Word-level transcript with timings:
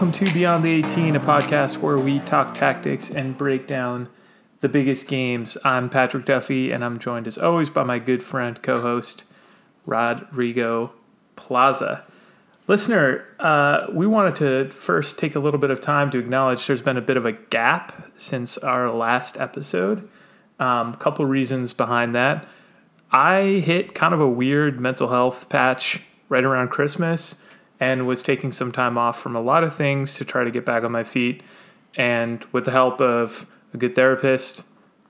welcome 0.00 0.26
to 0.26 0.32
Beyond 0.32 0.64
the 0.64 0.70
18, 0.70 1.14
a 1.14 1.20
podcast 1.20 1.76
where 1.76 1.98
we 1.98 2.20
talk 2.20 2.54
tactics 2.54 3.10
and 3.10 3.36
break 3.36 3.66
down 3.66 4.08
the 4.60 4.68
biggest 4.70 5.06
games. 5.06 5.58
I'm 5.62 5.90
Patrick 5.90 6.24
Duffy, 6.24 6.72
and 6.72 6.82
I'm 6.82 6.98
joined 6.98 7.26
as 7.26 7.36
always 7.36 7.68
by 7.68 7.84
my 7.84 7.98
good 7.98 8.22
friend, 8.22 8.62
co 8.62 8.80
host, 8.80 9.24
Rodrigo 9.84 10.94
Plaza. 11.36 12.06
Listener, 12.66 13.26
uh, 13.40 13.88
we 13.92 14.06
wanted 14.06 14.36
to 14.36 14.70
first 14.70 15.18
take 15.18 15.34
a 15.34 15.38
little 15.38 15.60
bit 15.60 15.70
of 15.70 15.82
time 15.82 16.10
to 16.12 16.18
acknowledge 16.18 16.66
there's 16.66 16.80
been 16.80 16.96
a 16.96 17.02
bit 17.02 17.18
of 17.18 17.26
a 17.26 17.32
gap 17.32 18.10
since 18.16 18.56
our 18.56 18.90
last 18.90 19.36
episode. 19.36 20.08
A 20.58 20.64
um, 20.64 20.94
couple 20.94 21.26
reasons 21.26 21.74
behind 21.74 22.14
that. 22.14 22.48
I 23.12 23.42
hit 23.66 23.94
kind 23.94 24.14
of 24.14 24.20
a 24.20 24.30
weird 24.30 24.80
mental 24.80 25.08
health 25.08 25.50
patch 25.50 26.00
right 26.30 26.42
around 26.42 26.68
Christmas 26.68 27.36
and 27.80 28.06
was 28.06 28.22
taking 28.22 28.52
some 28.52 28.70
time 28.70 28.98
off 28.98 29.18
from 29.18 29.34
a 29.34 29.40
lot 29.40 29.64
of 29.64 29.74
things 29.74 30.14
to 30.14 30.24
try 30.24 30.44
to 30.44 30.50
get 30.50 30.66
back 30.66 30.84
on 30.84 30.92
my 30.92 31.02
feet. 31.02 31.42
And 31.96 32.44
with 32.52 32.66
the 32.66 32.70
help 32.70 33.00
of 33.00 33.46
a 33.72 33.78
good 33.78 33.94
therapist, 33.94 34.64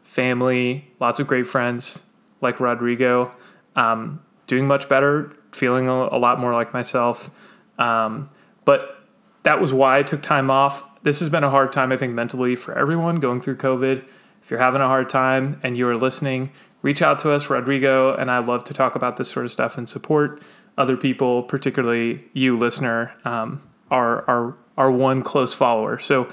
family, 0.05 0.92
lots 1.01 1.19
of 1.19 1.27
great 1.27 1.47
friends 1.47 2.05
like 2.41 2.61
Rodrigo, 2.61 3.33
um, 3.77 4.23
doing 4.47 4.66
much 4.66 4.88
better, 4.88 5.37
feeling 5.52 5.88
a, 5.88 5.92
a 5.92 6.19
lot 6.19 6.38
more 6.38 6.55
like 6.55 6.73
myself. 6.73 7.30
Um, 7.78 8.30
but 8.64 9.05
that 9.42 9.61
was 9.61 9.73
why 9.73 9.98
I 9.98 10.02
took 10.02 10.23
time 10.23 10.50
off. 10.50 10.84
This 11.02 11.20
has 11.20 11.28
been 11.28 11.45
a 11.45 11.50
hard 11.50 11.73
time, 11.73 11.92
I 11.92 11.97
think, 11.97 12.14
mentally 12.14 12.56
for 12.56 12.77
everyone 12.78 13.17
going 13.17 13.41
through 13.41 13.56
COVID. 13.56 14.05
If 14.42 14.50
you're 14.50 14.61
having 14.61 14.80
a 14.80 14.86
hard 14.86 15.08
time 15.08 15.61
and 15.62 15.77
you 15.77 15.89
are 15.89 15.97
listening, 15.97 16.52
reach 16.83 17.02
out 17.02 17.19
to 17.20 17.30
us, 17.30 17.50
Rodrigo, 17.50 18.14
and 18.14 18.30
I 18.30 18.39
love 18.39 18.64
to 18.64 18.75
talk 18.75 18.95
about 18.95 19.17
this 19.17 19.28
sort 19.28 19.45
of 19.45 19.52
stuff 19.52 19.77
and 19.77 19.89
support 19.89 20.42
other 20.81 20.97
people, 20.97 21.42
particularly 21.45 22.25
you, 22.33 22.59
listener, 22.59 23.12
um, 23.25 23.62
are 23.91 24.28
are 24.28 24.56
are 24.77 24.91
one 24.91 25.23
close 25.23 25.53
follower. 25.53 25.98
So, 25.98 26.33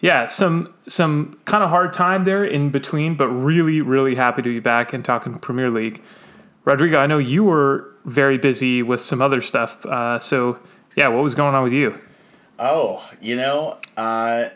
yeah, 0.00 0.26
some 0.26 0.72
some 0.86 1.38
kind 1.44 1.64
of 1.64 1.70
hard 1.70 1.92
time 1.92 2.24
there 2.24 2.44
in 2.44 2.70
between, 2.70 3.16
but 3.16 3.28
really, 3.28 3.80
really 3.80 4.14
happy 4.14 4.42
to 4.42 4.48
be 4.48 4.60
back 4.60 4.92
and 4.92 5.04
talking 5.04 5.38
Premier 5.38 5.70
League. 5.70 6.02
Rodrigo, 6.64 6.98
I 6.98 7.06
know 7.06 7.18
you 7.18 7.44
were 7.44 7.92
very 8.04 8.38
busy 8.38 8.82
with 8.82 9.00
some 9.00 9.20
other 9.20 9.40
stuff. 9.40 9.84
Uh, 9.84 10.18
so, 10.18 10.58
yeah, 10.94 11.08
what 11.08 11.22
was 11.22 11.34
going 11.34 11.54
on 11.54 11.62
with 11.62 11.72
you? 11.72 11.98
Oh, 12.58 13.08
you 13.20 13.36
know, 13.36 13.78
uh, 13.96 14.50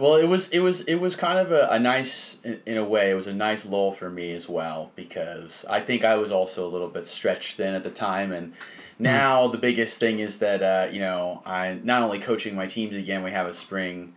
well, 0.00 0.16
it 0.16 0.26
was 0.26 0.48
it 0.48 0.60
was 0.60 0.80
it 0.82 0.94
was 0.94 1.14
kind 1.14 1.38
of 1.38 1.52
a, 1.52 1.68
a 1.70 1.78
nice 1.78 2.38
in, 2.42 2.60
in, 2.64 2.78
a 2.78 2.84
way. 2.84 3.10
It 3.10 3.14
was 3.14 3.26
a 3.26 3.34
nice 3.34 3.66
lull 3.66 3.92
for 3.92 4.08
me 4.08 4.32
as 4.32 4.48
well 4.48 4.92
because 4.96 5.66
I 5.68 5.80
think 5.80 6.04
I 6.04 6.16
was 6.16 6.32
also 6.32 6.66
a 6.66 6.70
little 6.70 6.88
bit 6.88 7.06
stretched 7.06 7.58
thin 7.58 7.74
at 7.74 7.84
the 7.84 7.90
time, 7.90 8.32
and 8.32 8.54
now 8.98 9.46
mm. 9.46 9.52
the 9.52 9.58
biggest 9.58 10.00
thing 10.00 10.18
is 10.18 10.38
that 10.38 10.62
uh, 10.62 10.90
you 10.90 11.00
know 11.00 11.42
I 11.44 11.78
not 11.84 12.02
only 12.02 12.18
coaching 12.18 12.56
my 12.56 12.66
teams 12.66 12.96
again. 12.96 13.22
We 13.22 13.30
have 13.32 13.46
a 13.46 13.52
spring 13.52 14.14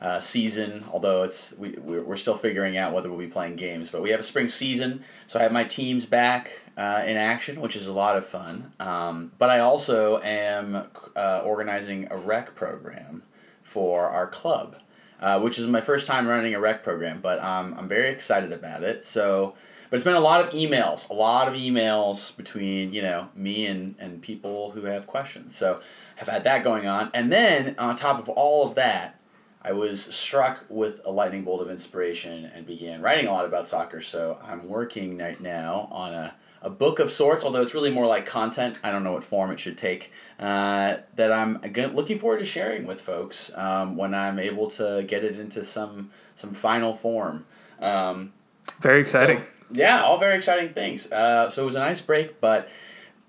uh, 0.00 0.20
season, 0.20 0.84
although 0.90 1.22
it's 1.24 1.52
we 1.58 1.72
we're, 1.72 2.02
we're 2.02 2.16
still 2.16 2.38
figuring 2.38 2.78
out 2.78 2.94
whether 2.94 3.10
we'll 3.10 3.18
be 3.18 3.26
playing 3.26 3.56
games, 3.56 3.90
but 3.90 4.00
we 4.00 4.10
have 4.10 4.20
a 4.20 4.24
spring 4.24 4.48
season, 4.48 5.04
so 5.26 5.38
I 5.38 5.42
have 5.42 5.52
my 5.52 5.64
teams 5.64 6.06
back 6.06 6.60
uh, 6.78 7.04
in 7.06 7.18
action, 7.18 7.60
which 7.60 7.76
is 7.76 7.86
a 7.86 7.92
lot 7.92 8.16
of 8.16 8.24
fun. 8.24 8.72
Um, 8.80 9.32
but 9.38 9.50
I 9.50 9.58
also 9.58 10.18
am 10.22 10.86
uh, 11.14 11.42
organizing 11.44 12.08
a 12.10 12.16
rec 12.16 12.54
program 12.54 13.22
for 13.62 14.08
our 14.08 14.26
club 14.26 14.76
uh, 15.20 15.40
which 15.40 15.58
is 15.58 15.66
my 15.66 15.80
first 15.80 16.06
time 16.06 16.26
running 16.26 16.54
a 16.54 16.60
rec 16.60 16.82
program, 16.82 17.20
but 17.20 17.42
um, 17.42 17.74
I'm 17.78 17.88
very 17.88 18.10
excited 18.10 18.52
about 18.52 18.82
it. 18.82 19.04
So, 19.04 19.54
but 19.88 19.96
it's 19.96 20.04
been 20.04 20.16
a 20.16 20.20
lot 20.20 20.44
of 20.44 20.52
emails, 20.52 21.08
a 21.08 21.14
lot 21.14 21.48
of 21.48 21.54
emails 21.54 22.36
between 22.36 22.92
you 22.92 23.02
know 23.02 23.28
me 23.34 23.66
and 23.66 23.94
and 23.98 24.20
people 24.22 24.72
who 24.72 24.84
have 24.84 25.06
questions. 25.06 25.56
So, 25.56 25.80
I've 26.20 26.28
had 26.28 26.44
that 26.44 26.64
going 26.64 26.86
on, 26.86 27.10
and 27.14 27.32
then 27.32 27.74
on 27.78 27.96
top 27.96 28.18
of 28.18 28.28
all 28.28 28.66
of 28.66 28.74
that, 28.74 29.20
I 29.66 29.72
was 29.72 30.00
struck 30.00 30.64
with 30.68 31.00
a 31.04 31.10
lightning 31.10 31.42
bolt 31.42 31.60
of 31.60 31.68
inspiration 31.68 32.44
and 32.54 32.64
began 32.64 33.02
writing 33.02 33.26
a 33.26 33.32
lot 33.32 33.46
about 33.46 33.66
soccer. 33.66 34.00
So 34.00 34.38
I'm 34.40 34.68
working 34.68 35.18
right 35.18 35.40
now 35.40 35.88
on 35.90 36.12
a 36.12 36.34
a 36.66 36.70
book 36.70 36.98
of 36.98 37.12
sorts, 37.12 37.44
although 37.44 37.62
it's 37.62 37.74
really 37.74 37.92
more 37.92 38.06
like 38.06 38.26
content. 38.26 38.78
I 38.82 38.90
don't 38.90 39.04
know 39.04 39.12
what 39.12 39.22
form 39.22 39.52
it 39.52 39.60
should 39.60 39.78
take. 39.78 40.12
Uh, 40.38 40.96
that 41.14 41.32
I'm 41.32 41.60
looking 41.94 42.18
forward 42.18 42.38
to 42.40 42.44
sharing 42.44 42.86
with 42.86 43.00
folks 43.00 43.52
um, 43.54 43.96
when 43.96 44.14
I'm 44.14 44.40
able 44.40 44.68
to 44.72 45.04
get 45.06 45.22
it 45.22 45.38
into 45.38 45.64
some 45.64 46.10
some 46.34 46.52
final 46.52 46.92
form. 46.92 47.46
Um, 47.80 48.32
very 48.80 49.00
exciting. 49.00 49.38
So, 49.38 49.44
yeah, 49.70 50.02
all 50.02 50.18
very 50.18 50.36
exciting 50.36 50.74
things. 50.74 51.10
Uh, 51.10 51.48
so 51.50 51.62
it 51.62 51.66
was 51.66 51.76
a 51.76 51.80
nice 51.80 52.00
break, 52.00 52.40
but 52.40 52.68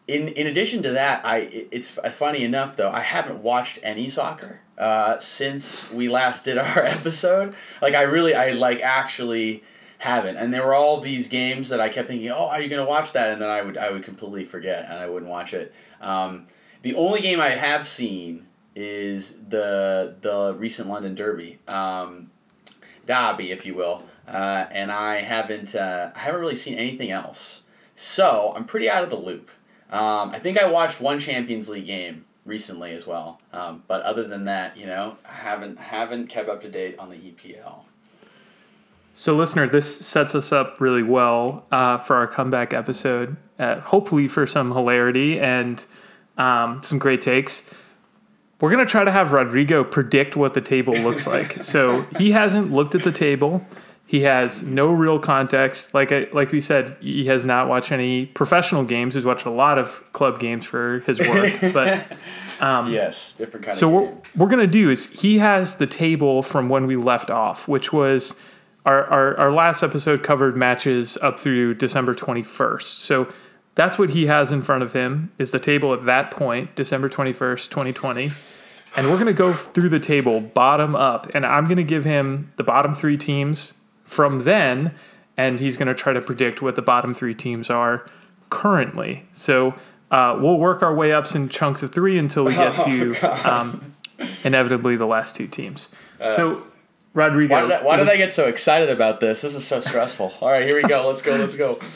in 0.07 0.29
in 0.29 0.47
addition 0.47 0.81
to 0.81 0.91
that, 0.91 1.23
I 1.23 1.67
it's 1.71 1.91
funny 1.91 2.43
enough 2.43 2.75
though 2.75 2.91
I 2.91 3.01
haven't 3.01 3.43
watched 3.43 3.77
any 3.83 4.09
soccer 4.09 4.61
uh, 4.79 5.19
since 5.19 5.89
we 5.91 6.09
last 6.09 6.43
did 6.43 6.57
our 6.57 6.79
episode. 6.83 7.55
Like 7.83 7.93
I 7.93 8.01
really 8.01 8.33
I 8.33 8.51
like 8.51 8.81
actually 8.81 9.63
haven't. 9.99 10.37
And 10.37 10.53
there 10.53 10.65
were 10.65 10.73
all 10.73 10.99
these 10.99 11.27
games 11.27 11.69
that 11.69 11.81
I 11.81 11.89
kept 11.89 12.07
thinking, 12.07 12.29
oh, 12.29 12.47
are 12.47 12.61
you 12.61 12.69
going 12.69 12.83
to 12.83 12.89
watch 12.89 13.13
that? 13.13 13.29
And 13.29 13.41
then 13.41 13.49
I 13.49 13.61
would 13.61 13.77
I 13.77 13.91
would 13.91 14.03
completely 14.03 14.45
forget 14.45 14.85
and 14.85 14.95
I 14.95 15.07
wouldn't 15.09 15.31
watch 15.31 15.53
it. 15.53 15.73
Um, 16.01 16.47
the 16.81 16.95
only 16.95 17.21
game 17.21 17.39
I 17.39 17.49
have 17.49 17.87
seen 17.87 18.47
is 18.75 19.35
the 19.49 20.15
the 20.21 20.55
recent 20.55 20.87
London 20.87 21.15
Derby, 21.15 21.59
um, 21.67 22.29
Derby, 23.07 23.51
if 23.51 23.65
you 23.65 23.73
will, 23.73 24.03
uh, 24.27 24.65
and 24.71 24.91
I 24.91 25.17
haven't 25.17 25.73
uh, 25.73 26.11
I 26.15 26.19
haven't 26.19 26.41
really 26.41 26.55
seen 26.55 26.75
anything 26.75 27.09
else. 27.09 27.61
So 27.95 28.53
I'm 28.55 28.65
pretty 28.65 28.87
out 28.89 29.03
of 29.03 29.09
the 29.09 29.17
loop. 29.17 29.49
Um, 29.89 30.29
I 30.29 30.39
think 30.39 30.59
I 30.59 30.69
watched 30.69 31.01
one 31.01 31.17
Champions 31.17 31.67
League 31.69 31.87
game 31.87 32.25
recently 32.45 32.91
as 32.91 33.07
well, 33.07 33.41
um, 33.51 33.83
but 33.87 34.01
other 34.03 34.23
than 34.23 34.45
that, 34.45 34.77
you 34.77 34.85
know, 34.85 35.17
I 35.27 35.33
haven't 35.33 35.79
haven't 35.79 36.27
kept 36.27 36.47
up 36.47 36.61
to 36.61 36.69
date 36.69 36.99
on 36.99 37.09
the 37.09 37.17
EPL. 37.17 37.86
So, 39.19 39.35
listener, 39.35 39.67
this 39.67 40.05
sets 40.05 40.35
us 40.35 40.51
up 40.51 40.79
really 40.79 41.01
well 41.01 41.65
uh, 41.71 41.97
for 41.97 42.17
our 42.17 42.27
comeback 42.27 42.71
episode. 42.71 43.35
Uh, 43.57 43.79
hopefully, 43.79 44.27
for 44.27 44.45
some 44.45 44.73
hilarity 44.73 45.39
and 45.39 45.83
um, 46.37 46.83
some 46.83 46.99
great 46.99 47.19
takes. 47.19 47.67
We're 48.61 48.69
gonna 48.69 48.85
try 48.85 49.03
to 49.03 49.11
have 49.11 49.31
Rodrigo 49.31 49.83
predict 49.83 50.35
what 50.35 50.53
the 50.53 50.61
table 50.61 50.93
looks 50.93 51.25
like. 51.35 51.63
so 51.63 52.03
he 52.19 52.33
hasn't 52.33 52.71
looked 52.71 52.93
at 52.93 53.01
the 53.01 53.11
table. 53.11 53.65
He 54.05 54.21
has 54.21 54.61
no 54.61 54.91
real 54.91 55.17
context. 55.17 55.95
Like 55.95 56.11
I, 56.11 56.27
like 56.31 56.51
we 56.51 56.61
said, 56.61 56.95
he 56.99 57.25
has 57.25 57.43
not 57.43 57.67
watched 57.67 57.91
any 57.91 58.27
professional 58.27 58.83
games. 58.83 59.15
He's 59.15 59.25
watched 59.25 59.47
a 59.47 59.51
lot 59.51 59.79
of 59.79 60.03
club 60.13 60.39
games 60.39 60.67
for 60.67 60.99
his 61.07 61.19
work, 61.19 61.53
but 61.73 62.05
um, 62.61 62.93
yes, 62.93 63.33
different 63.35 63.65
kind. 63.65 63.75
So 63.75 63.89
what 63.89 64.27
we're 64.35 64.47
gonna 64.47 64.67
do 64.67 64.91
is 64.91 65.09
he 65.09 65.39
has 65.39 65.77
the 65.77 65.87
table 65.87 66.43
from 66.43 66.69
when 66.69 66.85
we 66.85 66.95
left 66.95 67.31
off, 67.31 67.67
which 67.67 67.91
was 67.91 68.35
our, 68.87 69.03
our, 69.07 69.37
our 69.37 69.51
last 69.51 69.83
episode 69.83 70.23
covered 70.23 70.55
matches 70.55 71.17
up 71.21 71.37
through 71.37 71.73
December 71.75 72.15
21st. 72.15 72.83
So 72.83 73.31
that's 73.75 73.99
what 73.99 74.11
he 74.11 74.27
has 74.27 74.53
in 74.53 74.61
front 74.61 74.81
of 74.81 74.93
him 74.93 75.31
is 75.37 75.51
the 75.51 75.59
table 75.59 75.93
at 75.93 76.05
that 76.05 76.31
point, 76.31 76.73
December 76.75 77.09
21st, 77.09 77.69
2020. 77.69 78.31
And 78.95 79.07
we're 79.07 79.15
going 79.15 79.25
to 79.25 79.33
go 79.33 79.51
through 79.51 79.89
the 79.89 79.99
table 79.99 80.39
bottom 80.39 80.95
up. 80.95 81.29
And 81.35 81.45
I'm 81.45 81.65
going 81.65 81.77
to 81.77 81.83
give 81.83 82.05
him 82.05 82.53
the 82.55 82.63
bottom 82.63 82.93
three 82.93 83.17
teams 83.17 83.73
from 84.05 84.45
then. 84.45 84.95
And 85.35 85.59
he's 85.59 85.75
going 85.75 85.89
to 85.89 85.93
try 85.93 86.13
to 86.13 86.21
predict 86.21 86.61
what 86.61 86.77
the 86.77 86.81
bottom 86.81 87.13
three 87.13 87.35
teams 87.35 87.69
are 87.69 88.09
currently. 88.49 89.27
So 89.33 89.75
uh, 90.11 90.37
we'll 90.39 90.57
work 90.57 90.81
our 90.81 90.95
way 90.95 91.11
up 91.11 91.35
in 91.35 91.49
chunks 91.49 91.83
of 91.83 91.93
three 91.93 92.17
until 92.17 92.45
we 92.45 92.53
get 92.53 92.73
to 92.85 93.15
oh, 93.21 93.41
um, 93.43 93.95
inevitably 94.45 94.95
the 94.95 95.05
last 95.05 95.35
two 95.35 95.47
teams. 95.47 95.89
Uh, 96.21 96.35
so 96.35 96.66
Rodrigo. 97.17 97.55
Why, 97.55 97.61
did 97.61 97.71
I, 97.71 97.83
why 97.83 97.97
did 97.97 98.09
I 98.09 98.15
get 98.15 98.31
so 98.31 98.47
excited 98.47 98.91
about 98.91 99.19
this? 99.19 99.41
This 99.41 99.55
is 99.55 99.65
so 99.65 99.81
stressful. 99.81 100.35
All 100.39 100.51
right, 100.51 100.63
here 100.63 100.75
we 100.79 100.87
go. 100.87 101.07
Let's 101.07 101.23
go. 101.23 101.35
Let's 101.35 101.55
go. 101.55 101.79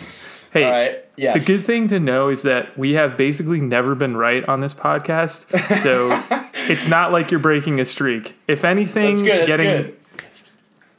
Hey, 0.53 0.65
All 0.65 0.71
right. 0.71 1.05
yes. 1.15 1.33
the 1.45 1.53
good 1.53 1.63
thing 1.63 1.87
to 1.87 1.97
know 1.97 2.27
is 2.27 2.41
that 2.41 2.77
we 2.77 2.91
have 2.95 3.15
basically 3.15 3.61
never 3.61 3.95
been 3.95 4.17
right 4.17 4.43
on 4.49 4.59
this 4.59 4.73
podcast. 4.73 5.45
So 5.79 6.09
it's 6.69 6.89
not 6.89 7.13
like 7.13 7.31
you're 7.31 7.39
breaking 7.39 7.79
a 7.79 7.85
streak. 7.85 8.35
If 8.49 8.65
anything, 8.65 9.15
That's 9.15 9.21
good. 9.21 9.31
That's 9.31 9.47
getting 9.47 9.81
good. 9.83 9.99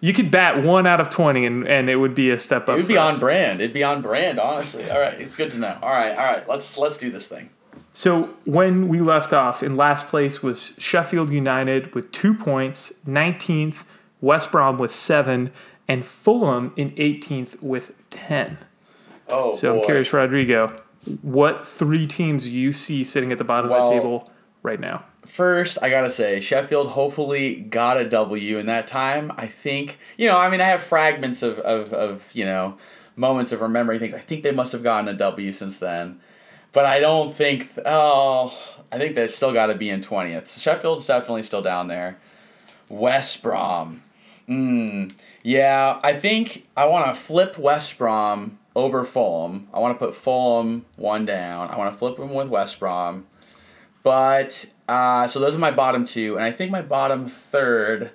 you 0.01 0.15
could 0.15 0.31
bat 0.31 0.63
one 0.65 0.87
out 0.87 1.03
of 1.03 1.11
twenty 1.11 1.45
and, 1.45 1.69
and 1.69 1.91
it 1.91 1.97
would 1.97 2.15
be 2.15 2.31
a 2.31 2.39
step 2.39 2.63
up. 2.63 2.71
It 2.71 2.79
would 2.79 2.89
be 2.89 2.97
us. 2.97 3.13
on 3.13 3.21
brand. 3.21 3.61
It'd 3.61 3.75
be 3.75 3.85
on 3.85 4.01
brand, 4.01 4.41
honestly. 4.41 4.91
All 4.91 4.99
right, 4.99 5.21
it's 5.21 5.37
good 5.37 5.51
to 5.51 5.59
know. 5.59 5.79
All 5.83 5.91
right, 5.91 6.17
all 6.17 6.25
right. 6.25 6.49
Let's 6.49 6.79
let's 6.79 6.97
do 6.97 7.11
this 7.11 7.27
thing. 7.27 7.51
So 7.93 8.31
when 8.47 8.89
we 8.89 9.01
left 9.01 9.35
off, 9.35 9.63
in 9.63 9.77
last 9.77 10.07
place 10.07 10.43
was 10.43 10.73
Sheffield 10.79 11.29
United 11.29 11.95
with 11.95 12.11
two 12.11 12.33
points, 12.33 12.91
nineteenth 13.05 13.85
West 14.23 14.51
Brom 14.51 14.79
with 14.79 14.91
seven, 14.91 15.53
and 15.87 16.07
Fulham 16.07 16.73
in 16.77 16.93
18th 16.93 17.61
with 17.61 17.93
10. 18.09 18.57
Oh, 19.29 19.55
so 19.55 19.75
boy. 19.75 19.81
I'm 19.81 19.85
curious, 19.85 20.13
Rodrigo, 20.13 20.81
what 21.21 21.67
three 21.67 22.07
teams 22.07 22.49
you 22.49 22.73
see 22.73 23.05
sitting 23.05 23.33
at 23.33 23.39
the 23.39 23.45
bottom 23.45 23.71
well, 23.71 23.89
of 23.89 23.91
the 23.91 24.01
table 24.01 24.31
right 24.63 24.81
now? 24.81 25.05
First, 25.27 25.79
I 25.83 25.91
gotta 25.91 26.11
say, 26.11 26.41
Sheffield 26.41 26.89
hopefully 26.89 27.57
got 27.57 27.97
a 27.97 28.09
W 28.09 28.59
in 28.59 28.67
that 28.67 28.87
time. 28.87 29.33
I 29.37 29.47
think, 29.47 29.99
you 30.17 30.29
know, 30.29 30.39
I 30.39 30.49
mean, 30.49 30.61
I 30.61 30.65
have 30.65 30.83
fragments 30.83 31.43
of, 31.43 31.59
of, 31.61 31.93
of 31.93 32.31
you 32.33 32.45
know, 32.45 32.79
moments 33.17 33.53
of 33.53 33.61
remembering 33.61 34.01
things. 34.01 34.15
I 34.15 34.19
think 34.19 34.43
they 34.43 34.53
must 34.53 34.73
have 34.73 34.83
gotten 34.83 35.09
a 35.09 35.15
W 35.15 35.53
since 35.53 35.79
then. 35.79 36.21
But 36.73 36.87
I 36.87 37.01
don't 37.01 37.35
think, 37.35 37.71
oh, 37.85 38.57
I 38.91 38.99
think 38.99 39.15
they've 39.15 39.35
still 39.35 39.53
got 39.53 39.67
to 39.67 39.75
be 39.75 39.91
in 39.91 40.01
twentieth. 40.01 40.59
Sheffield's 40.59 41.07
definitely 41.07 41.43
still 41.43 41.63
down 41.63 41.89
there. 41.89 42.19
West 42.89 43.43
Brom. 43.43 44.03
Mm, 44.49 45.15
yeah, 45.43 46.01
I 46.03 46.15
think 46.15 46.65
I 46.77 46.87
want 46.87 47.07
to 47.07 47.15
flip 47.15 47.59
West 47.59 47.97
Brom 47.99 48.59
over 48.75 49.05
Fulham. 49.05 49.69
I 49.73 49.79
want 49.79 49.99
to 49.99 50.05
put 50.05 50.15
Fulham 50.15 50.85
one 50.97 51.25
down. 51.25 51.71
I 51.71 51.79
want 51.79 51.93
to 51.93 51.99
flip 51.99 52.17
them 52.17 52.33
with 52.33 52.49
West 52.49 52.81
Brom. 52.81 53.27
But 54.03 54.67
uh, 54.89 55.27
so 55.27 55.39
those 55.41 55.55
are 55.55 55.59
my 55.59 55.71
bottom 55.71 56.05
two, 56.05 56.37
and 56.37 56.45
I 56.45 56.51
think 56.51 56.71
my 56.71 56.83
bottom 56.83 57.29
third. 57.29 58.11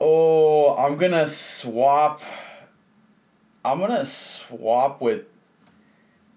Oh, 0.00 0.74
I'm 0.76 0.96
gonna 0.96 1.28
swap. 1.28 2.22
I'm 3.64 3.80
gonna 3.80 4.06
swap 4.06 5.00
with. 5.00 5.24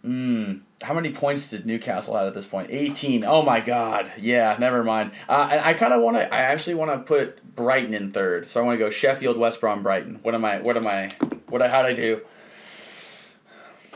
Mm, 0.05 0.61
how 0.81 0.93
many 0.93 1.11
points 1.11 1.49
did 1.49 1.65
Newcastle 1.65 2.15
have 2.17 2.27
at 2.27 2.33
this 2.33 2.45
point? 2.45 2.67
18. 2.69 3.23
Oh 3.23 3.41
my 3.41 3.61
God. 3.61 4.11
Yeah, 4.19 4.55
never 4.59 4.83
mind. 4.83 5.11
Uh, 5.29 5.47
and 5.51 5.61
I 5.61 5.73
kind 5.73 5.93
of 5.93 6.01
want 6.01 6.17
to. 6.17 6.33
I 6.33 6.39
actually 6.41 6.75
want 6.75 6.91
to 6.91 6.99
put 6.99 7.55
Brighton 7.55 7.93
in 7.93 8.11
third. 8.11 8.49
So 8.49 8.59
I 8.59 8.63
want 8.65 8.77
to 8.77 8.83
go 8.83 8.89
Sheffield, 8.89 9.37
West 9.37 9.61
Brom, 9.61 9.81
Brighton. 9.81 10.19
What 10.23 10.35
am 10.35 10.43
I? 10.43 10.59
What 10.59 10.75
am 10.75 10.85
I? 10.85 11.09
What? 11.47 11.61
How 11.61 11.83
would 11.83 11.91
I 11.91 11.93
do? 11.93 12.21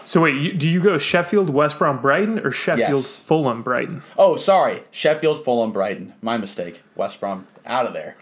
So 0.06 0.22
wait, 0.22 0.36
you, 0.36 0.54
do 0.54 0.70
you 0.70 0.82
go 0.82 0.98
Sheffield, 0.98 1.50
West 1.50 1.78
Brom, 1.78 2.02
Brighton, 2.02 2.40
or 2.40 2.52
Sheffield, 2.52 3.04
Yes. 3.04 3.20
Fulham, 3.20 3.62
Brighton? 3.62 4.04
Oh, 4.18 4.38
sorry. 4.38 4.84
Sheffield, 4.90 5.44
Fulham, 5.44 5.74
Brighton. 5.74 6.14
My 6.22 6.38
mistake. 6.38 6.82
West 6.96 7.20
Brom 7.20 7.46
out 7.66 7.86
of 7.86 7.92
there. 7.92 8.16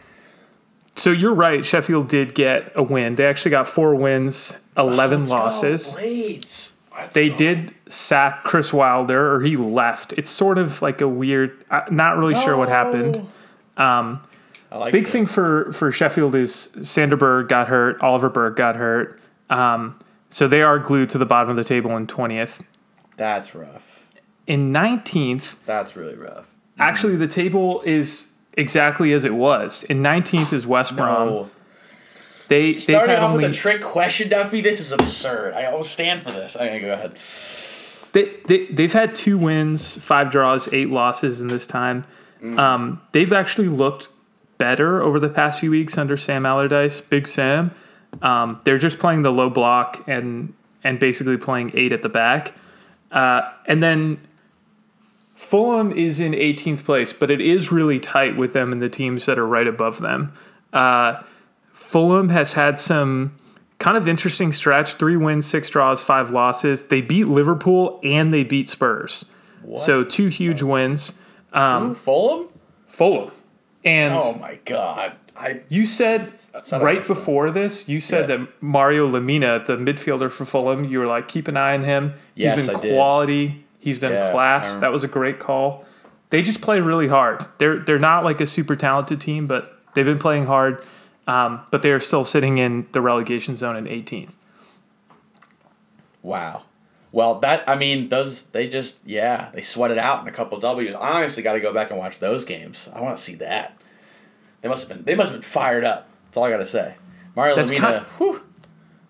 So 0.96 1.12
you're 1.12 1.36
right. 1.36 1.64
Sheffield 1.64 2.08
did 2.08 2.34
get 2.34 2.72
a 2.74 2.82
win. 2.82 3.14
They 3.14 3.26
actually 3.28 3.52
got 3.52 3.68
four 3.68 3.94
wins, 3.94 4.58
eleven 4.76 5.26
go, 5.26 5.32
losses. 5.32 5.94
Blades. 5.94 6.75
Let's 6.98 7.14
They 7.14 7.30
go. 7.30 7.38
did 7.38 7.74
sack 7.88 8.44
Chris 8.44 8.72
Wilder, 8.74 9.34
or 9.34 9.42
he 9.42 9.58
left. 9.58 10.14
It's 10.14 10.30
sort 10.32 10.58
of 10.58 10.82
like 10.82 11.02
a 11.02 11.08
weird. 11.08 11.64
Not 11.92 12.18
really 12.18 12.36
sure 12.36 12.56
what 12.58 12.70
happened. 12.70 13.28
I 13.78 14.78
like 14.78 14.92
Big 14.92 15.04
it. 15.04 15.10
thing 15.10 15.26
for 15.26 15.72
for 15.74 15.92
Sheffield 15.92 16.36
is 16.36 16.74
Sander 16.82 17.16
Berg 17.18 17.48
got 17.48 17.68
hurt, 17.68 18.00
Oliver 18.02 18.30
Berg 18.30 18.56
got 18.56 18.76
hurt. 18.76 19.20
Um, 19.50 19.98
so 20.30 20.48
they 20.48 20.62
are 20.64 20.80
glued 20.80 21.10
to 21.12 21.18
the 21.18 21.26
bottom 21.26 21.50
of 21.50 21.56
the 21.56 21.64
table 21.64 21.96
in 21.96 22.08
twentieth. 22.08 22.62
That's 23.18 23.54
rough. 23.56 24.06
In 24.48 24.72
nineteenth, 24.72 25.56
That's 25.66 25.96
really 25.96 26.16
rough. 26.16 26.46
actually 26.78 27.16
the 27.16 27.28
table 27.28 27.82
is 27.86 28.32
exactly 28.54 29.14
as 29.14 29.24
it 29.26 29.34
was. 29.36 29.84
In 29.84 30.02
nineteenth 30.02 30.52
is 30.52 30.66
West 30.68 30.96
Brom. 30.96 31.28
Oh, 31.30 31.50
They 32.48 32.74
had 32.74 33.10
off 33.10 33.32
only 33.32 33.46
with 33.46 33.52
a 33.52 33.54
trick 33.54 33.82
question, 33.82 34.30
Duffy. 34.30 34.62
This 34.62 34.80
is 34.80 34.92
absurd. 34.92 35.54
I 35.54 35.74
will 35.74 35.84
stand 35.84 36.22
for 36.22 36.32
this. 36.32 36.56
Okay, 36.56 36.80
go 36.80 36.94
ahead. 36.94 37.18
They, 38.14 38.38
they, 38.48 38.72
they've 38.74 38.94
had 38.94 39.16
two 39.16 39.38
wins, 39.38 39.98
five 39.98 40.32
draws, 40.32 40.72
eight 40.74 40.90
losses 40.90 41.42
in 41.42 41.48
this 41.48 41.66
time. 41.66 42.06
Um, 42.58 43.02
they've 43.12 43.34
actually 43.34 43.70
looked 43.70 44.10
better 44.58 45.02
over 45.02 45.20
the 45.20 45.30
past 45.30 45.60
few 45.60 45.72
weeks 45.72 45.98
under 45.98 46.16
Sam 46.16 46.46
Allardyce, 46.46 47.02
Big 47.02 47.28
Sam. 47.28 47.72
Um, 48.22 48.62
they're 48.64 48.78
just 48.78 49.00
playing 49.00 49.24
the 49.24 49.32
low 49.32 49.50
block 49.50 50.04
and 50.08 50.54
and 50.84 51.00
basically 51.00 51.38
playing 51.38 51.72
eight 51.74 51.92
at 51.92 52.04
the 52.04 52.10
back. 52.10 52.54
Uh, 53.12 53.42
and 53.66 53.82
then 53.82 54.20
Fulham 55.34 55.92
is 55.92 56.20
in 56.20 56.34
18th 56.34 56.86
place, 56.86 57.12
but 57.12 57.32
it 57.32 57.42
is 57.42 57.72
really 57.72 58.00
tight 58.00 58.38
with 58.38 58.54
them 58.54 58.72
and 58.72 58.82
the 58.82 58.90
teams 58.90 59.26
that 59.26 59.40
are 59.40 59.48
right 59.48 59.68
above 59.68 60.00
them. 60.00 60.32
Uh, 60.72 61.24
Fulham 61.76 62.30
has 62.30 62.54
had 62.54 62.80
some 62.80 63.36
kind 63.80 63.98
of 63.98 64.08
interesting 64.08 64.54
stretch 64.54 64.94
three 64.96 65.18
wins, 65.18 65.46
six 65.46 65.70
draws, 65.70 66.02
five 66.02 66.32
losses. 66.32 66.86
They 66.86 67.02
beat 67.02 67.26
Liverpool 67.28 68.00
and 68.02 68.34
they 68.34 68.44
beat 68.46 68.68
Spurs. 68.70 69.26
So 69.78 70.04
two 70.04 70.28
huge 70.28 70.62
wins. 70.62 71.20
Um, 71.52 71.94
Fulham? 71.96 72.48
Fulham. 72.88 73.32
And 73.84 74.14
Oh 74.14 74.34
my 74.36 74.60
god. 74.66 75.18
I 75.36 75.62
you 75.68 75.86
said 75.86 76.32
right 76.72 77.06
before 77.06 77.52
this, 77.52 77.90
you 77.90 78.00
said 78.00 78.30
Yeah. 78.30 78.38
that 78.38 78.48
Mario 78.62 79.10
Lemina, 79.10 79.66
the 79.66 79.76
midfielder 79.76 80.32
for 80.32 80.46
Fulham, 80.46 80.86
you 80.86 81.00
were 81.00 81.08
like, 81.08 81.28
keep 81.28 81.48
an 81.50 81.58
eye 81.58 81.74
on 81.74 81.84
him. 81.84 82.14
Yes, 82.36 82.58
He's 82.60 82.68
been 82.68 82.76
I 82.78 82.80
did. 82.80 82.96
quality. 82.96 83.66
He's 83.80 84.00
been 84.00 84.14
Yeah, 84.14 84.32
class. 84.32 84.78
That 84.78 84.94
was 84.94 85.04
a 85.04 85.08
great 85.10 85.40
call. 85.40 85.84
They 86.30 86.42
just 86.42 86.62
play 86.62 86.80
really 86.80 87.10
hard. 87.10 87.46
They're 87.58 87.80
they're 87.80 88.00
not 88.00 88.24
like 88.24 88.40
a 88.40 88.48
super 88.48 88.76
talented 88.78 89.20
team, 89.20 89.46
but 89.46 89.78
they've 89.94 90.06
been 90.06 90.20
playing 90.20 90.46
hard. 90.46 90.86
Um, 91.28 91.62
but 91.72 91.82
they 91.82 91.90
are 91.92 92.00
still 92.00 92.24
sitting 92.26 92.58
in 92.60 92.88
the 92.92 93.02
relegation 93.02 93.56
zone 93.56 93.76
in 93.76 93.86
18th. 93.86 94.34
wow. 96.22 96.64
Well, 97.12 97.40
that 97.40 97.68
I 97.70 97.76
mean, 97.76 98.10
those 98.10 98.44
they 98.44 98.68
just 98.68 98.98
yeah 99.06 99.50
they 99.54 99.62
sweat 99.62 99.90
it 99.92 99.98
out 99.98 100.22
in 100.22 100.28
a 100.28 100.32
couple 100.32 100.60
W's. 100.60 100.94
I 100.94 101.12
honestly 101.22 101.42
got 101.44 101.54
to 101.54 101.62
go 101.62 101.74
back 101.74 101.90
and 101.90 101.98
watch 101.98 102.20
those 102.20 102.44
games. 102.44 102.90
I 102.94 103.00
want 103.02 103.16
to 103.16 103.24
see 103.24 103.36
that. 103.36 103.78
They 104.62 104.68
must 104.68 104.88
have 104.88 104.98
been 104.98 105.06
they 105.06 105.16
must 105.16 105.32
have 105.32 105.40
been 105.42 105.48
fired 105.50 105.86
up. 105.86 106.10
That's 106.26 106.38
all 106.38 106.44
I 106.44 106.50
got 106.50 106.58
to 106.58 106.66
say. 106.66 106.96
Mario 107.36 107.56
That's 107.56 107.72
Lemina. 107.72 107.80
kind- 107.80 108.06
whew, 108.18 108.42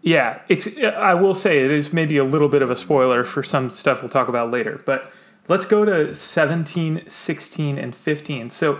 Yeah, 0.04 0.42
it's. 0.50 0.68
I 0.78 1.16
will 1.16 1.34
say 1.34 1.66
it 1.66 1.72
is 1.72 1.92
maybe 1.92 2.18
a 2.18 2.24
little 2.24 2.48
bit 2.50 2.62
of 2.62 2.70
a 2.70 2.76
spoiler 2.76 3.24
for 3.24 3.42
some 3.42 3.72
stuff 3.72 4.04
we'll 4.04 4.10
talk 4.10 4.28
about 4.28 4.52
later. 4.52 4.80
But 4.86 5.12
let's 5.48 5.66
go 5.66 5.84
to 5.84 6.14
17, 6.14 7.06
16, 7.10 7.78
and 7.80 7.96
15. 7.96 8.50
So 8.52 8.80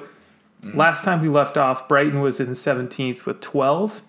last 0.74 1.04
time 1.04 1.22
we 1.22 1.30
left 1.30 1.58
off, 1.58 1.88
Brighton 1.88 2.22
was 2.22 2.40
in 2.40 2.50
17th 2.50 3.26
with 3.26 3.42
12, 3.42 4.02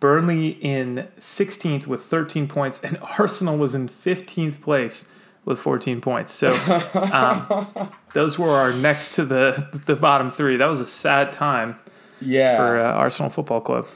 Burnley 0.00 0.48
in 0.48 1.08
16th 1.18 1.86
with 1.86 2.02
13 2.02 2.48
points, 2.48 2.80
and 2.82 2.98
Arsenal 3.18 3.56
was 3.56 3.74
in 3.74 3.88
15th 3.88 4.60
place 4.60 5.06
with 5.44 5.58
14 5.58 6.00
points. 6.00 6.32
So 6.32 6.54
um, 6.94 7.90
those 8.14 8.38
were 8.38 8.50
our 8.50 8.72
next 8.72 9.14
to 9.14 9.24
the 9.24 9.80
the 9.86 9.96
bottom 9.96 10.30
three. 10.30 10.56
That 10.56 10.66
was 10.66 10.80
a 10.80 10.86
sad 10.86 11.32
time 11.32 11.78
yeah. 12.20 12.56
for 12.56 12.78
uh, 12.78 12.92
Arsenal 12.92 13.30
Football 13.30 13.62
Club. 13.62 13.88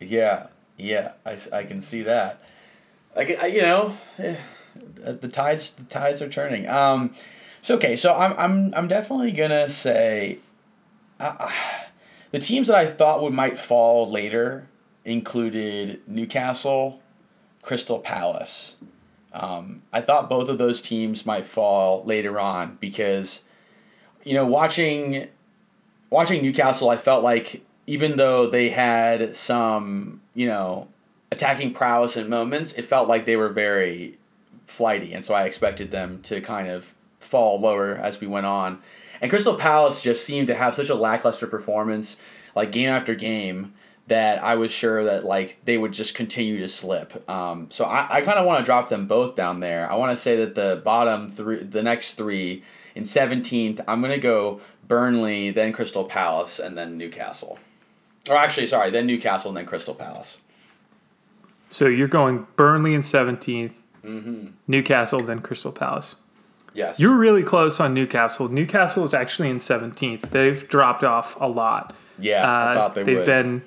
Yeah, 0.00 0.48
yeah, 0.76 1.12
I, 1.24 1.38
I 1.52 1.62
can 1.62 1.80
see 1.80 2.02
that. 2.02 2.42
Like 3.14 3.42
I, 3.42 3.46
you 3.46 3.62
know, 3.62 3.96
eh, 4.18 4.36
the 4.96 5.28
tides 5.28 5.70
the 5.70 5.84
tides 5.84 6.20
are 6.20 6.28
turning. 6.28 6.68
Um, 6.68 7.14
so 7.62 7.76
okay, 7.76 7.96
so 7.96 8.14
I'm 8.14 8.34
I'm 8.36 8.74
I'm 8.74 8.88
definitely 8.88 9.32
gonna 9.32 9.70
say, 9.70 10.38
uh, 11.20 11.50
the 12.30 12.38
teams 12.38 12.68
that 12.68 12.76
I 12.76 12.86
thought 12.86 13.22
would 13.22 13.32
might 13.32 13.58
fall 13.58 14.10
later 14.10 14.68
included 15.04 16.00
Newcastle, 16.06 17.00
Crystal 17.62 17.98
Palace. 17.98 18.74
Um, 19.32 19.82
I 19.92 20.00
thought 20.00 20.28
both 20.30 20.48
of 20.48 20.58
those 20.58 20.80
teams 20.80 21.26
might 21.26 21.46
fall 21.46 22.02
later 22.04 22.40
on 22.40 22.78
because, 22.80 23.42
you 24.24 24.34
know, 24.34 24.46
watching 24.46 25.28
watching 26.10 26.42
Newcastle, 26.42 26.88
I 26.90 26.96
felt 26.96 27.22
like 27.22 27.62
even 27.86 28.16
though 28.16 28.46
they 28.46 28.70
had 28.70 29.36
some, 29.36 30.20
you 30.34 30.46
know, 30.46 30.88
attacking 31.30 31.72
prowess 31.72 32.16
in 32.16 32.28
moments, 32.28 32.72
it 32.72 32.84
felt 32.84 33.08
like 33.08 33.26
they 33.26 33.36
were 33.36 33.48
very 33.48 34.18
flighty, 34.66 35.12
and 35.12 35.24
so 35.24 35.34
I 35.34 35.44
expected 35.44 35.90
them 35.90 36.20
to 36.22 36.40
kind 36.40 36.68
of 36.68 36.94
fall 37.26 37.60
lower 37.60 37.94
as 37.96 38.20
we 38.20 38.26
went 38.26 38.46
on. 38.46 38.78
And 39.20 39.30
Crystal 39.30 39.54
Palace 39.54 40.00
just 40.00 40.24
seemed 40.24 40.46
to 40.48 40.54
have 40.54 40.74
such 40.74 40.88
a 40.88 40.94
lackluster 40.94 41.46
performance, 41.46 42.16
like 42.54 42.72
game 42.72 42.88
after 42.88 43.14
game, 43.14 43.74
that 44.08 44.42
I 44.44 44.54
was 44.56 44.70
sure 44.70 45.04
that 45.04 45.24
like 45.24 45.58
they 45.64 45.78
would 45.78 45.92
just 45.92 46.14
continue 46.14 46.58
to 46.58 46.68
slip. 46.68 47.28
Um, 47.28 47.68
so 47.70 47.84
I, 47.86 48.06
I 48.18 48.20
kind 48.20 48.38
of 48.38 48.46
want 48.46 48.60
to 48.60 48.64
drop 48.64 48.88
them 48.88 49.06
both 49.06 49.34
down 49.34 49.60
there. 49.60 49.90
I 49.90 49.96
want 49.96 50.12
to 50.12 50.16
say 50.16 50.36
that 50.36 50.54
the 50.54 50.80
bottom 50.84 51.30
three, 51.30 51.62
the 51.62 51.82
next 51.82 52.14
three, 52.14 52.62
in 52.94 53.04
seventeenth, 53.04 53.80
I'm 53.88 54.00
gonna 54.00 54.18
go 54.18 54.60
Burnley, 54.86 55.50
then 55.50 55.72
Crystal 55.72 56.04
Palace, 56.04 56.58
and 56.58 56.76
then 56.78 56.96
Newcastle. 56.96 57.58
Or 58.28 58.36
actually, 58.36 58.66
sorry, 58.66 58.90
then 58.90 59.06
Newcastle 59.06 59.50
and 59.50 59.56
then 59.56 59.66
Crystal 59.66 59.94
Palace. 59.94 60.38
So 61.70 61.86
you're 61.86 62.06
going 62.08 62.46
Burnley 62.56 62.94
in 62.94 63.00
17th, 63.00 63.72
Mm-hmm. 64.04 64.46
Newcastle, 64.68 65.20
then 65.20 65.40
Crystal 65.40 65.72
Palace. 65.72 66.14
Yes. 66.76 67.00
You're 67.00 67.16
really 67.18 67.42
close 67.42 67.80
on 67.80 67.94
Newcastle. 67.94 68.48
Newcastle 68.48 69.04
is 69.04 69.14
actually 69.14 69.48
in 69.48 69.56
17th. 69.56 70.22
They've 70.30 70.68
dropped 70.68 71.02
off 71.02 71.36
a 71.40 71.48
lot. 71.48 71.96
yeah, 72.18 72.42
I 72.48 72.70
Uh, 72.70 72.74
thought 72.74 72.94
they 72.94 73.02
they've 73.02 73.16
would. 73.18 73.26
been 73.26 73.62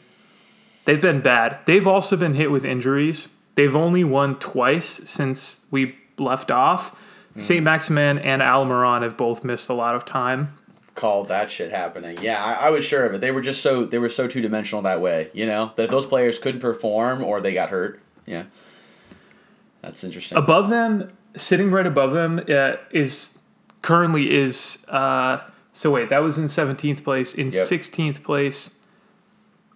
they've 0.86 1.02
been 1.02 1.20
bad. 1.20 1.58
They've 1.66 1.86
also 1.88 2.16
been 2.16 2.36
hit 2.36 2.52
with 2.52 2.64
injuries. 2.64 3.30
They've 3.56 3.76
only 3.76 4.04
won 4.04 4.36
twice 4.36 4.86
since 5.06 5.66
we 5.72 5.96
left 6.18 6.50
off. 6.52 6.92
Hmm. 7.34 7.40
St. 7.40 7.64
Maximin 7.64 8.20
and 8.20 8.42
Almiron 8.42 9.02
have 9.04 9.18
both 9.18 9.44
missed 9.44 9.70
a 9.70 9.74
lot 9.74 9.96
of 9.96 10.06
time. 10.06 10.54
called 10.96 11.30
that 11.30 11.50
shit 11.50 11.72
happening. 11.72 12.18
Yeah, 12.22 12.44
I, 12.44 12.68
I 12.68 12.70
was 12.72 12.84
sure 12.84 13.06
of 13.06 13.14
it. 13.14 13.22
They 13.22 13.32
were 13.32 13.40
just 13.42 13.62
so 13.62 13.86
they 13.86 14.00
were 14.00 14.10
so 14.10 14.28
two 14.28 14.42
dimensional 14.42 14.82
that 14.84 15.00
way. 15.02 15.30
You 15.34 15.46
know 15.46 15.72
that 15.78 15.90
those 15.90 16.06
players 16.06 16.38
couldn't 16.40 16.60
perform 16.62 17.24
or 17.24 17.40
they 17.42 17.54
got 17.54 17.70
hurt. 17.70 18.02
Yeah, 18.26 18.44
that's 19.82 20.04
interesting. 20.04 20.38
Above 20.38 20.70
them, 20.70 21.12
sitting 21.36 21.72
right 21.72 21.86
above 21.88 22.14
them, 22.14 22.40
uh, 22.50 22.74
is 22.92 23.38
currently 23.82 24.32
is 24.36 24.80
uh, 24.88 25.40
so 25.72 25.92
wait 25.92 26.10
that 26.10 26.20
was 26.24 26.38
in 26.38 26.46
17th 26.46 27.04
place. 27.04 27.34
In 27.34 27.48
Yep. 27.52 27.68
16th 27.68 28.24
place, 28.24 28.72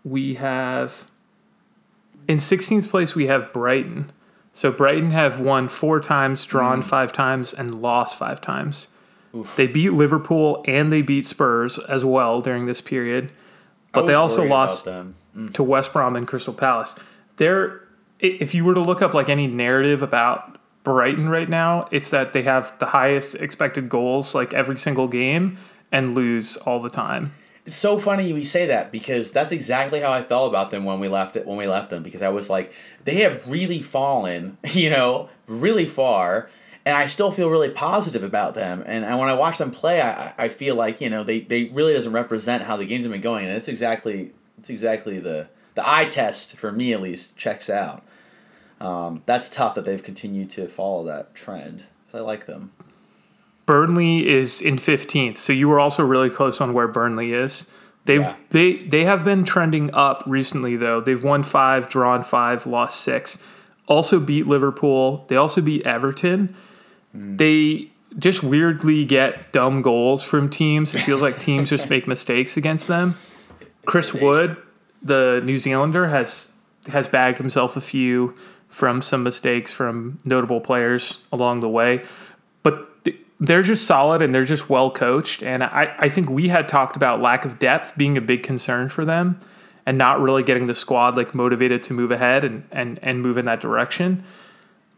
we 0.04 0.36
have 0.36 1.06
in 2.28 2.38
16th 2.38 2.90
place 2.90 3.16
we 3.16 3.28
have 3.28 3.52
Brighton. 3.54 4.12
So 4.56 4.72
Brighton 4.72 5.12
have 5.12 5.40
won 5.40 5.68
four 5.68 6.00
times, 6.00 6.46
drawn 6.46 6.82
Mm. 6.82 6.86
five 6.86 7.12
times, 7.12 7.54
and 7.54 7.82
lost 7.82 8.18
five 8.18 8.40
times. 8.40 8.88
Oof. 9.36 9.56
They 9.56 9.66
beat 9.66 9.94
Liverpool 9.94 10.64
and 10.68 10.92
they 10.92 11.02
beat 11.02 11.26
Spurs 11.26 11.80
as 11.80 12.06
well 12.06 12.40
during 12.40 12.68
this 12.68 12.80
period. 12.82 13.32
But 13.94 14.06
they 14.06 14.14
also 14.14 14.44
lost. 14.46 14.86
Mm. 14.88 15.14
to 15.54 15.64
West 15.64 15.94
Brom 15.94 16.16
and 16.16 16.28
Crystal 16.28 16.54
Palace. 16.54 16.96
They're 17.38 17.82
if 18.20 18.54
you 18.54 18.64
were 18.64 18.76
to 18.76 18.80
look 18.80 19.02
up 19.02 19.14
like 19.16 19.30
any 19.30 19.48
narrative 19.48 20.04
about 20.04 20.53
Brighton 20.84 21.30
right 21.30 21.48
now, 21.48 21.88
it's 21.92 22.10
that 22.10 22.34
they 22.34 22.42
have 22.44 22.78
the 22.80 22.88
highest 22.88 23.36
expected 23.36 23.90
goals 23.90 24.36
like 24.36 24.54
every 24.54 24.78
single 24.78 25.08
game 25.08 25.58
and 25.92 26.14
lose 26.14 26.58
all 26.58 26.82
the 26.82 26.90
time. 26.90 27.34
It's 27.66 27.78
so 27.78 27.98
funny 27.98 28.34
we 28.34 28.44
say 28.44 28.66
that 28.66 28.92
because 28.92 29.32
that's 29.32 29.54
exactly 29.54 30.02
how 30.02 30.12
I 30.12 30.22
felt 30.22 30.50
about 30.50 30.72
them 30.72 30.84
when 30.84 31.00
we 31.00 31.08
left 31.08 31.38
it 31.38 31.46
when 31.46 31.58
we 31.58 31.66
left 31.66 31.90
them 31.90 32.04
because 32.04 32.22
I 32.22 32.28
was 32.28 32.50
like 32.50 32.74
they 33.06 33.22
have 33.22 33.50
really 33.50 33.82
fallen, 33.82 34.58
you 34.72 34.90
know, 34.90 35.30
really 35.48 35.86
far, 35.86 36.50
and 36.86 36.96
I 36.96 37.06
still 37.06 37.32
feel 37.32 37.50
really 37.50 37.70
positive 37.70 38.24
about 38.24 38.54
them. 38.54 38.84
And, 38.86 39.06
and 39.06 39.18
when 39.18 39.30
I 39.30 39.34
watch 39.34 39.60
them 39.60 39.72
play, 39.72 40.02
I, 40.02 40.34
I 40.38 40.50
feel 40.50 40.76
like 40.76 41.00
you 41.00 41.10
know 41.10 41.24
they, 41.24 41.40
they 41.40 41.66
really 41.66 41.94
doesn't 41.94 42.12
represent 42.12 42.64
how 42.64 42.76
the 42.76 42.86
games 42.86 43.06
have 43.06 43.14
been 43.14 43.22
going, 43.22 43.46
and 43.46 43.56
it's 43.56 43.70
exactly 43.70 44.34
it's 44.58 44.70
exactly 44.70 45.20
the 45.20 45.48
the 45.76 45.90
eye 45.90 46.06
test 46.06 46.58
for 46.58 46.74
me 46.74 46.92
at 46.92 47.02
least 47.02 47.38
checks 47.38 47.70
out. 47.70 48.04
Um, 48.84 49.22
that's 49.26 49.50
tough 49.50 49.76
that 49.76 49.86
they've 49.86 50.04
continued 50.04 50.50
to 50.52 50.68
follow 50.68 51.04
that 51.06 51.34
trend. 51.36 51.86
'cause 52.12 52.20
I 52.20 52.24
like 52.24 52.46
them. 52.46 52.72
Burnley 53.66 54.28
is 54.28 54.62
in 54.62 54.78
15th, 54.78 55.38
so 55.38 55.54
you 55.54 55.70
were 55.70 55.80
also 55.80 56.04
really 56.04 56.30
close 56.30 56.60
on 56.60 56.74
where 56.74 56.88
Burnley 56.88 57.34
is. 57.34 57.66
They 58.06 58.18
Yeah. 58.20 58.34
they 58.50 58.74
they 58.76 59.06
have 59.06 59.24
been 59.24 59.46
trending 59.46 59.90
up 59.94 60.22
recently 60.28 60.76
though. 60.76 61.00
They've 61.00 61.24
won 61.24 61.44
5, 61.44 61.88
drawn 61.88 62.24
5, 62.24 62.68
lost 62.68 63.00
6. 63.02 63.38
Also 63.88 64.20
beat 64.20 64.46
Liverpool. 64.48 65.24
They 65.30 65.38
also 65.38 65.62
beat 65.62 65.84
Everton. 65.86 66.56
They 67.14 67.90
just 68.20 68.44
weirdly 68.44 69.06
get 69.06 69.52
dumb 69.54 69.82
goals 69.82 70.24
from 70.24 70.50
teams. 70.50 70.94
It 70.96 71.00
feels 71.00 71.22
like 71.22 71.40
teams 71.40 71.70
just 71.70 71.90
make 71.96 72.08
mistakes 72.08 72.58
against 72.58 72.88
them. 72.88 73.16
Chris 73.86 74.14
Wood, 74.14 74.58
the 75.02 75.42
New 75.46 75.58
Zealander 75.58 76.08
has 76.10 76.50
has 76.92 77.08
bagged 77.08 77.38
himself 77.38 77.78
a 77.78 77.82
few 77.82 78.34
from 78.74 79.04
some 79.04 79.22
mistakes 79.22 79.72
from 79.72 80.18
notable 80.26 80.60
players 80.60 81.20
along 81.32 81.60
the 81.60 81.70
way. 81.70 82.04
But 82.64 82.90
they're 83.40 83.62
just 83.62 83.86
solid 83.86 84.24
and 84.24 84.34
they're 84.34 84.46
just 84.46 84.68
well 84.68 84.90
coached. 84.90 85.44
And 85.44 85.64
I, 85.64 85.94
I 86.00 86.10
think 86.10 86.28
we 86.28 86.48
had 86.48 86.68
talked 86.68 86.96
about 86.96 87.22
lack 87.22 87.46
of 87.46 87.60
depth 87.60 87.96
being 87.96 88.18
a 88.18 88.22
big 88.22 88.42
concern 88.42 88.90
for 88.90 89.06
them 89.06 89.40
and 89.86 89.96
not 89.96 90.20
really 90.20 90.42
getting 90.42 90.66
the 90.66 90.74
squad 90.74 91.16
like 91.16 91.36
motivated 91.36 91.84
to 91.84 91.94
move 91.94 92.10
ahead 92.10 92.44
and, 92.44 92.68
and, 92.72 93.00
and 93.04 93.22
move 93.22 93.38
in 93.38 93.46
that 93.46 93.62
direction. 93.62 94.24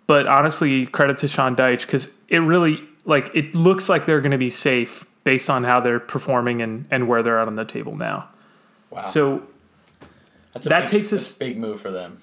But 0.08 0.25
honestly, 0.25 0.86
credit 0.86 1.17
to 1.17 1.27
Sean 1.27 1.53
Dyche 1.55 1.82
because 1.82 2.10
it 2.29 2.38
really 2.39 2.82
like 3.03 3.29
it 3.34 3.53
looks 3.55 3.89
like 3.89 4.05
they're 4.05 4.22
going 4.22 4.32
to 4.32 4.38
be 4.38 4.50
safe 4.50 5.03
based 5.25 5.50
on 5.50 5.65
how 5.65 5.82
they're 5.82 6.00
performing 6.00 6.62
and, 6.62 6.86
and 6.91 7.10
where 7.10 7.22
they're 7.22 7.39
at 7.39 7.48
on 7.48 7.55
the 7.55 7.65
table 7.65 7.98
now. 7.98 8.29
Wow, 8.89 9.03
So 9.10 9.46
that's 10.53 10.65
a 10.65 10.70
that 10.70 10.82
big, 10.84 10.91
takes 10.91 11.12
us- 11.12 11.36
a 11.36 11.39
big 11.39 11.58
move 11.58 11.82
for 11.82 11.91
them. 11.91 12.22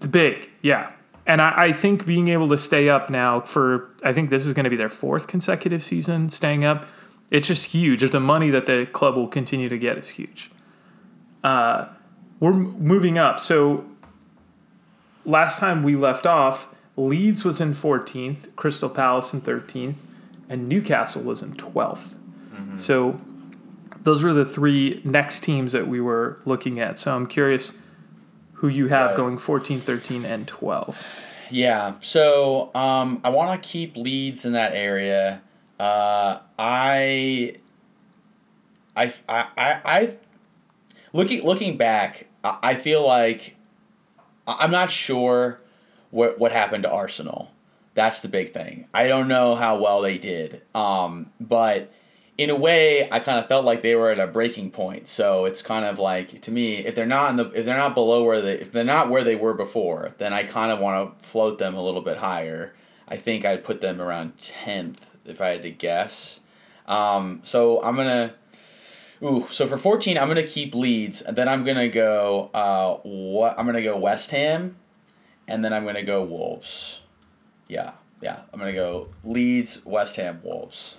The 0.00 0.08
big, 0.08 0.50
yeah. 0.62 0.92
And 1.26 1.42
I, 1.42 1.54
I 1.56 1.72
think 1.72 2.06
being 2.06 2.28
able 2.28 2.48
to 2.48 2.58
stay 2.58 2.88
up 2.88 3.10
now 3.10 3.40
for, 3.40 3.90
I 4.02 4.12
think 4.12 4.30
this 4.30 4.46
is 4.46 4.54
going 4.54 4.64
to 4.64 4.70
be 4.70 4.76
their 4.76 4.88
fourth 4.88 5.26
consecutive 5.26 5.82
season 5.82 6.28
staying 6.28 6.64
up. 6.64 6.86
It's 7.30 7.48
just 7.48 7.66
huge. 7.66 8.08
The 8.08 8.20
money 8.20 8.50
that 8.50 8.66
the 8.66 8.86
club 8.92 9.16
will 9.16 9.26
continue 9.26 9.68
to 9.68 9.78
get 9.78 9.98
is 9.98 10.10
huge. 10.10 10.50
Uh, 11.42 11.86
we're 12.38 12.52
m- 12.52 12.78
moving 12.78 13.18
up. 13.18 13.40
So 13.40 13.84
last 15.24 15.58
time 15.58 15.82
we 15.82 15.96
left 15.96 16.26
off, 16.26 16.72
Leeds 16.96 17.44
was 17.44 17.60
in 17.60 17.74
14th, 17.74 18.54
Crystal 18.56 18.88
Palace 18.88 19.34
in 19.34 19.40
13th, 19.40 19.96
and 20.48 20.68
Newcastle 20.68 21.22
was 21.22 21.42
in 21.42 21.54
12th. 21.54 22.14
So 22.78 23.20
those 24.00 24.22
were 24.22 24.32
the 24.32 24.44
three 24.46 25.00
next 25.04 25.40
teams 25.40 25.72
that 25.72 25.88
we 25.88 26.00
were 26.00 26.40
looking 26.44 26.78
at. 26.80 26.98
So 26.98 27.14
I'm 27.14 27.26
curious 27.26 27.76
who 28.56 28.68
you 28.68 28.88
have 28.88 29.10
Right. 29.10 29.16
going 29.16 29.38
14, 29.38 29.80
13, 29.80 30.24
and 30.24 30.46
12. 30.48 31.22
Yeah. 31.50 31.94
So 32.00 32.70
um, 32.74 33.20
I 33.24 33.28
want 33.30 33.62
to 33.62 33.68
keep 33.68 33.96
Leeds 33.96 34.44
in 34.44 34.52
that 34.52 34.72
area. 34.74 35.42
Uh, 35.78 36.38
I, 36.58 37.56
I, 38.96 39.12
I, 39.28 39.46
I, 39.56 39.80
I, 39.84 40.16
looking 41.12 41.44
looking 41.44 41.76
back, 41.76 42.26
I, 42.42 42.58
I 42.62 42.74
feel 42.74 43.06
like 43.06 43.56
I'm 44.46 44.70
not 44.70 44.90
sure 44.90 45.60
what 46.10 46.38
what 46.38 46.52
happened 46.52 46.84
to 46.84 46.90
Arsenal. 46.90 47.50
That's 47.94 48.20
the 48.20 48.28
big 48.28 48.52
thing. 48.52 48.88
I 48.92 49.08
don't 49.08 49.28
know 49.28 49.54
how 49.54 49.78
well 49.78 50.00
they 50.02 50.18
did. 50.18 50.62
Um, 50.74 51.30
but 51.40 51.92
in 52.38 52.50
a 52.50 52.54
way, 52.54 53.08
I 53.10 53.20
kind 53.20 53.38
of 53.38 53.46
felt 53.48 53.64
like 53.64 53.82
they 53.82 53.94
were 53.94 54.10
at 54.10 54.18
a 54.18 54.26
breaking 54.26 54.70
point. 54.70 55.08
So 55.08 55.46
it's 55.46 55.62
kind 55.62 55.84
of 55.84 55.98
like 55.98 56.42
to 56.42 56.50
me, 56.50 56.78
if 56.78 56.94
they're 56.94 57.06
not 57.06 57.30
in 57.30 57.36
the 57.36 57.50
if 57.50 57.64
they're 57.64 57.76
not 57.76 57.94
below 57.94 58.24
where 58.24 58.40
they 58.40 58.54
if 58.54 58.72
they're 58.72 58.84
not 58.84 59.08
where 59.10 59.24
they 59.24 59.36
were 59.36 59.54
before, 59.54 60.14
then 60.18 60.32
I 60.32 60.42
kind 60.42 60.70
of 60.70 60.78
want 60.78 61.18
to 61.18 61.26
float 61.26 61.58
them 61.58 61.74
a 61.74 61.82
little 61.82 62.02
bit 62.02 62.18
higher. 62.18 62.74
I 63.08 63.16
think 63.16 63.44
I'd 63.44 63.64
put 63.64 63.80
them 63.80 64.00
around 64.00 64.36
tenth 64.38 65.04
if 65.24 65.40
I 65.40 65.48
had 65.48 65.62
to 65.62 65.70
guess. 65.70 66.40
Um, 66.86 67.40
so 67.42 67.82
I'm 67.82 67.96
gonna. 67.96 68.34
Ooh, 69.22 69.46
so 69.50 69.66
for 69.66 69.78
fourteen, 69.78 70.18
I'm 70.18 70.28
gonna 70.28 70.42
keep 70.42 70.74
Leeds, 70.74 71.22
and 71.22 71.36
then 71.36 71.48
I'm 71.48 71.64
gonna 71.64 71.88
go. 71.88 72.50
Uh, 72.52 72.96
what 73.02 73.58
I'm 73.58 73.64
gonna 73.64 73.82
go 73.82 73.96
West 73.96 74.30
Ham, 74.32 74.76
and 75.48 75.64
then 75.64 75.72
I'm 75.72 75.86
gonna 75.86 76.02
go 76.02 76.22
Wolves. 76.22 77.00
Yeah, 77.66 77.92
yeah, 78.20 78.40
I'm 78.52 78.58
gonna 78.58 78.74
go 78.74 79.08
Leeds, 79.24 79.84
West 79.86 80.16
Ham, 80.16 80.40
Wolves. 80.44 80.98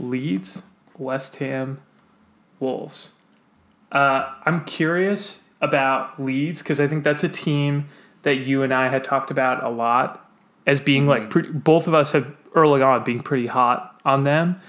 Leeds, 0.00 0.62
West 0.98 1.36
Ham, 1.36 1.80
Wolves. 2.58 3.12
Uh, 3.92 4.32
I'm 4.44 4.64
curious 4.64 5.44
about 5.60 6.22
Leeds 6.22 6.62
because 6.62 6.80
I 6.80 6.86
think 6.86 7.04
that's 7.04 7.24
a 7.24 7.28
team 7.28 7.88
that 8.22 8.36
you 8.36 8.62
and 8.62 8.72
I 8.72 8.88
had 8.88 9.04
talked 9.04 9.30
about 9.30 9.62
a 9.64 9.68
lot 9.68 10.28
as 10.66 10.80
being 10.80 11.06
like 11.06 11.30
pretty, 11.30 11.50
both 11.50 11.86
of 11.86 11.94
us 11.94 12.12
have 12.12 12.34
early 12.54 12.82
on 12.82 13.02
being 13.04 13.20
pretty 13.20 13.46
hot 13.46 14.00
on 14.04 14.24
them. 14.24 14.60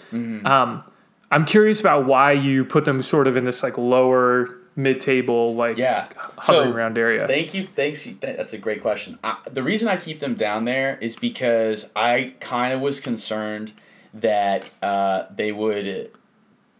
Um, 0.46 0.84
I'm 1.32 1.46
curious 1.46 1.80
about 1.80 2.06
why 2.06 2.32
you 2.34 2.66
put 2.66 2.86
them 2.86 3.02
sort 3.02 3.28
of 3.28 3.38
in 3.38 3.46
this 3.46 3.64
like 3.64 3.78
lower 3.78 4.58
mid-table 4.76 5.54
like 5.56 5.78
Yeah. 5.78 6.08
hovering 6.38 6.70
So, 6.72 6.76
around 6.76 6.98
area. 6.98 7.28
Thank 7.28 7.54
you. 7.54 7.68
Thanks. 7.68 8.08
That's 8.20 8.54
a 8.54 8.58
great 8.58 8.82
question. 8.82 9.20
I, 9.24 9.38
the 9.52 9.64
reason 9.64 9.88
I 9.88 9.98
keep 9.98 10.20
them 10.20 10.36
down 10.36 10.66
there 10.66 10.98
is 11.02 11.16
because 11.16 11.90
I 11.96 12.34
kind 12.40 12.74
of 12.74 12.80
was 12.82 13.00
concerned 13.00 13.74
that 14.14 14.70
uh, 14.82 15.26
they 15.34 15.52
would, 15.52 16.12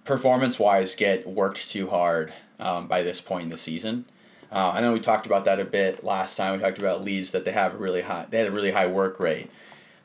performance 0.06 0.60
wise, 0.60 0.96
get 0.96 1.28
worked 1.28 1.70
too 1.70 1.90
hard 1.90 2.34
um, 2.60 2.88
by 2.88 3.02
this 3.02 3.22
point 3.22 3.44
in 3.44 3.50
the 3.50 3.58
season. 3.58 4.06
Uh, 4.52 4.72
I 4.72 4.82
know 4.82 4.92
we 4.92 5.00
talked 5.00 5.26
about 5.26 5.46
that 5.46 5.60
a 5.60 5.66
bit 5.66 6.04
last 6.04 6.36
time. 6.36 6.54
We 6.54 6.60
talked 6.60 6.78
about 6.80 7.04
Leeds 7.04 7.32
that 7.32 7.46
they 7.46 7.52
have 7.52 7.76
a 7.76 7.78
really 7.78 8.02
high. 8.02 8.26
They 8.30 8.38
had 8.38 8.48
a 8.48 8.52
really 8.52 8.72
high 8.72 8.88
work 8.88 9.20
rate, 9.20 9.50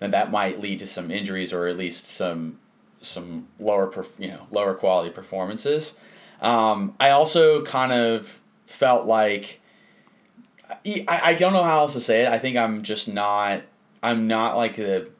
and 0.00 0.12
that 0.12 0.30
might 0.30 0.60
lead 0.60 0.78
to 0.78 0.86
some 0.86 1.10
injuries 1.10 1.52
or 1.52 1.66
at 1.66 1.76
least 1.76 2.06
some 2.06 2.58
some 3.00 3.48
lower 3.58 3.88
perf- 3.88 4.20
you 4.20 4.28
know 4.28 4.46
lower 4.52 4.74
quality 4.74 5.10
performances. 5.10 5.94
Um, 6.40 6.94
I 7.00 7.10
also 7.10 7.64
kind 7.64 7.92
of 7.92 8.40
felt 8.66 9.06
like 9.06 9.60
I, 10.68 11.20
I 11.24 11.34
don't 11.34 11.52
know 11.52 11.62
how 11.62 11.80
else 11.80 11.94
to 11.94 12.00
say 12.00 12.22
it. 12.22 12.28
I 12.28 12.38
think 12.38 12.56
I'm 12.56 12.82
just 12.82 13.08
not. 13.08 13.62
I'm 14.02 14.28
not 14.28 14.56
like 14.56 14.76
the. 14.76 15.10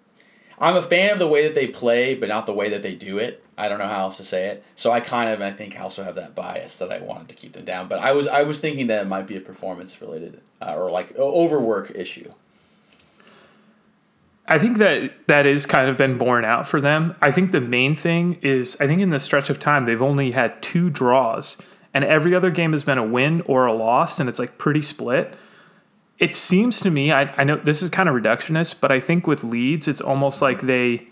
I'm 0.59 0.77
a 0.77 0.83
fan 0.83 1.13
of 1.13 1.19
the 1.19 1.29
way 1.29 1.43
that 1.43 1.55
they 1.55 1.67
play, 1.67 2.15
but 2.15 2.29
not 2.29 2.47
the 2.47 2.53
way 2.53 2.69
that 2.71 2.83
they 2.83 2.95
do 2.95 3.19
it. 3.19 3.45
I 3.59 3.69
don't 3.69 3.79
know 3.79 3.89
how 3.89 4.01
else 4.01 4.17
to 4.19 4.25
say 4.25 4.49
it. 4.49 4.65
So 4.75 4.91
I 4.91 5.01
kind 5.01 5.31
of, 5.31 5.41
I 5.41 5.51
think, 5.51 5.79
also 5.81 6.03
have 6.05 6.15
that 6.15 6.35
bias 6.35 6.77
that 6.77 6.91
I 6.91 6.99
wanted 6.99 7.29
to 7.29 7.35
keep 7.35 7.53
them 7.53 7.65
down. 7.65 7.89
But 7.89 8.01
I 8.01 8.13
was, 8.13 8.29
I 8.29 8.43
was 8.43 8.59
thinking 8.59 8.87
that 8.89 9.03
it 9.03 9.09
might 9.09 9.27
be 9.27 9.37
a 9.37 9.41
performance 9.41 10.01
related 10.01 10.41
uh, 10.61 10.75
or 10.77 10.91
like 10.91 11.17
overwork 11.17 11.93
issue. 11.95 12.33
I 14.49 14.59
think 14.59 14.79
that 14.79 15.27
that 15.27 15.45
is 15.45 15.67
kind 15.67 15.89
of 15.89 15.97
been 15.97 16.19
borne 16.19 16.45
out 16.45 16.69
for 16.69 16.81
them. 16.81 17.17
I 17.21 17.33
think 17.33 17.51
the 17.51 17.61
main 17.61 17.95
thing 17.97 18.39
is 18.43 18.77
I 18.81 18.87
think 18.87 19.01
in 19.01 19.11
the 19.11 19.19
stretch 19.19 19.51
of 19.51 19.59
time 19.59 19.87
they've 19.87 20.03
only 20.03 20.31
had 20.31 20.63
two 20.63 20.89
draws 20.89 21.59
and 21.93 22.05
every 22.05 22.35
other 22.35 22.51
game 22.51 22.73
has 22.73 22.85
been 22.85 22.99
a 22.99 23.05
win 23.05 23.41
or 23.47 23.67
a 23.67 23.73
loss 23.73 24.21
and 24.21 24.29
it's 24.29 24.39
like 24.39 24.57
pretty 24.57 24.83
split. 24.83 25.35
It 26.19 26.35
seems 26.35 26.81
to 26.81 26.91
me 26.91 27.13
I, 27.13 27.33
I 27.37 27.45
know 27.45 27.57
this 27.57 27.83
is 27.83 27.91
kind 27.91 28.09
of 28.09 28.15
reductionist, 28.15 28.81
but 28.81 28.91
I 28.91 29.01
think 29.01 29.27
with 29.27 29.45
Leeds 29.45 29.89
it's 29.89 30.01
almost 30.01 30.41
like 30.43 30.63
they 30.63 31.09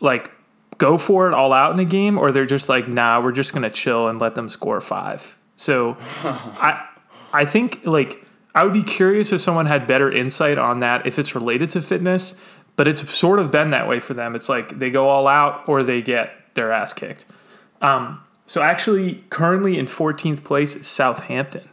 like 0.00 0.30
go 0.78 0.98
for 0.98 1.28
it 1.28 1.34
all 1.34 1.52
out 1.52 1.72
in 1.72 1.80
a 1.80 1.84
game 1.84 2.18
or 2.18 2.30
they're 2.30 2.46
just 2.46 2.68
like 2.68 2.86
nah 2.86 3.20
we're 3.20 3.32
just 3.32 3.52
gonna 3.52 3.70
chill 3.70 4.08
and 4.08 4.20
let 4.20 4.34
them 4.34 4.48
score 4.48 4.80
five. 4.80 5.36
So 5.56 5.96
I 6.22 6.86
I 7.32 7.44
think 7.44 7.80
like 7.84 8.24
I 8.54 8.64
would 8.64 8.72
be 8.72 8.82
curious 8.82 9.32
if 9.32 9.42
someone 9.42 9.66
had 9.66 9.86
better 9.86 10.10
insight 10.10 10.56
on 10.56 10.80
that 10.80 11.06
if 11.06 11.18
it's 11.18 11.34
related 11.34 11.68
to 11.70 11.82
fitness, 11.82 12.34
but 12.76 12.88
it's 12.88 13.10
sort 13.14 13.38
of 13.38 13.50
been 13.50 13.70
that 13.70 13.86
way 13.86 14.00
for 14.00 14.14
them. 14.14 14.34
It's 14.34 14.48
like 14.48 14.78
they 14.78 14.90
go 14.90 15.08
all 15.08 15.28
out 15.28 15.68
or 15.68 15.82
they 15.82 16.00
get 16.00 16.54
their 16.54 16.72
ass 16.72 16.94
kicked. 16.94 17.26
Um, 17.82 18.22
so 18.46 18.62
actually, 18.62 19.24
currently 19.28 19.78
in 19.78 19.86
14th 19.86 20.44
place 20.44 20.76
is 20.76 20.86
Southampton. 20.86 21.68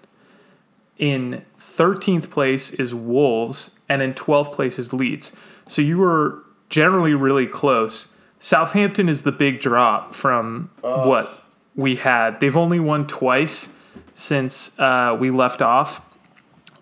In 0.97 1.45
13th 1.63 2.29
place 2.29 2.71
is 2.71 2.93
Wolves, 2.93 3.79
and 3.89 4.01
in 4.01 4.13
12th 4.13 4.51
place 4.51 4.77
is 4.77 4.93
Leeds. 4.93 5.33
So 5.65 5.81
you 5.81 5.97
were 5.97 6.43
generally 6.69 7.13
really 7.13 7.47
close. 7.47 8.09
Southampton 8.37 9.07
is 9.07 9.23
the 9.23 9.31
big 9.31 9.59
drop 9.59 10.13
from 10.13 10.69
what 10.81 11.43
we 11.75 11.95
had. 11.95 12.39
They've 12.39 12.55
only 12.55 12.79
won 12.79 13.07
twice 13.07 13.69
since 14.13 14.77
uh, 14.77 15.15
we 15.19 15.31
left 15.31 15.61
off. 15.61 16.01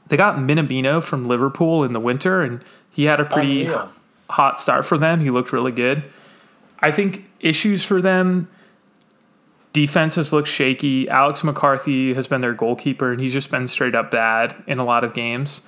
They 0.08 0.18
got 0.18 0.38
Minamino 0.38 1.02
from 1.02 1.26
Liverpool 1.26 1.84
in 1.84 1.94
the 1.94 2.00
winter, 2.00 2.42
and 2.42 2.64
he 2.90 3.06
had 3.06 3.20
a 3.20 3.26
pretty 3.26 3.64
Unreal. 3.66 3.92
hot 4.30 4.60
start 4.60 4.86
for 4.86 4.98
them. 4.98 5.22
He 5.22 5.30
looked 5.30 5.54
really 5.54 5.72
good. 5.72 6.04
I 6.80 6.92
think 6.92 7.30
issues 7.40 7.86
for 7.86 8.02
them. 8.02 8.50
Defenses 9.74 10.34
look 10.34 10.46
shaky. 10.46 11.08
Alex 11.10 11.44
McCarthy 11.44 12.14
has 12.14 12.28
been 12.28 12.42
their 12.42 12.54
goalkeeper, 12.54 13.12
and 13.12 13.22
he's 13.22 13.34
just 13.34 13.50
been 13.50 13.68
straight 13.68 13.96
up 13.96 14.12
bad 14.12 14.56
in 14.68 14.80
a 14.80 14.84
lot 14.84 15.04
of 15.04 15.14
games. 15.14 15.62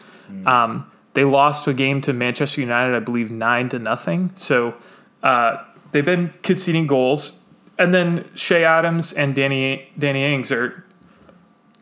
Um, 0.45 0.91
they 1.13 1.24
lost 1.24 1.67
a 1.67 1.74
game 1.74 2.01
to 2.01 2.13
Manchester 2.13 2.62
United, 2.62 2.95
I 2.95 3.00
believe, 3.00 3.31
nine 3.31 3.69
to 3.69 3.79
nothing. 3.79 4.31
So 4.36 4.74
uh, 5.22 5.63
they've 5.91 6.05
been 6.05 6.33
conceding 6.41 6.88
goals. 6.88 7.39
And 7.77 7.93
then 7.93 8.25
Che 8.36 8.63
Adams 8.63 9.13
and 9.13 9.36
Danny 9.36 9.89
Danny 9.98 10.33
Ings 10.33 10.51
are 10.51 10.86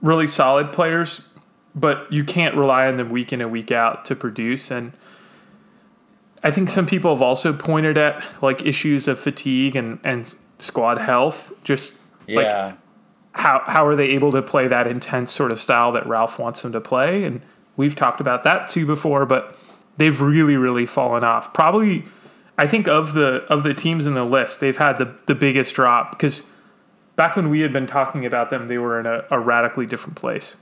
really 0.01 0.27
solid 0.27 0.71
players, 0.71 1.27
but 1.75 2.11
you 2.11 2.23
can't 2.23 2.55
rely 2.55 2.87
on 2.87 2.97
them 2.97 3.09
week 3.09 3.33
in 3.33 3.41
and 3.41 3.51
week 3.51 3.71
out 3.71 4.05
to 4.05 4.15
produce. 4.15 4.71
And 4.71 4.93
I 6.43 6.51
think 6.51 6.69
some 6.69 6.85
people 6.85 7.13
have 7.13 7.21
also 7.21 7.53
pointed 7.53 7.97
at 7.97 8.23
like 8.41 8.65
issues 8.65 9.07
of 9.07 9.19
fatigue 9.19 9.75
and, 9.75 9.99
and 10.03 10.33
squad 10.59 10.97
health. 10.97 11.53
Just 11.63 11.99
like 12.35 12.45
Yeah. 12.45 12.73
how 13.33 13.63
how 13.65 13.85
are 13.85 13.95
they 13.95 14.09
able 14.09 14.31
to 14.31 14.41
play 14.41 14.67
that 14.67 14.87
intense 14.87 15.31
sort 15.31 15.51
of 15.51 15.59
style 15.59 15.91
that 15.93 16.05
Ralph 16.07 16.39
wants 16.39 16.61
them 16.61 16.71
to 16.71 16.81
play? 16.81 17.23
And 17.23 17.41
we've 17.77 17.95
talked 17.95 18.19
about 18.21 18.43
that 18.43 18.67
too 18.67 18.85
before, 18.85 19.25
but 19.25 19.57
they've 19.97 20.19
really 20.19 20.55
really 20.57 20.85
fallen 20.85 21.23
off. 21.23 21.53
Probably, 21.53 22.03
I 22.57 22.67
think 22.67 22.87
of 22.87 23.13
the 23.13 23.43
of 23.49 23.63
the 23.63 23.73
teams 23.73 24.05
in 24.07 24.13
the 24.13 24.23
list, 24.25 24.59
they've 24.59 24.77
had 24.77 24.97
the 24.97 25.15
the 25.27 25.35
biggest 25.35 25.75
drop 25.75 26.11
because 26.11 26.43
back 27.15 27.35
when 27.35 27.49
we 27.49 27.59
had 27.61 27.71
been 27.73 27.87
talking 27.87 28.25
about 28.25 28.49
them, 28.49 28.67
they 28.67 28.77
were 28.77 28.99
in 28.99 29.05
a, 29.05 29.25
a 29.29 29.39
radically 29.39 29.85
different 29.85 30.15
place. 30.15 30.57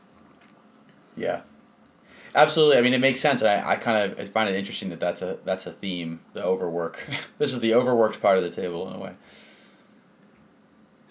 Yeah, 1.17 1.41
absolutely. 2.35 2.77
I 2.77 2.81
mean, 2.81 2.93
it 2.93 2.99
makes 3.01 3.19
sense. 3.19 3.41
And 3.41 3.49
I, 3.49 3.71
I 3.71 3.75
kind 3.75 4.11
of 4.11 4.19
I 4.19 4.23
find 4.25 4.49
it 4.49 4.55
interesting 4.55 4.89
that 4.89 4.99
that's 4.99 5.21
a 5.21 5.37
that's 5.43 5.65
a 5.67 5.71
theme. 5.71 6.19
The 6.33 6.43
overwork. 6.43 7.07
this 7.37 7.53
is 7.53 7.59
the 7.59 7.73
overworked 7.73 8.21
part 8.21 8.37
of 8.37 8.43
the 8.43 8.49
table 8.49 8.87
in 8.89 8.95
a 8.95 8.99
way. 8.99 9.13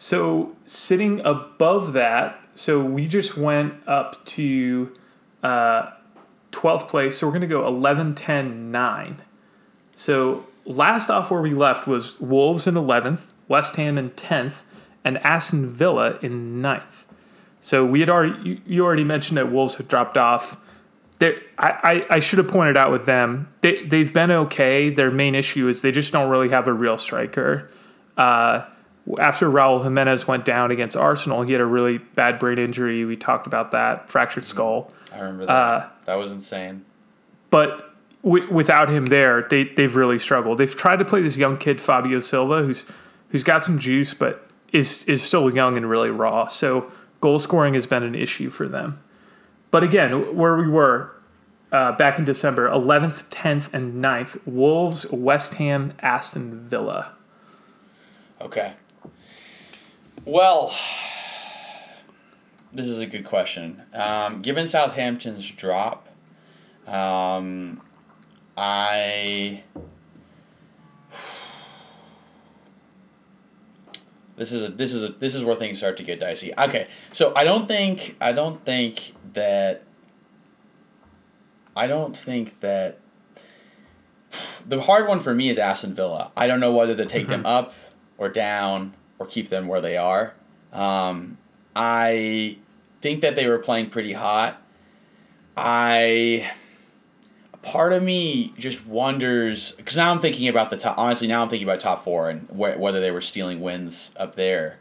So 0.01 0.55
sitting 0.65 1.21
above 1.25 1.93
that, 1.93 2.41
so 2.55 2.81
we 2.81 3.09
just 3.09 3.37
went 3.37 3.75
up 3.85 4.25
to 4.27 4.93
uh, 5.43 5.91
12th 6.53 6.89
place. 6.89 7.19
So 7.19 7.27
we're 7.27 7.33
going 7.33 7.41
to 7.41 7.49
go 7.49 7.67
11, 7.67 8.15
10, 8.15 8.71
9. 8.71 9.23
So 9.97 10.47
last 10.65 11.11
off 11.11 11.33
where 11.33 11.43
we 11.43 11.53
left 11.53 11.89
was 11.89 12.21
Wolves 12.21 12.69
in 12.69 12.75
11th, 12.75 13.33
West 13.49 13.75
Ham 13.75 13.99
in 13.99 14.11
10th, 14.11 14.61
and 15.03 15.19
Aston 15.19 15.67
Villa 15.67 16.21
in 16.23 16.63
9th. 16.63 17.07
So 17.61 17.85
we 17.85 17.99
had 17.99 18.09
already, 18.09 18.63
you, 18.65 18.85
already 18.85 19.03
mentioned 19.03 19.37
that 19.37 19.51
Wolves 19.51 19.75
had 19.75 19.89
dropped 19.89 20.17
off. 20.17 20.57
They're, 21.19 21.41
I, 21.59 22.07
I, 22.11 22.17
I 22.17 22.19
should 22.21 22.39
have 22.39 22.49
pointed 22.49 22.77
out 22.77 22.93
with 22.93 23.05
them, 23.05 23.53
they, 23.63 23.83
they've 23.83 24.15
been 24.15 24.31
okay. 24.31 24.91
Their 24.91 25.11
main 25.11 25.35
issue 25.35 25.67
is 25.67 25.83
they 25.83 25.91
just 25.91 26.13
don't 26.13 26.31
really 26.31 26.51
have 26.51 26.69
a 26.69 26.73
real 26.73 26.99
striker. 26.99 27.69
Uh, 28.17 28.65
after 29.19 29.49
Raul 29.49 29.83
Jimenez 29.83 30.27
went 30.27 30.45
down 30.45 30.71
against 30.71 30.97
Arsenal, 30.97 31.43
he 31.43 31.53
had 31.53 31.61
a 31.61 31.67
really 31.67 31.99
bad 31.99 32.39
brain 32.39 32.59
injury. 32.59 33.05
We 33.05 33.17
talked 33.17 33.47
about 33.47 33.71
that, 33.71 34.11
fractured 34.11 34.45
skull. 34.45 34.93
I 35.13 35.21
remember 35.21 35.47
that. 35.47 35.53
Uh, 35.53 35.89
that 36.05 36.15
was 36.17 36.31
insane. 36.31 36.85
But 37.51 37.95
w- 38.23 38.51
without 38.53 38.89
him 38.91 39.07
there, 39.07 39.43
they 39.43 39.65
they've 39.65 39.95
really 39.95 40.19
struggled. 40.19 40.59
They've 40.59 40.75
tried 40.75 40.99
to 40.99 41.05
play 41.05 41.23
this 41.23 41.39
young 41.39 41.57
kid 41.57 41.81
Fabio 41.81 42.21
Silva, 42.21 42.63
who's 42.63 42.87
who's 43.31 43.43
got 43.43 43.65
some 43.65 43.79
juice, 43.79 44.15
but 44.15 44.49
is 44.73 45.05
is 45.05 45.23
still 45.23 45.53
young 45.55 45.77
and 45.77 45.89
really 45.89 46.11
raw. 46.11 46.47
So 46.47 46.91
goal 47.21 47.39
scoring 47.39 47.75
has 47.75 47.87
been 47.87 48.03
an 48.03 48.15
issue 48.15 48.51
for 48.51 48.69
them. 48.69 49.01
But 49.71 49.85
again, 49.85 50.37
where 50.37 50.57
we 50.57 50.69
were 50.69 51.13
uh, 51.73 51.93
back 51.93 52.19
in 52.19 52.25
December, 52.25 52.69
11th, 52.71 53.29
10th, 53.29 53.73
and 53.75 54.03
9th, 54.03 54.41
Wolves, 54.47 55.07
West 55.11 55.55
Ham, 55.55 55.93
Aston 56.01 56.59
Villa. 56.59 57.13
Okay. 58.41 58.75
Well, 60.29 60.77
this 62.73 62.87
is 62.87 63.01
a 63.01 63.07
good 63.07 63.25
question. 63.25 63.83
Um, 63.95 64.43
given 64.43 64.69
Southampton's 64.69 65.51
drop, 65.51 66.07
um, 66.87 67.81
I. 68.57 69.63
This 74.37 74.53
is 74.53 74.63
a 74.63 74.69
this 74.69 74.95
is 74.95 75.03
a 75.03 75.09
this 75.09 75.35
is 75.35 75.43
where 75.43 75.57
things 75.57 75.79
start 75.79 75.97
to 75.97 76.05
get 76.05 76.21
dicey. 76.21 76.53
Okay, 76.57 76.87
so 77.13 77.33
I 77.35 77.43
don't 77.43 77.67
think 77.67 78.15
I 78.21 78.31
don't 78.31 78.65
think 78.65 79.13
that 79.33 79.83
I 81.75 81.89
don't 81.89 82.17
think 82.17 82.61
that 82.61 83.01
the 84.65 84.81
hard 84.81 85.09
one 85.09 85.19
for 85.19 85.35
me 85.35 85.49
is 85.49 85.59
Aston 85.59 85.93
Villa. 85.93 86.31
I 86.37 86.47
don't 86.47 86.61
know 86.61 86.73
whether 86.73 86.95
to 86.95 87.05
take 87.05 87.27
them 87.27 87.45
up 87.45 87.75
or 88.17 88.29
down 88.29 88.95
or 89.19 89.27
keep 89.27 89.49
them 89.49 89.67
where 89.67 89.81
they 89.81 89.97
are. 89.97 90.35
Um, 90.73 91.39
I 91.75 92.57
think 93.01 93.21
that 93.23 93.37
they 93.37 93.47
were 93.49 93.59
playing 93.59 93.91
pretty 93.91 94.13
hot. 94.13 94.61
I 95.57 96.51
part 97.63 97.93
of 97.93 98.03
me 98.03 98.53
just 98.59 98.87
wonders 98.87 99.73
because 99.73 99.97
now 99.97 100.11
I'm 100.11 100.21
thinking 100.21 100.49
about 100.49 100.71
the 100.71 100.77
top. 100.77 100.97
Honestly, 100.99 101.27
now 101.27 101.43
I'm 101.43 101.49
thinking 101.49 101.69
about 101.69 101.81
top 101.81 102.05
four 102.05 102.31
and 102.31 102.49
wh- 102.49 102.79
whether 102.79 103.01
they 103.01 103.11
were 103.11 103.21
stealing 103.21 103.61
wins 103.61 104.13
up 104.17 104.35
there, 104.37 104.79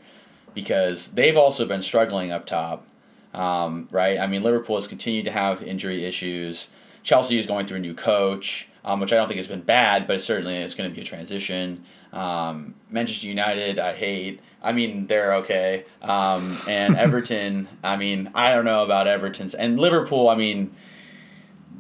because 0.54 1.10
they've 1.10 1.38
also 1.38 1.66
been 1.66 1.82
struggling 1.82 2.32
up 2.32 2.46
top. 2.46 2.86
Um, 3.34 3.88
right? 3.92 4.18
I 4.18 4.26
mean, 4.26 4.42
Liverpool 4.42 4.76
has 4.78 4.88
continued 4.88 5.26
to 5.26 5.32
have 5.32 5.62
injury 5.62 6.04
issues. 6.06 6.68
Chelsea 7.04 7.38
is 7.38 7.46
going 7.46 7.66
through 7.66 7.78
a 7.78 7.82
new 7.82 7.94
coach, 7.94 8.68
um, 8.88 9.02
which 9.02 9.12
I 9.12 9.18
don't 9.18 9.28
think 9.28 9.38
has 9.38 9.48
been 9.48 9.62
bad, 9.62 10.08
but 10.08 10.22
certainly 10.22 10.56
it's 10.56 10.74
going 10.74 10.90
to 10.90 10.96
be 10.96 11.02
a 11.02 11.04
transition. 11.04 11.84
Um, 12.14 12.74
Manchester 12.90 13.28
United, 13.28 13.80
I 13.80 13.94
hate. 13.94 14.40
I 14.64 14.72
mean, 14.72 15.08
they're 15.08 15.36
okay. 15.36 15.84
Um, 16.02 16.58
and 16.70 16.96
Everton, 16.98 17.68
I 17.84 17.98
mean, 17.98 18.32
I 18.34 18.54
don't 18.54 18.64
know 18.64 18.84
about 18.84 19.06
Everton's. 19.06 19.54
And 19.54 19.78
Liverpool, 19.78 20.30
I 20.30 20.36
mean, 20.36 20.74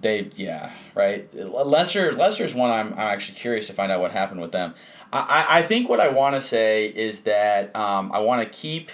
they, 0.02 0.30
yeah, 0.36 0.74
right. 0.96 1.34
Leicester, 1.34 2.12
Leicester's 2.12 2.54
one 2.54 2.72
I'm, 2.72 2.92
I'm 2.92 3.00
actually 3.00 3.38
curious 3.38 3.68
to 3.68 3.74
find 3.74 3.90
out 3.90 4.02
what 4.02 4.12
happened 4.12 4.42
with 4.42 4.52
them. 4.52 4.76
I, 5.14 5.46
I, 5.50 5.62
think 5.62 5.88
what 5.88 6.02
I 6.02 6.10
want 6.10 6.36
to 6.36 6.42
say 6.42 6.88
is 6.88 7.22
that 7.22 7.74
um, 7.74 8.12
I 8.12 8.20
want 8.20 8.44
to 8.44 8.50
keep 8.50 8.92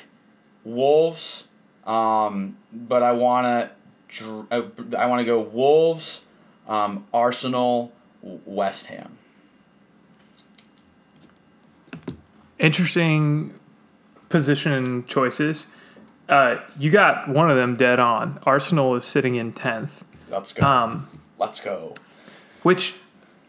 Wolves, 0.63 1.47
um, 1.87 2.57
but 2.71 3.01
I 3.01 3.13
want 3.13 3.45
to 3.47 3.71
dr- 4.09 4.95
I 4.95 5.07
want 5.07 5.21
to 5.21 5.25
go 5.25 5.39
Wolves, 5.39 6.23
um, 6.67 7.05
Arsenal, 7.11 7.91
West 8.23 8.87
Ham. 8.87 9.17
Interesting 12.59 13.53
position 14.29 15.05
choices. 15.07 15.67
Uh, 16.29 16.57
you 16.79 16.89
got 16.89 17.27
one 17.27 17.49
of 17.51 17.57
them 17.57 17.75
dead 17.75 17.99
on. 17.99 18.39
Arsenal 18.45 18.95
is 18.95 19.03
sitting 19.05 19.35
in 19.35 19.51
10th. 19.51 20.03
Let's 20.29 20.53
go. 20.53 20.65
Um, 20.65 21.09
Let's 21.37 21.59
go. 21.59 21.93
which 22.61 22.95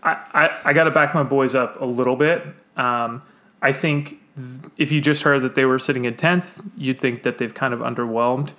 I, 0.02 0.12
I, 0.34 0.60
I 0.64 0.72
got 0.72 0.84
to 0.84 0.90
back 0.90 1.14
my 1.14 1.22
boys 1.22 1.54
up 1.54 1.80
a 1.80 1.84
little 1.84 2.16
bit. 2.16 2.44
Um, 2.76 3.22
I 3.62 3.72
think 3.72 4.18
th- 4.36 4.72
if 4.76 4.90
you 4.90 5.00
just 5.00 5.22
heard 5.22 5.42
that 5.42 5.54
they 5.54 5.64
were 5.64 5.78
sitting 5.78 6.04
in 6.04 6.14
10th, 6.14 6.68
you'd 6.76 6.98
think 7.00 7.22
that 7.22 7.38
they've 7.38 7.54
kind 7.54 7.72
of 7.72 7.80
underwhelmed. 7.80 8.54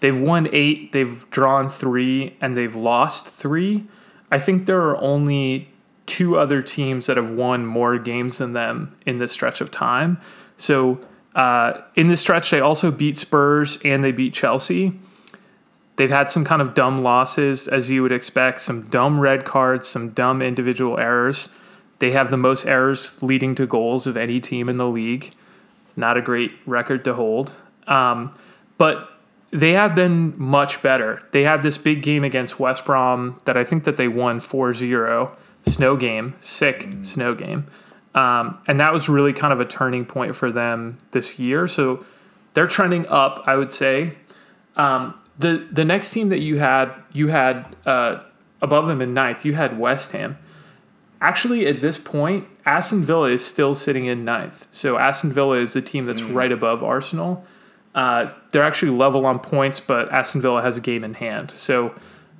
They've 0.00 0.18
won 0.18 0.48
eight, 0.52 0.92
they've 0.92 1.28
drawn 1.30 1.68
three, 1.68 2.36
and 2.40 2.56
they've 2.56 2.74
lost 2.76 3.26
three. 3.26 3.86
I 4.30 4.38
think 4.38 4.66
there 4.66 4.80
are 4.80 4.96
only 5.00 5.68
two 6.06 6.38
other 6.38 6.62
teams 6.62 7.06
that 7.06 7.16
have 7.16 7.30
won 7.30 7.66
more 7.66 7.98
games 7.98 8.38
than 8.38 8.52
them 8.52 8.96
in 9.04 9.18
this 9.18 9.32
stretch 9.32 9.60
of 9.60 9.70
time. 9.70 10.18
So 10.56 11.00
uh, 11.34 11.82
in 11.94 12.08
this 12.08 12.20
stretch, 12.20 12.50
they 12.50 12.60
also 12.60 12.90
beat 12.90 13.16
Spurs 13.16 13.78
and 13.84 14.02
they 14.02 14.12
beat 14.12 14.32
Chelsea. 14.32 14.98
They've 15.96 16.10
had 16.10 16.28
some 16.30 16.44
kind 16.44 16.60
of 16.60 16.74
dumb 16.74 17.02
losses, 17.02 17.68
as 17.68 17.90
you 17.90 18.02
would 18.02 18.12
expect, 18.12 18.60
some 18.60 18.82
dumb 18.82 19.18
red 19.18 19.44
cards, 19.44 19.88
some 19.88 20.10
dumb 20.10 20.42
individual 20.42 20.98
errors. 20.98 21.48
They 21.98 22.12
have 22.12 22.30
the 22.30 22.36
most 22.36 22.66
errors 22.66 23.22
leading 23.22 23.54
to 23.54 23.66
goals 23.66 24.06
of 24.06 24.16
any 24.16 24.40
team 24.40 24.68
in 24.68 24.76
the 24.76 24.88
league. 24.88 25.32
Not 25.96 26.18
a 26.18 26.22
great 26.22 26.52
record 26.66 27.04
to 27.04 27.14
hold. 27.14 27.54
Um, 27.86 28.34
but 28.76 29.15
they 29.56 29.72
have 29.72 29.94
been 29.94 30.34
much 30.36 30.82
better. 30.82 31.18
They 31.32 31.44
had 31.44 31.62
this 31.62 31.78
big 31.78 32.02
game 32.02 32.24
against 32.24 32.60
West 32.60 32.84
Brom 32.84 33.38
that 33.46 33.56
I 33.56 33.64
think 33.64 33.84
that 33.84 33.96
they 33.96 34.06
won 34.06 34.38
4-0. 34.38 35.30
Snow 35.66 35.96
game, 35.96 36.34
sick 36.38 36.88
snow 37.02 37.34
game. 37.34 37.66
Um, 38.14 38.60
and 38.68 38.78
that 38.78 38.92
was 38.92 39.08
really 39.08 39.32
kind 39.32 39.52
of 39.52 39.60
a 39.60 39.64
turning 39.64 40.04
point 40.04 40.36
for 40.36 40.52
them 40.52 40.98
this 41.10 41.38
year. 41.38 41.66
So 41.66 42.04
they're 42.52 42.66
trending 42.66 43.06
up, 43.08 43.42
I 43.46 43.56
would 43.56 43.72
say. 43.72 44.16
Um, 44.76 45.14
the 45.38 45.66
the 45.70 45.84
next 45.84 46.12
team 46.12 46.28
that 46.28 46.38
you 46.38 46.58
had 46.58 46.94
you 47.12 47.28
had 47.28 47.76
uh, 47.84 48.20
above 48.62 48.86
them 48.86 49.02
in 49.02 49.12
ninth, 49.12 49.44
you 49.44 49.54
had 49.54 49.78
West 49.78 50.12
Ham. 50.12 50.38
Actually, 51.20 51.66
at 51.66 51.80
this 51.80 51.98
point, 51.98 52.46
Aston 52.64 53.04
Villa 53.04 53.28
is 53.30 53.44
still 53.44 53.74
sitting 53.74 54.06
in 54.06 54.24
ninth. 54.24 54.68
So 54.70 54.98
Aston 54.98 55.32
Villa 55.32 55.58
is 55.58 55.72
the 55.72 55.82
team 55.82 56.06
that's 56.06 56.22
right 56.22 56.52
above 56.52 56.82
Arsenal. 56.82 57.44
Uh, 57.96 58.30
they're 58.52 58.62
actually 58.62 58.92
level 58.92 59.26
on 59.26 59.38
points, 59.40 59.80
but 59.80 60.12
Aston 60.12 60.40
Villa 60.42 60.62
has 60.62 60.76
a 60.76 60.80
game 60.80 61.02
in 61.02 61.14
hand. 61.14 61.50
So 61.50 61.94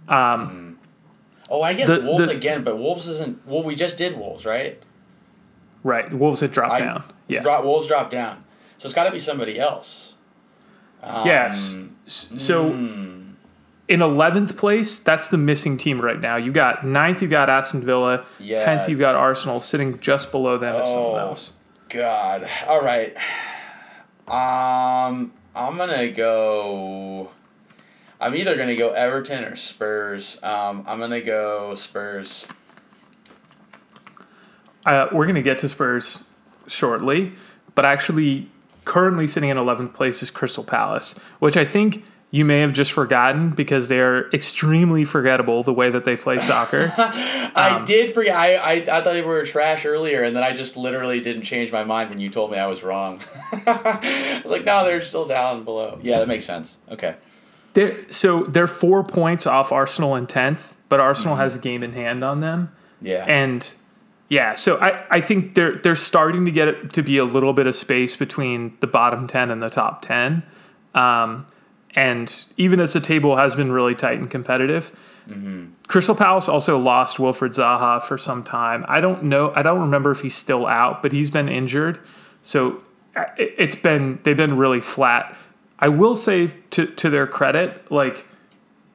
Oh, 0.08 1.62
I 1.62 1.74
guess 1.74 1.88
The- 1.88 2.02
Wolves 2.02 2.26
the- 2.26 2.32
again, 2.32 2.62
but 2.62 2.76
Wolves 2.78 3.08
isn't. 3.08 3.46
Well, 3.46 3.62
we 3.62 3.74
just 3.74 3.96
did 3.96 4.16
Wolves, 4.16 4.44
right? 4.46 4.82
right, 5.82 6.12
Wolves 6.12 6.40
had 6.40 6.52
dropped 6.52 6.72
I- 6.74 6.80
down. 6.80 7.04
Yeah, 7.28 7.60
Wolves 7.60 7.88
dropped 7.88 8.10
down, 8.10 8.44
so 8.78 8.86
it's 8.86 8.94
got 8.94 9.04
to 9.04 9.10
be 9.10 9.18
somebody 9.20 9.58
else. 9.58 10.14
Um, 11.02 11.26
yes. 11.26 11.74
So 12.06 12.70
hmm. 12.70 13.30
in 13.88 14.02
eleventh 14.02 14.56
place, 14.56 14.98
that's 14.98 15.28
the 15.28 15.36
missing 15.38 15.76
team 15.78 16.00
right 16.00 16.20
now. 16.20 16.36
You 16.36 16.52
got 16.52 16.84
ninth, 16.86 17.22
you 17.22 17.28
got 17.28 17.48
Aston 17.48 17.82
Villa. 17.82 18.24
Yeah. 18.38 18.64
Tenth, 18.64 18.88
you've 18.88 19.00
got 19.00 19.14
Arsenal 19.14 19.60
sitting 19.60 19.98
just 20.00 20.30
below 20.30 20.58
them 20.58 20.76
as 20.76 20.92
someone 20.92 21.14
Oh. 21.20 21.28
else. 21.28 21.52
God. 21.88 22.48
All 22.68 22.82
right. 22.82 23.16
Um, 24.28 25.32
I'm 25.56 25.78
gonna 25.78 26.08
go. 26.08 27.30
I'm 28.20 28.34
either 28.34 28.56
gonna 28.56 28.76
go 28.76 28.90
Everton 28.90 29.44
or 29.44 29.56
Spurs. 29.56 30.38
Um, 30.42 30.84
I'm 30.86 30.98
gonna 30.98 31.22
go 31.22 31.74
Spurs. 31.74 32.46
Uh, 34.84 35.08
we're 35.10 35.24
to 35.34 35.42
get 35.42 35.58
to 35.58 35.68
Spurs 35.68 36.24
shortly, 36.66 37.32
but 37.74 37.86
actually, 37.86 38.50
currently 38.84 39.26
sitting 39.26 39.48
in 39.48 39.56
11th 39.56 39.94
place 39.94 40.22
is 40.22 40.30
Crystal 40.30 40.62
Palace, 40.62 41.18
which 41.38 41.56
I 41.56 41.64
think 41.64 42.04
you 42.30 42.44
may 42.44 42.60
have 42.60 42.72
just 42.72 42.92
forgotten 42.92 43.50
because 43.50 43.88
they're 43.88 44.28
extremely 44.30 45.04
forgettable 45.04 45.62
the 45.62 45.72
way 45.72 45.90
that 45.90 46.04
they 46.04 46.16
play 46.16 46.38
soccer. 46.38 46.92
I 46.98 47.82
did 47.86 48.12
forget. 48.12 48.34
I, 48.34 48.56
I 48.56 48.72
I 48.72 48.84
thought 48.84 49.04
they 49.04 49.22
were 49.22 49.44
trash 49.44 49.86
earlier, 49.86 50.22
and 50.22 50.34
then 50.34 50.42
I 50.42 50.52
just 50.52 50.76
literally 50.76 51.20
didn't 51.20 51.42
change 51.42 51.70
my 51.70 51.84
mind 51.84 52.10
when 52.10 52.20
you 52.20 52.28
told 52.28 52.50
me 52.50 52.58
I 52.58 52.66
was 52.66 52.82
wrong. 52.82 53.20
I 53.52 54.40
was 54.42 54.50
like, 54.50 54.64
no, 54.64 54.84
they're 54.84 55.02
still 55.02 55.26
down 55.26 55.64
below. 55.64 55.98
Yeah, 56.02 56.18
that 56.18 56.28
makes 56.28 56.44
sense. 56.44 56.76
Okay. 56.90 57.14
they're, 57.74 58.10
so 58.10 58.42
they're 58.44 58.66
four 58.66 59.04
points 59.04 59.46
off 59.46 59.70
Arsenal 59.70 60.16
in 60.16 60.26
10th, 60.26 60.74
but 60.88 61.00
Arsenal 61.00 61.36
has 61.36 61.54
a 61.54 61.58
game 61.58 61.82
in 61.82 61.92
hand 61.92 62.24
on 62.24 62.40
them. 62.40 62.72
Yeah. 63.00 63.24
And 63.26 63.72
yeah, 64.28 64.54
so 64.54 64.78
I, 64.78 65.04
I 65.10 65.20
think 65.20 65.54
they're 65.54 65.76
they're 65.78 65.94
starting 65.94 66.44
to 66.46 66.50
get 66.50 66.66
it 66.66 66.92
to 66.94 67.02
be 67.02 67.18
a 67.18 67.24
little 67.24 67.52
bit 67.52 67.68
of 67.68 67.76
space 67.76 68.16
between 68.16 68.76
the 68.80 68.88
bottom 68.88 69.28
ten 69.28 69.50
and 69.50 69.62
the 69.62 69.70
top 69.70 70.02
ten. 70.02 70.42
Um, 70.94 71.46
and 71.96 72.44
even 72.56 72.78
as 72.78 72.92
the 72.92 73.00
table 73.00 73.36
has 73.36 73.56
been 73.56 73.72
really 73.72 73.94
tight 73.96 74.18
and 74.18 74.30
competitive, 74.30 74.92
Crystal 75.88 76.14
Palace 76.14 76.48
also 76.48 76.78
lost 76.78 77.16
Wilfried 77.16 77.54
Zaha 77.56 78.00
for 78.00 78.16
some 78.16 78.44
time. 78.44 78.84
I 78.86 79.00
don't 79.00 79.24
know. 79.24 79.52
I 79.56 79.62
don't 79.62 79.80
remember 79.80 80.12
if 80.12 80.20
he's 80.20 80.36
still 80.36 80.66
out, 80.66 81.02
but 81.02 81.10
he's 81.10 81.30
been 81.30 81.48
injured. 81.48 81.98
So 82.42 82.82
uh, 83.16 83.24
it- 83.36 83.54
it's 83.58 83.74
been 83.74 84.20
they've 84.22 84.36
been 84.36 84.56
really 84.56 84.80
flat. 84.80 85.36
I 85.80 85.88
will 85.88 86.14
say 86.14 86.48
to 86.70 86.86
to 86.86 87.10
their 87.10 87.26
credit, 87.26 87.90
like 87.90 88.24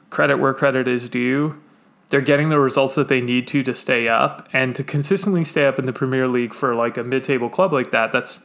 credit 0.09 0.37
where 0.37 0.53
credit 0.53 0.87
is 0.87 1.09
due 1.09 1.61
they're 2.09 2.19
getting 2.19 2.49
the 2.49 2.59
results 2.59 2.95
that 2.95 3.07
they 3.07 3.21
need 3.21 3.47
to 3.47 3.63
to 3.63 3.73
stay 3.73 4.09
up 4.09 4.45
and 4.51 4.75
to 4.75 4.83
consistently 4.83 5.45
stay 5.45 5.65
up 5.65 5.79
in 5.79 5.85
the 5.85 5.93
Premier 5.93 6.27
League 6.27 6.53
for 6.53 6.75
like 6.75 6.97
a 6.97 7.03
mid-table 7.05 7.47
club 7.47 7.71
like 7.71 7.91
that. 7.91 8.11
That's 8.11 8.41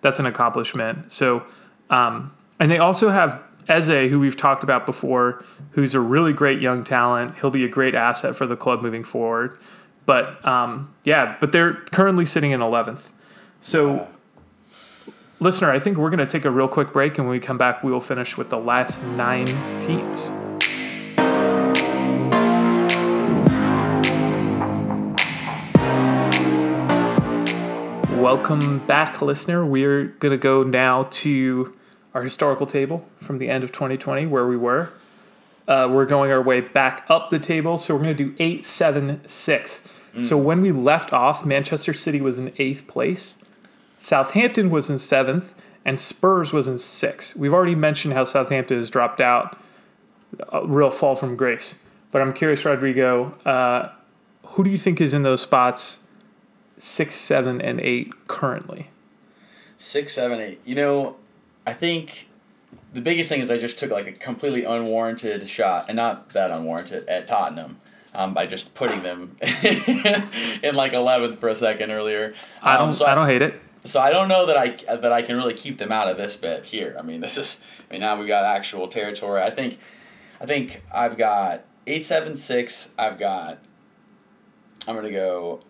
that's 0.00 0.18
an 0.18 0.24
accomplishment. 0.24 1.12
So, 1.12 1.42
um, 1.90 2.32
and 2.58 2.70
they 2.70 2.78
also 2.78 3.10
have 3.10 3.38
Eze, 3.68 4.10
who 4.10 4.20
we've 4.20 4.36
talked 4.36 4.62
about 4.62 4.86
before, 4.86 5.44
who's 5.70 5.94
a 5.94 6.00
really 6.00 6.32
great 6.32 6.60
young 6.60 6.84
talent. 6.84 7.36
He'll 7.40 7.50
be 7.50 7.64
a 7.64 7.68
great 7.68 7.94
asset 7.94 8.36
for 8.36 8.46
the 8.46 8.56
club 8.56 8.82
moving 8.82 9.04
forward. 9.04 9.58
But 10.06 10.44
um, 10.46 10.94
yeah, 11.04 11.36
but 11.40 11.52
they're 11.52 11.74
currently 11.92 12.24
sitting 12.24 12.50
in 12.50 12.62
eleventh. 12.62 13.12
So. 13.60 14.08
Listener, 15.40 15.70
I 15.70 15.80
think 15.80 15.98
we're 15.98 16.10
going 16.10 16.20
to 16.20 16.26
take 16.26 16.44
a 16.46 16.50
real 16.50 16.68
quick 16.68 16.92
break, 16.92 17.18
and 17.18 17.26
when 17.26 17.32
we 17.32 17.40
come 17.40 17.58
back, 17.58 17.82
we 17.82 17.90
will 17.90 18.00
finish 18.00 18.38
with 18.38 18.50
the 18.50 18.56
last 18.56 19.02
nine 19.02 19.46
teams. 19.80 20.30
Welcome 28.16 28.78
back, 28.86 29.20
listener. 29.20 29.66
We're 29.66 30.04
going 30.04 30.30
to 30.30 30.38
go 30.38 30.62
now 30.62 31.08
to 31.10 31.74
our 32.14 32.22
historical 32.22 32.66
table 32.66 33.06
from 33.16 33.38
the 33.38 33.50
end 33.50 33.64
of 33.64 33.72
2020, 33.72 34.26
where 34.26 34.46
we 34.46 34.56
were. 34.56 34.90
Uh, 35.66 35.88
we're 35.90 36.06
going 36.06 36.30
our 36.30 36.42
way 36.42 36.60
back 36.60 37.04
up 37.08 37.30
the 37.30 37.38
table, 37.38 37.76
so 37.76 37.94
we're 37.94 38.02
going 38.04 38.16
to 38.16 38.24
do 38.24 38.34
eight, 38.38 38.64
seven, 38.64 39.20
six. 39.26 39.86
So 40.22 40.36
when 40.36 40.62
we 40.62 40.70
left 40.70 41.12
off, 41.12 41.44
Manchester 41.44 41.92
City 41.92 42.20
was 42.20 42.38
in 42.38 42.52
eighth 42.56 42.86
place, 42.86 43.36
Southampton 43.98 44.70
was 44.70 44.88
in 44.88 45.00
seventh, 45.00 45.56
and 45.84 45.98
Spurs 45.98 46.52
was 46.52 46.68
in 46.68 46.78
sixth. 46.78 47.34
We've 47.34 47.52
already 47.52 47.74
mentioned 47.74 48.14
how 48.14 48.22
Southampton 48.22 48.76
has 48.76 48.90
dropped 48.90 49.20
out, 49.20 49.58
a 50.52 50.64
real 50.64 50.90
fall 50.90 51.16
from 51.16 51.34
grace. 51.34 51.80
But 52.12 52.22
I'm 52.22 52.32
curious, 52.32 52.64
Rodrigo, 52.64 53.32
uh, 53.44 53.90
who 54.44 54.62
do 54.62 54.70
you 54.70 54.78
think 54.78 55.00
is 55.00 55.14
in 55.14 55.24
those 55.24 55.42
spots 55.42 56.00
six, 56.78 57.16
seven, 57.16 57.60
and 57.60 57.80
eight 57.80 58.12
currently? 58.28 58.90
Six, 59.78 60.14
seven, 60.14 60.38
eight. 60.38 60.60
You 60.64 60.76
know, 60.76 61.16
I 61.66 61.72
think 61.72 62.28
the 62.92 63.00
biggest 63.00 63.28
thing 63.28 63.40
is 63.40 63.50
I 63.50 63.58
just 63.58 63.78
took 63.78 63.90
like 63.90 64.06
a 64.06 64.12
completely 64.12 64.64
unwarranted 64.64 65.48
shot, 65.48 65.86
and 65.88 65.96
not 65.96 66.30
that 66.30 66.50
unwarranted, 66.50 67.08
at 67.08 67.26
Tottenham. 67.26 67.78
Um, 68.16 68.32
by 68.32 68.46
just 68.46 68.76
putting 68.76 69.02
them 69.02 69.34
in 70.62 70.76
like 70.76 70.92
eleventh 70.92 71.40
for 71.40 71.48
a 71.48 71.56
second 71.56 71.90
earlier. 71.90 72.32
I 72.62 72.74
Um, 72.76 72.84
don't. 72.86 72.92
so 72.92 73.06
I 73.06 73.14
don't 73.16 73.26
hate 73.26 73.42
it. 73.42 73.60
So 73.84 74.00
I 74.00 74.10
don't 74.10 74.28
know 74.28 74.46
that 74.46 74.56
I 74.56 74.96
that 74.96 75.12
I 75.12 75.20
can 75.22 75.34
really 75.36 75.52
keep 75.54 75.78
them 75.78 75.90
out 75.90 76.06
of 76.08 76.16
this 76.16 76.36
bit 76.36 76.64
here. 76.64 76.94
I 76.96 77.02
mean, 77.02 77.20
this 77.26 77.36
is. 77.36 77.60
I 77.90 77.92
mean, 77.94 78.00
now 78.02 78.16
we 78.20 78.26
got 78.28 78.44
actual 78.44 78.86
territory. 78.86 79.42
I 79.42 79.50
think, 79.50 79.78
I 80.40 80.46
think 80.46 80.84
I've 80.94 81.16
got 81.16 81.64
eight, 81.88 82.04
seven, 82.06 82.36
six. 82.36 82.90
I've 82.96 83.18
got. 83.18 83.58
I'm 84.86 84.94
gonna 84.94 85.10
go. 85.10 85.62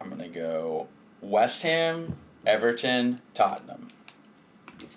I'm 0.00 0.10
gonna 0.10 0.28
go 0.28 0.86
West 1.20 1.62
Ham, 1.64 2.16
Everton, 2.46 3.22
Tottenham. 3.34 3.88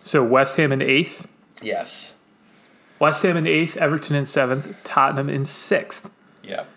So 0.04 0.24
West 0.24 0.58
Ham 0.58 0.72
in 0.72 0.82
eighth, 0.82 1.28
Yes. 1.62 2.16
West 3.00 3.24
Ham 3.24 3.38
in 3.38 3.48
eighth, 3.48 3.78
Everton 3.78 4.16
in 4.16 4.26
seventh, 4.26 4.76
Tottenham 4.84 5.30
in 5.30 5.46
sixth. 5.46 6.10
Yep. 6.44 6.68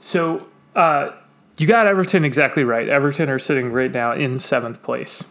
So 0.00 0.46
uh, 0.74 1.10
you 1.56 1.66
got 1.66 1.86
Everton 1.86 2.24
exactly 2.24 2.64
right. 2.64 2.88
Everton 2.88 3.28
are 3.30 3.38
sitting 3.38 3.72
right 3.72 3.90
now 3.92 4.12
in 4.12 4.38
seventh 4.38 4.82
place. 4.82 5.24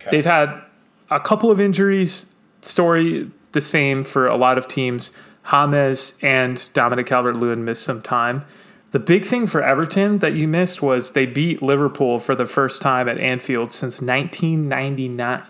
Okay. 0.00 0.10
They've 0.10 0.24
had 0.24 0.62
a 1.10 1.18
couple 1.20 1.50
of 1.50 1.60
injuries. 1.60 2.26
Story 2.62 3.30
the 3.52 3.60
same 3.60 4.04
for 4.04 4.26
a 4.26 4.36
lot 4.36 4.58
of 4.58 4.68
teams. 4.68 5.10
James 5.50 6.12
and 6.22 6.70
Dominic 6.74 7.06
Calvert-Lewin 7.06 7.64
missed 7.64 7.82
some 7.82 8.02
time. 8.02 8.44
The 8.90 8.98
big 8.98 9.24
thing 9.24 9.46
for 9.46 9.62
Everton 9.62 10.18
that 10.18 10.34
you 10.34 10.46
missed 10.48 10.82
was 10.82 11.12
they 11.12 11.26
beat 11.26 11.62
Liverpool 11.62 12.18
for 12.18 12.34
the 12.34 12.46
first 12.46 12.80
time 12.82 13.08
at 13.08 13.18
Anfield 13.18 13.72
since 13.72 14.00
1999. 14.00 15.42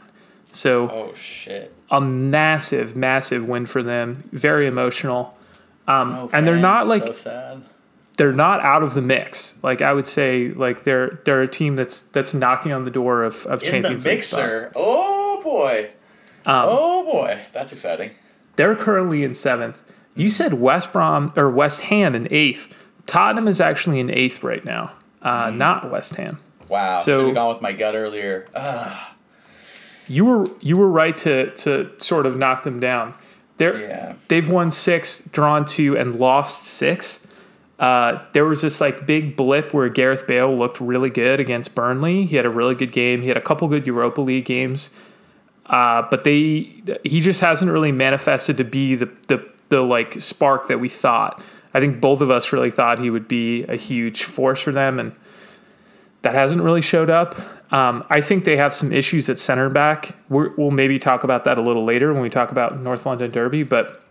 So 0.53 0.89
oh 0.91 1.15
shit. 1.15 1.73
a 1.91 2.01
massive, 2.01 2.97
massive 2.97 3.49
win 3.49 3.67
for 3.67 3.83
them. 3.83 4.29
Very 4.33 4.67
emotional. 4.67 5.37
Um, 5.87 6.11
No 6.11 6.31
and 6.33 6.47
they're 6.47 6.57
not 6.57 6.87
like 6.87 7.15
so 7.15 7.63
they're 8.17 8.33
not 8.33 8.61
out 8.61 8.83
of 8.83 8.95
the 8.95 9.03
mix. 9.03 9.55
Like 9.63 9.81
I 9.81 9.93
would 9.93 10.07
say, 10.07 10.49
like 10.51 10.85
they're 10.85 11.21
they're 11.25 11.43
a 11.43 11.49
team 11.49 11.77
that's 11.77 12.01
that's 12.01 12.35
knocking 12.35 12.73
on 12.73 12.85
the 12.85 12.91
door 12.91 13.23
of, 13.23 13.47
of 13.47 13.63
in 13.63 13.67
the 13.67 13.71
Champions 13.73 14.05
League 14.05 14.15
mixer. 14.17 14.73
Oh 14.75 15.41
boy. 15.43 15.91
Um, 16.45 16.65
oh 16.69 17.05
boy, 17.13 17.41
that's 17.53 17.73
exciting. 17.73 18.11
They're 18.57 18.75
currently 18.77 19.23
in 19.23 19.35
seventh. 19.35 19.85
You 20.15 20.31
said 20.31 20.55
West 20.55 20.93
Brom 20.93 21.33
or 21.37 21.49
West 21.49 21.83
Ham 21.83 22.15
in 22.15 22.27
eighth. 22.33 22.75
Tottenham 23.07 23.47
is 23.49 23.61
actually 23.61 24.01
in 24.01 24.11
eighth 24.11 24.43
right 24.43 24.65
now, 24.65 24.93
uh, 25.23 25.51
not 25.51 25.91
West 25.91 26.17
Ham. 26.17 26.41
Wow. 26.69 26.97
So- 26.97 27.21
Should 27.21 27.27
have 27.27 27.35
gone 27.35 27.49
with 27.55 27.63
my 27.63 27.73
gut 27.73 27.95
earlier. 27.95 28.49
Ah, 28.55 29.15
You 30.09 30.25
were 30.25 30.47
you 30.61 30.77
were 30.77 30.90
right 30.90 31.16
to 31.18 31.51
to 31.57 31.90
sort 31.99 32.27
of 32.27 32.37
knock 32.37 32.62
them 32.62 32.81
down. 32.81 33.14
They're 33.59 33.81
yeah. 33.81 34.14
they've 34.29 34.49
won 34.49 34.71
six, 34.71 35.21
drawn 35.21 35.64
two, 35.64 35.97
and 35.97 36.16
lost 36.16 36.64
six. 36.64 37.27
Uh, 37.79 38.21
there 38.33 38.44
was 38.44 38.62
this 38.62 38.81
like 38.81 39.07
big 39.07 39.37
blip 39.37 39.73
where 39.73 39.88
Gareth 39.88 40.27
Bale 40.27 40.57
looked 40.57 40.81
really 40.81 41.11
good 41.11 41.38
against 41.38 41.75
Burnley. 41.75 42.27
He 42.27 42.37
had 42.37 42.44
a 42.44 42.51
really 42.51 42.75
good 42.75 42.90
game. 42.92 43.23
He 43.23 43.29
had 43.29 43.37
a 43.37 43.40
couple 43.40 43.68
good 43.68 43.87
Europa 43.87 44.21
League 44.21 44.47
games, 44.47 44.90
uh, 45.66 46.03
but 46.11 46.25
they 46.25 46.83
he 47.05 47.21
just 47.21 47.40
hasn't 47.40 47.71
really 47.71 47.92
manifested 47.92 48.57
to 48.57 48.64
be 48.64 48.94
the 48.94 49.07
the 49.29 49.47
the 49.68 49.81
like 49.83 50.21
spark 50.21 50.68
that 50.68 50.81
we 50.81 50.88
thought. 50.88 51.42
I 51.75 51.81
think 51.81 52.01
both 52.01 52.21
of 52.21 52.31
us 52.31 52.53
really 52.53 52.71
thought 52.71 52.99
he 52.99 53.11
would 53.11 53.29
be 53.29 53.64
a 53.64 53.77
huge 53.77 54.25
force 54.25 54.61
for 54.61 54.73
them, 54.73 54.99
and 54.99 55.12
that 56.23 56.35
hasn't 56.35 56.63
really 56.63 56.83
showed 56.83 57.11
up. 57.11 57.37
Um, 57.73 58.05
I 58.09 58.21
think 58.21 58.45
they 58.45 58.57
have 58.57 58.73
some 58.73 58.93
issues 58.93 59.29
at 59.29 59.39
center 59.39 59.69
back. 59.69 60.17
We're, 60.29 60.51
we'll 60.57 60.71
maybe 60.71 60.99
talk 60.99 61.23
about 61.23 61.45
that 61.45 61.59
a 61.59 61.63
little 61.63 61.85
later 61.85 62.13
when 62.13 62.23
we 62.23 62.31
talk 62.31 62.51
about 62.51 62.81
North 62.81 63.05
London 63.05 63.31
Derby, 63.31 63.63
but 63.63 64.03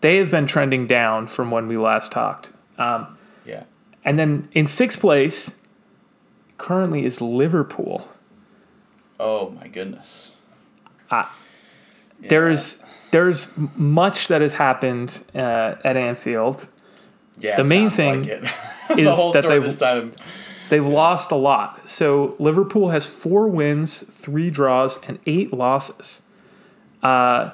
they 0.00 0.18
have 0.18 0.30
been 0.30 0.46
trending 0.46 0.86
down 0.86 1.26
from 1.26 1.50
when 1.50 1.66
we 1.66 1.76
last 1.78 2.12
talked. 2.12 2.52
Um, 2.78 3.16
Yeah. 3.44 3.64
and 4.04 4.18
then 4.18 4.48
in 4.52 4.66
sixth 4.66 5.00
place, 5.00 5.56
currently 6.58 7.04
is 7.04 7.20
Liverpool. 7.20 8.08
Oh 9.18 9.50
my 9.50 9.66
goodness. 9.68 10.32
Uh, 11.10 11.24
yeah. 12.20 12.28
There's 12.28 12.82
there's 13.10 13.48
much 13.74 14.28
that 14.28 14.42
has 14.42 14.52
happened 14.52 15.24
uh, 15.34 15.76
at 15.82 15.96
Anfield. 15.96 16.68
Yeah, 17.40 17.56
the 17.56 17.64
main 17.64 17.88
thing 17.90 18.24
like 18.24 18.28
is 18.90 19.06
the 19.06 19.30
that 19.34 19.44
they've, 19.48 19.62
this 19.62 19.76
time. 19.76 20.12
They've 20.68 20.86
lost 20.86 21.30
a 21.30 21.36
lot. 21.36 21.88
So 21.88 22.36
Liverpool 22.38 22.90
has 22.90 23.06
four 23.06 23.48
wins, 23.48 24.02
three 24.02 24.50
draws, 24.50 24.98
and 25.04 25.18
eight 25.26 25.52
losses. 25.52 26.22
Uh, 27.02 27.52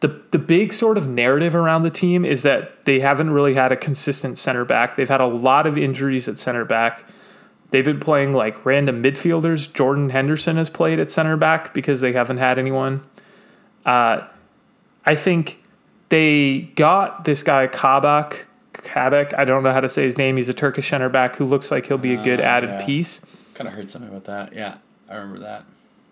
the 0.00 0.20
the 0.32 0.38
big 0.38 0.72
sort 0.72 0.98
of 0.98 1.08
narrative 1.08 1.54
around 1.54 1.82
the 1.82 1.90
team 1.90 2.24
is 2.24 2.42
that 2.42 2.84
they 2.84 3.00
haven't 3.00 3.30
really 3.30 3.54
had 3.54 3.72
a 3.72 3.76
consistent 3.76 4.36
center 4.36 4.64
back. 4.64 4.96
They've 4.96 5.08
had 5.08 5.20
a 5.20 5.26
lot 5.26 5.66
of 5.66 5.78
injuries 5.78 6.28
at 6.28 6.38
center 6.38 6.64
back. 6.64 7.04
They've 7.70 7.84
been 7.84 8.00
playing 8.00 8.34
like 8.34 8.66
random 8.66 9.02
midfielders. 9.02 9.72
Jordan 9.72 10.10
Henderson 10.10 10.56
has 10.56 10.68
played 10.68 10.98
at 10.98 11.10
center 11.10 11.36
back 11.36 11.72
because 11.72 12.00
they 12.00 12.12
haven't 12.12 12.38
had 12.38 12.58
anyone. 12.58 13.02
Uh, 13.86 14.26
I 15.06 15.14
think 15.14 15.62
they 16.10 16.72
got 16.76 17.24
this 17.24 17.42
guy 17.42 17.66
Kabak 17.66 18.46
Kabak. 18.82 19.34
I 19.36 19.44
don't 19.44 19.62
know 19.62 19.72
how 19.72 19.80
to 19.80 19.88
say 19.88 20.04
his 20.04 20.16
name. 20.16 20.36
He's 20.36 20.48
a 20.48 20.54
Turkish 20.54 20.88
center 20.88 21.08
back 21.08 21.36
who 21.36 21.44
looks 21.44 21.70
like 21.70 21.86
he'll 21.86 21.98
be 21.98 22.14
a 22.14 22.22
good 22.22 22.40
uh, 22.40 22.44
added 22.44 22.70
yeah. 22.70 22.86
piece. 22.86 23.20
Kind 23.54 23.68
of 23.68 23.74
heard 23.74 23.90
something 23.90 24.10
about 24.10 24.24
that. 24.24 24.54
Yeah, 24.54 24.78
I 25.08 25.16
remember 25.16 25.40
that. 25.40 25.64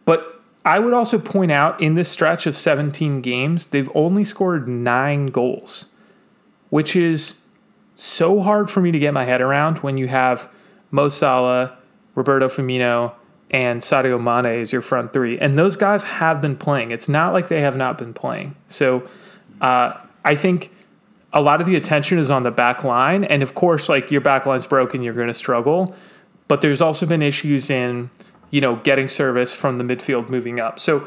But 0.05 0.41
I 0.65 0.79
would 0.79 0.93
also 0.93 1.19
point 1.19 1.51
out 1.51 1.81
in 1.81 1.95
this 1.95 2.09
stretch 2.09 2.47
of 2.47 2.55
17 2.55 3.21
games, 3.21 3.67
they've 3.67 3.91
only 3.95 4.25
scored 4.25 4.69
nine 4.69 5.27
goals, 5.27 5.87
which 6.69 6.95
is 6.95 7.41
so 7.95 8.41
hard 8.41 8.71
for 8.71 8.81
me 8.81 8.91
to 8.91 8.99
get 8.99 9.15
my 9.15 9.25
head 9.25 9.41
around 9.41 9.79
when 9.79 9.97
you 9.97 10.09
have 10.09 10.49
Mo 10.91 11.09
Salah, 11.09 11.77
Roberto 12.15 12.49
Firmino, 12.49 13.15
and 13.51 13.81
Sadio 13.81 14.21
Mane 14.23 14.61
as 14.61 14.73
your 14.73 14.83
front 14.83 15.13
three. 15.13 15.39
And 15.39 15.59
those 15.59 15.77
guys 15.77 16.05
have 16.05 16.41
been 16.41 16.57
playing. 16.57 16.91
It's 16.91 17.09
not 17.09 17.33
like 17.33 17.49
they 17.49 17.61
have 17.63 17.77
not 17.77 17.99
been 17.99 18.15
playing. 18.15 18.55
So 18.69 19.09
uh, 19.61 19.95
I 20.25 20.35
think 20.35 20.71
a 21.33 21.41
lot 21.41 21.61
of 21.61 21.67
the 21.67 21.77
attention 21.77 22.19
is 22.19 22.31
on 22.31 22.43
the 22.43 22.51
back 22.51 22.83
line. 22.83 23.25
And 23.25 23.43
of 23.43 23.55
course, 23.55 23.89
like 23.89 24.11
your 24.11 24.21
back 24.21 24.47
line's 24.47 24.67
broken, 24.67 25.03
you're 25.03 25.15
going 25.15 25.29
to 25.29 25.35
struggle. 25.35 25.95
But 26.49 26.61
there's 26.61 26.81
also 26.81 27.07
been 27.07 27.23
issues 27.23 27.71
in, 27.71 28.11
you 28.51 28.61
know, 28.61 28.77
getting 28.77 29.09
service 29.09 29.55
from 29.55 29.79
the 29.79 29.85
midfield 29.85 30.29
moving 30.29 30.59
up. 30.59 30.81
So 30.81 31.07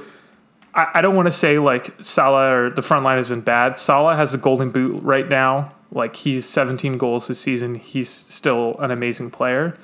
I, 0.74 0.88
I 0.96 1.02
don't 1.02 1.16
want 1.16 1.28
to 1.28 1.32
say 1.32 1.60
like 1.60 1.94
Salah 2.02 2.56
or 2.56 2.70
the 2.70 2.82
front 2.82 3.04
line 3.04 3.18
has 3.18 3.30
been 3.30 3.42
bad. 3.42 3.78
Salah 3.78 4.16
has 4.16 4.34
a 4.34 4.38
golden 4.38 4.70
boot 4.70 5.02
right 5.04 5.28
now. 5.28 5.74
Like 5.92 6.16
he's 6.16 6.46
17 6.48 6.98
goals 6.98 7.28
this 7.28 7.40
season. 7.40 7.76
He's 7.76 8.10
still 8.10 8.78
an 8.80 8.92
amazing 8.92 9.32
player. 9.32 9.78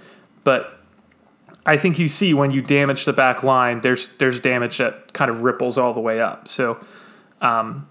But 0.43 0.79
I 1.65 1.77
think 1.77 1.99
you 1.99 2.07
see 2.07 2.33
when 2.33 2.51
you 2.51 2.61
damage 2.61 3.05
the 3.05 3.13
back 3.13 3.43
line, 3.43 3.81
there's 3.81 4.07
there's 4.17 4.39
damage 4.39 4.77
that 4.77 5.13
kind 5.13 5.29
of 5.29 5.41
ripples 5.41 5.77
all 5.77 5.93
the 5.93 5.99
way 5.99 6.21
up. 6.21 6.47
So 6.47 6.83
um, 7.41 7.87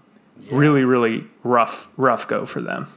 yeah. 0.49 0.57
really, 0.57 0.83
really 0.83 1.25
rough, 1.43 1.87
rough 1.97 2.27
go 2.27 2.45
for 2.45 2.61
them. 2.61 2.87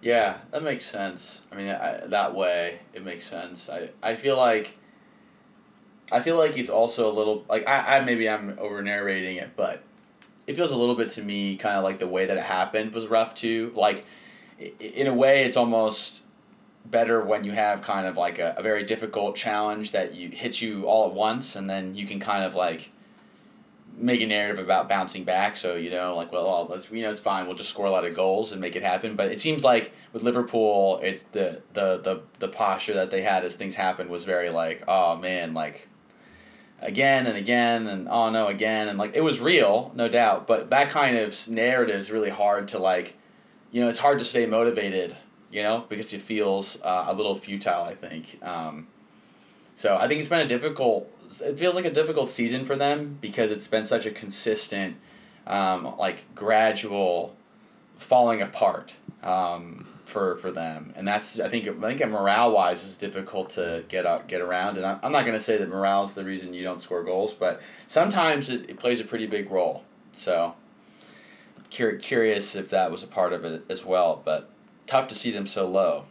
Yeah, 0.00 0.38
that 0.52 0.62
makes 0.62 0.84
sense. 0.84 1.42
I 1.50 1.56
mean, 1.56 1.68
I, 1.68 2.06
that 2.06 2.34
way 2.34 2.80
it 2.92 3.04
makes 3.04 3.26
sense. 3.26 3.68
I, 3.68 3.90
I 4.02 4.14
feel 4.14 4.36
like 4.36 4.78
I 6.10 6.22
feel 6.22 6.36
like 6.36 6.56
it's 6.56 6.70
also 6.70 7.10
a 7.10 7.12
little 7.12 7.44
like 7.48 7.68
I, 7.68 7.98
I 7.98 8.00
maybe 8.04 8.28
I'm 8.28 8.56
over 8.58 8.80
narrating 8.82 9.36
it, 9.36 9.50
but 9.56 9.82
it 10.46 10.56
feels 10.56 10.70
a 10.70 10.76
little 10.76 10.94
bit 10.94 11.10
to 11.10 11.22
me 11.22 11.56
kind 11.56 11.76
of 11.76 11.84
like 11.84 11.98
the 11.98 12.08
way 12.08 12.26
that 12.26 12.36
it 12.36 12.44
happened 12.44 12.92
was 12.92 13.08
rough 13.08 13.34
too. 13.34 13.72
Like 13.74 14.06
in 14.80 15.06
a 15.06 15.14
way, 15.14 15.44
it's 15.44 15.56
almost 15.56 16.22
better 16.86 17.22
when 17.22 17.44
you 17.44 17.52
have 17.52 17.82
kind 17.82 18.06
of 18.06 18.16
like 18.16 18.38
a, 18.38 18.54
a 18.56 18.62
very 18.62 18.84
difficult 18.84 19.36
challenge 19.36 19.92
that 19.92 20.14
you 20.14 20.30
hits 20.30 20.62
you 20.62 20.86
all 20.86 21.08
at 21.08 21.14
once, 21.14 21.56
and 21.56 21.68
then 21.68 21.94
you 21.94 22.06
can 22.06 22.20
kind 22.20 22.44
of 22.44 22.54
like 22.54 22.90
make 24.00 24.20
a 24.20 24.26
narrative 24.26 24.64
about 24.64 24.88
bouncing 24.88 25.24
back. 25.24 25.56
So 25.56 25.76
you 25.76 25.90
know, 25.90 26.16
like, 26.16 26.32
well, 26.32 26.66
let's 26.70 26.90
you 26.90 27.02
know, 27.02 27.10
it's 27.10 27.20
fine. 27.20 27.46
We'll 27.46 27.56
just 27.56 27.70
score 27.70 27.86
a 27.86 27.90
lot 27.90 28.04
of 28.04 28.14
goals 28.14 28.52
and 28.52 28.60
make 28.60 28.76
it 28.76 28.82
happen. 28.82 29.16
But 29.16 29.30
it 29.30 29.40
seems 29.40 29.64
like 29.64 29.92
with 30.12 30.22
Liverpool, 30.22 31.00
it's 31.02 31.22
the 31.32 31.62
the 31.74 31.98
the 31.98 32.22
the 32.38 32.48
posture 32.48 32.94
that 32.94 33.10
they 33.10 33.22
had 33.22 33.44
as 33.44 33.54
things 33.54 33.74
happened 33.74 34.10
was 34.10 34.24
very 34.24 34.50
like, 34.50 34.84
oh 34.88 35.16
man, 35.16 35.54
like 35.54 35.88
again 36.80 37.26
and 37.26 37.36
again 37.36 37.88
and 37.88 38.08
oh 38.08 38.30
no 38.30 38.46
again 38.46 38.88
and 38.88 38.98
like 38.98 39.14
it 39.14 39.22
was 39.22 39.40
real, 39.40 39.92
no 39.94 40.08
doubt. 40.08 40.46
But 40.46 40.68
that 40.70 40.90
kind 40.90 41.16
of 41.16 41.48
narrative 41.48 41.96
is 41.96 42.10
really 42.10 42.30
hard 42.30 42.68
to 42.68 42.78
like, 42.78 43.14
you 43.72 43.82
know, 43.82 43.88
it's 43.88 43.98
hard 43.98 44.18
to 44.20 44.24
stay 44.24 44.46
motivated. 44.46 45.16
You 45.50 45.62
know, 45.62 45.86
because 45.88 46.12
it 46.12 46.20
feels 46.20 46.78
uh, 46.82 47.06
a 47.08 47.14
little 47.14 47.34
futile. 47.34 47.82
I 47.82 47.94
think. 47.94 48.38
Um, 48.42 48.86
so 49.76 49.96
I 49.96 50.08
think 50.08 50.20
it's 50.20 50.28
been 50.28 50.44
a 50.44 50.48
difficult 50.48 51.10
it 51.40 51.58
feels 51.58 51.74
like 51.74 51.84
a 51.84 51.90
difficult 51.90 52.30
season 52.30 52.64
for 52.64 52.76
them 52.76 53.18
because 53.20 53.50
it's 53.50 53.68
been 53.68 53.84
such 53.84 54.06
a 54.06 54.10
consistent, 54.10 54.96
um, 55.46 55.96
like 55.98 56.24
gradual 56.34 57.36
falling 57.96 58.40
apart 58.40 58.96
um, 59.22 59.86
for 60.04 60.36
for 60.36 60.50
them, 60.50 60.92
and 60.96 61.06
that's 61.06 61.38
I 61.38 61.48
think 61.48 61.68
I 61.68 61.94
think 61.94 62.10
morale 62.10 62.52
wise 62.52 62.84
is 62.84 62.96
difficult 62.96 63.50
to 63.50 63.84
get 63.88 64.06
out 64.06 64.28
get 64.28 64.40
around. 64.40 64.76
And 64.76 64.86
I'm, 64.86 65.00
I'm 65.02 65.12
not 65.12 65.24
to 65.26 65.40
say 65.40 65.58
that 65.58 65.68
morale 65.68 66.04
is 66.04 66.14
the 66.14 66.24
reason 66.24 66.54
you 66.54 66.62
don't 66.62 66.80
score 66.80 67.02
goals, 67.04 67.34
but 67.34 67.60
sometimes 67.86 68.48
it, 68.48 68.70
it 68.70 68.78
plays 68.78 69.00
a 69.00 69.04
pretty 69.04 69.26
big 69.26 69.50
role. 69.50 69.84
So 70.12 70.54
cur- 71.74 71.96
curious 71.96 72.54
if 72.54 72.70
that 72.70 72.90
was 72.90 73.02
a 73.02 73.06
part 73.06 73.32
of 73.32 73.44
it 73.44 73.64
as 73.68 73.84
well, 73.84 74.22
but 74.24 74.48
tough 74.86 75.08
to 75.08 75.14
see 75.14 75.30
them 75.30 75.46
so 75.46 75.68
low. 75.68 76.04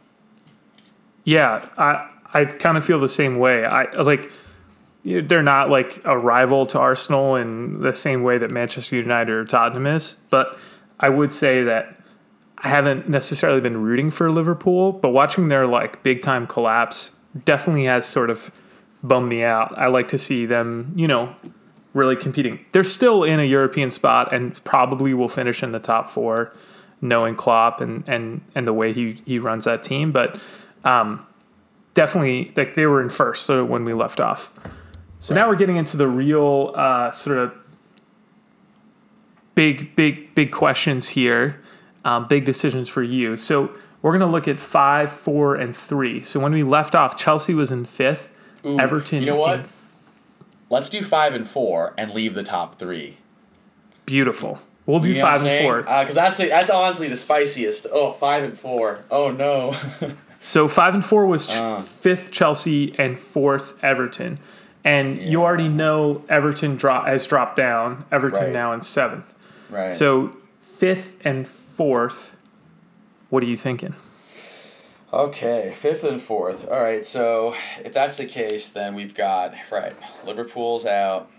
Yeah, 1.23 1.67
I 1.77 2.09
I 2.33 2.45
kind 2.45 2.77
of 2.77 2.85
feel 2.85 2.99
the 2.99 3.09
same 3.09 3.39
way. 3.39 3.65
I 3.65 3.91
like 4.01 4.31
they're 5.07 5.43
not 5.43 5.69
like 5.69 6.01
a 6.03 6.17
rival 6.17 6.65
to 6.67 6.79
Arsenal 6.79 7.35
in 7.35 7.81
the 7.81 7.93
same 7.93 8.23
way 8.23 8.37
that 8.37 8.51
Manchester 8.51 8.97
United 8.97 9.31
or 9.31 9.45
Tottenham 9.45 9.87
is. 9.87 10.17
But 10.29 10.59
I 10.99 11.09
would 11.09 11.31
say 11.31 11.63
that 11.63 11.97
I 12.57 12.69
haven't 12.69 13.07
necessarily 13.07 13.61
been 13.61 13.81
rooting 13.81 14.11
for 14.11 14.29
Liverpool, 14.29 14.91
but 14.91 15.09
watching 15.09 15.47
their 15.47 15.65
like 15.65 16.03
big 16.03 16.21
time 16.21 16.45
collapse 16.45 17.13
definitely 17.45 17.85
has 17.85 18.05
sort 18.05 18.29
of 18.29 18.51
bummed 19.01 19.29
me 19.29 19.43
out. 19.43 19.77
I 19.77 19.87
like 19.87 20.09
to 20.09 20.17
see 20.17 20.45
them, 20.45 20.91
you 20.95 21.07
know, 21.07 21.33
really 21.93 22.15
competing. 22.15 22.65
They're 22.73 22.83
still 22.83 23.23
in 23.23 23.39
a 23.39 23.43
European 23.43 23.91
spot 23.91 24.33
and 24.33 24.61
probably 24.63 25.13
will 25.13 25.29
finish 25.29 25.63
in 25.63 25.71
the 25.71 25.79
top 25.79 26.09
four, 26.09 26.53
knowing 26.99 27.35
Klopp 27.35 27.79
and 27.79 28.03
and 28.07 28.41
and 28.55 28.67
the 28.67 28.73
way 28.73 28.91
he 28.91 29.21
he 29.25 29.39
runs 29.39 29.63
that 29.63 29.83
team. 29.83 30.11
But 30.11 30.37
um, 30.83 31.25
definitely, 31.93 32.51
like 32.57 32.75
they 32.75 32.87
were 32.87 33.01
in 33.01 33.09
first. 33.09 33.45
So 33.45 33.63
when 33.63 33.85
we 33.85 33.93
left 33.93 34.19
off. 34.19 34.51
So 35.19 35.33
right. 35.33 35.41
now 35.41 35.49
we're 35.49 35.55
getting 35.55 35.77
into 35.77 35.97
the 35.97 36.07
real 36.07 36.73
uh, 36.75 37.11
sort 37.11 37.37
of 37.37 37.53
big, 39.55 39.95
big, 39.95 40.35
big 40.35 40.51
questions 40.51 41.09
here, 41.09 41.61
um, 42.05 42.27
big 42.27 42.45
decisions 42.45 42.87
for 42.89 43.01
you. 43.01 43.37
So 43.37 43.75
we're 44.01 44.11
going 44.11 44.21
to 44.21 44.31
look 44.31 44.47
at 44.47 44.59
five, 44.59 45.11
four, 45.11 45.55
and 45.55 45.75
three. 45.75 46.21
So 46.23 46.39
when 46.39 46.53
we 46.53 46.63
left 46.63 46.95
off, 46.95 47.17
Chelsea 47.17 47.53
was 47.53 47.71
in 47.71 47.85
fifth. 47.85 48.31
Ooh, 48.65 48.79
Everton. 48.79 49.19
You 49.19 49.25
know 49.25 49.35
what? 49.35 49.61
In... 49.61 49.65
Let's 50.69 50.89
do 50.89 51.03
five 51.03 51.33
and 51.33 51.47
four 51.47 51.93
and 51.97 52.11
leave 52.11 52.33
the 52.35 52.43
top 52.43 52.75
three. 52.75 53.17
Beautiful. 54.05 54.59
We'll 54.85 54.99
do 54.99 55.09
you 55.09 55.15
know 55.15 55.21
five 55.21 55.43
and 55.43 55.65
four. 55.65 55.81
Because 55.81 56.17
uh, 56.17 56.21
that's 56.21 56.37
that's 56.37 56.69
honestly 56.69 57.09
the 57.09 57.17
spiciest. 57.17 57.87
Oh, 57.91 58.13
five 58.13 58.43
and 58.43 58.57
four. 58.57 59.01
Oh 59.11 59.31
no. 59.31 59.75
so 60.39 60.67
five 60.67 60.93
and 60.93 61.03
four 61.03 61.25
was 61.25 61.49
uh. 61.49 61.81
fifth 61.81 62.31
Chelsea 62.31 62.97
and 62.97 63.19
fourth 63.19 63.81
Everton. 63.83 64.39
And 64.87 65.17
yeah. 65.17 65.27
you 65.27 65.43
already 65.43 65.67
know 65.67 66.23
Everton 66.29 66.77
drop 66.77 67.07
has 67.07 67.27
dropped 67.27 67.57
down. 67.57 68.05
Everton 68.09 68.45
right. 68.45 68.53
now 68.53 68.71
in 68.71 68.81
seventh. 68.81 69.35
Right. 69.69 69.93
So 69.93 70.37
fifth 70.61 71.17
and 71.25 71.45
fourth. 71.45 72.37
What 73.29 73.43
are 73.43 73.47
you 73.47 73.57
thinking? 73.57 73.95
Okay, 75.11 75.73
fifth 75.75 76.05
and 76.05 76.21
fourth. 76.21 76.69
All 76.69 76.81
right, 76.81 77.05
so 77.05 77.53
if 77.83 77.91
that's 77.91 78.17
the 78.17 78.25
case, 78.25 78.69
then 78.69 78.95
we've 78.95 79.13
got 79.13 79.53
right. 79.71 79.93
Liverpool's 80.25 80.85
out. 80.85 81.29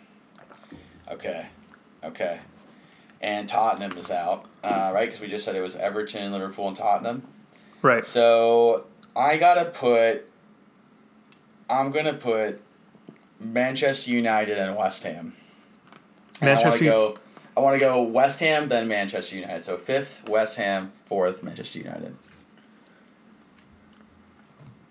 Okay, 1.11 1.46
okay, 2.04 2.40
and 3.20 3.48
Tottenham 3.48 3.96
is 3.96 4.11
out. 4.11 4.44
Uh, 4.62 4.90
right, 4.94 5.06
because 5.06 5.20
we 5.20 5.28
just 5.28 5.44
said 5.44 5.54
it 5.54 5.61
was 5.61 5.76
Everton, 5.76 6.32
Liverpool, 6.32 6.68
and 6.68 6.76
Tottenham. 6.76 7.22
Right. 7.80 8.04
So 8.04 8.84
I 9.16 9.38
gotta 9.38 9.66
put. 9.66 10.28
I'm 11.70 11.92
gonna 11.92 12.14
put 12.14 12.62
Manchester 13.40 14.11
United 14.11 14.59
and 14.59 14.77
West 14.77 15.03
Ham. 15.05 15.35
And 16.40 16.48
Manchester. 16.48 16.68
I 16.68 16.70
want 16.70 16.79
to 16.79 16.85
go. 16.85 17.18
I 17.57 17.61
want 17.61 17.74
to 17.74 17.85
go 17.85 18.03
West 18.03 18.40
Ham, 18.40 18.68
then 18.68 18.87
Manchester 18.87 19.37
United. 19.37 19.64
So 19.64 19.77
fifth 19.77 20.29
West 20.29 20.57
Ham, 20.57 20.92
fourth 21.07 21.42
Manchester 21.42 21.79
United. 21.79 22.14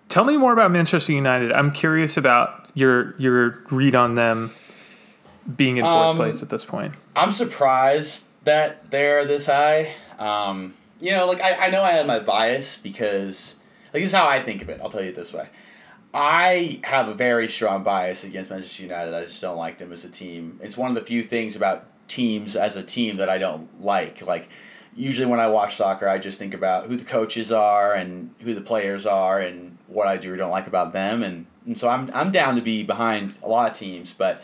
Tell 0.08 0.24
me 0.24 0.36
more 0.36 0.52
about 0.52 0.70
Manchester 0.70 1.12
United. 1.12 1.52
I'm 1.52 1.70
curious 1.70 2.16
about 2.16 2.68
your 2.74 3.14
your 3.18 3.62
read 3.70 3.94
on 3.94 4.14
them 4.14 4.52
being 5.56 5.78
in 5.78 5.84
fourth 5.84 5.94
um, 5.94 6.16
place 6.16 6.42
at 6.42 6.50
this 6.50 6.64
point. 6.64 6.94
I'm 7.16 7.30
surprised 7.30 8.26
that 8.44 8.90
they're 8.90 9.24
this 9.24 9.46
high. 9.46 9.94
Um, 10.18 10.74
you 11.00 11.12
know, 11.12 11.26
like 11.26 11.40
I, 11.40 11.66
I 11.66 11.70
know 11.70 11.82
I 11.82 11.92
have 11.92 12.06
my 12.06 12.18
bias 12.18 12.76
because 12.76 13.54
like 13.92 14.02
this 14.02 14.10
is 14.10 14.14
how 14.14 14.28
I 14.28 14.42
think 14.42 14.62
of 14.62 14.68
it. 14.68 14.80
I'll 14.82 14.90
tell 14.90 15.02
you 15.02 15.12
this 15.12 15.32
way. 15.32 15.48
I 16.12 16.80
have 16.84 17.08
a 17.08 17.14
very 17.14 17.48
strong 17.48 17.82
bias 17.82 18.24
against 18.24 18.50
Manchester 18.50 18.82
United. 18.82 19.14
I 19.14 19.22
just 19.22 19.40
don't 19.40 19.56
like 19.56 19.78
them 19.78 19.92
as 19.92 20.04
a 20.04 20.08
team. 20.08 20.58
It's 20.62 20.76
one 20.76 20.90
of 20.90 20.94
the 20.94 21.04
few 21.04 21.22
things 21.22 21.54
about 21.54 21.86
teams 22.08 22.56
as 22.56 22.76
a 22.76 22.82
team 22.82 23.16
that 23.16 23.28
I 23.28 23.38
don't 23.38 23.82
like. 23.82 24.22
Like 24.26 24.48
usually 24.96 25.26
when 25.26 25.40
I 25.40 25.48
watch 25.48 25.76
soccer, 25.76 26.08
I 26.08 26.18
just 26.18 26.38
think 26.38 26.54
about 26.54 26.86
who 26.86 26.96
the 26.96 27.04
coaches 27.04 27.52
are 27.52 27.92
and 27.92 28.34
who 28.40 28.54
the 28.54 28.62
players 28.62 29.06
are 29.06 29.38
and 29.38 29.76
what 29.86 30.08
I 30.08 30.16
do 30.16 30.32
or 30.32 30.36
don't 30.36 30.50
like 30.50 30.66
about 30.66 30.92
them. 30.92 31.22
And, 31.22 31.46
and 31.66 31.78
so 31.78 31.88
I'm, 31.88 32.10
I'm 32.14 32.30
down 32.30 32.56
to 32.56 32.62
be 32.62 32.82
behind 32.82 33.38
a 33.42 33.48
lot 33.48 33.70
of 33.70 33.76
teams, 33.76 34.14
but 34.14 34.42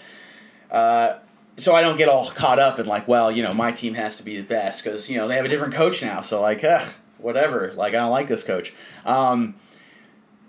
uh, 0.70 1.18
so 1.56 1.74
I 1.74 1.80
don't 1.80 1.96
get 1.96 2.08
all 2.08 2.28
caught 2.30 2.58
up 2.58 2.78
in 2.78 2.86
like, 2.86 3.08
well, 3.08 3.30
you 3.30 3.42
know, 3.42 3.54
my 3.54 3.72
team 3.72 3.94
has 3.94 4.16
to 4.16 4.22
be 4.22 4.36
the 4.36 4.42
best 4.42 4.84
because 4.84 5.08
you 5.08 5.16
know 5.16 5.28
they 5.28 5.36
have 5.36 5.44
a 5.44 5.48
different 5.48 5.74
coach 5.74 6.02
now. 6.02 6.20
So 6.20 6.40
like, 6.40 6.62
ugh, 6.64 6.92
whatever. 7.18 7.72
Like 7.74 7.94
I 7.94 7.98
don't 7.98 8.10
like 8.10 8.26
this 8.26 8.42
coach. 8.42 8.74
Um, 9.04 9.54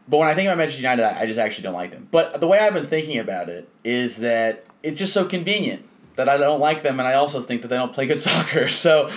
but 0.07 0.17
when 0.17 0.27
I 0.27 0.33
think 0.33 0.47
about 0.47 0.57
Manchester 0.57 0.81
United, 0.81 1.03
I, 1.03 1.25
just 1.25 1.39
actually 1.39 1.63
don't 1.63 1.73
like 1.73 1.91
them. 1.91 2.07
But 2.11 2.39
the 2.39 2.47
way 2.47 2.59
I've 2.59 2.73
been 2.73 2.87
thinking 2.87 3.17
about 3.19 3.49
it 3.49 3.67
is 3.83 4.17
that 4.17 4.65
it's 4.83 4.99
just 4.99 5.13
so 5.13 5.25
convenient 5.25 5.83
that 6.15 6.29
I 6.29 6.37
don't 6.37 6.59
like 6.59 6.83
them, 6.83 6.99
and 6.99 7.07
I 7.07 7.13
also 7.13 7.41
think 7.41 7.61
that 7.63 7.69
they 7.69 7.75
don't 7.75 7.93
play 7.93 8.07
good 8.07 8.19
soccer. 8.19 8.67
So. 8.67 9.09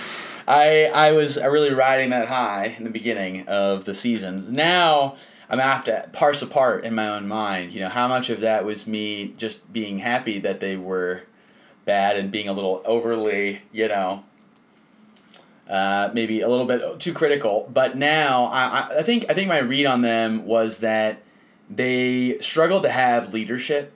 I, 0.47 0.85
I 0.85 1.11
was 1.11 1.37
really 1.37 1.71
riding 1.75 2.09
that 2.09 2.27
high 2.27 2.75
in 2.75 2.83
the 2.83 2.89
beginning 2.89 3.47
of 3.47 3.85
the 3.85 3.93
season. 3.93 4.51
Now 4.51 5.15
I'm 5.49 5.59
apt 5.59 5.85
to 5.87 6.07
parse 6.13 6.43
apart 6.43 6.85
in 6.85 6.93
my 6.93 7.07
own 7.07 7.27
mind, 7.27 7.73
you 7.73 7.81
know, 7.81 7.89
how 7.89 8.07
much 8.07 8.29
of 8.29 8.41
that 8.41 8.65
was 8.65 8.85
me 8.85 9.33
just 9.35 9.73
being 9.73 9.97
happy 9.97 10.37
that 10.39 10.59
they 10.59 10.77
were 10.77 11.23
bad 11.85 12.17
and 12.17 12.31
being 12.31 12.47
a 12.47 12.53
little 12.53 12.83
overly, 12.85 13.63
you 13.71 13.87
know, 13.87 14.23
uh, 15.69 16.09
maybe 16.13 16.41
a 16.41 16.49
little 16.49 16.65
bit 16.65 16.99
too 16.99 17.13
critical. 17.13 17.69
But 17.71 17.95
now 17.95 18.45
I, 18.45 18.99
I 18.99 19.03
think 19.03 19.25
I 19.29 19.33
think 19.33 19.47
my 19.47 19.59
read 19.59 19.85
on 19.85 20.01
them 20.01 20.45
was 20.45 20.79
that 20.79 21.21
they 21.69 22.39
struggled 22.39 22.83
to 22.83 22.89
have 22.89 23.33
leadership. 23.33 23.93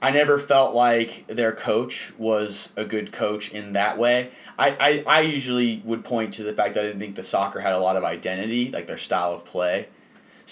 I 0.00 0.10
never 0.10 0.36
felt 0.36 0.74
like 0.74 1.28
their 1.28 1.52
coach 1.52 2.12
was 2.18 2.72
a 2.76 2.84
good 2.84 3.12
coach 3.12 3.52
in 3.52 3.72
that 3.74 3.98
way. 3.98 4.32
I, 4.58 4.70
I, 4.80 5.18
I 5.18 5.20
usually 5.20 5.80
would 5.84 6.04
point 6.04 6.34
to 6.34 6.42
the 6.42 6.52
fact 6.52 6.74
that 6.74 6.82
I 6.82 6.86
didn't 6.88 6.98
think 6.98 7.14
the 7.14 7.22
soccer 7.22 7.60
had 7.60 7.72
a 7.72 7.78
lot 7.78 7.96
of 7.96 8.02
identity, 8.02 8.72
like 8.72 8.88
their 8.88 8.98
style 8.98 9.32
of 9.32 9.44
play. 9.44 9.86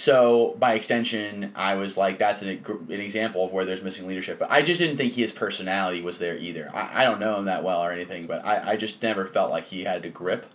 So 0.00 0.56
by 0.58 0.72
extension, 0.76 1.52
I 1.54 1.74
was 1.74 1.98
like, 1.98 2.18
that's 2.18 2.40
an, 2.40 2.48
an 2.48 3.00
example 3.00 3.44
of 3.44 3.52
where 3.52 3.66
there's 3.66 3.82
missing 3.82 4.06
leadership. 4.06 4.38
But 4.38 4.50
I 4.50 4.62
just 4.62 4.80
didn't 4.80 4.96
think 4.96 5.12
his 5.12 5.30
personality 5.30 6.00
was 6.00 6.18
there 6.18 6.38
either. 6.38 6.70
I, 6.72 7.02
I 7.02 7.04
don't 7.04 7.20
know 7.20 7.38
him 7.38 7.44
that 7.44 7.62
well 7.62 7.82
or 7.82 7.92
anything, 7.92 8.26
but 8.26 8.42
I, 8.42 8.70
I 8.70 8.76
just 8.76 9.02
never 9.02 9.26
felt 9.26 9.50
like 9.50 9.66
he 9.66 9.84
had 9.84 10.02
a 10.06 10.08
grip. 10.08 10.46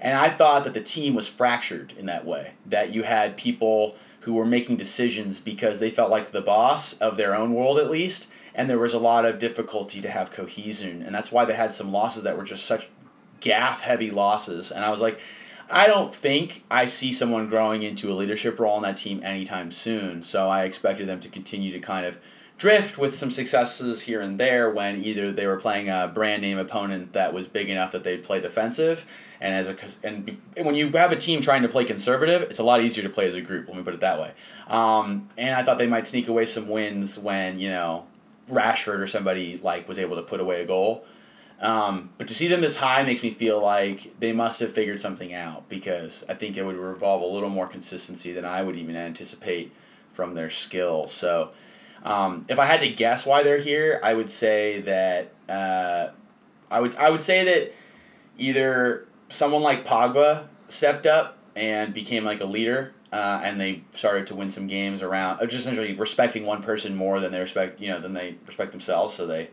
And 0.00 0.18
I 0.18 0.28
thought 0.28 0.64
that 0.64 0.74
the 0.74 0.82
team 0.82 1.14
was 1.14 1.26
fractured 1.26 1.94
in 1.96 2.04
that 2.04 2.26
way. 2.26 2.52
That 2.66 2.92
you 2.92 3.04
had 3.04 3.38
people 3.38 3.96
who 4.20 4.34
were 4.34 4.44
making 4.44 4.76
decisions 4.76 5.40
because 5.40 5.78
they 5.78 5.90
felt 5.90 6.10
like 6.10 6.32
the 6.32 6.42
boss 6.42 6.92
of 6.98 7.16
their 7.16 7.34
own 7.34 7.54
world 7.54 7.78
at 7.78 7.90
least, 7.90 8.28
and 8.54 8.68
there 8.68 8.78
was 8.78 8.92
a 8.92 8.98
lot 8.98 9.24
of 9.24 9.38
difficulty 9.38 10.02
to 10.02 10.10
have 10.10 10.30
cohesion. 10.30 11.00
And 11.00 11.14
that's 11.14 11.32
why 11.32 11.46
they 11.46 11.54
had 11.54 11.72
some 11.72 11.90
losses 11.90 12.22
that 12.24 12.36
were 12.36 12.44
just 12.44 12.66
such 12.66 12.88
gaff 13.40 13.80
heavy 13.80 14.10
losses. 14.10 14.70
And 14.70 14.84
I 14.84 14.90
was 14.90 15.00
like, 15.00 15.18
I 15.70 15.86
don't 15.86 16.14
think 16.14 16.64
I 16.70 16.86
see 16.86 17.12
someone 17.12 17.48
growing 17.48 17.82
into 17.82 18.12
a 18.12 18.14
leadership 18.14 18.58
role 18.58 18.76
on 18.76 18.82
that 18.82 18.96
team 18.96 19.22
anytime 19.22 19.72
soon. 19.72 20.22
So 20.22 20.48
I 20.48 20.64
expected 20.64 21.08
them 21.08 21.20
to 21.20 21.28
continue 21.28 21.72
to 21.72 21.80
kind 21.80 22.06
of 22.06 22.18
drift 22.58 22.98
with 22.98 23.16
some 23.16 23.30
successes 23.30 24.02
here 24.02 24.20
and 24.20 24.38
there 24.38 24.70
when 24.70 25.02
either 25.02 25.32
they 25.32 25.46
were 25.46 25.56
playing 25.56 25.88
a 25.88 26.10
brand 26.12 26.42
name 26.42 26.58
opponent 26.58 27.12
that 27.12 27.32
was 27.32 27.46
big 27.46 27.68
enough 27.68 27.92
that 27.92 28.04
they'd 28.04 28.22
play 28.22 28.40
defensive 28.40 29.04
and 29.40 29.54
as 29.54 29.66
a 29.66 29.76
and 30.06 30.38
when 30.62 30.76
you 30.76 30.88
have 30.92 31.10
a 31.10 31.16
team 31.16 31.40
trying 31.40 31.62
to 31.62 31.68
play 31.68 31.84
conservative 31.84 32.42
it's 32.42 32.60
a 32.60 32.62
lot 32.62 32.80
easier 32.80 33.02
to 33.02 33.10
play 33.10 33.26
as 33.26 33.34
a 33.34 33.40
group 33.40 33.66
let 33.66 33.76
me 33.76 33.82
put 33.82 33.92
it 33.92 34.00
that 34.00 34.20
way 34.20 34.32
um, 34.68 35.28
and 35.36 35.54
I 35.54 35.64
thought 35.64 35.78
they 35.78 35.88
might 35.88 36.06
sneak 36.06 36.28
away 36.28 36.46
some 36.46 36.68
wins 36.68 37.18
when 37.18 37.58
you 37.58 37.70
know 37.70 38.06
Rashford 38.48 39.00
or 39.00 39.06
somebody 39.08 39.58
like 39.58 39.88
was 39.88 39.98
able 39.98 40.14
to 40.16 40.22
put 40.22 40.38
away 40.38 40.62
a 40.62 40.64
goal 40.64 41.04
um, 41.60 42.10
but 42.18 42.26
to 42.28 42.34
see 42.34 42.48
them 42.48 42.60
this 42.60 42.76
high 42.76 43.02
makes 43.02 43.22
me 43.22 43.30
feel 43.30 43.60
like 43.60 44.18
they 44.18 44.32
must 44.32 44.60
have 44.60 44.72
figured 44.72 45.00
something 45.00 45.32
out 45.32 45.68
because 45.68 46.24
I 46.28 46.34
think 46.34 46.56
it 46.56 46.64
would 46.64 46.76
revolve 46.76 47.22
a 47.22 47.26
little 47.26 47.48
more 47.48 47.66
consistency 47.66 48.32
than 48.32 48.44
I 48.44 48.62
would 48.62 48.76
even 48.76 48.96
anticipate 48.96 49.72
from 50.12 50.34
their 50.34 50.50
skill. 50.50 51.08
So, 51.08 51.50
um, 52.04 52.44
if 52.48 52.58
I 52.58 52.66
had 52.66 52.80
to 52.80 52.88
guess 52.88 53.24
why 53.24 53.42
they're 53.42 53.58
here, 53.58 54.00
I 54.02 54.14
would 54.14 54.28
say 54.28 54.80
that 54.82 55.32
uh, 55.48 56.08
I 56.70 56.80
would 56.80 56.96
I 56.96 57.10
would 57.10 57.22
say 57.22 57.44
that 57.44 57.72
either 58.36 59.06
someone 59.28 59.62
like 59.62 59.86
Pogba 59.86 60.48
stepped 60.68 61.06
up 61.06 61.38
and 61.56 61.94
became 61.94 62.24
like 62.24 62.40
a 62.40 62.46
leader, 62.46 62.92
uh, 63.12 63.40
and 63.42 63.60
they 63.60 63.84
started 63.94 64.26
to 64.26 64.34
win 64.34 64.50
some 64.50 64.66
games 64.66 65.02
around 65.02 65.38
just 65.40 65.54
essentially 65.54 65.94
respecting 65.94 66.44
one 66.44 66.62
person 66.62 66.94
more 66.96 67.20
than 67.20 67.32
they 67.32 67.40
respect 67.40 67.80
you 67.80 67.88
know 67.88 68.00
than 68.00 68.12
they 68.12 68.36
respect 68.46 68.72
themselves. 68.72 69.14
So 69.14 69.26
they 69.26 69.50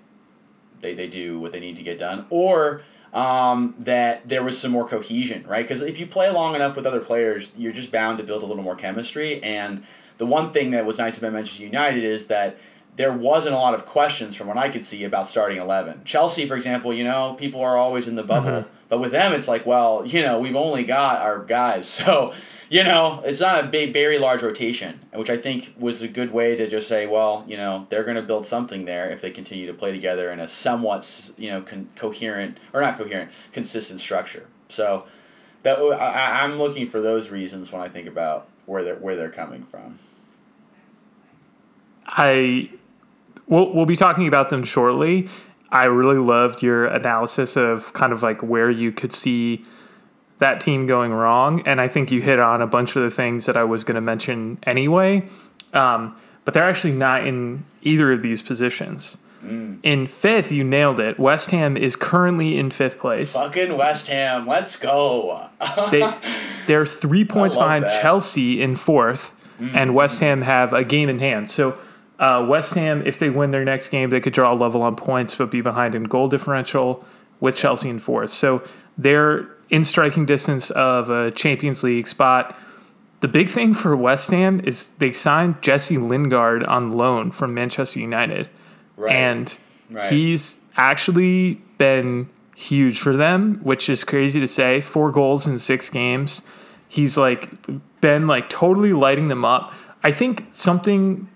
they, 0.82 0.94
they 0.94 1.08
do 1.08 1.40
what 1.40 1.52
they 1.52 1.60
need 1.60 1.76
to 1.78 1.84
get 1.84 2.00
done, 2.00 2.26
or 2.30 2.82
um, 3.14 3.76
that 3.80 4.28
there 4.28 4.44
was 4.44 4.58
some 4.58 4.72
more 4.72 4.88
cohesion, 4.88 5.46
right? 5.48 5.64
Because 5.64 5.82
if 5.82 6.00
you 6.00 6.08
play 6.08 6.30
long 6.32 6.56
enough 6.56 6.76
with 6.76 6.86
other 6.86 7.02
players, 7.02 7.52
you're 7.58 7.74
just 7.74 7.92
bound 7.92 8.18
to 8.20 8.24
build 8.24 8.44
a 8.44 8.46
little 8.46 8.64
more 8.64 8.76
chemistry. 8.76 9.42
And 9.44 9.84
the 10.18 10.26
one 10.26 10.52
thing 10.52 10.72
that 10.72 10.86
was 10.86 10.98
nice 10.98 11.18
about 11.18 11.34
Manchester 11.34 11.64
United 11.64 12.04
is 12.04 12.28
that 12.28 12.58
there 12.96 13.12
wasn't 13.12 13.56
a 13.56 13.58
lot 13.58 13.74
of 13.74 13.86
questions 13.86 14.36
from 14.36 14.48
what 14.48 14.58
I 14.58 14.70
could 14.70 14.84
see 14.84 15.04
about 15.04 15.28
starting 15.28 15.58
11. 15.58 16.02
Chelsea, 16.04 16.46
for 16.46 16.56
example, 16.56 16.94
you 16.94 17.04
know, 17.04 17.34
people 17.34 17.62
are 17.62 17.78
always 17.78 18.08
in 18.08 18.16
the 18.16 18.24
bubble. 18.24 18.50
Mm-hmm. 18.50 18.70
But 18.90 19.00
with 19.00 19.12
them, 19.12 19.32
it's 19.32 19.48
like, 19.48 19.66
well, 19.66 20.06
you 20.06 20.22
know, 20.22 20.40
we've 20.40 20.56
only 20.56 20.84
got 20.84 21.22
our 21.22 21.44
guys. 21.44 21.88
So 22.02 22.34
you 22.72 22.86
know, 22.86 23.22
it's 23.26 23.42
not 23.42 23.66
a 23.66 23.68
big, 23.68 23.92
very 23.92 24.18
large 24.18 24.42
rotation, 24.42 25.02
which 25.14 25.30
I 25.30 25.36
think 25.36 25.74
was 25.78 26.02
a 26.02 26.08
good 26.08 26.32
way 26.32 26.56
to 26.56 26.70
just 26.70 26.88
say, 26.88 27.06
well, 27.06 27.44
you 27.46 27.58
know, 27.58 27.86
they're 27.90 28.06
going 28.06 28.16
to 28.16 28.22
build 28.22 28.46
something 28.46 28.86
there 28.86 29.10
if 29.10 29.20
they 29.20 29.30
continue 29.30 29.68
to 29.68 29.74
play 29.74 29.92
together 29.92 30.32
in 30.32 30.40
a 30.40 30.48
somewhat, 30.48 31.32
you 31.38 31.52
know, 31.52 31.62
con- 31.62 31.90
coherent 31.98 32.58
or 32.72 32.80
not 32.80 32.98
coherent, 32.98 33.30
consistent 33.52 34.00
structure. 34.00 34.48
So, 34.70 35.04
that 35.64 35.80
oh, 35.80 35.92
I, 35.92 36.44
I'm 36.44 36.60
looking 36.60 36.88
for 36.88 37.02
those 37.02 37.30
reasons 37.30 37.74
when 37.74 37.82
I 37.82 37.90
think 37.90 38.08
about 38.08 38.48
where 38.66 38.86
they're 38.86 38.96
where 38.96 39.18
they're 39.18 39.30
coming 39.30 39.66
from. 39.66 40.00
I, 42.08 42.72
we'll 43.48 43.74
we'll 43.74 43.86
be 43.86 43.98
talking 43.98 44.30
about 44.30 44.50
them 44.50 44.64
shortly. 44.64 45.28
I 45.74 45.88
really 45.88 46.20
loved 46.20 46.64
your 46.64 46.86
analysis 46.86 47.58
of 47.58 47.92
kind 47.92 48.14
of 48.14 48.24
like 48.24 48.42
where 48.42 48.70
you 48.70 48.94
could 48.94 49.12
see 49.12 49.66
that 50.42 50.60
team 50.60 50.88
going 50.88 51.14
wrong. 51.14 51.62
And 51.68 51.80
I 51.80 51.88
think 51.88 52.12
you 52.12 52.20
hit 52.22 52.40
on 52.40 52.62
a 52.62 52.68
bunch 52.68 52.96
of 52.96 53.04
the 53.04 53.12
things 53.12 53.46
that 53.46 53.56
I 53.56 53.64
was 53.64 53.84
going 53.84 53.96
to 53.96 54.02
mention 54.02 54.58
anyway. 54.64 55.24
Um, 55.72 56.18
but 56.44 56.54
they're 56.56 56.68
actually 56.68 56.94
not 56.94 57.26
in 57.26 57.64
either 57.84 58.12
of 58.12 58.24
these 58.24 58.42
positions. 58.42 59.20
Mm. 59.46 59.80
In 59.84 60.08
fifth, 60.08 60.52
you 60.52 60.64
nailed 60.64 61.00
it. 61.00 61.20
West 61.20 61.52
Ham 61.52 61.78
is 61.78 61.96
currently 61.96 62.58
in 62.58 62.72
fifth 62.72 62.98
place. 62.98 63.34
Fucking 63.34 63.78
West 63.78 64.08
Ham, 64.08 64.48
let's 64.48 64.76
go. 64.76 65.50
they, 65.92 66.12
they're 66.68 66.88
three 66.88 67.24
points 67.24 67.56
behind 67.56 67.86
that. 67.86 68.02
Chelsea 68.02 68.62
in 68.62 68.74
4th 68.74 69.34
mm-hmm. 69.60 69.76
and 69.76 69.94
West 69.94 70.20
Ham 70.22 70.42
have 70.42 70.74
a 70.74 70.84
game 70.84 71.08
in 71.08 71.20
hand. 71.20 71.52
So 71.52 71.78
uh, 72.20 72.44
West 72.50 72.74
Ham, 72.74 73.04
if 73.06 73.20
they 73.20 73.30
win 73.30 73.52
their 73.52 73.64
next 73.64 73.90
game, 73.90 74.10
they 74.10 74.20
could 74.20 74.34
draw 74.34 74.54
a 74.54 74.56
level 74.56 74.82
on 74.82 74.96
points, 74.96 75.36
but 75.36 75.52
be 75.52 75.62
behind 75.62 75.94
in 75.94 76.06
goal 76.06 76.28
differential 76.28 77.06
with 77.40 77.56
Chelsea 77.56 77.90
in 77.90 78.00
fourth. 78.00 78.32
So 78.32 78.64
they're 78.98 79.50
in 79.72 79.86
striking 79.86 80.26
distance 80.26 80.70
of 80.72 81.10
a 81.10 81.32
Champions 81.32 81.82
League 81.82 82.08
spot. 82.08 82.56
The 83.22 83.28
big 83.28 83.50
thing 83.50 83.74
for 83.74 83.96
West 83.96 84.30
Ham 84.32 84.60
is 84.64 84.90
they 85.00 85.12
signed 85.12 85.62
Jesse 85.62 85.98
Lingard 85.98 86.64
on 86.64 86.92
loan 86.92 87.32
from 87.32 87.54
Manchester 87.54 88.00
United. 88.00 88.50
Right. 88.98 89.16
And 89.16 89.58
right. 89.90 90.12
he's 90.12 90.60
actually 90.76 91.62
been 91.78 92.30
huge 92.56 93.00
for 93.00 93.16
them, 93.16 93.60
which 93.64 93.90
is 93.90 94.04
crazy 94.04 94.40
to 94.40 94.48
say. 94.48 94.82
Four 94.82 95.12
goals 95.12 95.48
in 95.48 95.58
six 95.58 95.90
games. 95.90 96.42
He's 96.88 97.18
like 97.18 97.50
been 98.02 98.28
like 98.28 98.50
totally 98.50 98.92
lighting 98.92 99.30
them 99.30 99.46
up. 99.46 99.74
I 100.04 100.12
think 100.12 100.48
something 100.54 101.30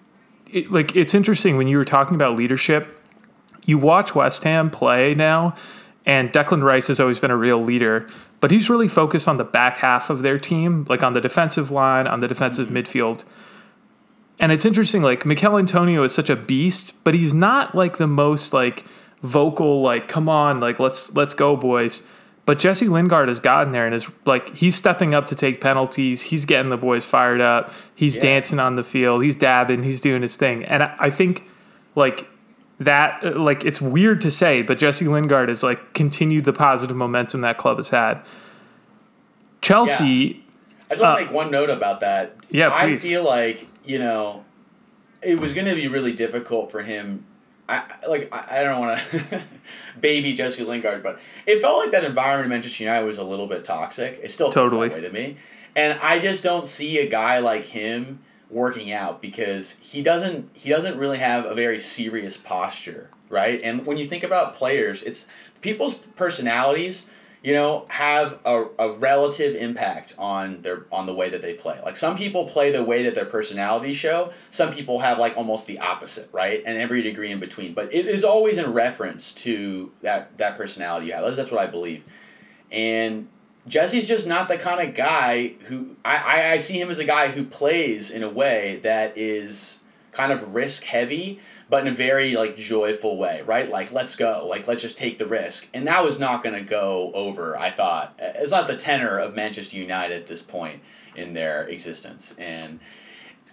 it, 0.52 0.72
like 0.72 0.96
it's 0.96 1.14
interesting 1.14 1.56
when 1.56 1.68
you 1.68 1.78
were 1.78 1.86
talking 1.86 2.16
about 2.16 2.36
leadership. 2.36 3.00
You 3.66 3.78
watch 3.78 4.14
West 4.14 4.44
Ham 4.44 4.70
play 4.70 5.16
now, 5.16 5.56
and 6.06 6.32
Declan 6.32 6.64
Rice 6.64 6.88
has 6.88 7.00
always 7.00 7.20
been 7.20 7.32
a 7.32 7.38
real 7.38 7.64
leader 7.64 8.08
but 8.46 8.52
he's 8.52 8.70
really 8.70 8.88
focused 8.88 9.28
on 9.28 9.38
the 9.38 9.44
back 9.44 9.78
half 9.78 10.12
of 10.12 10.22
their 10.22 10.38
team, 10.38 10.86
like 10.88 11.02
on 11.02 11.14
the 11.14 11.20
defensive 11.20 11.72
line, 11.72 12.06
on 12.06 12.20
the 12.20 12.28
defensive 12.28 12.68
mm-hmm. 12.68 12.78
midfield. 12.78 13.24
And 14.40 14.52
it's 14.52 14.66
interesting, 14.66 15.02
like 15.02 15.26
Michail 15.26 15.58
Antonio 15.58 16.04
is 16.04 16.14
such 16.14 16.30
a 16.30 16.36
beast, 16.36 17.04
but 17.04 17.16
he's 17.16 17.34
not 17.34 17.74
like 17.74 17.98
the 17.98 18.06
most 18.06 18.54
like 18.54 18.86
vocal, 19.24 19.82
like, 19.82 20.08
come 20.08 20.30
on, 20.30 20.60
like 20.60 20.80
let's 20.80 21.12
let's 21.16 21.34
go, 21.34 21.56
boys. 21.58 22.04
But 22.46 22.60
Jesse 22.60 22.88
Lingard 22.88 23.30
has 23.30 23.40
gotten 23.40 23.74
there 23.74 23.88
and 23.88 23.96
is 23.96 24.12
like 24.26 24.56
he's 24.56 24.76
stepping 24.76 25.16
up 25.16 25.26
to 25.26 25.36
take 25.36 25.60
penalties. 25.60 26.22
He's 26.22 26.46
getting 26.46 26.70
the 26.70 26.78
boys 26.78 27.04
fired 27.04 27.42
up. 27.42 27.74
He's 27.96 28.16
yeah. 28.16 28.22
dancing 28.22 28.60
on 28.60 28.76
the 28.76 28.84
field. 28.84 29.24
He's 29.24 29.36
dabbing. 29.36 29.82
He's 29.82 30.02
doing 30.02 30.22
his 30.22 30.36
thing. 30.36 30.64
And 30.66 30.84
I, 30.84 30.96
I 31.00 31.10
think 31.10 31.50
like 31.96 32.28
that 32.80 33.24
uh, 33.24 33.40
like 33.40 33.64
it's 33.64 33.82
weird 33.82 34.22
to 34.22 34.32
say, 34.32 34.62
but 34.62 34.78
Jesse 34.78 35.08
Lingard 35.08 35.50
has 35.50 35.64
like 35.64 35.94
continued 35.94 36.46
the 36.46 36.54
positive 36.54 36.96
momentum 36.96 37.42
that 37.42 37.58
club 37.58 37.78
has 37.78 37.90
had. 37.90 38.22
Chelsea. 39.62 40.06
Yeah. 40.06 40.42
I 40.88 40.94
just 40.94 41.02
want 41.02 41.18
to 41.18 41.24
uh, 41.24 41.26
make 41.26 41.34
one 41.34 41.52
note 41.52 41.70
about 41.72 42.02
that. 42.02 42.36
Yeah, 42.50 42.70
please. 42.70 43.04
I 43.04 43.08
feel 43.08 43.24
like 43.24 43.68
you 43.86 44.00
know 44.00 44.46
it 45.22 45.40
was 45.40 45.54
going 45.54 45.68
to 45.68 45.76
be 45.76 45.88
really 45.88 46.14
difficult 46.14 46.72
for 46.72 46.82
him. 46.82 47.26
I 47.68 47.84
like 48.08 48.30
I, 48.32 48.60
I 48.60 48.64
don't 48.64 48.80
want 48.80 49.00
to 49.00 49.42
baby 50.00 50.34
Jesse 50.34 50.64
Lingard, 50.64 51.02
but 51.02 51.20
it 51.48 51.62
felt 51.62 51.80
like 51.80 51.92
that 51.92 52.04
environment 52.04 52.46
in 52.46 52.50
Manchester 52.50 52.84
United 52.84 53.06
was 53.06 53.18
a 53.18 53.24
little 53.24 53.48
bit 53.48 53.64
toxic. 53.64 54.20
It 54.22 54.32
still 54.32 54.48
feels 54.48 54.72
Totally. 54.72 54.90
that 54.90 54.96
way 54.96 55.02
to 55.02 55.12
me, 55.12 55.38
and 55.76 55.98
I 56.00 56.20
just 56.20 56.44
don't 56.44 56.68
see 56.68 57.00
a 57.00 57.08
guy 57.08 57.40
like 57.40 57.66
him 57.66 58.20
working 58.50 58.92
out 58.92 59.22
because 59.22 59.72
he 59.74 60.02
doesn't 60.02 60.50
he 60.54 60.70
doesn't 60.70 60.98
really 60.98 61.18
have 61.18 61.46
a 61.46 61.54
very 61.54 61.80
serious 61.80 62.38
posture, 62.38 63.10
right? 63.30 63.60
And 63.64 63.86
when 63.86 63.98
you 63.98 64.06
think 64.06 64.24
about 64.24 64.56
players, 64.56 65.04
it's 65.04 65.26
people's 65.62 65.96
personalities 65.96 67.08
you 67.46 67.54
know 67.54 67.86
have 67.90 68.40
a, 68.44 68.66
a 68.80 68.92
relative 68.94 69.56
impact 69.56 70.16
on 70.18 70.62
their 70.64 70.86
on 70.92 71.06
the 71.06 71.14
way 71.14 71.30
that 71.30 71.44
they 71.44 71.54
play. 71.54 71.80
Like 71.86 71.96
some 71.96 72.18
people 72.18 72.46
play 72.46 72.72
the 72.72 72.84
way 72.84 73.04
that 73.04 73.14
their 73.14 73.26
personalities 73.26 73.96
show. 73.96 74.34
Some 74.50 74.74
people 74.74 75.00
have 75.00 75.20
like 75.20 75.38
almost 75.38 75.68
the 75.68 75.78
opposite 75.80 76.28
right? 76.32 76.64
And 76.66 76.76
every 76.78 77.04
degree 77.04 77.32
in 77.32 77.40
between. 77.40 77.74
But 77.74 77.94
it 77.94 78.08
is 78.08 78.24
always 78.24 78.58
in 78.58 78.74
reference 78.74 79.32
to 79.34 79.92
that 80.02 80.38
that 80.40 80.58
personality 80.58 81.08
you 81.08 81.14
have. 81.14 81.24
That's, 81.24 81.38
that's 81.38 81.52
what 81.52 81.62
i 81.62 81.68
believe. 81.68 82.04
And 82.72 83.28
jesse's 83.68 84.08
just 84.08 84.28
not 84.28 84.48
the 84.48 84.58
kind 84.58 84.88
of 84.88 84.96
guy 84.96 85.50
who 85.66 85.96
I, 86.04 86.52
I 86.54 86.58
see 86.58 86.80
him 86.80 86.90
as 86.90 87.00
a 87.00 87.06
guy 87.06 87.30
who 87.30 87.44
plays 87.44 88.12
in 88.12 88.24
a 88.24 88.30
way 88.30 88.80
that 88.84 89.18
is 89.18 89.80
kind 90.12 90.32
of 90.32 90.56
risk 90.56 90.84
heavy 90.84 91.40
but 91.70 91.82
in 91.82 91.92
a 91.92 91.96
very 91.96 92.36
like 92.36 92.56
joyful 92.56 93.18
way, 93.18 93.42
right? 93.42 93.70
Like 93.70 93.92
let's 93.92 94.16
go, 94.16 94.46
like 94.48 94.68
let's 94.68 94.82
just 94.82 94.98
take 94.98 95.18
the 95.18 95.26
risk, 95.26 95.68
and 95.74 95.88
that 95.88 96.04
was 96.04 96.20
not 96.20 96.44
going 96.44 96.56
to 96.56 96.62
go 96.62 97.12
over. 97.14 97.58
I 97.58 97.72
thought 97.72 98.16
it's 98.20 98.52
not 98.52 98.68
the 98.68 98.76
tenor 98.76 99.18
of 99.18 99.36
Manchester 99.36 99.78
United 99.78 100.16
at 100.16 100.28
this 100.28 100.42
point 100.42 100.82
in 101.16 101.34
their 101.34 101.64
existence, 101.68 102.36
and 102.38 102.80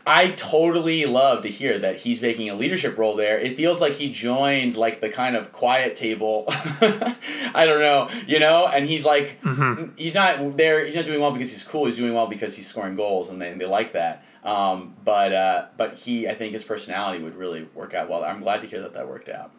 I 0.04 0.30
totally 0.30 1.04
love 1.06 1.42
to 1.44 1.48
hear 1.48 1.78
that 1.78 1.96
he's 2.00 2.20
making 2.20 2.50
a 2.50 2.54
leadership 2.54 2.98
role 2.98 3.14
there. 3.14 3.38
It 3.38 3.56
feels 3.56 3.80
like 3.80 3.92
he 3.92 4.10
joined 4.12 4.76
like 4.76 5.00
the 5.00 5.08
kind 5.08 5.36
of 5.36 5.52
quiet 5.52 5.94
table. 5.94 6.44
I 6.48 7.64
don't 7.66 7.80
know, 7.80 8.10
you 8.26 8.38
know, 8.40 8.66
and 8.66 8.84
he's 8.86 9.04
like, 9.04 9.40
Mhm. 9.42 9.92
he's 9.96 10.14
not 10.14 10.56
there. 10.56 10.84
He's 10.84 10.96
not 10.96 11.04
doing 11.04 11.20
well 11.20 11.30
because 11.32 11.50
he's 11.52 11.62
cool. 11.62 11.86
He's 11.86 11.96
doing 11.96 12.14
well 12.14 12.26
because 12.26 12.56
he's 12.56 12.66
scoring 12.66 12.96
goals, 12.96 13.28
and 13.28 13.40
they, 13.40 13.50
and 13.52 13.60
they 13.60 13.66
like 13.66 13.92
that. 13.92 14.24
Um, 14.44 14.94
but 15.04 15.32
uh, 15.32 15.66
but 15.76 15.94
he, 15.94 16.26
I 16.28 16.34
think 16.34 16.52
his 16.52 16.64
personality 16.64 17.22
would 17.22 17.36
really 17.36 17.68
work 17.74 17.94
out 17.94 18.08
well. 18.08 18.24
I'm 18.24 18.40
glad 18.40 18.60
to 18.62 18.66
hear 18.66 18.80
that 18.80 18.94
that 18.94 19.06
worked 19.06 19.28
out. 19.28 19.52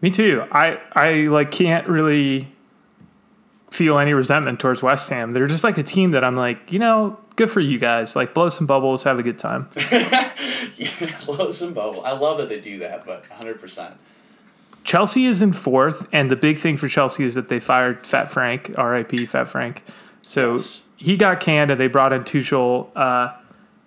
Me 0.00 0.10
too. 0.10 0.44
I 0.50 0.80
I 0.92 1.10
like 1.28 1.52
can't 1.52 1.86
really 1.86 2.48
feel 3.70 3.98
any 3.98 4.12
resentment 4.12 4.58
towards 4.58 4.82
West 4.82 5.08
Ham. 5.10 5.30
They're 5.30 5.46
just 5.46 5.62
like 5.62 5.78
a 5.78 5.84
team 5.84 6.10
that 6.10 6.24
I'm 6.24 6.34
like, 6.34 6.72
you 6.72 6.80
know, 6.80 7.20
good 7.40 7.50
for 7.50 7.60
you 7.60 7.78
guys. 7.78 8.14
Like 8.14 8.34
blow 8.34 8.50
some 8.50 8.66
bubbles, 8.66 9.04
have 9.04 9.18
a 9.18 9.22
good 9.22 9.38
time. 9.38 9.66
yeah, 9.92 11.18
blow 11.24 11.50
some 11.50 11.72
bubble. 11.72 12.04
I 12.04 12.12
love 12.12 12.36
that 12.36 12.50
they 12.50 12.60
do 12.60 12.78
that, 12.80 13.06
but 13.06 13.24
100%. 13.30 13.94
Chelsea 14.84 15.24
is 15.24 15.40
in 15.40 15.54
fourth, 15.54 16.06
and 16.12 16.30
the 16.30 16.36
big 16.36 16.58
thing 16.58 16.76
for 16.76 16.86
Chelsea 16.86 17.24
is 17.24 17.34
that 17.36 17.48
they 17.48 17.58
fired 17.58 18.06
Fat 18.06 18.30
Frank, 18.30 18.72
R.I.P. 18.76 19.24
Fat 19.24 19.44
Frank. 19.48 19.82
So 20.20 20.56
Yes. 20.56 20.82
he 20.96 21.16
got 21.16 21.40
canned, 21.40 21.70
and 21.70 21.80
they 21.80 21.86
brought 21.86 22.12
in 22.12 22.24
Tuchel, 22.24 22.88
uh, 22.94 23.34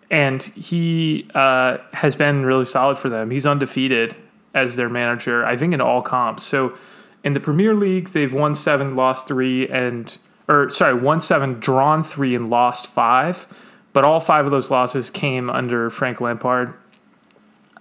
and 0.09 0.41
he 0.41 1.29
uh, 1.35 1.77
has 1.93 2.15
been 2.15 2.45
really 2.45 2.65
solid 2.65 2.97
for 2.97 3.09
them. 3.09 3.29
He's 3.29 3.45
undefeated 3.45 4.15
as 4.55 4.75
their 4.77 4.89
manager, 4.89 5.45
I 5.45 5.57
think, 5.57 5.75
in 5.75 5.81
all 5.81 6.01
comps. 6.01 6.43
So 6.43 6.75
in 7.23 7.33
the 7.33 7.39
Premier 7.39 7.75
League, 7.75 8.09
they've 8.09 8.33
won 8.33 8.55
seven, 8.55 8.95
lost 8.95 9.27
three, 9.27 9.67
and 9.67 10.17
or 10.47 10.69
sorry, 10.69 10.93
won 10.93 11.21
seven, 11.21 11.59
drawn 11.59 12.03
three, 12.03 12.35
and 12.35 12.49
lost 12.49 12.87
five. 12.87 13.47
But 13.93 14.03
all 14.03 14.19
five 14.19 14.45
of 14.45 14.51
those 14.51 14.71
losses 14.71 15.09
came 15.09 15.49
under 15.49 15.89
Frank 15.89 16.19
Lampard. 16.19 16.73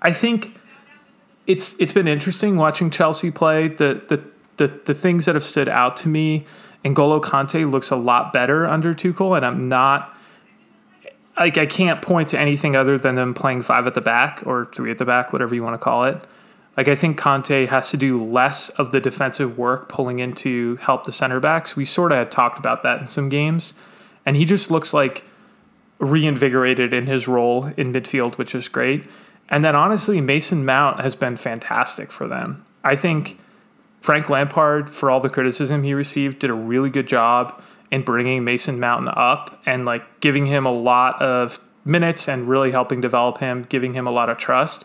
I 0.01 0.13
think 0.13 0.59
it's 1.47 1.79
it's 1.81 1.93
been 1.93 2.09
interesting 2.09 2.57
watching 2.57 2.91
Chelsea 2.91 3.31
play. 3.31 3.69
The 3.69 4.03
the 4.09 4.23
the, 4.59 4.81
the 4.85 4.95
things 4.95 5.25
that 5.27 5.35
have 5.35 5.45
stood 5.45 5.69
out 5.69 5.97
to 5.99 6.09
me, 6.09 6.47
N'Golo 6.85 7.21
Kante 7.21 7.69
looks 7.69 7.91
a 7.91 7.97
lot 7.97 8.33
better 8.33 8.67
under 8.67 8.95
Tuchel, 8.95 9.37
and 9.37 9.47
I'm 9.47 9.69
not 9.69 10.15
like 11.39 11.57
I 11.57 11.67
can't 11.67 12.03
point 12.03 12.29
to 12.29 12.39
anything 12.39 12.77
other 12.77 12.99
than 12.99 13.15
them 13.15 13.35
playing 13.35 13.63
five 13.63 13.87
at 13.87 13.95
the 13.95 14.01
back 14.01 14.43
or 14.45 14.69
three 14.75 14.91
at 14.91 14.99
the 14.99 15.05
back, 15.05 15.33
whatever 15.33 15.55
you 15.55 15.63
want 15.63 15.75
to 15.75 15.83
call 15.83 16.05
it. 16.05 16.23
Like 16.77 16.89
I 16.89 16.95
think 16.95 17.21
Kante 17.21 17.69
has 17.69 17.91
to 17.91 17.97
do 17.97 18.23
less 18.23 18.71
of 18.71 18.93
the 18.93 19.01
defensive 19.01 19.59
work 19.59 19.89
pulling 19.89 20.19
in 20.19 20.33
to 20.35 20.77
help 20.77 21.05
the 21.05 21.13
center 21.13 21.39
backs. 21.39 21.77
We 21.77 21.85
sort 21.85 22.13
of 22.13 22.19
had 22.19 22.31
talked 22.31 22.59
about 22.59 22.83
that 22.83 23.01
in 23.01 23.07
some 23.07 23.29
games, 23.29 23.75
and 24.25 24.37
he 24.37 24.45
just 24.45 24.71
looks 24.71 24.95
like 24.95 25.25
reinvigorated 25.99 26.93
in 26.93 27.07
his 27.07 27.29
role 27.29 27.67
in 27.77 27.93
midfield, 27.93 28.39
which 28.39 28.55
is 28.55 28.69
great. 28.69 29.05
And 29.49 29.65
then 29.65 29.77
honestly, 29.77 30.21
Mason 30.21 30.65
Mount 30.65 31.01
has 31.01 31.15
been 31.15 31.37
fantastic 31.37 32.11
for 32.11 32.27
them. 32.27 32.65
I 32.83 32.97
think 32.97 33.39
Frank 34.01 34.29
Lampard, 34.29 34.91
for 34.91 35.11
all 35.11 35.21
the 35.21 35.29
criticism 35.29 35.83
he 35.85 35.95
received, 35.95 36.41
did 36.41 36.51
a 36.51 36.55
really 36.55 36.91
good 36.91 37.07
job 37.07 37.63
in 37.91 38.03
bringing 38.03 38.43
Mason 38.43 38.81
Mount 38.81 39.07
up 39.09 39.61
and 39.67 39.85
like 39.85 40.21
giving 40.21 40.47
him 40.47 40.65
a 40.65 40.73
lot 40.73 41.21
of 41.21 41.61
minutes 41.85 42.29
and 42.29 42.49
really 42.49 42.71
helping 42.71 43.01
develop 43.01 43.39
him, 43.39 43.67
giving 43.69 43.93
him 43.93 44.07
a 44.07 44.11
lot 44.11 44.31
of 44.31 44.39
trust. 44.39 44.85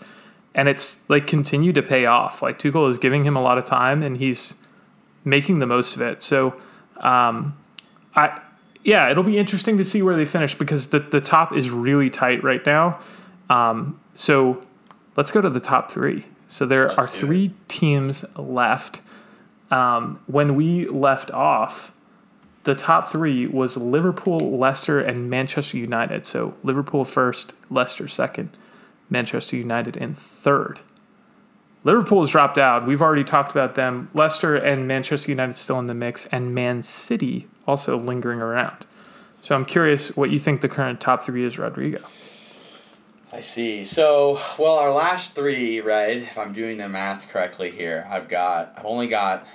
And 0.58 0.68
it's 0.68 1.00
like 1.08 1.28
continued 1.28 1.76
to 1.76 1.84
pay 1.84 2.06
off. 2.06 2.42
Like 2.42 2.60
Tuchel 2.60 2.90
is 2.90 2.98
giving 2.98 3.24
him 3.24 3.38
a 3.38 3.42
lot 3.42 3.58
of 3.58 3.64
time 3.64 4.04
and 4.04 4.18
he's 4.18 4.56
making 5.24 5.60
the 5.60 5.66
most 5.66 5.96
of 5.96 6.02
it. 6.02 6.22
So, 6.22 6.60
um, 6.98 7.56
I 8.16 8.42
yeah, 8.84 9.10
it'll 9.10 9.24
be 9.24 9.38
interesting 9.38 9.78
to 9.78 9.84
see 9.84 10.02
where 10.02 10.16
they 10.16 10.26
finish 10.26 10.56
because 10.56 10.88
the 10.88 11.00
the 11.00 11.22
top 11.22 11.56
is 11.56 11.70
really 11.70 12.10
tight 12.10 12.44
right 12.44 12.66
now. 12.66 13.00
Um, 13.50 14.00
so 14.16 14.66
let's 15.16 15.32
go 15.32 15.42
to 15.42 15.50
the 15.50 15.60
top 15.60 15.92
three. 15.92 16.26
So 16.48 16.66
there 16.66 16.88
Let's 16.88 17.00
are 17.00 17.06
do 17.08 17.12
it. 17.14 17.20
three 17.20 17.54
teams 17.68 18.26
left. 18.36 19.02
Um, 19.70 20.22
when 20.28 20.56
we 20.56 20.88
left 20.88 21.30
off, 21.32 21.92
the 22.64 22.74
top 22.76 23.10
three 23.12 23.46
was 23.48 23.76
Liverpool, 23.78 24.40
Leicester, 24.58 25.00
and 25.00 25.30
Manchester 25.30 25.78
United. 25.78 26.26
So 26.26 26.56
Liverpool 26.64 27.04
first, 27.06 27.54
Leicester 27.70 28.08
second, 28.08 28.58
Manchester 29.10 29.58
United 29.58 29.98
in 29.98 30.14
third. 30.14 30.80
Liverpool 31.84 32.22
has 32.22 32.32
dropped 32.32 32.58
out. 32.58 32.86
We've 32.86 33.02
already 33.02 33.24
talked 33.24 33.52
about 33.52 33.76
them. 33.76 34.10
Leicester 34.14 34.56
and 34.56 34.88
Manchester 34.88 35.32
United 35.32 35.56
still 35.56 35.80
in 35.80 35.86
the 35.86 35.94
mix, 35.94 36.26
and 36.28 36.54
Man 36.54 36.84
City 36.84 37.48
also 37.66 37.98
lingering 37.98 38.42
around. 38.42 38.86
So 39.40 39.56
I'm 39.56 39.66
curious 39.66 40.16
what 40.18 40.30
you 40.30 40.40
think 40.40 40.62
the 40.62 40.70
current 40.70 41.00
top 41.00 41.24
three 41.24 41.46
is, 41.46 41.58
Rodrigo. 41.58 42.02
I 43.32 43.42
see. 43.42 43.86
So, 43.86 44.40
well, 44.58 44.76
our 44.76 44.92
last 44.92 45.36
three, 45.36 45.80
right? 45.82 46.18
If 46.18 46.38
I'm 46.38 46.54
doing 46.54 46.78
the 46.78 46.90
math 46.90 47.30
correctly 47.30 47.70
here, 47.70 48.08
I've 48.10 48.28
got 48.28 48.74
I've 48.78 48.86
only 48.86 49.08
got 49.08 49.46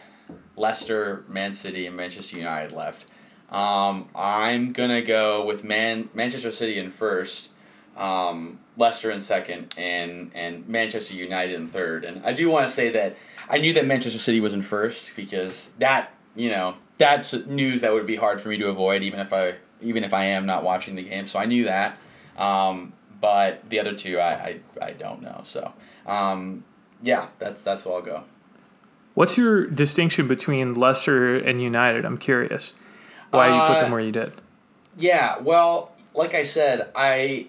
Leicester, 0.57 1.25
Man 1.29 1.53
City, 1.53 1.87
and 1.87 1.97
Manchester 1.97 2.37
United 2.37 2.73
left. 2.73 3.07
Um, 3.51 4.09
I'm 4.15 4.73
gonna 4.73 5.03
go 5.03 5.45
with 5.45 5.65
Man 5.65 6.11
Manchester 6.15 6.51
City 6.51 6.79
in 6.79 6.91
first, 6.91 7.51
um, 7.97 8.61
Leicester 8.77 9.11
in 9.11 9.21
second, 9.21 9.75
and 9.77 10.31
and 10.35 10.67
Manchester 10.69 11.15
United 11.15 11.55
in 11.55 11.69
third. 11.69 12.05
And 12.05 12.25
I 12.25 12.33
do 12.33 12.49
want 12.51 12.67
to 12.67 12.73
say 12.73 12.91
that 12.91 13.17
I 13.49 13.59
knew 13.59 13.73
that 13.75 13.87
Manchester 13.87 14.19
City 14.19 14.41
was 14.41 14.53
in 14.55 14.63
first 14.63 15.13
because 15.17 15.71
that 15.79 16.13
you 16.35 16.49
know 16.51 16.77
that's 16.99 17.33
news 17.47 17.81
that 17.83 17.93
would 17.93 18.07
be 18.07 18.17
hard 18.17 18.41
for 18.41 18.49
me 18.49 18.57
to 18.59 18.69
avoid 18.69 19.03
even 19.03 19.21
if 19.21 19.33
I 19.33 19.55
even 19.81 20.05
if 20.05 20.15
I 20.15 20.25
am 20.25 20.47
not 20.47 20.63
watching 20.63 20.95
the 20.95 21.03
game. 21.03 21.27
So 21.27 21.39
I 21.39 21.45
knew 21.47 21.65
that. 21.65 21.99
Um, 22.37 22.93
but 23.21 23.69
the 23.69 23.79
other 23.79 23.95
two, 23.95 24.19
I, 24.19 24.33
I, 24.33 24.61
I 24.81 24.91
don't 24.93 25.23
know. 25.23 25.43
So, 25.45 25.73
um, 26.07 26.65
yeah, 27.03 27.29
that's 27.39 27.63
that's 27.63 27.85
where 27.85 27.95
I'll 27.95 28.03
go. 28.03 28.25
What's 29.15 29.37
your 29.37 29.67
distinction 29.67 30.27
between 30.27 30.75
Leicester 30.75 31.37
and 31.37 31.61
United? 31.63 32.05
I'm 32.05 32.17
curious 32.19 32.75
why 33.31 33.45
you 33.47 33.51
put 33.53 33.59
Uh, 33.61 33.83
them 33.83 33.93
where 33.93 34.01
you 34.01 34.13
did. 34.13 34.33
Yeah, 34.97 35.39
well, 35.39 35.93
like 36.15 36.35
I 36.35 36.43
said, 36.43 36.91
I 36.97 37.49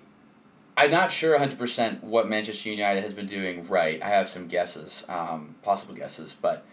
I'm 0.76 0.92
not 0.92 1.12
sure 1.12 1.38
100% 1.38 2.04
what 2.04 2.28
Manchester 2.28 2.70
United 2.70 3.02
has 3.04 3.14
been 3.14 3.28
doing 3.28 3.68
right. 3.68 4.02
I 4.02 4.10
have 4.10 4.28
some 4.30 4.48
guesses, 4.48 5.04
um, 5.08 5.56
possible 5.62 5.94
guesses, 5.94 6.36
but 6.40 6.66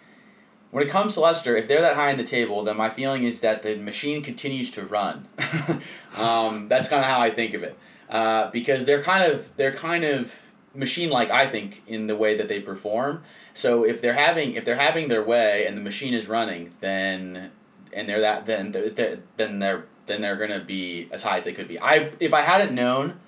when 0.71 0.85
it 0.85 0.91
comes 0.91 1.15
to 1.15 1.21
Leicester, 1.21 1.57
if 1.57 1.69
they're 1.69 1.81
that 1.81 1.97
high 1.97 2.11
in 2.11 2.17
the 2.17 2.25
table, 2.25 2.63
then 2.63 2.77
my 2.77 2.89
feeling 2.89 3.25
is 3.25 3.41
that 3.41 3.63
the 3.63 3.77
machine 3.77 4.23
continues 4.23 4.71
to 4.73 4.85
run. 4.85 5.29
um, 6.17 6.69
that's 6.69 6.89
kind 6.89 7.01
of 7.01 7.07
how 7.07 7.21
I 7.21 7.31
think 7.31 7.55
of 7.55 7.63
it, 7.63 7.77
uh, 8.09 8.51
because 8.51 8.87
they're 8.87 9.03
kind 9.03 9.31
of 9.31 9.55
they're 9.57 9.73
kind 9.73 10.05
of 10.05 10.51
machine 10.73 11.11
like 11.11 11.31
I 11.31 11.49
think 11.49 11.83
in 11.87 12.07
the 12.07 12.15
way 12.15 12.37
that 12.37 12.49
they 12.49 12.61
perform. 12.61 13.25
So 13.53 13.85
if 13.85 14.01
they're 14.01 14.15
having 14.15 14.55
if 14.55 14.65
they're 14.65 14.77
having 14.77 15.09
their 15.09 15.25
way 15.25 15.67
and 15.67 15.77
the 15.77 15.83
machine 15.83 16.15
is 16.15 16.29
running, 16.29 16.73
then 16.81 17.51
and 17.93 18.09
they're 18.09 18.21
that 18.21 18.47
then 18.47 18.71
they're, 18.71 18.91
they're, 18.91 19.19
then 19.37 19.59
they're 19.59 19.87
then 20.07 20.21
they're 20.21 20.37
gonna 20.37 20.61
be 20.61 21.09
as 21.11 21.25
high 21.25 21.39
as 21.39 21.45
they 21.45 21.53
could 21.53 21.67
be. 21.67 21.81
I 21.81 22.13
if 22.21 22.33
I 22.33 22.43
hadn't 22.43 22.73
known 22.73 23.19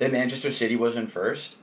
that 0.00 0.10
Manchester 0.10 0.50
City 0.50 0.76
was 0.76 0.96
in 0.96 1.06
first, 1.06 1.56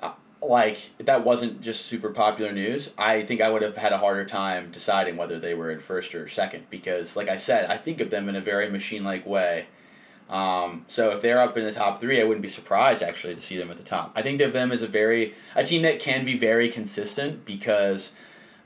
uh, 0.00 0.12
like 0.40 0.90
if 0.98 1.06
that 1.06 1.24
wasn't 1.24 1.62
just 1.62 1.86
super 1.86 2.10
popular 2.10 2.52
news, 2.52 2.92
I 2.96 3.22
think 3.22 3.40
I 3.40 3.50
would 3.50 3.62
have 3.62 3.78
had 3.78 3.92
a 3.92 3.98
harder 3.98 4.26
time 4.26 4.70
deciding 4.70 5.16
whether 5.16 5.40
they 5.40 5.54
were 5.54 5.70
in 5.70 5.80
first 5.80 6.14
or 6.14 6.28
second 6.28 6.66
because, 6.70 7.16
like 7.16 7.28
I 7.28 7.36
said, 7.36 7.68
I 7.68 7.78
think 7.78 8.00
of 8.00 8.10
them 8.10 8.28
in 8.28 8.36
a 8.36 8.40
very 8.42 8.70
machine 8.70 9.02
like 9.02 9.26
way. 9.26 9.66
Um, 10.28 10.84
so 10.86 11.12
if 11.12 11.22
they're 11.22 11.40
up 11.40 11.56
in 11.56 11.64
the 11.64 11.72
top 11.72 11.98
three, 11.98 12.20
I 12.20 12.24
wouldn't 12.24 12.42
be 12.42 12.48
surprised 12.48 13.02
actually 13.02 13.34
to 13.34 13.40
see 13.40 13.56
them 13.56 13.70
at 13.70 13.78
the 13.78 13.82
top. 13.82 14.12
I 14.14 14.22
think 14.22 14.42
of 14.42 14.52
them 14.52 14.70
as 14.70 14.82
a 14.82 14.88
very 14.88 15.34
a 15.54 15.64
team 15.64 15.80
that 15.82 15.98
can 15.98 16.26
be 16.26 16.36
very 16.36 16.68
consistent 16.68 17.46
because 17.46 18.12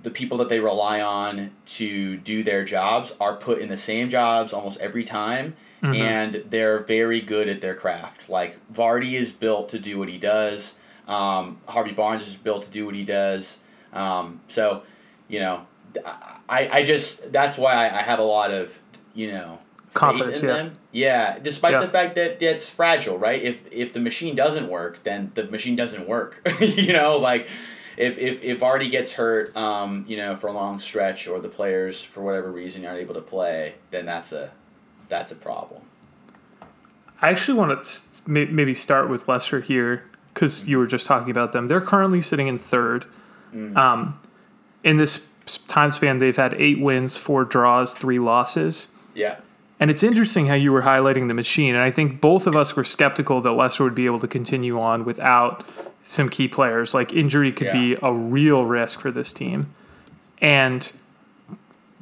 the 0.03 0.11
people 0.11 0.39
that 0.39 0.49
they 0.49 0.59
rely 0.59 1.01
on 1.01 1.53
to 1.65 2.17
do 2.17 2.43
their 2.43 2.65
jobs 2.65 3.15
are 3.21 3.37
put 3.37 3.61
in 3.61 3.69
the 3.69 3.77
same 3.77 4.09
jobs 4.09 4.53
almost 4.53 4.81
every 4.81 5.05
time 5.05 5.55
mm-hmm. 5.83 5.95
and 5.95 6.35
they're 6.49 6.81
very 6.81 7.21
good 7.21 7.49
at 7.49 7.61
their 7.61 7.75
craft 7.75 8.29
like 8.29 8.59
vardy 8.73 9.13
is 9.13 9.33
built 9.33 9.69
to 9.69 9.79
do 9.79 9.99
what 9.99 10.09
he 10.09 10.19
does 10.19 10.75
um, 11.09 11.59
harvey 11.69 11.93
barnes 11.93 12.27
is 12.27 12.37
built 12.37 12.63
to 12.63 12.71
do 12.71 12.87
what 12.87 12.95
he 12.95 13.05
does 13.05 13.59
um, 13.93 14.41
so 14.49 14.83
you 15.29 15.41
know 15.41 15.67
I, 16.49 16.69
I 16.73 16.83
just 16.85 17.33
that's 17.33 17.59
why 17.59 17.75
I, 17.75 18.01
I 18.01 18.03
have 18.03 18.19
a 18.19 18.25
lot 18.25 18.51
of 18.51 18.79
you 19.15 19.29
know 19.29 19.59
confidence 19.95 20.43
in 20.43 20.49
yeah. 20.49 20.55
them. 20.55 20.77
Yeah, 20.93 21.39
despite 21.39 21.73
yeah. 21.73 21.81
the 21.81 21.89
fact 21.89 22.15
that 22.17 22.43
it's 22.43 22.71
fragile, 22.71 23.19
right? 23.19 23.41
If 23.41 23.73
if 23.73 23.93
the 23.93 24.01
machine 24.01 24.35
doesn't 24.35 24.69
work, 24.69 25.03
then 25.05 25.33
the 25.35 25.45
machine 25.45 25.77
doesn't 25.77 26.07
work. 26.07 26.47
you 26.61 26.93
know, 26.93 27.17
like 27.17 27.49
if 27.97 28.19
if 28.19 28.43
if 28.43 28.61
Vardy 28.61 28.91
gets 28.91 29.13
hurt, 29.13 29.57
um, 29.57 30.05
you 30.09 30.17
know, 30.17 30.37
for 30.37 30.49
a 30.49 30.53
long 30.53 30.79
stretch, 30.79 31.27
or 31.29 31.41
the 31.41 31.49
players 31.49 32.03
for 32.03 32.23
whatever 32.23 32.51
reason 32.51 32.85
aren't 32.85 33.01
able 33.01 33.15
to 33.15 33.21
play, 33.21 33.75
then 33.91 34.07
that's 34.07 34.33
a 34.33 34.51
that's 35.11 35.31
a 35.31 35.37
problem. 35.37 35.83
I 37.21 37.29
actually 37.29 37.59
want 37.59 37.85
to 37.85 38.21
maybe 38.27 38.75
start 38.75 39.11
with 39.11 39.29
Leicester 39.29 39.61
here 39.61 40.09
because 40.33 40.67
you 40.67 40.79
were 40.79 40.87
just 40.87 41.07
talking 41.07 41.31
about 41.31 41.53
them. 41.53 41.69
They're 41.69 41.81
currently 41.83 42.23
sitting 42.23 42.49
in 42.49 42.59
third. 42.59 43.05
Mm. 43.53 43.77
Um, 43.77 44.19
in 44.83 44.97
this 44.97 45.29
time 45.69 45.93
span, 45.93 46.19
they've 46.19 46.37
had 46.37 46.55
eight 46.55 46.81
wins, 46.81 47.19
four 47.19 47.45
draws, 47.45 47.95
three 47.95 48.19
losses. 48.19 48.89
Yeah. 49.15 49.37
And 49.79 49.91
it's 49.91 50.03
interesting 50.03 50.47
how 50.47 50.55
you 50.55 50.73
were 50.73 50.83
highlighting 50.83 51.29
the 51.29 51.35
machine. 51.35 51.75
And 51.75 51.83
I 51.83 51.91
think 51.91 52.21
both 52.21 52.47
of 52.47 52.55
us 52.55 52.77
were 52.77 52.85
skeptical 52.85 53.41
that 53.43 53.53
Leicester 53.53 53.85
would 53.85 53.95
be 53.95 54.07
able 54.07 54.21
to 54.21 54.29
continue 54.29 54.81
on 54.81 55.05
without 55.05 55.67
some 56.05 56.29
key 56.29 56.49
players. 56.49 56.95
Like 56.95 57.13
injury 57.13 57.53
could 57.53 57.69
yeah. 57.69 57.73
be 57.73 57.97
a 58.03 58.13
real 58.13 58.65
risk 58.65 59.01
for 59.01 59.11
this 59.11 59.33
team. 59.33 59.75
And 60.41 60.91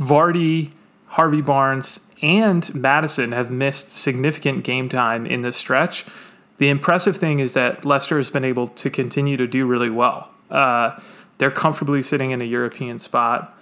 Vardy, 0.01 0.73
Harvey 1.07 1.41
Barnes, 1.41 2.01
and 2.23 2.75
Maddison 2.75 3.33
have 3.33 3.51
missed 3.51 3.91
significant 3.91 4.65
game 4.65 4.89
time 4.89 5.27
in 5.27 5.43
this 5.43 5.57
stretch. 5.57 6.07
The 6.59 6.69
impressive 6.69 7.17
thing 7.17 7.39
is 7.39 7.55
that 7.55 7.85
Leicester 7.85 8.17
has 8.17 8.31
been 8.31 8.45
able 8.45 8.69
to 8.69 8.91
continue 8.91 9.37
to 9.37 9.47
do 9.47 9.67
really 9.67 9.91
well. 9.91 10.31
Uh, 10.51 10.99
they're 11.39 11.51
comfortably 11.51 12.03
sitting 12.03 12.33
in 12.33 12.41
a 12.41 12.45
European 12.45 12.99
spot. 12.99 13.57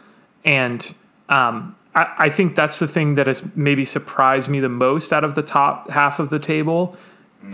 And 0.45 0.95
um, 1.29 1.77
I, 1.95 2.15
I 2.19 2.29
think 2.31 2.57
that's 2.57 2.79
the 2.79 2.89
thing 2.89 3.15
that 3.15 3.27
has 3.27 3.43
maybe 3.55 3.85
surprised 3.85 4.49
me 4.49 4.61
the 4.61 4.69
most 4.69 5.13
out 5.13 5.25
of 5.25 5.35
the 5.35 5.43
top 5.43 5.91
half 5.91 6.19
of 6.19 6.31
the 6.31 6.39
table 6.39 6.97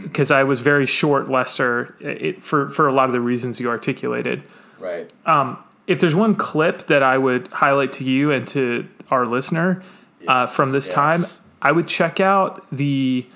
because 0.02 0.30
I 0.30 0.44
was 0.44 0.60
very 0.60 0.86
short 0.86 1.28
Leicester 1.28 1.96
it, 2.00 2.42
for 2.42 2.70
for 2.70 2.88
a 2.88 2.92
lot 2.92 3.06
of 3.06 3.12
the 3.12 3.20
reasons 3.20 3.60
you 3.60 3.68
articulated. 3.68 4.42
Right. 4.78 5.12
Um, 5.26 5.62
if 5.86 5.98
there's 5.98 6.14
one 6.14 6.34
clip 6.34 6.86
that 6.86 7.02
I 7.02 7.18
would 7.18 7.48
highlight 7.48 7.92
to 7.94 8.04
you 8.04 8.30
and 8.30 8.46
to 8.48 8.88
our 9.10 9.26
listener 9.26 9.82
yes. 10.22 10.28
uh, 10.28 10.46
from 10.46 10.72
this 10.72 10.86
yes. 10.86 10.94
time, 10.94 11.26
I 11.60 11.72
would 11.72 11.88
check 11.88 12.20
out 12.20 12.66
the 12.70 13.26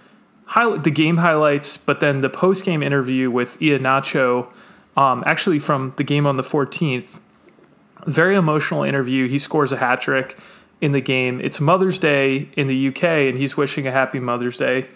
highlight 0.47 0.85
the 0.85 0.91
game 0.91 1.19
highlights, 1.19 1.77
but 1.77 2.01
then 2.01 2.21
the 2.21 2.31
post 2.31 2.65
game 2.65 2.83
interview 2.83 3.31
with 3.31 3.59
Iheanacho, 3.61 4.49
um, 4.97 5.23
actually 5.27 5.59
from 5.59 5.93
the 5.97 6.05
game 6.05 6.27
on 6.27 6.37
the 6.37 6.43
14th. 6.43 7.21
Very 8.07 8.37
emotional 8.37 8.85
interview. 8.85 9.29
He 9.29 9.39
scores 9.39 9.73
a 9.73 9.79
hat 9.79 10.01
trick 10.01 10.39
in 10.81 10.93
the 10.93 11.01
game. 11.01 11.41
It's 11.41 11.61
Mother's 11.61 11.99
Day 11.99 12.49
in 12.57 12.69
the 12.69 12.89
UK, 12.89 13.03
and 13.03 13.37
he's 13.37 13.57
wishing 13.57 13.87
a 13.87 13.91
happy 13.91 14.21
Mother's 14.21 14.57
Day 14.57 14.89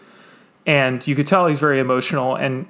and 0.67 1.07
you 1.07 1.15
could 1.15 1.27
tell 1.27 1.47
he's 1.47 1.61
very 1.61 1.81
emotional. 1.81 2.37
And 2.37 2.67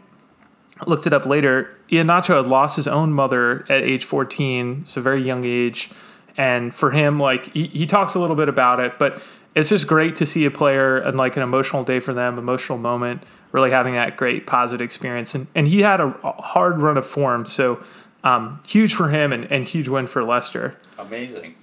looked 0.87 1.07
it 1.07 1.13
up 1.13 1.27
later. 1.27 1.77
Iheanacho 1.91 2.37
had 2.37 2.47
lost 2.47 2.77
his 2.77 2.89
own 2.89 3.13
mother 3.13 3.67
at 3.69 3.83
age 3.83 4.05
14, 4.05 4.87
so 4.87 5.03
very 5.03 5.23
young 5.23 5.45
age. 5.45 5.91
And 6.37 6.75
for 6.75 6.91
him, 6.91 7.19
like 7.21 7.53
he, 7.53 7.67
he 7.67 7.87
talks 7.87 8.15
a 8.15 8.21
little 8.21 8.37
bit 8.37 8.49
about 8.49 8.81
it, 8.81 8.99
but 8.99 9.23
it's 9.55 9.69
just 9.69 9.87
great 9.87 10.17
to 10.17 10.27
see 10.27 10.45
a 10.45 10.51
player 10.51 10.99
and 10.99 11.17
like 11.17 11.37
an 11.37 11.43
emotional 11.43 11.85
day 11.85 12.01
for 12.01 12.15
them, 12.15 12.39
emotional 12.39 12.79
moment, 12.79 13.23
really 13.53 13.71
having 13.71 13.95
that 13.95 14.17
great 14.17 14.47
positive 14.47 14.85
experience. 14.85 15.35
And 15.35 15.47
and 15.55 15.69
he 15.69 15.81
had 15.81 16.01
a, 16.01 16.11
hard 16.39 16.79
run 16.81 16.97
of 16.97 17.07
form, 17.07 17.47
so 17.47 17.83
um, 18.23 18.61
huge 18.67 18.95
for 18.95 19.09
him 19.09 19.33
and, 19.33 19.51
and 19.51 19.67
huge 19.67 19.89
win 19.89 20.07
for 20.07 20.23
Leicester. 20.23 20.79
Amazing. 20.99 21.55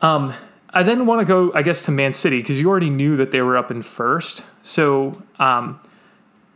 Um, 0.00 0.34
I 0.70 0.82
then 0.82 1.06
want 1.06 1.20
to 1.20 1.24
go, 1.26 1.52
I 1.54 1.62
guess, 1.62 1.84
to 1.84 1.90
Man 1.90 2.12
City 2.12 2.38
because 2.38 2.60
you 2.60 2.68
already 2.68 2.90
knew 2.90 3.16
that 3.16 3.30
they 3.30 3.42
were 3.42 3.56
up 3.56 3.70
in 3.70 3.82
first. 3.82 4.44
So, 4.62 5.22
um, 5.38 5.80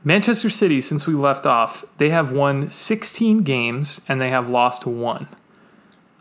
Manchester 0.04 0.48
City, 0.48 0.80
since 0.80 1.06
we 1.06 1.14
left 1.14 1.46
off, 1.46 1.84
they 1.98 2.10
have 2.10 2.30
won 2.30 2.70
16 2.70 3.42
games 3.42 4.00
and 4.08 4.20
they 4.20 4.30
have 4.30 4.48
lost 4.48 4.86
one. 4.86 5.28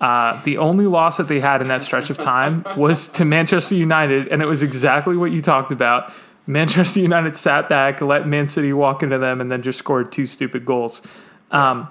Uh, 0.02 0.42
the 0.44 0.58
only 0.58 0.86
loss 0.86 1.18
that 1.18 1.28
they 1.28 1.40
had 1.40 1.62
in 1.62 1.68
that 1.70 1.82
stretch 1.82 2.10
of 2.10 2.18
time 2.18 2.66
was 2.76 3.08
to 3.08 3.24
Manchester 3.26 3.76
United, 3.76 4.28
and 4.28 4.42
it 4.42 4.46
was 4.46 4.62
exactly 4.62 5.16
what 5.16 5.32
you 5.32 5.42
talked 5.42 5.72
about. 5.72 6.12
Manchester 6.48 7.00
United 7.00 7.38
sat 7.38 7.70
back, 7.70 8.02
let 8.02 8.28
Man 8.28 8.48
City 8.48 8.74
walk 8.74 9.02
into 9.02 9.18
them, 9.18 9.42
and 9.42 9.50
then 9.50 9.62
just 9.62 9.80
scored 9.80 10.12
two 10.12 10.26
stupid 10.26 10.66
goals. 10.66 11.02
Um, 11.50 11.90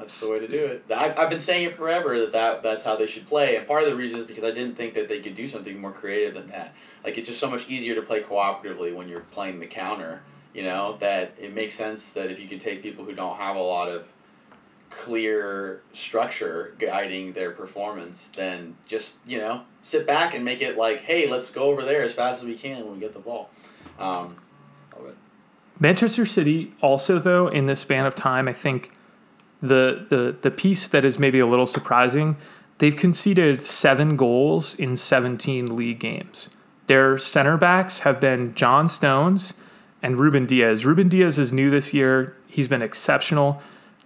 that's 0.00 0.20
the 0.20 0.32
way 0.32 0.38
to 0.40 0.48
do 0.48 0.64
it. 0.64 0.84
I, 0.90 1.14
I've 1.16 1.30
been 1.30 1.40
saying 1.40 1.64
it 1.66 1.76
forever 1.76 2.18
that, 2.18 2.32
that 2.32 2.62
that's 2.62 2.84
how 2.84 2.96
they 2.96 3.06
should 3.06 3.26
play, 3.26 3.56
and 3.56 3.66
part 3.66 3.82
of 3.82 3.90
the 3.90 3.96
reason 3.96 4.20
is 4.20 4.26
because 4.26 4.44
I 4.44 4.50
didn't 4.50 4.76
think 4.76 4.94
that 4.94 5.08
they 5.08 5.20
could 5.20 5.34
do 5.34 5.46
something 5.46 5.78
more 5.80 5.92
creative 5.92 6.34
than 6.34 6.48
that. 6.48 6.74
Like 7.04 7.18
it's 7.18 7.28
just 7.28 7.40
so 7.40 7.50
much 7.50 7.68
easier 7.68 7.94
to 7.94 8.02
play 8.02 8.22
cooperatively 8.22 8.94
when 8.94 9.08
you're 9.08 9.20
playing 9.20 9.60
the 9.60 9.66
counter. 9.66 10.22
You 10.54 10.64
know 10.64 10.96
that 10.98 11.34
it 11.38 11.54
makes 11.54 11.74
sense 11.74 12.10
that 12.10 12.30
if 12.30 12.40
you 12.40 12.48
can 12.48 12.58
take 12.58 12.82
people 12.82 13.04
who 13.04 13.14
don't 13.14 13.36
have 13.36 13.56
a 13.56 13.60
lot 13.60 13.88
of 13.88 14.08
clear 14.90 15.80
structure 15.92 16.74
guiding 16.78 17.32
their 17.32 17.52
performance, 17.52 18.30
then 18.30 18.76
just 18.86 19.16
you 19.26 19.38
know 19.38 19.62
sit 19.82 20.06
back 20.06 20.34
and 20.34 20.44
make 20.44 20.60
it 20.60 20.76
like, 20.76 21.02
hey, 21.02 21.28
let's 21.28 21.50
go 21.50 21.64
over 21.70 21.82
there 21.82 22.02
as 22.02 22.12
fast 22.12 22.42
as 22.42 22.46
we 22.46 22.54
can 22.54 22.84
when 22.84 22.94
we 22.94 23.00
get 23.00 23.12
the 23.12 23.20
ball. 23.20 23.50
Um, 23.98 24.36
Manchester 25.78 26.26
City 26.26 26.74
also 26.82 27.18
though 27.18 27.48
in 27.48 27.66
the 27.66 27.74
span 27.74 28.04
of 28.04 28.14
time, 28.14 28.46
I 28.46 28.52
think 28.52 28.90
the 29.62 30.06
the 30.08 30.36
the 30.40 30.50
piece 30.50 30.86
that 30.88 31.04
is 31.04 31.18
maybe 31.18 31.38
a 31.38 31.46
little 31.46 31.66
surprising, 31.66 32.36
they've 32.78 32.96
conceded 32.96 33.62
seven 33.62 34.16
goals 34.16 34.74
in 34.74 34.96
17 34.96 35.74
league 35.74 35.98
games. 35.98 36.50
Their 36.86 37.18
center 37.18 37.56
backs 37.56 38.00
have 38.00 38.20
been 38.20 38.54
John 38.54 38.88
Stones 38.88 39.54
and 40.02 40.18
Ruben 40.18 40.46
Dias. 40.46 40.84
Ruben 40.84 41.08
Dias 41.08 41.38
is 41.38 41.52
new 41.52 41.70
this 41.70 41.94
year. 41.94 42.36
He's 42.46 42.68
been 42.68 42.82
exceptional. 42.82 43.62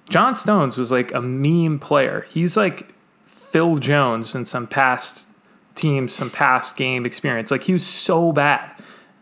John 0.09 0.35
Stones 0.35 0.77
was 0.77 0.93
like 0.93 1.13
a 1.13 1.21
meme 1.21 1.79
player. 1.79 2.27
He's 2.31 2.57
like 2.57 2.95
Phil 3.27 3.79
Jones 3.79 4.35
in 4.35 4.45
some 4.45 4.67
past 4.67 5.29
teams, 5.75 6.15
some 6.15 6.31
past 6.31 6.77
game 6.77 7.07
experience. 7.07 7.51
Like 7.51 7.65
he 7.65 7.73
was 7.73 7.87
so 7.87 8.33
bad. 8.33 8.71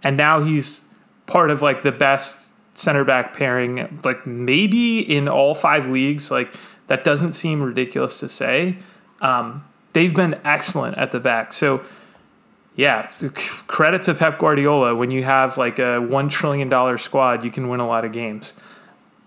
And 0.03 0.17
now 0.17 0.43
he's 0.43 0.83
part 1.27 1.51
of 1.51 1.63
like 1.63 1.83
the 1.83 1.93
best 1.93 2.51
center 2.75 3.05
back 3.05 3.35
pairing, 3.35 4.01
like 4.05 4.27
maybe 4.27 5.01
in 5.01 5.29
all 5.29 5.55
five 5.55 5.87
leagues. 5.87 6.31
Like 6.31 6.53
that 6.89 7.05
doesn't 7.05 7.33
seem 7.33 7.63
ridiculous 7.63 8.21
to 8.21 8.29
say. 8.29 8.79
Um, 9.21 9.65
they've 9.93 10.15
been 10.15 10.41
excellent 10.45 10.99
at 10.99 11.13
the 11.13 11.21
back. 11.21 11.53
So 11.53 11.85
yeah, 12.75 13.11
credit 13.67 14.03
to 14.05 14.15
Pep 14.15 14.39
Guardiola. 14.39 14.97
When 14.97 15.11
you 15.11 15.25
have 15.25 15.59
like 15.59 15.79
a 15.79 16.01
one 16.01 16.29
trillion 16.29 16.69
dollar 16.69 16.99
squad, 16.99 17.45
you 17.45 17.51
can 17.51 17.69
win 17.69 17.81
a 17.81 17.87
lot 17.87 18.05
of 18.05 18.13
games. 18.13 18.57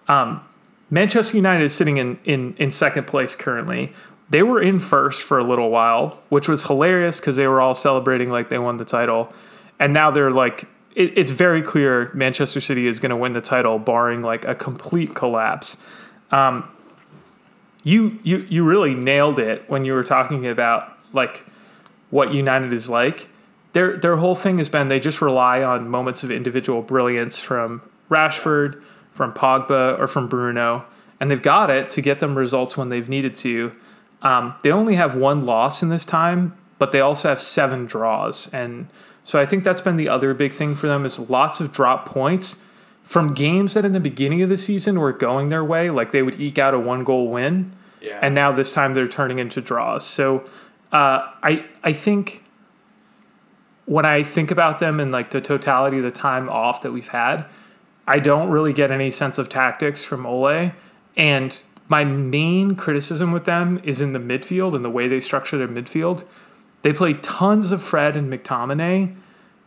Um, 0.08 0.42
Manchester 0.90 1.38
United 1.38 1.64
is 1.64 1.74
sitting 1.74 1.98
in, 1.98 2.20
in 2.24 2.56
in 2.58 2.72
second 2.72 3.08
place 3.08 3.36
currently. 3.36 3.94
They 4.30 4.44
were 4.44 4.62
in 4.62 4.80
first 4.80 5.24
for 5.24 5.38
a 5.38 5.44
little 5.44 5.70
while, 5.70 6.24
which 6.30 6.48
was 6.48 6.64
hilarious 6.64 7.20
because 7.20 7.36
they 7.36 7.48
were 7.48 7.62
all 7.62 7.76
celebrating 7.76 8.30
like 8.30 8.50
they 8.50 8.58
won 8.58 8.78
the 8.78 8.86
title, 8.86 9.34
and 9.80 9.94
now 9.94 10.12
they're 10.12 10.32
like 10.32 10.68
it, 10.96 11.18
it's 11.18 11.32
very 11.32 11.62
clear 11.62 12.12
Manchester 12.14 12.62
City 12.62 12.88
is 12.88 13.00
going 13.00 13.12
to 13.12 13.18
win 13.18 13.34
the 13.34 13.42
title, 13.42 13.78
barring 13.78 14.22
like 14.22 14.46
a 14.46 14.56
complete 14.56 15.14
collapse. 15.14 15.78
Um, 16.32 16.70
you 17.84 18.20
you 18.24 18.38
you 18.50 18.64
really 18.64 18.96
nailed 18.96 19.40
it 19.40 19.70
when 19.70 19.86
you 19.86 19.94
were 19.94 20.04
talking 20.04 20.48
about 20.48 20.98
like 21.14 21.46
what 22.10 22.34
United 22.34 22.74
is 22.74 22.90
like. 22.90 23.30
Their 23.74 23.98
their 23.98 24.18
whole 24.18 24.36
thing 24.36 24.58
has 24.58 24.70
been 24.70 24.88
they 24.88 25.00
just 25.00 25.22
rely 25.22 25.62
on 25.62 25.88
moments 25.88 26.24
of 26.24 26.32
individual 26.32 26.82
brilliance 26.82 27.40
from 27.40 27.82
Rashford, 28.10 28.82
from 29.16 29.34
Pogba, 29.34 29.98
or 29.98 30.08
from 30.08 30.28
Bruno, 30.28 30.86
and 31.20 31.32
they've 31.32 31.42
got 31.42 31.72
it 31.72 31.90
to 31.92 32.02
get 32.02 32.20
them 32.20 32.38
results 32.38 32.78
when 32.78 32.90
they've 32.90 33.10
needed 33.10 33.34
to. 33.36 33.72
Um, 34.22 34.54
they 34.62 34.72
only 34.72 34.96
have 34.96 35.16
one 35.16 35.46
loss 35.46 35.82
in 35.82 35.90
this 35.90 36.06
time, 36.06 36.56
but 36.78 36.92
they 36.92 37.00
also 37.00 37.30
have 37.30 37.42
seven 37.42 37.86
draws, 37.86 38.54
and 38.54 38.88
so 39.24 39.40
I 39.40 39.46
think 39.48 39.64
that's 39.64 39.82
been 39.82 39.96
the 39.96 40.10
other 40.10 40.36
big 40.36 40.54
thing 40.54 40.76
for 40.76 40.88
them 40.88 41.04
is 41.04 41.18
lots 41.20 41.60
of 41.60 41.72
drop 41.72 42.08
points 42.08 42.62
from 43.04 43.34
games 43.34 43.74
that 43.74 43.86
in 43.86 43.94
the 43.94 44.00
beginning 44.00 44.42
of 44.42 44.50
the 44.50 44.58
season 44.58 45.00
were 45.00 45.14
going 45.14 45.50
their 45.50 45.64
way, 45.64 45.90
like 45.90 46.12
they 46.12 46.22
would 46.22 46.40
eke 46.40 46.60
out 46.60 46.74
a 46.74 46.80
one 46.80 47.04
goal 47.04 47.30
win, 47.30 47.74
yeah. 48.02 48.20
and 48.22 48.36
now 48.36 48.52
this 48.52 48.74
time 48.74 48.94
they're 48.94 49.08
turning 49.08 49.40
into 49.40 49.62
draws. 49.62 50.06
So 50.06 50.46
uh, 50.92 51.32
I 51.42 51.66
I 51.84 51.94
think 51.94 52.44
when 53.86 54.06
I 54.06 54.24
think 54.24 54.52
about 54.52 54.80
them 54.80 55.00
and 55.00 55.12
like 55.12 55.32
the 55.32 55.42
totality 55.42 55.98
of 55.98 56.04
the 56.04 56.12
time 56.12 56.50
off 56.50 56.82
that 56.82 56.92
we've 56.92 57.08
had, 57.08 57.46
I 58.08 58.20
don't 58.20 58.50
really 58.50 58.74
get 58.74 58.92
any 58.92 59.12
sense 59.12 59.38
of 59.38 59.50
tactics 59.50 60.04
from 60.04 60.26
Ole. 60.26 60.72
And 61.18 61.64
my 61.88 62.04
main 62.04 62.76
criticism 62.76 63.32
with 63.32 63.46
them 63.46 63.80
is 63.84 64.02
in 64.02 64.14
the 64.14 64.20
midfield 64.20 64.76
and 64.76 64.84
the 64.84 64.90
way 64.90 65.08
they 65.08 65.20
structure 65.20 65.58
their 65.58 65.68
midfield. 65.68 66.26
They 66.82 66.94
play 66.94 67.14
tons 67.14 67.72
of 67.72 67.82
Fred 67.82 68.16
and 68.16 68.32
McTominay 68.32 69.16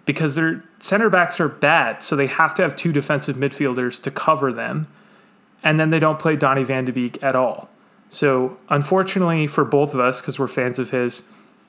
because 0.04 0.34
their 0.36 0.64
center 0.78 1.10
backs 1.10 1.40
are 1.40 1.48
bad, 1.48 2.02
so 2.02 2.16
they 2.16 2.28
have 2.28 2.54
to 2.54 2.62
have 2.62 2.74
two 2.74 2.92
defensive 2.92 3.36
midfielders 3.36 4.00
to 4.02 4.10
cover 4.10 4.52
them. 4.52 4.86
And 5.62 5.78
then 5.78 5.90
they 5.90 5.98
don't 5.98 6.18
play 6.18 6.36
Donny 6.36 6.62
van 6.62 6.84
de 6.84 6.92
Beek 6.92 7.22
at 7.22 7.36
all. 7.36 7.68
So, 8.08 8.56
unfortunately 8.70 9.46
for 9.46 9.64
both 9.64 9.92
of 9.92 10.00
us, 10.00 10.20
because 10.20 10.38
we're 10.38 10.46
fans 10.46 10.78
of 10.78 10.90
his, 10.90 11.24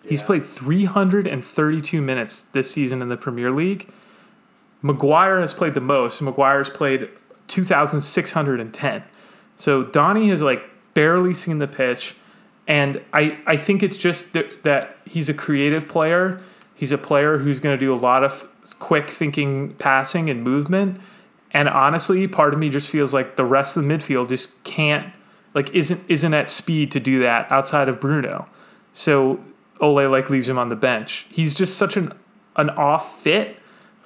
he's 0.08 0.22
played 0.22 0.46
332 0.46 2.02
minutes 2.02 2.44
this 2.44 2.72
season 2.72 3.02
in 3.02 3.10
the 3.10 3.18
Premier 3.18 3.52
League. 3.52 3.92
Maguire 4.82 5.40
has 5.42 5.54
played 5.54 5.74
the 5.74 5.82
most. 5.82 6.22
Maguire's 6.22 6.70
played 6.70 7.10
2,610. 7.48 9.04
So 9.58 9.84
Donny 9.84 10.30
has 10.30 10.42
like 10.42 10.64
barely 10.94 11.34
seen 11.34 11.60
the 11.60 11.68
pitch. 11.68 12.16
And 12.68 13.02
I, 13.14 13.40
I 13.48 13.58
think 13.58 13.82
it's 13.84 13.98
just 13.98 14.34
that, 14.34 14.64
that 14.64 14.98
he's 15.06 15.28
a 15.28 15.34
creative 15.34 15.88
player. 15.88 16.40
He's 16.76 16.92
a 16.92 16.98
player 16.98 17.40
who's 17.40 17.60
going 17.60 17.78
to 17.78 17.80
do 17.80 17.94
a 17.94 17.98
lot 17.98 18.24
of 18.24 18.48
quick 18.80 19.10
thinking 19.10 19.74
passing 19.76 20.30
and 20.30 20.44
movement. 20.44 21.02
And 21.52 21.68
honestly, 21.68 22.28
part 22.28 22.54
of 22.54 22.60
me 22.60 22.70
just 22.70 22.90
feels 22.90 23.14
like 23.14 23.36
the 23.36 23.46
rest 23.46 23.76
of 23.76 23.84
the 23.84 23.90
midfield 23.90 24.30
just 24.30 24.64
can't 24.64 25.14
like 25.54 25.74
isn't 25.74 26.02
isn't 26.08 26.34
at 26.34 26.50
speed 26.50 26.92
to 26.92 27.00
do 27.00 27.20
that 27.22 27.52
outside 27.52 27.90
of 27.90 28.00
Bruno. 28.00 28.48
So 28.94 29.44
Ole 29.80 30.08
like 30.08 30.30
leaves 30.30 30.48
him 30.48 30.60
on 30.60 30.70
the 30.70 30.76
bench. 30.76 31.26
He's 31.32 31.56
just 31.56 31.78
such 31.78 31.98
an 31.98 32.14
an 32.56 32.70
off 32.72 33.20
fit 33.20 33.59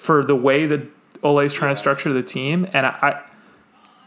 for 0.03 0.21
the 0.21 0.35
way 0.35 0.65
that 0.65 0.81
Ole's 1.23 1.53
trying 1.53 1.71
to 1.71 1.77
structure 1.77 2.11
the 2.11 2.21
team. 2.21 2.67
And 2.73 2.85
I, 2.85 2.89
I 2.89 3.21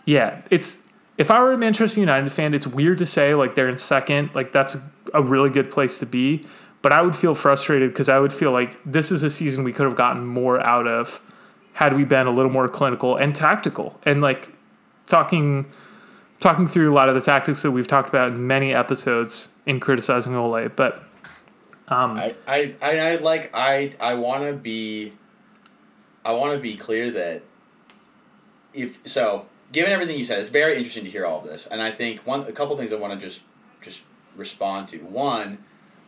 yeah, 0.04 0.42
it's 0.50 0.78
if 1.16 1.30
I 1.30 1.40
were 1.40 1.52
a 1.52 1.58
Manchester 1.58 2.00
United 2.00 2.30
fan, 2.30 2.52
it's 2.52 2.66
weird 2.66 2.98
to 2.98 3.06
say 3.06 3.34
like 3.34 3.54
they're 3.54 3.68
in 3.68 3.78
second. 3.78 4.34
Like 4.34 4.52
that's 4.52 4.76
a, 5.14 5.22
really 5.22 5.48
good 5.48 5.70
place 5.70 5.98
to 6.00 6.06
be. 6.06 6.46
But 6.82 6.92
I 6.92 7.00
would 7.00 7.16
feel 7.16 7.34
frustrated 7.34 7.92
because 7.92 8.10
I 8.10 8.18
would 8.18 8.34
feel 8.34 8.52
like 8.52 8.76
this 8.84 9.10
is 9.10 9.22
a 9.22 9.30
season 9.30 9.64
we 9.64 9.72
could 9.72 9.86
have 9.86 9.96
gotten 9.96 10.26
more 10.26 10.60
out 10.60 10.86
of 10.86 11.22
had 11.72 11.96
we 11.96 12.04
been 12.04 12.26
a 12.26 12.30
little 12.30 12.52
more 12.52 12.68
clinical 12.68 13.16
and 13.16 13.34
tactical. 13.34 13.98
And 14.04 14.20
like 14.20 14.50
talking 15.06 15.64
talking 16.40 16.66
through 16.66 16.92
a 16.92 16.94
lot 16.94 17.08
of 17.08 17.14
the 17.14 17.22
tactics 17.22 17.62
that 17.62 17.70
we've 17.70 17.88
talked 17.88 18.10
about 18.10 18.32
in 18.32 18.46
many 18.46 18.74
episodes 18.74 19.48
in 19.64 19.80
criticizing 19.80 20.34
Ole. 20.36 20.68
But 20.68 21.02
um, 21.88 22.18
I, 22.18 22.34
I, 22.46 22.74
I, 22.82 22.98
I 22.98 23.16
like 23.16 23.50
I 23.54 23.94
I 23.98 24.12
want 24.12 24.44
to 24.44 24.52
be 24.52 25.14
I 26.26 26.32
want 26.32 26.54
to 26.54 26.58
be 26.58 26.74
clear 26.76 27.10
that 27.12 27.42
if 28.74 29.06
so 29.06 29.46
given 29.70 29.92
everything 29.92 30.18
you 30.18 30.24
said 30.24 30.40
it's 30.40 30.50
very 30.50 30.76
interesting 30.76 31.04
to 31.04 31.10
hear 31.10 31.24
all 31.24 31.38
of 31.38 31.44
this 31.44 31.66
and 31.66 31.80
I 31.80 31.92
think 31.92 32.26
one 32.26 32.40
a 32.42 32.52
couple 32.52 32.76
things 32.76 32.92
I 32.92 32.96
want 32.96 33.18
to 33.18 33.26
just 33.26 33.42
just 33.80 34.02
respond 34.34 34.88
to. 34.88 34.98
One 34.98 35.58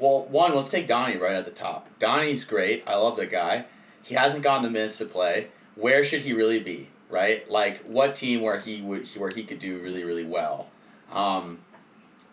well 0.00 0.24
one 0.24 0.54
let's 0.54 0.70
take 0.70 0.88
Donny 0.88 1.16
right 1.16 1.36
at 1.36 1.44
the 1.44 1.52
top. 1.52 1.88
Donny's 2.00 2.44
great 2.44 2.82
I 2.86 2.96
love 2.96 3.16
the 3.16 3.26
guy. 3.26 3.66
He 4.02 4.16
hasn't 4.16 4.42
gotten 4.42 4.64
the 4.64 4.70
minutes 4.70 4.98
to 4.98 5.04
play. 5.04 5.48
Where 5.76 6.02
should 6.02 6.22
he 6.22 6.32
really 6.32 6.60
be 6.60 6.88
right? 7.08 7.48
Like 7.50 7.84
what 7.84 8.16
team 8.16 8.40
where 8.40 8.58
he 8.58 8.80
would 8.80 9.06
where 9.16 9.30
he 9.30 9.44
could 9.44 9.60
do 9.60 9.78
really 9.78 10.02
really 10.02 10.24
well? 10.24 10.68
Um, 11.12 11.60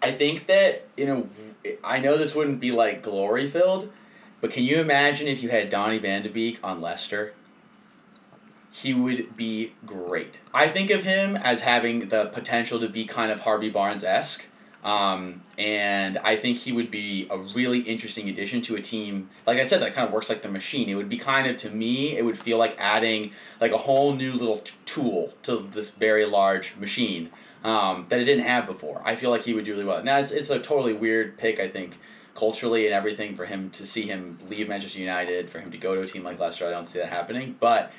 I 0.01 0.11
think 0.11 0.47
that 0.47 0.87
you 0.97 1.05
know 1.05 1.29
I 1.83 1.99
know 1.99 2.17
this 2.17 2.33
wouldn't 2.33 2.59
be 2.59 2.71
like 2.71 3.03
glory 3.03 3.47
filled, 3.47 3.91
but 4.41 4.51
can 4.51 4.63
you 4.63 4.77
imagine 4.77 5.27
if 5.27 5.41
you 5.41 5.49
had 5.49 5.69
Donny 5.69 5.99
Van 5.99 6.23
de 6.23 6.29
Beek 6.29 6.59
on 6.63 6.81
Leicester? 6.81 7.33
He 8.75 8.93
would 8.93 9.37
be 9.37 9.71
great. 9.85 10.39
I 10.53 10.67
think 10.67 10.91
of 10.91 11.03
him 11.03 11.37
as 11.37 11.61
having 11.61 12.09
the 12.09 12.25
potential 12.25 12.77
to 12.81 12.89
be 12.89 13.05
kind 13.05 13.31
of 13.31 13.39
Harvey 13.39 13.69
Barnes 13.69 14.03
esque. 14.03 14.47
Um, 14.83 15.43
and 15.57 16.17
I 16.17 16.35
think 16.35 16.57
he 16.57 16.73
would 16.73 16.91
be 16.91 17.25
a 17.31 17.37
really 17.37 17.79
interesting 17.79 18.27
addition 18.27 18.61
to 18.63 18.75
a 18.75 18.81
team. 18.81 19.29
Like 19.47 19.59
I 19.59 19.63
said, 19.63 19.81
that 19.81 19.93
kind 19.93 20.05
of 20.05 20.13
works 20.13 20.27
like 20.27 20.41
the 20.41 20.49
machine. 20.49 20.89
It 20.89 20.95
would 20.95 21.07
be 21.07 21.17
kind 21.17 21.47
of, 21.47 21.55
to 21.57 21.69
me, 21.69 22.17
it 22.17 22.25
would 22.25 22.37
feel 22.37 22.57
like 22.57 22.75
adding 22.77 23.31
like 23.61 23.71
a 23.71 23.77
whole 23.77 24.13
new 24.13 24.33
little 24.33 24.59
t- 24.59 24.75
tool 24.85 25.33
to 25.43 25.55
this 25.55 25.89
very 25.91 26.25
large 26.25 26.75
machine 26.75 27.31
um, 27.63 28.05
that 28.09 28.19
it 28.19 28.25
didn't 28.25 28.43
have 28.43 28.65
before. 28.65 29.01
I 29.05 29.15
feel 29.15 29.31
like 29.31 29.43
he 29.43 29.53
would 29.53 29.63
do 29.63 29.71
really 29.71 29.85
well. 29.85 30.03
Now 30.03 30.19
it's, 30.19 30.31
it's 30.31 30.49
a 30.49 30.59
totally 30.59 30.93
weird 30.93 31.37
pick, 31.37 31.61
I 31.61 31.69
think, 31.69 31.97
culturally 32.35 32.85
and 32.85 32.93
everything 32.93 33.35
for 33.35 33.45
him 33.45 33.69
to 33.69 33.87
see 33.87 34.01
him 34.01 34.37
leave 34.49 34.67
Manchester 34.67 34.99
United, 34.99 35.49
for 35.49 35.61
him 35.61 35.71
to 35.71 35.77
go 35.77 35.95
to 35.95 36.01
a 36.01 36.07
team 36.07 36.25
like 36.25 36.39
Leicester. 36.39 36.67
I 36.67 36.71
don't 36.71 36.87
see 36.87 36.99
that 36.99 37.07
happening, 37.07 37.55
but 37.61 37.93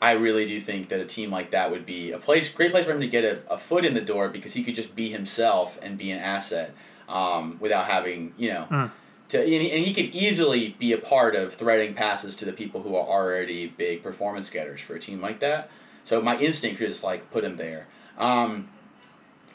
I 0.00 0.12
really 0.12 0.46
do 0.46 0.60
think 0.60 0.90
that 0.90 1.00
a 1.00 1.04
team 1.04 1.30
like 1.30 1.50
that 1.50 1.70
would 1.70 1.84
be 1.84 2.12
a 2.12 2.18
place, 2.18 2.48
great 2.48 2.70
place 2.70 2.84
for 2.84 2.92
him 2.92 3.00
to 3.00 3.08
get 3.08 3.24
a, 3.24 3.52
a 3.52 3.58
foot 3.58 3.84
in 3.84 3.94
the 3.94 4.00
door 4.00 4.28
because 4.28 4.54
he 4.54 4.62
could 4.62 4.74
just 4.74 4.94
be 4.94 5.08
himself 5.08 5.78
and 5.82 5.98
be 5.98 6.10
an 6.12 6.20
asset 6.20 6.74
um, 7.08 7.56
without 7.60 7.86
having 7.86 8.34
you 8.36 8.52
know. 8.52 8.66
Mm. 8.70 8.90
To, 9.30 9.42
and 9.42 9.84
he 9.84 9.92
could 9.92 10.14
easily 10.14 10.74
be 10.78 10.94
a 10.94 10.98
part 10.98 11.36
of 11.36 11.52
threading 11.54 11.92
passes 11.92 12.34
to 12.36 12.46
the 12.46 12.52
people 12.52 12.82
who 12.82 12.96
are 12.96 13.06
already 13.06 13.66
big 13.66 14.02
performance 14.02 14.48
getters 14.48 14.80
for 14.80 14.94
a 14.94 15.00
team 15.00 15.20
like 15.20 15.40
that. 15.40 15.70
So 16.04 16.22
my 16.22 16.38
instinct 16.38 16.80
is 16.80 17.04
like 17.04 17.30
put 17.30 17.44
him 17.44 17.58
there. 17.58 17.86
Um, 18.16 18.70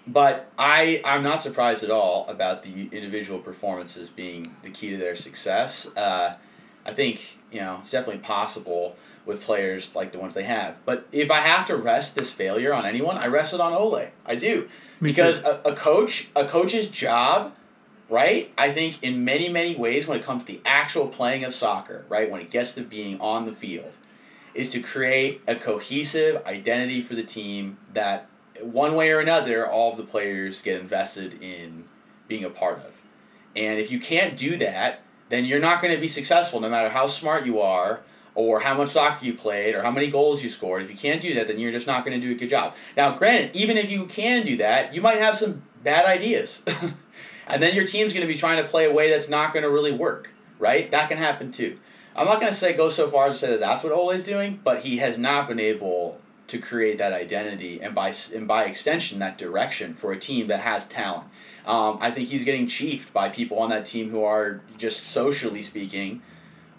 but 0.05 0.51
I 0.59 1.01
I'm 1.05 1.23
not 1.23 1.41
surprised 1.41 1.83
at 1.83 1.89
all 1.89 2.27
about 2.27 2.63
the 2.63 2.89
individual 2.91 3.39
performances 3.39 4.09
being 4.09 4.55
the 4.61 4.69
key 4.69 4.91
to 4.91 4.97
their 4.97 5.15
success. 5.15 5.87
Uh, 5.95 6.35
I 6.85 6.93
think 6.93 7.37
you 7.51 7.61
know 7.61 7.77
it's 7.79 7.91
definitely 7.91 8.21
possible 8.21 8.95
with 9.25 9.41
players 9.41 9.95
like 9.95 10.11
the 10.11 10.19
ones 10.19 10.33
they 10.33 10.43
have. 10.43 10.75
But 10.85 11.07
if 11.11 11.31
I 11.31 11.39
have 11.39 11.65
to 11.67 11.77
rest 11.77 12.15
this 12.15 12.31
failure 12.31 12.73
on 12.73 12.85
anyone, 12.85 13.17
I 13.17 13.27
rest 13.27 13.53
it 13.53 13.61
on 13.61 13.73
Ole. 13.73 14.09
I 14.25 14.35
do 14.35 14.67
Me 14.99 15.09
because 15.09 15.43
a, 15.43 15.61
a 15.65 15.75
coach 15.75 16.29
a 16.35 16.45
coach's 16.45 16.87
job. 16.87 17.55
Right? 18.09 18.53
I 18.57 18.71
think 18.71 19.01
in 19.01 19.25
many, 19.25 19.49
many 19.49 19.75
ways, 19.75 20.05
when 20.07 20.19
it 20.19 20.25
comes 20.25 20.43
to 20.43 20.51
the 20.51 20.61
actual 20.65 21.07
playing 21.07 21.45
of 21.45 21.55
soccer, 21.55 22.05
right, 22.09 22.29
when 22.29 22.41
it 22.41 22.51
gets 22.51 22.75
to 22.75 22.81
being 22.81 23.19
on 23.19 23.45
the 23.45 23.53
field, 23.53 23.91
is 24.53 24.69
to 24.71 24.81
create 24.81 25.41
a 25.47 25.55
cohesive 25.55 26.45
identity 26.45 27.01
for 27.01 27.15
the 27.15 27.23
team 27.23 27.77
that 27.93 28.29
one 28.61 28.95
way 28.95 29.09
or 29.09 29.19
another, 29.19 29.67
all 29.67 29.91
of 29.91 29.97
the 29.97 30.03
players 30.03 30.61
get 30.61 30.79
invested 30.79 31.41
in 31.41 31.85
being 32.27 32.43
a 32.43 32.49
part 32.49 32.77
of. 32.79 33.01
And 33.55 33.79
if 33.79 33.89
you 33.89 33.99
can't 33.99 34.35
do 34.35 34.57
that, 34.57 35.01
then 35.29 35.45
you're 35.45 35.59
not 35.59 35.81
going 35.81 35.93
to 35.93 35.99
be 35.99 36.07
successful 36.07 36.59
no 36.59 36.69
matter 36.69 36.89
how 36.89 37.07
smart 37.07 37.45
you 37.45 37.59
are 37.59 38.03
or 38.35 38.59
how 38.59 38.75
much 38.75 38.89
soccer 38.89 39.25
you 39.25 39.33
played 39.33 39.75
or 39.75 39.83
how 39.83 39.91
many 39.91 40.07
goals 40.07 40.43
you 40.43 40.49
scored. 40.49 40.81
If 40.81 40.89
you 40.89 40.97
can't 40.97 41.21
do 41.21 41.33
that, 41.35 41.47
then 41.47 41.59
you're 41.59 41.71
just 41.71 41.87
not 41.87 42.05
going 42.05 42.19
to 42.19 42.25
do 42.25 42.33
a 42.33 42.37
good 42.37 42.49
job. 42.49 42.75
Now, 42.97 43.15
granted, 43.15 43.55
even 43.55 43.77
if 43.77 43.91
you 43.91 44.05
can 44.05 44.45
do 44.45 44.57
that, 44.57 44.93
you 44.93 45.01
might 45.01 45.19
have 45.19 45.37
some 45.37 45.63
bad 45.83 46.05
ideas. 46.05 46.61
and 47.47 47.61
then 47.61 47.75
your 47.75 47.85
team's 47.85 48.13
going 48.13 48.25
to 48.25 48.31
be 48.31 48.39
trying 48.39 48.61
to 48.61 48.67
play 48.67 48.85
a 48.85 48.93
way 48.93 49.09
that's 49.09 49.29
not 49.29 49.53
going 49.53 49.63
to 49.63 49.69
really 49.69 49.91
work, 49.91 50.31
right? 50.59 50.89
That 50.89 51.09
can 51.09 51.17
happen 51.17 51.51
too. 51.51 51.79
I'm 52.15 52.27
not 52.27 52.39
going 52.39 52.51
to 52.51 52.57
say 52.57 52.73
go 52.73 52.89
so 52.89 53.09
far 53.09 53.27
as 53.27 53.39
to 53.39 53.45
say 53.45 53.51
that 53.51 53.59
that's 53.59 53.83
what 53.83 53.91
Ole's 53.91 54.23
doing, 54.23 54.59
but 54.63 54.81
he 54.81 54.97
has 54.97 55.17
not 55.17 55.47
been 55.47 55.59
able 55.59 56.19
to 56.47 56.57
create 56.59 56.97
that 56.99 57.13
identity 57.13 57.81
and 57.81 57.95
by 57.95 58.13
and 58.35 58.47
by 58.47 58.65
extension 58.65 59.17
that 59.19 59.37
direction 59.37 59.93
for 59.93 60.11
a 60.11 60.19
team 60.19 60.47
that 60.47 60.59
has 60.59 60.85
talent. 60.85 61.27
Um, 61.65 61.97
I 62.01 62.11
think 62.11 62.29
he's 62.29 62.43
getting 62.43 62.67
chiefed 62.67 63.13
by 63.13 63.29
people 63.29 63.57
on 63.59 63.69
that 63.69 63.85
team 63.85 64.09
who 64.09 64.23
are 64.23 64.61
just 64.77 65.03
socially 65.03 65.63
speaking 65.63 66.21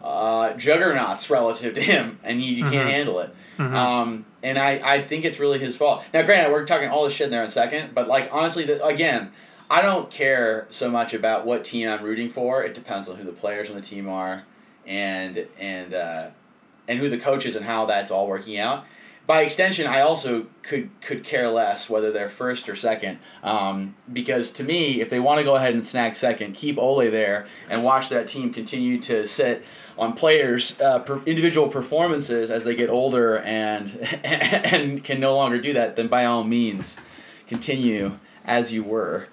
uh, 0.04 0.52
juggernauts 0.54 1.30
relative 1.30 1.74
to 1.74 1.80
him, 1.80 2.18
and 2.22 2.40
you, 2.40 2.54
you 2.54 2.64
mm-hmm. 2.64 2.72
can't 2.72 2.90
handle 2.90 3.18
it. 3.20 3.34
Mm-hmm. 3.56 3.74
Um, 3.74 4.26
and 4.42 4.58
I, 4.58 4.96
I 4.96 5.02
think 5.02 5.24
it's 5.24 5.40
really 5.40 5.58
his 5.58 5.76
fault. 5.76 6.04
Now, 6.12 6.22
granted, 6.22 6.52
we're 6.52 6.66
talking 6.66 6.90
all 6.90 7.04
this 7.04 7.14
shit 7.14 7.26
in 7.26 7.30
there 7.30 7.42
in 7.42 7.48
a 7.48 7.50
second, 7.50 7.94
but 7.94 8.06
like 8.06 8.28
honestly, 8.30 8.64
the, 8.64 8.84
again, 8.84 9.30
I 9.70 9.80
don't 9.80 10.10
care 10.10 10.66
so 10.68 10.90
much 10.90 11.14
about 11.14 11.46
what 11.46 11.64
team 11.64 11.88
I'm 11.88 12.02
rooting 12.02 12.28
for. 12.28 12.62
It 12.62 12.74
depends 12.74 13.08
on 13.08 13.16
who 13.16 13.24
the 13.24 13.32
players 13.32 13.70
on 13.70 13.76
the 13.76 13.82
team 13.82 14.08
are, 14.08 14.44
and 14.86 15.46
and 15.58 15.94
uh, 15.94 16.26
and 16.86 16.98
who 16.98 17.08
the 17.08 17.18
coach 17.18 17.46
is 17.46 17.56
and 17.56 17.64
how 17.64 17.86
that's 17.86 18.10
all 18.10 18.28
working 18.28 18.58
out 18.58 18.84
by 19.26 19.40
extension, 19.42 19.86
I 19.86 20.00
also 20.00 20.46
could 20.62 20.90
could 21.00 21.24
care 21.24 21.48
less 21.48 21.88
whether 21.88 22.12
they're 22.12 22.28
first 22.28 22.68
or 22.68 22.76
second. 22.76 23.18
Um, 23.42 23.94
because 24.12 24.50
to 24.52 24.64
me, 24.64 25.00
if 25.00 25.08
they 25.08 25.18
want 25.18 25.38
to 25.38 25.44
go 25.44 25.56
ahead 25.56 25.72
and 25.72 25.84
snag 25.84 26.14
second, 26.14 26.54
keep 26.54 26.78
Ole 26.78 27.10
there 27.10 27.46
and 27.70 27.82
watch 27.82 28.10
that 28.10 28.28
team 28.28 28.52
continue 28.52 29.00
to 29.02 29.26
sit 29.26 29.64
on 29.98 30.12
players' 30.12 30.80
uh, 30.80 30.98
per 31.00 31.22
individual 31.24 31.68
performances 31.68 32.50
as 32.50 32.64
they 32.64 32.74
get 32.74 32.90
older 32.90 33.38
and 33.38 33.90
and 34.24 35.04
can 35.04 35.20
no 35.20 35.36
longer 35.36 35.58
do 35.58 35.72
that. 35.72 35.96
Then 35.96 36.08
by 36.08 36.24
all 36.24 36.44
means, 36.44 36.96
continue 37.46 38.18
as 38.44 38.72
you 38.72 38.82
were. 38.82 39.28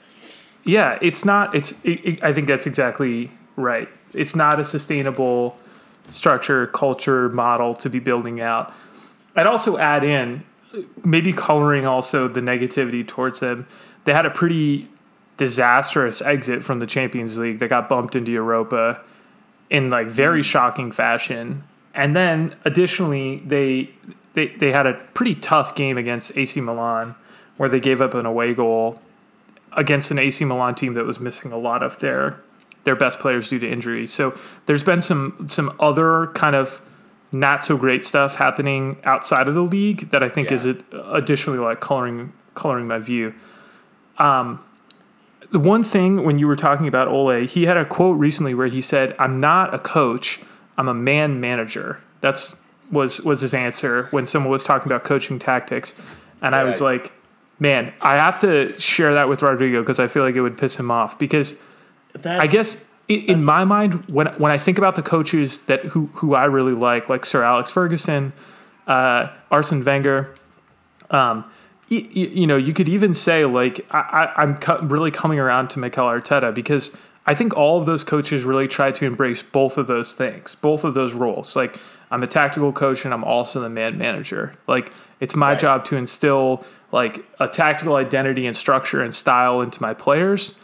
Yeah, 0.63 0.99
it's 1.01 1.25
not. 1.25 1.55
It's. 1.55 1.71
It, 1.83 2.05
it, 2.05 2.23
I 2.23 2.33
think 2.33 2.47
that's 2.47 2.67
exactly 2.67 3.31
right. 3.55 3.89
It's 4.13 4.35
not 4.35 4.59
a 4.59 4.65
sustainable 4.65 5.57
structure, 6.09 6.67
culture, 6.67 7.29
model 7.29 7.73
to 7.73 7.89
be 7.89 7.99
building 7.99 8.41
out 8.41 8.73
I'd 9.35 9.47
also 9.47 9.77
add 9.77 10.03
in 10.03 10.43
maybe 11.03 11.33
coloring 11.33 11.85
also 11.85 12.27
the 12.27 12.41
negativity 12.41 13.07
towards 13.07 13.39
them. 13.39 13.67
They 14.05 14.13
had 14.13 14.25
a 14.25 14.29
pretty 14.29 14.89
disastrous 15.37 16.21
exit 16.21 16.63
from 16.63 16.79
the 16.79 16.85
Champions 16.85 17.37
League. 17.37 17.59
They 17.59 17.67
got 17.67 17.89
bumped 17.89 18.15
into 18.15 18.31
Europa 18.31 19.01
in 19.71 19.89
like 19.89 20.07
very 20.07 20.43
shocking 20.43 20.91
fashion. 20.91 21.63
And 21.95 22.15
then 22.15 22.55
additionally, 22.65 23.41
they 23.45 23.89
they 24.33 24.47
they 24.49 24.71
had 24.71 24.85
a 24.85 24.93
pretty 25.15 25.33
tough 25.33 25.73
game 25.73 25.97
against 25.97 26.37
AC 26.37 26.61
Milan, 26.61 27.15
where 27.57 27.69
they 27.69 27.79
gave 27.79 28.01
up 28.01 28.13
an 28.13 28.25
away 28.27 28.53
goal 28.53 29.01
against 29.75 30.11
an 30.11 30.19
AC 30.19 30.43
Milan 30.45 30.75
team 30.75 30.93
that 30.93 31.05
was 31.05 31.19
missing 31.19 31.51
a 31.51 31.57
lot 31.57 31.81
of 31.81 31.97
their 31.99 32.39
their 32.83 32.95
best 32.95 33.19
players 33.19 33.49
due 33.49 33.59
to 33.59 33.69
injury. 33.69 34.05
So 34.05 34.37
there's 34.67 34.83
been 34.83 35.01
some 35.01 35.47
some 35.47 35.75
other 35.79 36.27
kind 36.35 36.55
of 36.55 36.81
not 37.31 37.63
so 37.63 37.77
great 37.77 38.03
stuff 38.03 38.35
happening 38.35 38.97
outside 39.05 39.47
of 39.47 39.53
the 39.55 39.61
league 39.63 40.09
that 40.11 40.21
I 40.21 40.27
think 40.27 40.49
Yeah. 40.49 40.55
is 40.55 40.65
additionally 40.91 41.59
like 41.59 41.79
coloring 41.79 42.33
coloring 42.55 42.87
my 42.87 42.99
view. 42.99 43.33
Um, 44.17 44.59
the 45.51 45.59
one 45.59 45.83
thing 45.83 46.23
when 46.23 46.39
you 46.39 46.47
were 46.47 46.55
talking 46.55 46.87
about 46.87 47.07
Ole, 47.07 47.45
he 47.45 47.65
had 47.65 47.77
a 47.77 47.85
quote 47.85 48.17
recently 48.17 48.53
where 48.53 48.67
he 48.67 48.81
said, 48.81 49.15
"I'm 49.19 49.39
not 49.39 49.73
a 49.73 49.79
coach, 49.79 50.39
I'm 50.77 50.87
a 50.87 50.93
man 50.93 51.39
manager." 51.39 51.99
That's 52.21 52.55
was 52.91 53.21
was 53.21 53.41
his 53.41 53.53
answer 53.53 54.07
when 54.11 54.25
someone 54.25 54.51
was 54.51 54.63
talking 54.63 54.87
about 54.91 55.03
coaching 55.03 55.39
tactics, 55.39 55.95
and 56.41 56.55
I 56.55 56.63
Yeah. 56.63 56.69
was 56.69 56.81
like, 56.81 57.11
"Man, 57.59 57.93
I 58.01 58.15
have 58.15 58.39
to 58.41 58.77
share 58.79 59.13
that 59.13 59.27
with 59.29 59.41
Rodrigo 59.41 59.81
because 59.81 59.99
I 59.99 60.07
feel 60.07 60.23
like 60.23 60.35
it 60.35 60.41
would 60.41 60.57
piss 60.57 60.75
him 60.77 60.89
off 60.91 61.17
because." 61.19 61.55
I 62.25 62.47
guess 62.47 62.83
in, 63.07 63.21
in 63.21 63.43
my 63.45 63.63
mind, 63.63 64.03
when 64.07 64.27
when 64.37 64.51
I 64.51 64.57
think 64.57 64.77
about 64.77 64.95
the 64.97 65.01
coaches 65.01 65.59
that 65.67 65.85
who 65.85 66.09
who 66.15 66.33
I 66.35 66.45
really 66.45 66.73
like, 66.73 67.07
like 67.09 67.25
Sir 67.25 67.41
Alex 67.43 67.71
Ferguson, 67.71 68.33
uh, 68.87 69.27
Arsene 69.49 69.83
Wenger, 69.83 70.33
um, 71.09 71.45
y- 71.91 72.07
y- 72.15 72.31
you 72.33 72.47
know, 72.47 72.57
you 72.57 72.73
could 72.73 72.89
even 72.89 73.13
say 73.13 73.45
like 73.45 73.85
I, 73.91 74.31
I'm 74.37 74.55
co- 74.57 74.79
really 74.81 75.11
coming 75.11 75.37
around 75.39 75.69
to 75.71 75.79
Mikel 75.79 76.05
Arteta 76.05 76.53
because 76.53 76.95
I 77.27 77.35
think 77.35 77.55
all 77.55 77.79
of 77.79 77.85
those 77.85 78.03
coaches 78.03 78.43
really 78.45 78.67
try 78.67 78.91
to 78.91 79.05
embrace 79.05 79.43
both 79.43 79.77
of 79.77 79.85
those 79.87 80.13
things, 80.13 80.55
both 80.55 80.83
of 80.83 80.93
those 80.95 81.13
roles. 81.13 81.55
Like 81.55 81.77
I'm 82.09 82.23
a 82.23 82.27
tactical 82.27 82.71
coach 82.73 83.05
and 83.05 83.13
I'm 83.13 83.23
also 83.23 83.61
the 83.61 83.69
man 83.69 83.97
manager. 83.97 84.53
Like 84.67 84.91
it's 85.19 85.35
my 85.35 85.51
Right. 85.51 85.59
job 85.59 85.85
to 85.85 85.97
instill 85.97 86.65
like 86.91 87.23
a 87.39 87.47
tactical 87.47 87.95
identity 87.95 88.47
and 88.47 88.55
structure 88.57 89.01
and 89.01 89.13
style 89.13 89.61
into 89.61 89.81
my 89.81 89.93
players 89.93 90.55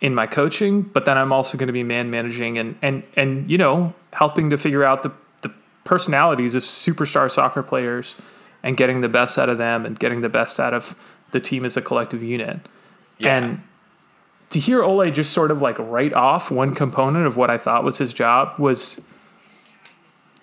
in 0.00 0.14
my 0.14 0.26
coaching, 0.26 0.82
but 0.82 1.04
then 1.04 1.16
I'm 1.16 1.32
also 1.32 1.56
going 1.56 1.68
to 1.68 1.72
be 1.72 1.82
man 1.82 2.10
managing 2.10 2.58
and 2.58 2.76
and 2.82 3.02
and 3.16 3.50
you 3.50 3.58
know 3.58 3.92
helping 4.12 4.50
to 4.50 4.58
figure 4.58 4.84
out 4.84 5.02
the 5.02 5.12
the 5.42 5.50
personalities 5.84 6.54
of 6.54 6.62
superstar 6.62 7.30
soccer 7.30 7.62
players 7.62 8.16
and 8.66 8.76
getting 8.76 9.00
the 9.00 9.08
best 9.08 9.38
out 9.38 9.48
of 9.48 9.58
them 9.58 9.86
and 9.86 9.96
getting 9.96 10.22
the 10.22 10.28
best 10.28 10.58
out 10.58 10.74
of 10.74 10.96
the 11.30 11.38
team 11.38 11.64
as 11.64 11.76
a 11.76 11.80
collective 11.80 12.20
unit. 12.20 12.58
Yeah. 13.18 13.36
And 13.36 13.62
to 14.50 14.58
hear 14.58 14.82
Ole 14.82 15.08
just 15.12 15.32
sort 15.32 15.52
of 15.52 15.62
like 15.62 15.78
write 15.78 16.12
off 16.12 16.50
one 16.50 16.74
component 16.74 17.28
of 17.28 17.36
what 17.36 17.48
I 17.48 17.58
thought 17.58 17.84
was 17.84 17.98
his 17.98 18.12
job 18.12 18.58
was 18.58 19.00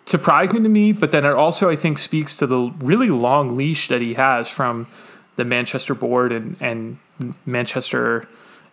surprising 0.06 0.64
to 0.64 0.70
me, 0.70 0.94
but 0.94 1.12
then 1.12 1.26
it 1.26 1.34
also 1.34 1.70
I 1.70 1.76
think 1.76 2.00
speaks 2.00 2.38
to 2.38 2.48
the 2.48 2.74
really 2.80 3.10
long 3.10 3.58
leash 3.58 3.90
that 3.90 4.02
he 4.02 4.14
has 4.14 4.48
from 4.48 4.88
the 5.36 5.44
Manchester 5.44 5.94
board 5.94 6.32
and 6.32 6.56
and 6.62 6.98
Manchester 7.46 8.26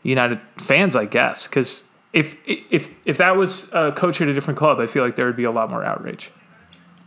United 0.05 0.41
fans, 0.59 0.95
I 0.95 1.07
guess, 1.07 1.49
because 1.49 1.83
if 2.13 2.37
if 2.47 2.95
if 3.05 3.19
that 3.19 3.35
was 3.35 3.69
a 3.73 3.91
coach 3.91 4.21
at 4.21 4.29
a 4.29 4.33
different 4.33 4.59
club, 4.59 4.79
I 4.79 4.87
feel 4.87 5.03
like 5.03 5.17
there 5.17 5.27
would 5.27 5.37
be 5.37 5.45
a 5.45 5.51
lot 5.51 5.71
more 5.71 5.83
outrage. 5.83 6.31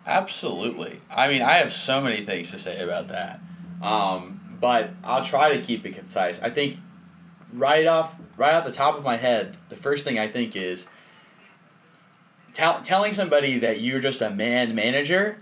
Absolutely. 0.05 0.99
I 1.09 1.27
mean, 1.29 1.41
I 1.41 1.53
have 1.53 1.71
so 1.71 2.01
many 2.01 2.25
things 2.25 2.51
to 2.51 2.57
say 2.57 2.81
about 2.81 3.07
that. 3.09 3.39
Um, 3.81 4.57
but 4.59 4.91
I'll 5.03 5.23
try 5.23 5.55
to 5.55 5.61
keep 5.61 5.85
it 5.85 5.91
concise. 5.93 6.41
I 6.41 6.49
think 6.49 6.77
right 7.53 7.85
off 7.85 8.15
right 8.37 8.55
off 8.55 8.65
the 8.65 8.71
top 8.71 8.95
of 8.97 9.03
my 9.03 9.17
head, 9.17 9.57
the 9.69 9.75
first 9.75 10.03
thing 10.03 10.17
I 10.17 10.27
think 10.27 10.55
is 10.55 10.87
tell, 12.53 12.81
telling 12.81 13.13
somebody 13.13 13.59
that 13.59 13.81
you're 13.81 13.99
just 13.99 14.21
a 14.21 14.29
man 14.29 14.73
manager 14.73 15.37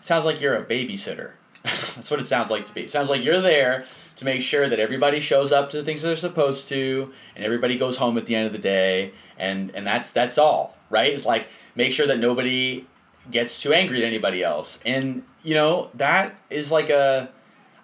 sounds 0.00 0.24
like 0.24 0.40
you're 0.40 0.56
a 0.56 0.64
babysitter. 0.64 1.32
That's 1.62 2.10
what 2.10 2.20
it 2.20 2.26
sounds 2.26 2.50
like 2.50 2.64
to 2.64 2.74
be. 2.74 2.82
It 2.82 2.90
sounds 2.90 3.08
like 3.08 3.22
you're 3.22 3.40
there 3.40 3.84
to 4.16 4.24
make 4.24 4.42
sure 4.42 4.68
that 4.68 4.80
everybody 4.80 5.20
shows 5.20 5.52
up 5.52 5.70
to 5.70 5.76
the 5.76 5.84
things 5.84 6.02
they're 6.02 6.16
supposed 6.16 6.68
to 6.68 7.12
and 7.36 7.44
everybody 7.44 7.78
goes 7.78 7.98
home 7.98 8.18
at 8.18 8.26
the 8.26 8.34
end 8.34 8.46
of 8.46 8.52
the 8.52 8.58
day 8.58 9.12
and 9.38 9.70
and 9.74 9.86
that's 9.86 10.10
that's 10.10 10.38
all, 10.38 10.76
right? 10.90 11.12
It's 11.12 11.24
like 11.24 11.48
make 11.74 11.92
sure 11.92 12.06
that 12.06 12.18
nobody 12.18 12.86
gets 13.30 13.60
too 13.60 13.72
angry 13.72 13.98
at 13.98 14.04
anybody 14.04 14.42
else. 14.42 14.78
And 14.84 15.22
you 15.42 15.54
know, 15.54 15.90
that 15.94 16.38
is 16.50 16.70
like 16.72 16.90
a 16.90 17.30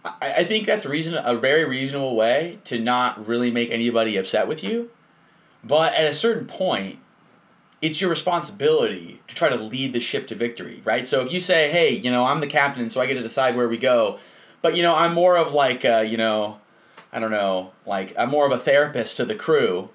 I, 0.04 0.34
I 0.38 0.44
think 0.44 0.66
that's 0.66 0.84
a 0.84 0.88
reason 0.88 1.14
a 1.22 1.34
very 1.34 1.64
reasonable 1.64 2.16
way 2.16 2.58
to 2.64 2.78
not 2.78 3.26
really 3.26 3.50
make 3.50 3.70
anybody 3.70 4.16
upset 4.16 4.48
with 4.48 4.62
you. 4.62 4.90
But 5.64 5.94
at 5.94 6.06
a 6.06 6.14
certain 6.14 6.46
point, 6.46 6.98
it's 7.80 8.00
your 8.00 8.10
responsibility 8.10 9.20
to 9.28 9.34
try 9.34 9.48
to 9.48 9.56
lead 9.56 9.92
the 9.92 10.00
ship 10.00 10.26
to 10.28 10.34
victory, 10.34 10.82
right? 10.84 11.06
So 11.06 11.20
if 11.20 11.32
you 11.32 11.40
say, 11.40 11.70
"Hey, 11.70 11.90
you 11.94 12.10
know, 12.10 12.24
I'm 12.26 12.40
the 12.40 12.46
captain, 12.46 12.90
so 12.90 13.00
I 13.00 13.06
get 13.06 13.14
to 13.14 13.22
decide 13.22 13.56
where 13.56 13.68
we 13.68 13.76
go," 13.76 14.18
but 14.62 14.76
you 14.76 14.82
know, 14.82 14.94
I'm 14.94 15.14
more 15.14 15.36
of 15.36 15.52
like, 15.52 15.84
uh, 15.84 16.04
you 16.06 16.16
know, 16.16 16.58
I 17.12 17.20
don't 17.20 17.30
know, 17.30 17.72
like 17.86 18.14
I'm 18.18 18.30
more 18.30 18.46
of 18.46 18.52
a 18.52 18.58
therapist 18.58 19.16
to 19.18 19.24
the 19.24 19.34
crew. 19.34 19.90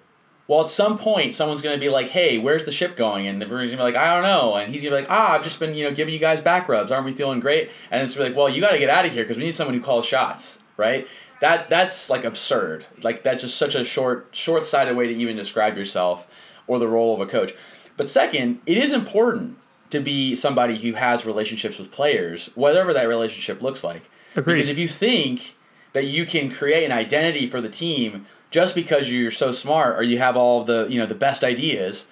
Well, 0.47 0.61
at 0.61 0.69
some 0.69 0.97
point, 0.97 1.33
someone's 1.33 1.61
going 1.61 1.75
to 1.75 1.79
be 1.79 1.89
like, 1.89 2.09
"Hey, 2.09 2.37
where's 2.37 2.65
the 2.65 2.71
ship 2.71 2.97
going?" 2.97 3.27
And 3.27 3.41
the 3.41 3.45
everyone's 3.45 3.71
going 3.71 3.77
to 3.77 3.91
be 3.91 3.93
like, 3.93 4.07
"I 4.07 4.13
don't 4.13 4.23
know." 4.23 4.55
And 4.55 4.71
he's 4.71 4.81
going 4.81 4.91
to 4.91 4.97
be 4.97 5.01
like, 5.01 5.11
"Ah, 5.11 5.35
I've 5.35 5.43
just 5.43 5.59
been, 5.59 5.73
you 5.73 5.85
know, 5.85 5.93
giving 5.93 6.13
you 6.13 6.19
guys 6.19 6.41
back 6.41 6.67
rubs. 6.67 6.91
Aren't 6.91 7.05
we 7.05 7.13
feeling 7.13 7.39
great?" 7.39 7.71
And 7.89 8.03
it's 8.03 8.17
like, 8.17 8.35
"Well, 8.35 8.49
you 8.49 8.61
got 8.61 8.71
to 8.71 8.77
get 8.79 8.89
out 8.89 9.05
of 9.05 9.13
here 9.13 9.23
because 9.23 9.37
we 9.37 9.43
need 9.43 9.55
someone 9.55 9.75
who 9.75 9.81
calls 9.81 10.05
shots, 10.05 10.59
right?" 10.75 11.07
That 11.39 11.69
that's 11.69 12.09
like 12.09 12.23
absurd. 12.23 12.85
Like 13.01 13.23
that's 13.23 13.41
just 13.41 13.57
such 13.57 13.75
a 13.75 13.83
short 13.83 14.29
short-sighted 14.31 14.95
way 14.95 15.07
to 15.07 15.13
even 15.13 15.35
describe 15.35 15.77
yourself 15.77 16.27
or 16.67 16.79
the 16.79 16.87
role 16.87 17.13
of 17.13 17.21
a 17.21 17.25
coach. 17.25 17.53
But 17.97 18.09
second, 18.09 18.61
it 18.65 18.77
is 18.77 18.93
important 18.93 19.57
to 19.89 19.99
be 19.99 20.35
somebody 20.35 20.77
who 20.77 20.93
has 20.93 21.25
relationships 21.25 21.77
with 21.77 21.91
players, 21.91 22.47
whatever 22.55 22.93
that 22.93 23.07
relationship 23.07 23.61
looks 23.61 23.83
like. 23.83 24.09
Agreed. 24.35 24.55
Because 24.55 24.69
if 24.69 24.77
you 24.77 24.87
think 24.87 25.55
that 25.93 26.05
you 26.05 26.25
can 26.25 26.49
create 26.49 26.85
an 26.85 26.91
identity 26.91 27.45
for 27.45 27.61
the 27.61 27.69
team 27.69 28.25
just 28.53 28.75
because 28.75 29.09
you're 29.09 29.31
so 29.31 29.51
smart 29.51 29.97
or 29.97 30.03
you 30.03 30.19
have 30.19 30.37
all 30.37 30.63
the 30.63 30.85
you 30.87 30.99
know 30.99 31.07
the 31.07 31.15
best 31.15 31.43
ideas, 31.43 32.05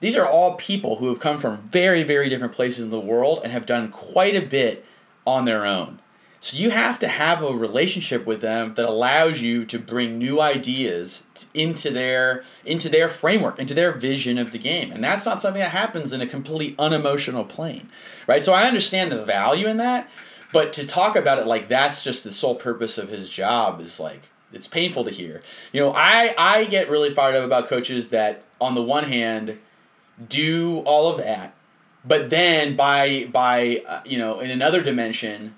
these 0.00 0.14
are 0.14 0.26
all 0.26 0.54
people 0.56 0.96
who 0.96 1.08
have 1.08 1.18
come 1.18 1.38
from 1.38 1.56
very 1.62 2.02
very 2.02 2.28
different 2.28 2.52
places 2.52 2.84
in 2.84 2.90
the 2.90 3.00
world 3.00 3.40
and 3.42 3.52
have 3.52 3.64
done 3.64 3.90
quite 3.90 4.36
a 4.36 4.46
bit 4.46 4.84
on 5.26 5.46
their 5.46 5.64
own. 5.64 5.98
So 6.40 6.58
you 6.58 6.70
have 6.70 6.98
to 6.98 7.08
have 7.08 7.42
a 7.42 7.54
relationship 7.54 8.26
with 8.26 8.42
them 8.42 8.74
that 8.74 8.86
allows 8.86 9.40
you 9.40 9.64
to 9.64 9.78
bring 9.78 10.18
new 10.18 10.42
ideas 10.42 11.24
into 11.54 11.90
their 11.90 12.44
into 12.66 12.90
their 12.90 13.08
framework, 13.08 13.58
into 13.58 13.72
their 13.72 13.92
vision 13.92 14.36
of 14.36 14.52
the 14.52 14.58
game. 14.58 14.92
And 14.92 15.02
that's 15.02 15.24
not 15.24 15.40
something 15.40 15.62
that 15.62 15.70
happens 15.70 16.12
in 16.12 16.20
a 16.20 16.26
completely 16.26 16.76
unemotional 16.78 17.44
plane. 17.44 17.88
Right? 18.26 18.44
So 18.44 18.52
I 18.52 18.64
understand 18.64 19.10
the 19.10 19.24
value 19.24 19.68
in 19.68 19.78
that, 19.78 20.10
but 20.52 20.74
to 20.74 20.86
talk 20.86 21.16
about 21.16 21.38
it 21.38 21.46
like 21.46 21.68
that's 21.68 22.04
just 22.04 22.24
the 22.24 22.32
sole 22.32 22.56
purpose 22.56 22.98
of 22.98 23.08
his 23.08 23.30
job 23.30 23.80
is 23.80 23.98
like 23.98 24.28
it's 24.52 24.66
painful 24.66 25.04
to 25.04 25.10
hear. 25.10 25.42
You 25.72 25.80
know, 25.80 25.92
I 25.94 26.34
I 26.38 26.64
get 26.64 26.90
really 26.90 27.10
fired 27.10 27.34
up 27.34 27.44
about 27.44 27.68
coaches 27.68 28.08
that 28.08 28.42
on 28.60 28.74
the 28.74 28.82
one 28.82 29.04
hand 29.04 29.58
do 30.28 30.78
all 30.80 31.10
of 31.10 31.18
that, 31.18 31.54
but 32.04 32.30
then 32.30 32.76
by 32.76 33.28
by 33.32 33.82
uh, 33.86 34.00
you 34.04 34.18
know 34.18 34.40
in 34.40 34.50
another 34.50 34.82
dimension 34.82 35.54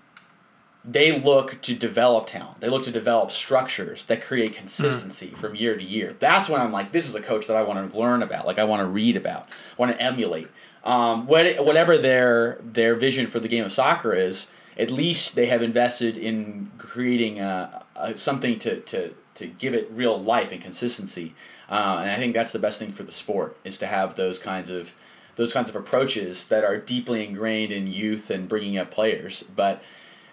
they 0.85 1.19
look 1.19 1.61
to 1.63 1.75
develop 1.75 2.27
talent. 2.27 2.61
They 2.61 2.69
look 2.69 2.85
to 2.85 2.91
develop 2.91 3.33
structures 3.33 4.05
that 4.05 4.21
create 4.21 4.55
consistency 4.55 5.29
from 5.29 5.55
year 5.55 5.77
to 5.77 5.83
year. 5.83 6.15
That's 6.19 6.49
when 6.49 6.61
I'm 6.61 6.73
like, 6.73 6.93
this 6.93 7.09
is 7.09 7.15
a 7.15 7.23
coach 7.23 7.47
that 7.47 7.57
I 7.57 7.63
want 7.63 7.91
to 7.91 7.99
learn 7.99 8.23
about, 8.23 8.47
like 8.47 8.59
I 8.59 8.65
want 8.65 8.81
to 8.81 8.87
read 8.87 9.17
about, 9.17 9.49
want 9.79 9.93
to 9.93 10.01
emulate. 10.01 10.49
Um, 10.85 11.27
what, 11.27 11.65
whatever 11.65 11.97
their 11.97 12.59
their 12.63 12.95
vision 12.95 13.27
for 13.27 13.41
the 13.41 13.49
game 13.49 13.65
of 13.65 13.73
soccer 13.73 14.13
is, 14.13 14.49
at 14.77 14.91
least 14.91 15.35
they 15.35 15.47
have 15.47 15.63
invested 15.63 16.19
in 16.19 16.71
creating 16.77 17.41
uh 17.41 17.83
uh 17.97 18.15
something 18.15 18.59
to, 18.61 18.81
to, 18.81 19.15
to 19.35 19.47
give 19.47 19.75
it 19.75 19.89
real 19.91 20.21
life 20.21 20.53
and 20.53 20.61
consistency. 20.61 21.35
Uh, 21.69 21.99
and 22.01 22.11
I 22.11 22.17
think 22.17 22.35
that's 22.35 22.53
the 22.53 22.59
best 22.59 22.79
thing 22.79 22.93
for 22.93 23.03
the 23.03 23.13
sport 23.13 23.57
is 23.65 23.79
to 23.79 23.87
have 23.87 24.15
those 24.15 24.39
kinds 24.39 24.71
of 24.71 24.95
those 25.37 25.53
kinds 25.53 25.69
of 25.69 25.75
approaches 25.75 26.47
that 26.47 26.63
are 26.63 26.77
deeply 26.77 27.27
ingrained 27.27 27.73
in 27.73 27.89
youth 27.89 28.31
and 28.31 28.49
bringing 28.49 28.79
up 28.79 28.91
players. 28.91 29.43
But 29.43 29.83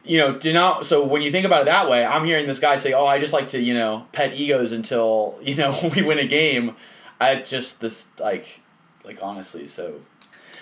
you 0.04 0.18
know, 0.18 0.38
do 0.38 0.52
not. 0.52 0.86
So 0.86 1.04
when 1.04 1.22
you 1.22 1.32
think 1.32 1.46
about 1.46 1.62
it 1.62 1.66
that 1.66 1.90
way, 1.90 2.06
I'm 2.06 2.26
hearing 2.26 2.48
this 2.48 2.60
guy 2.60 2.76
say, 2.76 2.94
"Oh, 2.94 3.06
I 3.06 3.20
just 3.20 3.34
like 3.34 3.50
to, 3.50 3.60
you 3.60 3.74
know, 3.74 4.08
pet 4.12 4.34
egos 4.34 4.72
until 4.72 5.40
you 5.44 5.56
know 5.56 5.78
we 5.96 6.02
win 6.02 6.20
a 6.20 6.28
game." 6.28 6.76
I 7.20 7.36
just 7.36 7.82
this 7.82 8.08
like, 8.20 8.62
like 9.04 9.20
honestly. 9.22 9.68
So 9.68 10.02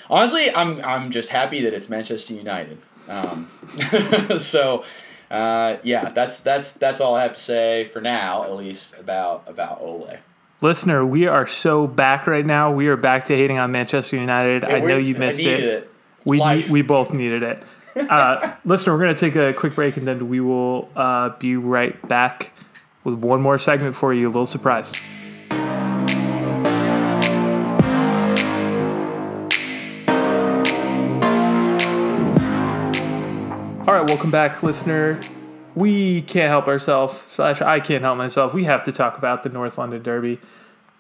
honestly, 0.09 0.53
I'm 0.53 0.83
I'm 0.83 1.11
just 1.11 1.29
happy 1.29 1.61
that 1.61 1.73
it's 1.73 1.89
Manchester 1.89 2.33
United. 2.33 2.79
Um, 3.07 3.49
so 4.37 4.83
uh, 5.29 5.77
yeah, 5.83 6.09
that's 6.09 6.39
that's 6.39 6.71
that's 6.73 6.99
all 6.99 7.15
I 7.15 7.23
have 7.23 7.33
to 7.33 7.39
say 7.39 7.85
for 7.85 8.01
now, 8.01 8.43
at 8.43 8.53
least 8.53 8.95
about 8.97 9.47
about 9.47 9.79
Ole. 9.81 10.17
Listener, 10.61 11.05
we 11.05 11.27
are 11.27 11.47
so 11.47 11.87
back 11.87 12.27
right 12.27 12.45
now. 12.45 12.71
We 12.71 12.87
are 12.87 12.97
back 12.97 13.25
to 13.25 13.35
hating 13.35 13.57
on 13.57 13.71
Manchester 13.71 14.17
United. 14.17 14.65
I 14.65 14.79
know 14.79 14.97
you 14.97 15.15
missed 15.15 15.39
it. 15.39 15.63
it. 15.63 15.91
We 16.25 16.39
Life. 16.39 16.69
we 16.69 16.81
both 16.81 17.13
needed 17.13 17.43
it. 17.43 17.63
Uh, 17.95 18.55
listener, 18.63 18.93
we're 18.93 18.99
going 18.99 19.13
to 19.13 19.19
take 19.19 19.35
a 19.35 19.51
quick 19.51 19.75
break 19.75 19.97
and 19.97 20.07
then 20.07 20.29
we 20.29 20.39
will 20.39 20.87
uh, 20.95 21.29
be 21.37 21.57
right 21.57 22.07
back 22.07 22.53
with 23.03 23.15
one 23.15 23.41
more 23.41 23.57
segment 23.57 23.93
for 23.93 24.13
you. 24.13 24.27
A 24.27 24.29
little 24.29 24.45
surprise. 24.45 24.93
Right, 33.93 34.07
welcome 34.07 34.29
back, 34.29 34.61
listener. 34.61 35.19
We 35.73 36.21
can't 36.23 36.49
help 36.49 36.67
ourselves, 36.67 37.17
slash, 37.17 37.61
I 37.61 37.79
can't 37.79 38.03
help 38.03 38.17
myself. 38.17 38.53
We 38.53 38.65
have 38.65 38.83
to 38.83 38.91
talk 38.91 39.17
about 39.17 39.43
the 39.43 39.49
North 39.49 39.77
London 39.77 40.03
Derby. 40.03 40.39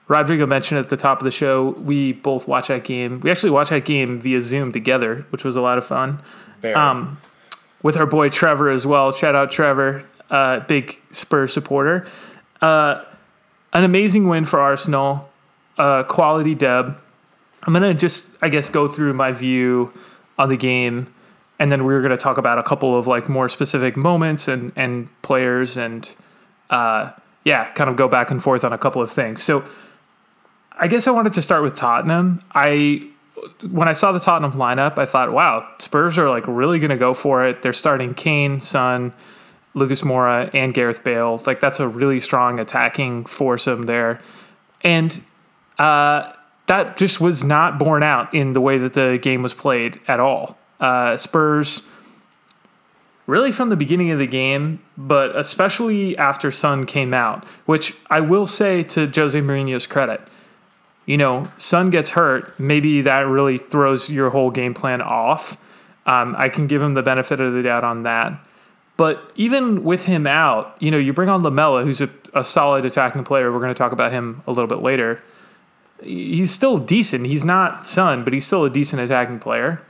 Rodrigo 0.07 0.45
mentioned 0.45 0.79
at 0.79 0.89
the 0.89 0.97
top 0.97 1.19
of 1.19 1.25
the 1.25 1.31
show, 1.31 1.71
we 1.71 2.13
both 2.13 2.47
watch 2.47 2.69
that 2.69 2.83
game. 2.83 3.19
We 3.19 3.29
actually 3.29 3.51
watched 3.51 3.69
that 3.69 3.85
game 3.85 4.19
via 4.19 4.41
Zoom 4.41 4.71
together, 4.71 5.25
which 5.29 5.43
was 5.43 5.55
a 5.55 5.61
lot 5.61 5.77
of 5.77 5.85
fun. 5.85 6.21
Um, 6.63 7.19
with 7.83 7.95
our 7.95 8.05
boy 8.05 8.29
Trevor 8.29 8.69
as 8.69 8.85
well. 8.87 9.11
Shout 9.11 9.35
out 9.35 9.51
Trevor, 9.51 10.05
uh, 10.29 10.61
big 10.61 10.99
Spurs 11.11 11.53
supporter. 11.53 12.07
Uh, 12.61 13.03
an 13.73 13.83
amazing 13.83 14.27
win 14.27 14.45
for 14.45 14.59
Arsenal, 14.59 15.29
uh, 15.77 16.03
quality 16.03 16.55
deb. 16.55 16.97
I'm 17.63 17.73
gonna 17.73 17.93
just, 17.93 18.29
I 18.41 18.49
guess, 18.49 18.69
go 18.69 18.87
through 18.87 19.13
my 19.13 19.31
view 19.31 19.93
on 20.37 20.49
the 20.49 20.57
game, 20.57 21.13
and 21.59 21.71
then 21.71 21.83
we're 21.83 22.01
gonna 22.01 22.17
talk 22.17 22.37
about 22.37 22.57
a 22.57 22.63
couple 22.63 22.97
of 22.97 23.07
like 23.07 23.27
more 23.29 23.49
specific 23.49 23.97
moments 23.97 24.47
and 24.47 24.71
and 24.75 25.09
players, 25.21 25.77
and 25.77 26.15
uh, 26.69 27.11
yeah, 27.43 27.71
kind 27.73 27.89
of 27.89 27.95
go 27.95 28.07
back 28.07 28.31
and 28.31 28.41
forth 28.41 28.63
on 28.63 28.73
a 28.73 28.77
couple 28.77 29.01
of 29.01 29.11
things. 29.11 29.43
So, 29.43 29.65
I 30.77 30.87
guess 30.87 31.07
I 31.07 31.11
wanted 31.11 31.33
to 31.33 31.41
start 31.41 31.63
with 31.63 31.75
Tottenham. 31.75 32.41
I 32.53 33.09
when 33.69 33.87
I 33.87 33.93
saw 33.93 34.11
the 34.11 34.19
Tottenham 34.19 34.53
lineup, 34.53 34.97
I 34.97 35.05
thought, 35.05 35.31
wow, 35.31 35.67
Spurs 35.79 36.17
are 36.17 36.29
like 36.29 36.45
really 36.47 36.79
going 36.79 36.89
to 36.89 36.97
go 36.97 37.13
for 37.13 37.45
it. 37.45 37.61
They're 37.61 37.73
starting 37.73 38.13
Kane, 38.13 38.59
Son, 38.61 39.13
Lucas 39.73 40.01
Moura, 40.01 40.49
and 40.53 40.73
Gareth 40.73 41.03
Bale. 41.03 41.41
Like 41.45 41.59
that's 41.59 41.79
a 41.79 41.87
really 41.87 42.19
strong 42.19 42.59
attacking 42.59 43.25
foursome 43.25 43.83
there, 43.83 44.21
and 44.81 45.21
uh, 45.77 46.31
that 46.67 46.97
just 46.97 47.19
was 47.19 47.43
not 47.43 47.79
borne 47.79 48.03
out 48.03 48.33
in 48.33 48.53
the 48.53 48.61
way 48.61 48.77
that 48.77 48.93
the 48.93 49.17
game 49.21 49.41
was 49.41 49.53
played 49.53 49.99
at 50.07 50.19
all. 50.19 50.58
Uh, 50.79 51.17
Spurs. 51.17 51.81
Really, 53.27 53.51
from 53.51 53.69
the 53.69 53.75
beginning 53.75 54.09
of 54.09 54.17
the 54.17 54.25
game, 54.25 54.81
but 54.97 55.35
especially 55.35 56.17
after 56.17 56.49
Son 56.49 56.85
came 56.87 57.13
out, 57.13 57.45
which 57.65 57.95
I 58.09 58.21
will 58.21 58.47
say 58.47 58.81
to 58.83 59.05
Jose 59.05 59.39
Mourinho's 59.39 59.85
credit, 59.85 60.21
you 61.05 61.17
know, 61.17 61.51
Son 61.57 61.89
gets 61.89 62.11
hurt, 62.11 62.59
maybe 62.59 63.01
that 63.01 63.21
really 63.21 63.57
throws 63.57 64.09
your 64.09 64.31
whole 64.31 64.49
game 64.51 64.73
plan 64.73 65.01
off. 65.01 65.57
Um, 66.05 66.35
I 66.37 66.49
can 66.49 66.65
give 66.65 66.81
him 66.81 66.95
the 66.95 67.03
benefit 67.03 67.39
of 67.39 67.53
the 67.53 67.61
doubt 67.61 67.83
on 67.83 68.03
that. 68.03 68.45
But 68.97 69.31
even 69.35 69.83
with 69.83 70.05
him 70.05 70.27
out, 70.27 70.75
you 70.79 70.91
know, 70.91 70.97
you 70.97 71.13
bring 71.13 71.29
on 71.29 71.41
Lamela, 71.41 71.83
who's 71.83 72.01
a, 72.01 72.09
a 72.33 72.43
solid 72.43 72.83
attacking 72.83 73.23
player. 73.23 73.51
We're 73.51 73.59
going 73.59 73.73
to 73.73 73.77
talk 73.77 73.91
about 73.91 74.11
him 74.11 74.43
a 74.45 74.51
little 74.51 74.67
bit 74.67 74.83
later. 74.83 75.21
He's 76.03 76.51
still 76.51 76.77
decent. 76.77 77.25
He's 77.25 77.45
not 77.45 77.87
Son, 77.87 78.23
but 78.23 78.33
he's 78.33 78.45
still 78.45 78.65
a 78.65 78.69
decent 78.69 79.01
attacking 79.01 79.39
player. 79.39 79.81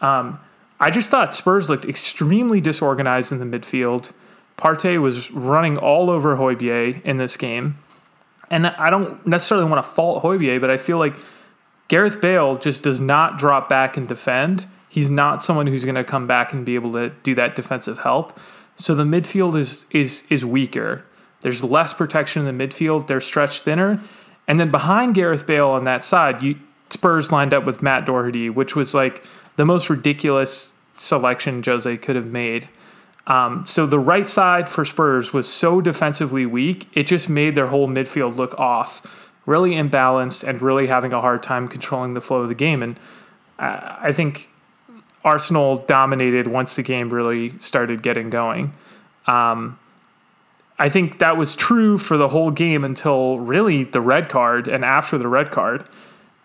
Um, 0.00 0.40
I 0.78 0.90
just 0.90 1.10
thought 1.10 1.34
Spurs 1.34 1.68
looked 1.68 1.84
extremely 1.84 2.60
disorganized 2.60 3.32
in 3.32 3.38
the 3.38 3.58
midfield. 3.58 4.12
Partey 4.56 5.00
was 5.00 5.30
running 5.30 5.76
all 5.76 6.10
over 6.10 6.36
Højbjerg 6.36 7.02
in 7.04 7.18
this 7.18 7.36
game. 7.36 7.76
And 8.50 8.66
I 8.66 8.90
don't 8.90 9.24
necessarily 9.26 9.68
want 9.68 9.84
to 9.84 9.90
fault 9.90 10.22
Højbjerg, 10.22 10.60
but 10.60 10.70
I 10.70 10.76
feel 10.76 10.98
like 10.98 11.14
Gareth 11.88 12.20
Bale 12.20 12.56
just 12.56 12.82
does 12.82 13.00
not 13.00 13.38
drop 13.38 13.68
back 13.68 13.96
and 13.96 14.08
defend. 14.08 14.66
He's 14.88 15.10
not 15.10 15.42
someone 15.42 15.66
who's 15.66 15.84
going 15.84 15.94
to 15.94 16.04
come 16.04 16.26
back 16.26 16.52
and 16.52 16.64
be 16.64 16.74
able 16.74 16.92
to 16.94 17.10
do 17.22 17.34
that 17.36 17.54
defensive 17.54 18.00
help. 18.00 18.38
So 18.76 18.94
the 18.94 19.04
midfield 19.04 19.56
is 19.56 19.86
is 19.90 20.24
is 20.30 20.44
weaker. 20.44 21.04
There's 21.42 21.62
less 21.62 21.94
protection 21.94 22.46
in 22.46 22.56
the 22.56 22.66
midfield. 22.66 23.06
They're 23.06 23.20
stretched 23.20 23.62
thinner. 23.62 24.00
And 24.48 24.58
then 24.58 24.70
behind 24.70 25.14
Gareth 25.14 25.46
Bale 25.46 25.68
on 25.68 25.84
that 25.84 26.02
side, 26.02 26.42
you 26.42 26.58
Spurs 26.90 27.30
lined 27.30 27.54
up 27.54 27.64
with 27.64 27.82
Matt 27.82 28.04
Doherty, 28.04 28.50
which 28.50 28.74
was 28.74 28.94
like 28.94 29.24
the 29.60 29.66
most 29.66 29.90
ridiculous 29.90 30.72
selection 30.96 31.62
Jose 31.62 31.94
could 31.98 32.16
have 32.16 32.24
made. 32.24 32.66
Um, 33.26 33.66
so 33.66 33.84
the 33.84 33.98
right 33.98 34.26
side 34.26 34.70
for 34.70 34.86
Spurs 34.86 35.34
was 35.34 35.46
so 35.46 35.82
defensively 35.82 36.46
weak, 36.46 36.88
it 36.94 37.02
just 37.02 37.28
made 37.28 37.54
their 37.54 37.66
whole 37.66 37.86
midfield 37.86 38.36
look 38.36 38.58
off, 38.58 39.06
really 39.44 39.72
imbalanced, 39.72 40.48
and 40.48 40.62
really 40.62 40.86
having 40.86 41.12
a 41.12 41.20
hard 41.20 41.42
time 41.42 41.68
controlling 41.68 42.14
the 42.14 42.22
flow 42.22 42.38
of 42.38 42.48
the 42.48 42.54
game. 42.54 42.82
And 42.82 42.98
uh, 43.58 43.96
I 44.00 44.12
think 44.12 44.48
Arsenal 45.26 45.76
dominated 45.76 46.46
once 46.46 46.74
the 46.76 46.82
game 46.82 47.12
really 47.12 47.58
started 47.58 48.02
getting 48.02 48.30
going. 48.30 48.72
Um, 49.26 49.78
I 50.78 50.88
think 50.88 51.18
that 51.18 51.36
was 51.36 51.54
true 51.54 51.98
for 51.98 52.16
the 52.16 52.28
whole 52.28 52.50
game 52.50 52.82
until 52.82 53.38
really 53.38 53.84
the 53.84 54.00
red 54.00 54.30
card 54.30 54.68
and 54.68 54.86
after 54.86 55.18
the 55.18 55.28
red 55.28 55.50
card. 55.50 55.84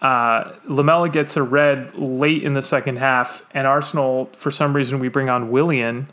Uh, 0.06 0.54
Lamela 0.66 1.10
gets 1.10 1.36
a 1.36 1.42
red 1.42 1.96
late 1.96 2.44
in 2.44 2.54
the 2.54 2.62
second 2.62 2.98
half, 2.98 3.44
and 3.56 3.66
Arsenal, 3.66 4.30
for 4.36 4.52
some 4.52 4.76
reason, 4.76 5.00
we 5.00 5.08
bring 5.08 5.30
on 5.30 5.50
Willian 5.50 6.08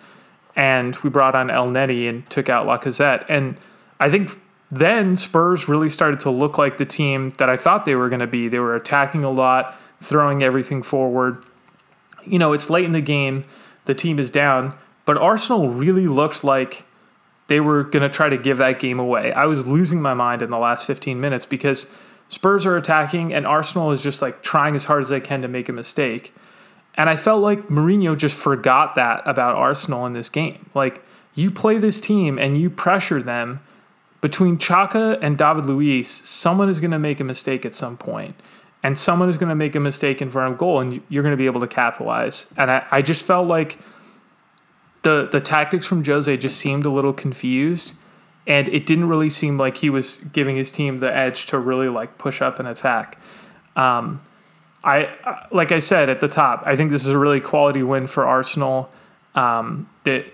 and 0.57 0.97
we 0.97 1.11
brought 1.11 1.35
on 1.35 1.51
El 1.51 1.67
Elneny 1.67 2.09
and 2.09 2.29
took 2.31 2.49
out 2.49 2.67
Lacazette. 2.67 3.27
And 3.29 3.59
I 4.01 4.09
think 4.09 4.31
then 4.71 5.15
Spurs 5.15 5.69
really 5.69 5.91
started 5.91 6.21
to 6.21 6.31
look 6.31 6.57
like 6.57 6.79
the 6.79 6.87
team 6.87 7.35
that 7.37 7.51
I 7.51 7.59
thought 7.59 7.85
they 7.85 7.95
were 7.95 8.09
going 8.09 8.21
to 8.21 8.27
be. 8.27 8.49
They 8.49 8.61
were 8.61 8.75
attacking 8.75 9.25
a 9.25 9.31
lot, 9.31 9.79
throwing 10.01 10.43
everything 10.43 10.83
forward. 10.83 11.45
You 12.25 12.39
know, 12.39 12.55
it's 12.55 12.71
late 12.71 12.87
in 12.87 12.93
the 12.93 13.03
game, 13.03 13.45
the 13.85 13.95
team 13.95 14.19
is 14.19 14.31
down, 14.31 14.73
but 15.05 15.19
Arsenal 15.19 15.69
really 15.69 16.07
looked 16.09 16.43
like 16.43 16.87
they 17.49 17.61
were 17.61 17.85
going 17.85 18.03
to 18.03 18.09
try 18.09 18.31
to 18.31 18.39
give 18.39 18.57
that 18.57 18.81
game 18.81 18.99
away. 18.99 19.35
I 19.35 19.45
was 19.45 19.67
losing 19.67 20.01
my 20.01 20.15
mind 20.15 20.41
in 20.41 20.49
the 20.49 20.57
last 20.57 20.87
15 20.87 21.21
minutes 21.21 21.45
because 21.45 21.89
Spurs 22.33 22.65
are 22.65 22.79
attacking 22.79 23.31
and 23.35 23.47
Arsenal 23.47 23.93
is 23.93 24.03
just 24.03 24.23
like 24.23 24.43
trying 24.43 24.75
as 24.75 24.87
hard 24.87 25.03
as 25.03 25.11
they 25.11 25.21
can 25.21 25.43
to 25.43 25.49
make 25.49 25.69
a 25.69 25.73
mistake. 25.73 26.35
And 26.95 27.11
I 27.11 27.15
felt 27.15 27.43
like 27.43 27.69
Mourinho 27.69 28.17
just 28.17 28.35
forgot 28.35 28.95
that 28.95 29.23
about 29.27 29.57
Arsenal 29.57 30.07
in 30.07 30.15
this 30.15 30.31
game. 30.31 30.71
Like, 30.75 31.05
you 31.35 31.51
play 31.51 31.77
this 31.77 32.01
team 32.01 32.39
and 32.39 32.59
you 32.59 32.71
pressure 32.71 33.23
them 33.23 33.61
between 34.23 34.57
Xhaka 34.57 35.19
and 35.21 35.37
David 35.37 35.67
Luiz, 35.67 36.09
someone 36.09 36.71
is 36.71 36.81
going 36.81 36.93
to 36.93 36.99
make 36.99 37.21
a 37.21 37.25
mistake 37.25 37.67
at 37.67 37.75
some 37.75 37.99
point, 37.99 38.35
and 38.83 38.99
someone 38.99 39.29
is 39.29 39.37
going 39.37 39.51
to 39.51 39.55
make 39.55 39.75
a 39.75 39.81
mistake 39.81 40.23
in 40.23 40.31
front 40.31 40.55
of 40.55 40.59
goal, 40.59 40.81
and 40.81 41.03
you're 41.11 41.23
going 41.23 41.35
to 41.35 41.37
be 41.37 41.45
able 41.45 41.61
to 41.61 41.67
capitalize. 41.67 42.47
And 42.57 42.71
I, 42.71 42.87
I 42.91 43.03
just 43.03 43.23
felt 43.27 43.47
like 43.47 43.79
the 45.03 45.29
the 45.31 45.41
tactics 45.41 45.85
from 45.85 46.03
Jose 46.03 46.35
just 46.39 46.57
seemed 46.57 46.87
a 46.87 46.91
little 46.91 47.13
confused, 47.13 47.95
and 48.47 48.69
it 48.69 48.87
didn't 48.87 49.09
really 49.09 49.31
seem 49.31 49.59
like 49.59 49.79
he 49.79 49.91
was 49.91 50.17
giving 50.17 50.57
his 50.57 50.71
team 50.71 50.99
the 50.99 51.15
edge 51.15 51.47
to 51.47 51.59
really 51.59 51.89
like 51.89 52.19
push 52.19 52.43
up 52.43 52.59
and 52.59 52.67
attack. 52.67 53.19
Um, 53.77 54.21
I 54.85 55.47
like 55.53 55.71
I 55.71 55.79
said 55.79 56.09
at 56.09 56.21
the 56.21 56.29
top, 56.29 56.63
I 56.67 56.75
think 56.75 56.91
this 56.91 57.05
is 57.05 57.11
a 57.11 57.19
really 57.19 57.41
quality 57.41 57.83
win 57.83 58.07
for 58.07 58.27
Arsenal. 58.27 58.91
Um, 59.35 59.89
that 60.05 60.27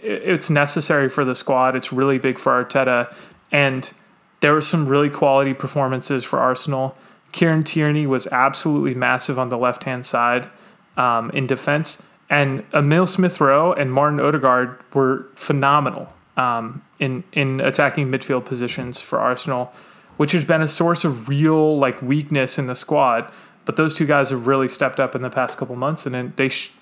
it's 0.00 0.48
necessary 0.48 1.08
for 1.08 1.24
the 1.24 1.34
squad. 1.34 1.76
It's 1.76 1.92
really 1.92 2.18
big 2.18 2.38
for 2.38 2.64
Arteta, 2.64 3.12
and 3.50 3.92
there 4.40 4.52
were 4.52 4.60
some 4.60 4.86
really 4.86 5.10
quality 5.10 5.52
performances 5.52 6.24
for 6.24 6.38
Arsenal. 6.38 6.96
Kieran 7.32 7.64
Tierney 7.64 8.06
was 8.06 8.26
absolutely 8.28 8.94
massive 8.94 9.38
on 9.38 9.50
the 9.50 9.58
left 9.58 9.84
hand 9.84 10.06
side 10.06 10.48
um, 10.96 11.30
in 11.32 11.46
defense, 11.46 12.00
and 12.30 12.64
Emile 12.72 13.06
Smith 13.06 13.40
Rowe 13.40 13.72
and 13.72 13.92
Martin 13.92 14.20
Odegaard 14.20 14.78
were 14.94 15.26
phenomenal 15.34 16.12
um, 16.36 16.82
in 16.98 17.24
in 17.32 17.60
attacking 17.60 18.10
midfield 18.10 18.44
positions 18.44 19.00
for 19.00 19.18
Arsenal, 19.18 19.72
which 20.16 20.32
has 20.32 20.44
been 20.44 20.62
a 20.62 20.68
source 20.68 21.04
of 21.04 21.28
real 21.28 21.78
like 21.78 22.00
weakness 22.02 22.58
in 22.58 22.66
the 22.66 22.74
squad. 22.74 23.30
But 23.64 23.76
those 23.76 23.96
two 23.96 24.06
guys 24.06 24.30
have 24.30 24.46
really 24.46 24.68
stepped 24.68 25.00
up 25.00 25.14
in 25.14 25.22
the 25.22 25.30
past 25.30 25.58
couple 25.58 25.74
months, 25.74 26.06
and 26.06 26.36
they 26.36 26.48
sh- 26.48 26.72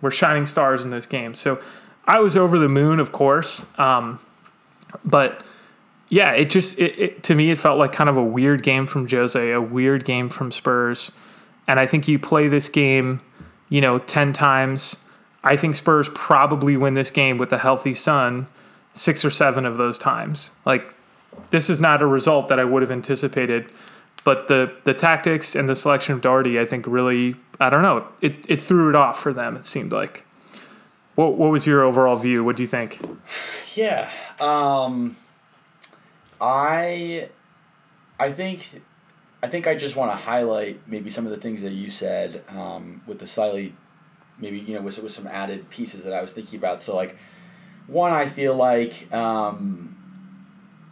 were 0.00 0.10
shining 0.10 0.46
stars 0.46 0.84
in 0.84 0.90
this 0.90 1.06
game. 1.06 1.34
So 1.34 1.60
I 2.06 2.18
was 2.18 2.36
over 2.36 2.58
the 2.58 2.68
moon, 2.68 2.98
of 2.98 3.12
course. 3.12 3.64
Um, 3.78 4.18
but 5.04 5.44
yeah, 6.08 6.32
it 6.32 6.50
just 6.50 6.78
it, 6.78 6.98
it, 6.98 7.22
to 7.24 7.34
me 7.34 7.50
it 7.50 7.58
felt 7.58 7.78
like 7.78 7.92
kind 7.92 8.10
of 8.10 8.16
a 8.16 8.24
weird 8.24 8.62
game 8.62 8.86
from 8.86 9.08
Jose, 9.08 9.50
a 9.50 9.60
weird 9.60 10.04
game 10.04 10.28
from 10.28 10.52
Spurs, 10.52 11.12
and 11.66 11.78
I 11.78 11.86
think 11.86 12.08
you 12.08 12.18
play 12.18 12.48
this 12.48 12.68
game, 12.68 13.20
you 13.68 13.80
know, 13.80 13.98
ten 13.98 14.32
times. 14.32 14.96
I 15.44 15.56
think 15.56 15.74
Spurs 15.74 16.08
probably 16.14 16.76
win 16.76 16.94
this 16.94 17.10
game 17.10 17.38
with 17.38 17.52
a 17.52 17.58
healthy 17.58 17.94
Son, 17.94 18.46
six 18.94 19.24
or 19.24 19.30
seven 19.30 19.64
of 19.66 19.76
those 19.76 19.98
times. 19.98 20.50
Like 20.64 20.94
this 21.50 21.70
is 21.70 21.80
not 21.80 22.02
a 22.02 22.06
result 22.06 22.48
that 22.48 22.58
I 22.60 22.64
would 22.64 22.82
have 22.82 22.90
anticipated 22.90 23.70
but 24.24 24.48
the 24.48 24.72
the 24.84 24.94
tactics 24.94 25.54
and 25.54 25.68
the 25.68 25.76
selection 25.76 26.14
of 26.14 26.20
Doherty, 26.20 26.58
I 26.60 26.66
think, 26.66 26.86
really 26.86 27.36
I 27.60 27.70
don't 27.70 27.82
know 27.82 28.06
it 28.20 28.44
it 28.48 28.62
threw 28.62 28.88
it 28.88 28.94
off 28.94 29.20
for 29.20 29.32
them. 29.32 29.56
It 29.56 29.64
seemed 29.64 29.92
like. 29.92 30.26
What 31.14 31.34
what 31.34 31.50
was 31.50 31.66
your 31.66 31.82
overall 31.82 32.16
view? 32.16 32.42
What 32.42 32.56
do 32.56 32.62
you 32.62 32.66
think? 32.66 32.98
Yeah, 33.74 34.08
um, 34.40 35.14
I 36.40 37.28
I 38.18 38.32
think 38.32 38.80
I 39.42 39.48
think 39.48 39.66
I 39.66 39.74
just 39.74 39.94
want 39.94 40.10
to 40.10 40.16
highlight 40.16 40.80
maybe 40.86 41.10
some 41.10 41.26
of 41.26 41.30
the 41.30 41.36
things 41.36 41.60
that 41.62 41.72
you 41.72 41.90
said 41.90 42.42
um, 42.48 43.02
with 43.06 43.18
the 43.18 43.26
slightly 43.26 43.74
maybe 44.38 44.60
you 44.60 44.74
know 44.74 44.80
with 44.80 44.98
with 45.02 45.12
some 45.12 45.26
added 45.26 45.68
pieces 45.68 46.04
that 46.04 46.14
I 46.14 46.22
was 46.22 46.32
thinking 46.32 46.58
about. 46.58 46.80
So 46.80 46.96
like 46.96 47.18
one, 47.86 48.12
I 48.12 48.28
feel 48.28 48.54
like. 48.54 49.12
Um, 49.12 49.92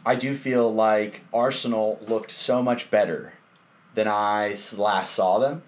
I 0.05 0.15
do 0.15 0.35
feel 0.35 0.73
like 0.73 1.23
Arsenal 1.33 2.01
looked 2.09 2.31
so 2.31 2.63
much 2.63 2.91
better 2.91 3.35
than 3.95 4.09
I 4.09 4.57
last 4.77 5.15
saw 5.15 5.39
them. 5.39 5.63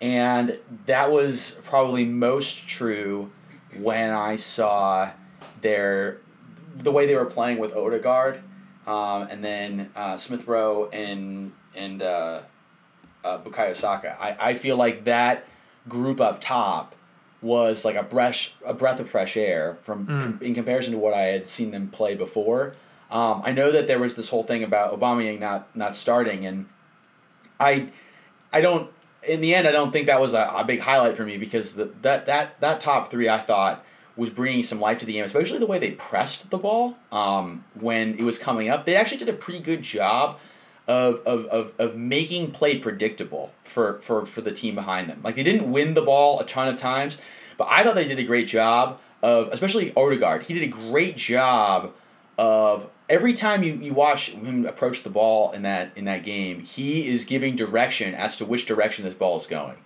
And 0.00 0.58
that 0.86 1.10
was 1.10 1.56
probably 1.64 2.04
most 2.04 2.66
true 2.66 3.30
when 3.76 4.10
I 4.10 4.36
saw 4.36 5.10
their 5.60 6.18
the 6.76 6.92
way 6.92 7.06
they 7.06 7.16
were 7.16 7.24
playing 7.24 7.58
with 7.58 7.74
Odegaard, 7.74 8.40
um, 8.86 9.22
and 9.22 9.44
then 9.44 9.90
uh, 9.96 10.16
Smith 10.16 10.46
Rowe 10.46 10.88
and 10.92 11.52
and 11.74 12.00
uh, 12.00 12.42
uh, 13.24 13.38
Bukayo 13.38 13.74
Saka. 13.74 14.16
I, 14.20 14.50
I 14.50 14.54
feel 14.54 14.76
like 14.76 15.04
that 15.04 15.44
group 15.88 16.20
up 16.20 16.40
top 16.40 16.94
was 17.40 17.84
like 17.84 17.94
a 17.96 18.02
breath 18.02 18.50
a 18.64 18.74
breath 18.74 18.98
of 19.00 19.08
fresh 19.08 19.36
air 19.36 19.78
from, 19.82 20.06
Mm. 20.06 20.22
from 20.22 20.38
in 20.42 20.54
comparison 20.54 20.92
to 20.92 20.98
what 20.98 21.14
I 21.14 21.22
had 21.26 21.46
seen 21.46 21.70
them 21.70 21.88
play 21.88 22.14
before. 22.14 22.74
Um, 23.10 23.42
I 23.44 23.52
know 23.52 23.70
that 23.72 23.86
there 23.86 23.98
was 23.98 24.16
this 24.16 24.28
whole 24.28 24.42
thing 24.42 24.62
about 24.62 24.98
Aubameyang 24.98 25.38
not 25.40 25.74
not 25.76 25.94
starting, 25.96 26.44
and 26.44 26.66
I 27.60 27.88
I 28.52 28.60
don't 28.60 28.90
in 29.26 29.40
the 29.40 29.54
end 29.54 29.66
I 29.66 29.72
don't 29.72 29.92
think 29.92 30.06
that 30.06 30.20
was 30.20 30.34
a, 30.34 30.50
a 30.56 30.64
big 30.64 30.80
highlight 30.80 31.16
for 31.16 31.24
me 31.24 31.36
because 31.38 31.74
the, 31.74 31.86
that 32.02 32.26
that 32.26 32.60
that 32.60 32.80
top 32.80 33.10
three 33.10 33.28
I 33.28 33.38
thought 33.38 33.84
was 34.16 34.30
bringing 34.30 34.64
some 34.64 34.80
life 34.80 34.98
to 34.98 35.06
the 35.06 35.12
game, 35.12 35.24
especially 35.24 35.58
the 35.58 35.66
way 35.66 35.78
they 35.78 35.92
pressed 35.92 36.50
the 36.50 36.58
ball 36.58 36.96
um, 37.12 37.64
when 37.74 38.18
it 38.18 38.24
was 38.24 38.36
coming 38.36 38.68
up. 38.68 38.84
They 38.84 38.96
actually 38.96 39.18
did 39.18 39.28
a 39.28 39.32
pretty 39.32 39.60
good 39.60 39.82
job 39.82 40.40
of, 40.88 41.20
of, 41.26 41.44
of, 41.46 41.74
of 41.78 41.96
making 41.96 42.50
play 42.50 42.78
predictable 42.78 43.52
for, 43.62 44.00
for, 44.00 44.24
for 44.24 44.40
the 44.40 44.50
team 44.50 44.74
behind 44.74 45.08
them. 45.08 45.20
Like 45.22 45.36
they 45.36 45.42
didn't 45.42 45.70
win 45.70 45.94
the 45.94 46.02
ball 46.02 46.40
a 46.40 46.46
ton 46.46 46.66
of 46.66 46.78
times, 46.78 47.18
but 47.58 47.68
I 47.70 47.84
thought 47.84 47.94
they 47.94 48.08
did 48.08 48.18
a 48.18 48.24
great 48.24 48.48
job 48.48 48.98
of, 49.22 49.48
especially 49.48 49.92
Odegaard. 49.94 50.44
He 50.44 50.54
did 50.54 50.62
a 50.62 50.68
great 50.68 51.16
job 51.16 51.92
of 52.38 52.90
every 53.08 53.34
time 53.34 53.62
you, 53.62 53.74
you 53.74 53.92
watch 53.92 54.30
him 54.30 54.64
approach 54.64 55.02
the 55.02 55.10
ball 55.10 55.52
in 55.52 55.62
that 55.62 55.92
in 55.96 56.06
that 56.06 56.24
game, 56.24 56.60
he 56.60 57.06
is 57.06 57.24
giving 57.24 57.54
direction 57.54 58.14
as 58.14 58.36
to 58.36 58.46
which 58.46 58.64
direction 58.64 59.04
this 59.04 59.14
ball 59.14 59.36
is 59.36 59.46
going. 59.46 59.76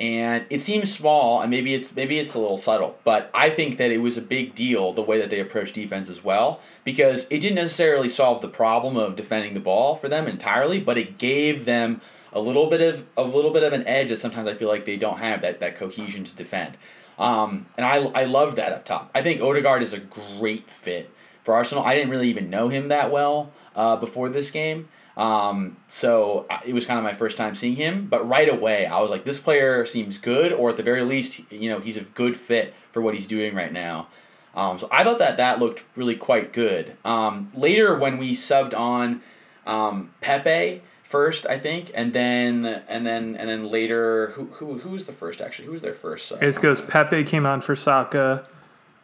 And 0.00 0.44
it 0.50 0.60
seems 0.60 0.92
small, 0.92 1.40
and 1.40 1.50
maybe 1.50 1.72
it's 1.72 1.94
maybe 1.94 2.18
it's 2.18 2.34
a 2.34 2.40
little 2.40 2.56
subtle, 2.56 2.98
but 3.04 3.30
I 3.32 3.48
think 3.48 3.78
that 3.78 3.92
it 3.92 3.98
was 3.98 4.18
a 4.18 4.22
big 4.22 4.54
deal 4.54 4.92
the 4.92 5.02
way 5.02 5.20
that 5.20 5.30
they 5.30 5.38
approached 5.38 5.74
defense 5.74 6.08
as 6.08 6.24
well 6.24 6.60
because 6.82 7.28
it 7.30 7.38
didn't 7.38 7.54
necessarily 7.54 8.08
solve 8.08 8.40
the 8.40 8.48
problem 8.48 8.96
of 8.96 9.14
defending 9.14 9.54
the 9.54 9.60
ball 9.60 9.94
for 9.94 10.08
them 10.08 10.26
entirely, 10.26 10.80
but 10.80 10.98
it 10.98 11.16
gave 11.16 11.64
them 11.64 12.00
a 12.32 12.40
little 12.40 12.68
bit 12.68 12.80
of 12.80 13.04
a 13.16 13.22
little 13.22 13.52
bit 13.52 13.62
of 13.62 13.72
an 13.72 13.86
edge 13.86 14.08
that 14.08 14.18
sometimes 14.18 14.48
I 14.48 14.54
feel 14.54 14.68
like 14.68 14.84
they 14.84 14.96
don't 14.96 15.18
have 15.18 15.42
that 15.42 15.60
that 15.60 15.76
cohesion 15.76 16.24
to 16.24 16.34
defend. 16.34 16.76
Um, 17.16 17.66
and 17.76 17.86
I 17.86 17.98
I 18.20 18.24
love 18.24 18.56
that 18.56 18.72
up 18.72 18.84
top. 18.84 19.10
I 19.14 19.22
think 19.22 19.40
Odegaard 19.40 19.82
is 19.82 19.92
a 19.92 20.00
great 20.00 20.68
fit 20.68 21.08
for 21.44 21.54
Arsenal. 21.54 21.84
I 21.84 21.94
didn't 21.94 22.10
really 22.10 22.28
even 22.28 22.50
know 22.50 22.68
him 22.68 22.88
that 22.88 23.12
well 23.12 23.52
uh, 23.76 23.96
before 23.96 24.28
this 24.28 24.50
game. 24.50 24.88
Um, 25.16 25.76
so 25.86 26.46
it 26.66 26.74
was 26.74 26.86
kind 26.86 26.98
of 26.98 27.04
my 27.04 27.14
first 27.14 27.36
time 27.36 27.54
seeing 27.54 27.76
him, 27.76 28.06
but 28.06 28.26
right 28.28 28.48
away 28.48 28.86
I 28.86 29.00
was 29.00 29.10
like, 29.10 29.24
this 29.24 29.38
player 29.38 29.86
seems 29.86 30.18
good, 30.18 30.52
or 30.52 30.70
at 30.70 30.76
the 30.76 30.82
very 30.82 31.02
least, 31.02 31.40
you 31.52 31.70
know, 31.70 31.78
he's 31.78 31.96
a 31.96 32.02
good 32.02 32.36
fit 32.36 32.74
for 32.90 33.00
what 33.00 33.14
he's 33.14 33.26
doing 33.26 33.54
right 33.54 33.72
now. 33.72 34.08
Um, 34.56 34.78
so 34.78 34.88
I 34.90 35.04
thought 35.04 35.18
that 35.18 35.36
that 35.36 35.58
looked 35.58 35.84
really 35.96 36.16
quite 36.16 36.52
good. 36.52 36.96
Um, 37.04 37.48
later 37.54 37.96
when 37.96 38.18
we 38.18 38.32
subbed 38.32 38.76
on 38.76 39.20
um, 39.66 40.10
Pepe 40.20 40.82
first, 41.02 41.46
I 41.46 41.58
think, 41.58 41.90
and 41.94 42.12
then 42.12 42.82
and 42.88 43.06
then 43.06 43.36
and 43.36 43.48
then 43.48 43.68
later, 43.68 44.28
who 44.30 44.46
who 44.46 44.78
who 44.78 44.90
was 44.90 45.06
the 45.06 45.12
first 45.12 45.40
actually? 45.40 45.66
Who 45.66 45.72
was 45.72 45.82
their 45.82 45.94
first? 45.94 46.26
sub? 46.26 46.42
It 46.42 46.60
goes 46.60 46.80
Pepe 46.80 47.24
came 47.24 47.46
on 47.46 47.60
for 47.60 47.74
Saka, 47.74 48.46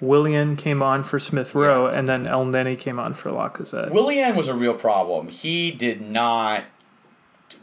Willian 0.01 0.57
came 0.57 0.82
on 0.82 1.03
for 1.03 1.18
Smith 1.18 1.55
Rowe, 1.55 1.86
and 1.86 2.09
then 2.09 2.24
Elneny 2.24 2.78
came 2.78 2.98
on 2.98 3.14
for 3.14 3.30
Lacazette. 3.30 3.90
Willian 3.90 4.36
was 4.36 4.48
a 4.48 4.55
real 4.55 4.74
problem. 4.74 5.28
He 5.28 5.70
did 5.70 6.01
not 6.01 6.64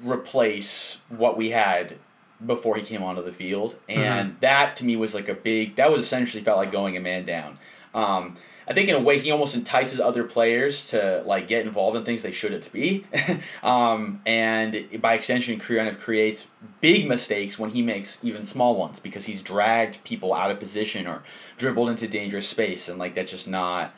replace 0.04 1.00
what 1.10 1.38
we 1.38 1.50
had 1.50 1.98
before 2.46 2.76
he 2.76 2.84
came 2.84 3.02
onto 3.02 3.24
the 3.24 3.32
field, 3.32 3.78
and 3.90 4.38
that 4.42 4.76
to 4.78 4.86
me 4.86 4.96
was 4.96 5.16
like 5.16 5.28
a 5.28 5.34
big. 5.34 5.76
That 5.76 5.92
was 5.92 6.02
essentially 6.02 6.44
felt 6.44 6.58
like 6.58 6.72
going 6.72 6.96
a 6.96 7.00
man 7.00 7.26
down. 7.26 7.58
Um, 7.94 8.36
I 8.68 8.74
think 8.74 8.90
in 8.90 8.96
a 8.96 9.00
way 9.00 9.18
he 9.18 9.32
almost 9.32 9.56
entices 9.56 10.00
other 10.00 10.26
players 10.26 10.90
to 10.90 11.24
like 11.26 11.48
get 11.48 11.66
involved 11.66 11.96
in 11.96 12.04
things 12.04 12.22
they 12.22 12.34
shouldn't 12.34 12.72
be, 12.74 13.06
um, 13.64 14.22
and 14.26 15.02
by 15.02 15.14
extension, 15.14 15.60
kind 15.60 15.88
of 15.88 16.00
creates 16.00 16.46
big 16.82 17.08
mistakes 17.08 17.58
when 17.58 17.70
he 17.70 17.82
makes 17.82 18.20
even 18.24 18.46
small 18.46 18.76
ones 18.76 19.00
because 19.00 19.26
he's 19.26 19.42
dragged 19.42 20.04
people 20.04 20.34
out 20.34 20.52
of 20.52 20.60
position 20.60 21.08
or 21.08 21.24
dribbled 21.58 21.90
into 21.90 22.08
dangerous 22.08 22.48
space, 22.48 22.90
and 22.90 23.00
like 23.00 23.16
that's 23.16 23.32
just 23.32 23.48
not 23.48 23.94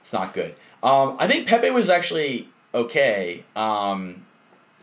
it's 0.00 0.12
not 0.12 0.32
good. 0.32 0.54
Um, 0.82 1.16
I 1.18 1.26
think 1.26 1.46
Pepe 1.46 1.70
was 1.70 1.90
actually 1.90 2.48
okay. 2.72 3.44
Um, 3.54 4.24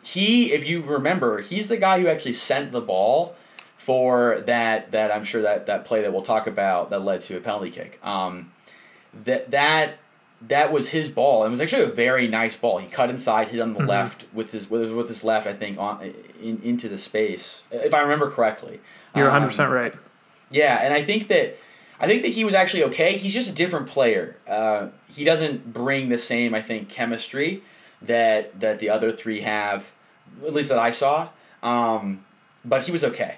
he, 0.03 0.51
if 0.51 0.67
you 0.69 0.81
remember, 0.81 1.41
he's 1.41 1.69
the 1.69 1.77
guy 1.77 2.01
who 2.01 2.07
actually 2.07 2.33
sent 2.33 2.71
the 2.71 2.81
ball 2.81 3.35
for 3.77 4.39
that 4.45 4.91
that 4.91 5.11
I'm 5.11 5.23
sure 5.23 5.41
that 5.41 5.65
that 5.65 5.85
play 5.85 6.01
that 6.01 6.13
we'll 6.13 6.21
talk 6.21 6.47
about 6.47 6.89
that 6.89 6.99
led 6.99 7.21
to 7.21 7.37
a 7.37 7.41
penalty 7.41 7.69
kick. 7.69 7.99
Um, 8.05 8.52
that 9.25 9.51
that 9.51 9.95
that 10.47 10.73
was 10.73 10.89
his 10.89 11.09
ball. 11.09 11.45
It 11.45 11.49
was 11.49 11.61
actually 11.61 11.83
a 11.83 11.87
very 11.87 12.27
nice 12.27 12.55
ball. 12.57 12.77
He 12.79 12.87
cut 12.87 13.09
inside, 13.09 13.47
hit 13.49 13.61
on 13.61 13.73
the 13.73 13.79
Mhm. 13.79 13.87
left 13.87 14.25
with 14.33 14.51
his 14.51 14.69
with 14.69 14.81
his, 14.81 14.91
with 14.91 15.07
his 15.07 15.23
left, 15.23 15.47
I 15.47 15.53
think, 15.53 15.77
on 15.77 16.01
in, 16.41 16.59
into 16.63 16.89
the 16.89 16.97
space, 16.97 17.61
if 17.71 17.93
I 17.93 18.01
remember 18.01 18.29
correctly. 18.29 18.79
You're 19.15 19.29
Um, 19.29 19.43
100% 19.43 19.71
right. 19.71 19.93
yeah, 20.51 20.79
and 20.81 20.93
I 20.93 21.01
think 21.03 21.27
that 21.29 21.57
I 21.99 22.07
think 22.07 22.23
that 22.23 22.29
he 22.29 22.43
was 22.43 22.53
actually 22.53 22.83
okay. 22.85 23.15
He's 23.15 23.33
just 23.33 23.49
a 23.49 23.53
different 23.53 23.87
player. 23.87 24.35
Uh, 24.47 24.87
he 25.07 25.23
doesn't 25.23 25.71
bring 25.73 26.09
the 26.09 26.17
same, 26.17 26.53
I 26.53 26.61
think, 26.61 26.89
chemistry 26.89 27.61
that 28.01 28.59
that 28.59 28.79
the 28.79 28.89
other 28.89 29.11
three 29.11 29.41
have, 29.41 29.93
at 30.45 30.53
least 30.53 30.67
that 30.69 30.79
I 30.79 30.91
saw. 30.91 31.29
Um, 31.61 32.25
but 32.65 32.83
he 32.83 32.91
was 32.91 33.03
okay. 33.05 33.35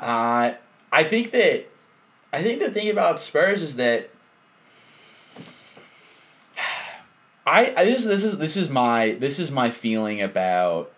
Uh, 0.00 0.52
I 0.90 1.04
think 1.04 1.32
that 1.32 1.66
I 2.32 2.42
think 2.42 2.60
the 2.60 2.70
thing 2.70 2.88
about 2.88 3.20
Spurs 3.20 3.62
is 3.62 3.76
that 3.76 4.08
I, 7.46 7.72
I 7.76 7.84
this 7.84 8.04
this 8.04 8.24
is 8.24 8.38
this 8.38 8.56
is 8.56 8.68
my 8.68 9.12
this 9.12 9.38
is 9.38 9.50
my 9.50 9.70
feeling 9.70 10.20
about 10.20 10.92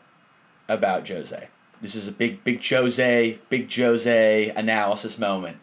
about 0.69 1.07
Jose. 1.09 1.49
This 1.83 1.95
is 1.95 2.09
a 2.09 2.13
big 2.13 2.43
big 2.43 2.67
Jose 2.67 3.39
big 3.51 3.73
Jose 3.73 4.49
analysis 4.51 5.19
moment. 5.19 5.59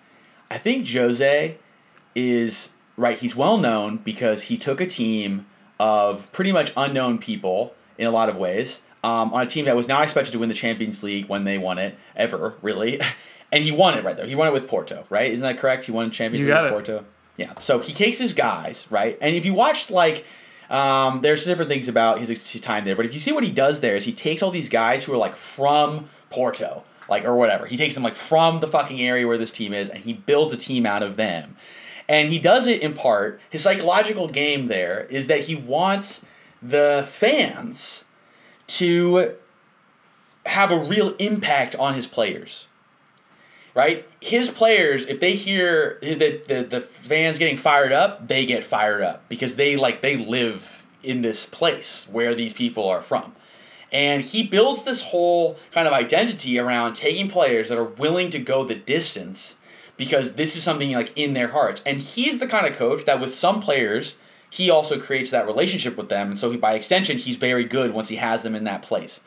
I 0.49 0.57
think 0.57 0.87
Jose 0.87 1.57
is 2.13 2.69
right. 2.97 3.17
He's 3.17 3.35
well 3.35 3.57
known 3.57 3.97
because 3.97 4.43
he 4.43 4.57
took 4.57 4.79
a 4.79 4.85
team 4.85 5.47
of 5.79 6.31
pretty 6.31 6.51
much 6.51 6.71
unknown 6.77 7.17
people 7.17 7.73
in 7.97 8.07
a 8.07 8.11
lot 8.11 8.29
of 8.29 8.37
ways 8.37 8.81
um, 9.03 9.33
on 9.33 9.41
a 9.41 9.49
team 9.49 9.65
that 9.65 9.75
was 9.75 9.87
not 9.87 10.03
expected 10.03 10.31
to 10.31 10.39
win 10.39 10.49
the 10.49 10.55
Champions 10.55 11.03
League 11.03 11.27
when 11.27 11.43
they 11.43 11.57
won 11.57 11.77
it 11.77 11.97
ever 12.15 12.55
really, 12.61 13.01
and 13.51 13.63
he 13.63 13.71
won 13.71 13.97
it 13.97 14.03
right 14.03 14.15
there. 14.15 14.25
He 14.25 14.35
won 14.35 14.47
it 14.47 14.53
with 14.53 14.67
Porto, 14.67 15.05
right? 15.09 15.31
Isn't 15.31 15.43
that 15.43 15.57
correct? 15.57 15.85
He 15.85 15.91
won 15.91 16.11
Champions 16.11 16.45
You 16.45 16.53
League 16.53 16.63
with 16.63 16.71
it. 16.71 16.73
Porto. 16.73 17.05
Yeah. 17.37 17.57
So 17.59 17.79
he 17.79 17.91
takes 17.91 18.17
his 18.19 18.33
guys 18.33 18.87
right, 18.91 19.17
and 19.19 19.35
if 19.35 19.45
you 19.45 19.53
watched 19.53 19.89
like. 19.89 20.25
Um, 20.69 21.21
there's 21.21 21.45
different 21.45 21.69
things 21.69 21.87
about 21.87 22.19
his, 22.19 22.59
time 22.61 22.85
there, 22.85 22.95
but 22.95 23.05
if 23.05 23.13
you 23.13 23.19
see 23.19 23.31
what 23.31 23.43
he 23.43 23.51
does 23.51 23.81
there 23.81 23.95
is 23.95 24.03
he 24.03 24.13
takes 24.13 24.41
all 24.41 24.51
these 24.51 24.69
guys 24.69 25.03
who 25.03 25.13
are 25.13 25.17
like 25.17 25.35
from 25.35 26.09
Porto, 26.29 26.83
like 27.09 27.23
or 27.23 27.35
whatever. 27.35 27.65
He 27.65 27.77
takes 27.77 27.93
them 27.93 28.03
like 28.03 28.15
from 28.15 28.59
the 28.59 28.67
fucking 28.67 28.99
area 28.99 29.27
where 29.27 29.37
this 29.37 29.51
team 29.51 29.73
is, 29.73 29.89
and 29.89 30.03
he 30.03 30.13
builds 30.13 30.53
a 30.53 30.57
team 30.57 30.85
out 30.85 31.03
of 31.03 31.17
them. 31.17 31.55
And 32.07 32.29
he 32.29 32.39
does 32.39 32.67
it 32.67 32.81
in 32.81 32.93
part. 32.93 33.39
His 33.49 33.61
psychological 33.61 34.27
game 34.27 34.67
there 34.67 35.05
is 35.09 35.27
that 35.27 35.41
he 35.41 35.55
wants 35.55 36.23
the 36.61 37.05
fans 37.09 38.03
to 38.67 39.35
have 40.45 40.71
a 40.71 40.77
real 40.77 41.15
impact 41.17 41.75
on 41.75 41.93
his 41.95 42.07
players. 42.07 42.67
Right? 43.75 44.07
His 44.21 44.49
players, 44.49 45.05
if 45.05 45.19
they 45.19 45.35
hear 45.35 45.99
the, 46.01 46.41
the, 46.47 46.63
the 46.63 46.81
fans 46.81 47.37
getting 47.37 47.57
fired 47.57 47.91
up, 47.91 48.27
they 48.27 48.45
get 48.45 48.63
fired 48.63 49.01
up 49.01 49.27
because 49.27 49.57
they 49.57 49.75
like 49.75 50.01
they 50.01 50.15
live 50.15 50.85
in 51.03 51.21
this 51.21 51.45
place 51.45 52.07
where 52.09 52.33
these 52.33 52.53
people 52.53 52.87
are 52.87 53.01
from. 53.01 53.33
And 53.91 54.23
he 54.23 54.43
builds 54.47 54.83
this 54.83 55.01
whole 55.01 55.57
kind 55.71 55.87
of 55.87 55.93
identity 55.93 56.57
around 56.57 56.93
taking 56.93 57.29
players 57.29 57.69
that 57.69 57.77
are 57.77 57.83
willing 57.83 58.29
to 58.31 58.39
go 58.39 58.63
the 58.63 58.75
distance 58.75 59.55
because 59.97 60.33
this 60.33 60.55
is 60.55 60.63
something 60.63 60.91
like 60.91 61.11
in 61.17 61.33
their 61.33 61.49
hearts. 61.49 61.81
And 61.85 61.99
he's 61.99 62.39
the 62.39 62.47
kind 62.47 62.65
of 62.65 62.75
coach 62.75 63.05
that 63.05 63.19
with 63.19 63.35
some 63.35 63.61
players, 63.61 64.15
he 64.49 64.69
also 64.69 64.99
creates 64.99 65.31
that 65.31 65.45
relationship 65.45 65.97
with 65.97 66.09
them. 66.09 66.27
And 66.27 66.39
so 66.39 66.51
he, 66.51 66.57
by 66.57 66.73
extension, 66.73 67.17
he's 67.17 67.37
very 67.37 67.65
good 67.65 67.93
once 67.93 68.09
he 68.09 68.17
has 68.17 68.43
them 68.43 68.55
in 68.55 68.63
that 68.65 68.81
place. 68.81 69.19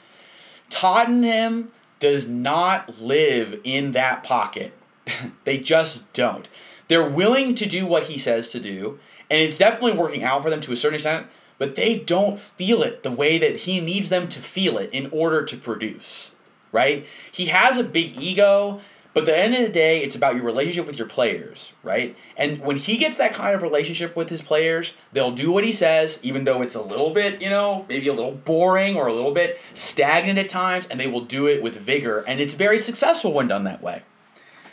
Tottenham 0.71 1.71
does 1.99 2.29
not 2.29 3.01
live 3.01 3.61
in 3.65 3.93
that 3.93 4.25
pocket. 4.25 4.73
they 5.45 5.59
just 5.59 6.11
don't. 6.13 6.49
They're 6.89 7.09
willing 7.09 7.55
to 7.57 7.67
do 7.67 7.87
what 7.87 8.05
he 8.05 8.19
says 8.19 8.51
to 8.53 8.61
do, 8.61 8.99
and 9.31 9.41
it's 9.43 9.59
definitely 9.59 9.99
working 9.99 10.23
out 10.23 10.43
for 10.43 10.51
them 10.51 10.61
to 10.63 10.73
a 10.73 10.77
certain 10.77 10.95
extent, 10.95 11.27
but 11.59 11.77
they 11.77 11.99
don't 11.99 12.41
feel 12.41 12.83
it 12.83 13.03
the 13.03 13.11
way 13.11 13.37
that 13.39 13.57
he 13.57 13.81
needs 13.81 14.09
them 14.09 14.29
to 14.29 14.41
feel 14.41 14.79
it 14.79 14.91
in 14.93 15.11
order 15.11 15.45
to 15.45 15.57
produce. 15.57 16.33
Right? 16.71 17.07
He 17.33 17.47
has 17.47 17.79
a 17.79 17.85
big 17.85 18.21
ego, 18.21 18.81
but 19.15 19.23
at 19.23 19.27
the 19.27 19.39
end 19.39 19.55
of 19.55 19.63
the 19.63 19.73
day, 19.73 20.03
it's 20.03 20.15
about 20.15 20.35
your 20.35 20.45
relationship 20.45 20.87
with 20.87 20.99
your 20.99 21.09
players, 21.09 21.73
right? 21.83 22.17
And 22.37 22.61
when 22.61 22.77
he 22.77 22.97
gets 22.97 23.17
that 23.17 23.35
kind 23.35 23.55
of 23.55 23.63
relationship 23.63 24.15
with 24.15 24.29
his 24.29 24.43
players, 24.43 24.95
they'll 25.13 25.33
do 25.33 25.51
what 25.51 25.65
he 25.65 25.73
says, 25.73 26.21
even 26.23 26.45
though 26.45 26.63
it's 26.63 26.75
a 26.75 26.83
little 26.83 27.11
bit, 27.11 27.43
you 27.43 27.49
know, 27.49 27.85
maybe 27.89 28.09
a 28.09 28.13
little 28.13 28.33
boring 28.33 28.97
or 28.97 29.07
a 29.07 29.13
little 29.13 29.33
bit 29.33 29.59
stagnant 29.75 30.39
at 30.39 30.49
times, 30.49 30.87
and 30.91 31.01
they 31.01 31.07
will 31.07 31.23
do 31.23 31.49
it 31.49 31.63
with 31.63 31.77
vigor, 31.77 32.21
and 32.27 32.41
it's 32.41 32.55
very 32.55 32.79
successful 32.79 33.33
when 33.33 33.49
done 33.49 33.65
that 33.65 33.83
way. 33.83 34.03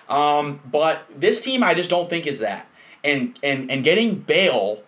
Um, 0.10 0.60
but 0.70 1.06
this 1.16 1.42
team, 1.42 1.64
I 1.64 1.74
just 1.74 1.90
don't 1.90 2.10
think 2.10 2.28
is 2.28 2.40
that. 2.40 2.68
And 3.04 3.38
and 3.42 3.70
and 3.72 3.84
getting 3.84 4.16
Bale, 4.16 4.84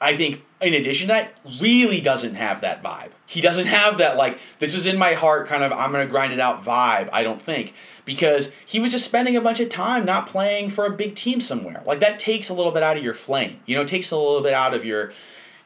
I 0.00 0.16
think 0.16 0.42
in 0.60 0.74
addition 0.74 1.08
to 1.08 1.14
that, 1.14 1.32
really 1.60 2.00
doesn't 2.00 2.34
have 2.34 2.60
that 2.62 2.82
vibe. 2.82 3.10
He 3.26 3.40
doesn't 3.40 3.66
have 3.66 3.98
that 3.98 4.16
like 4.16 4.38
this 4.58 4.74
is 4.74 4.86
in 4.86 4.98
my 4.98 5.14
heart 5.14 5.46
kind 5.46 5.62
of 5.62 5.72
I'm 5.72 5.92
gonna 5.92 6.06
grind 6.06 6.32
it 6.32 6.40
out 6.40 6.64
vibe. 6.64 7.08
I 7.12 7.22
don't 7.22 7.40
think 7.40 7.74
because 8.04 8.50
he 8.66 8.80
was 8.80 8.92
just 8.92 9.04
spending 9.04 9.36
a 9.36 9.40
bunch 9.40 9.60
of 9.60 9.68
time 9.68 10.04
not 10.04 10.26
playing 10.26 10.70
for 10.70 10.86
a 10.86 10.90
big 10.90 11.14
team 11.14 11.40
somewhere. 11.40 11.82
Like 11.86 12.00
that 12.00 12.18
takes 12.18 12.48
a 12.48 12.54
little 12.54 12.72
bit 12.72 12.82
out 12.82 12.96
of 12.96 13.04
your 13.04 13.14
flame. 13.14 13.60
You 13.66 13.76
know, 13.76 13.82
it 13.82 13.88
takes 13.88 14.10
a 14.10 14.16
little 14.16 14.42
bit 14.42 14.52
out 14.52 14.74
of 14.74 14.84
your 14.84 15.12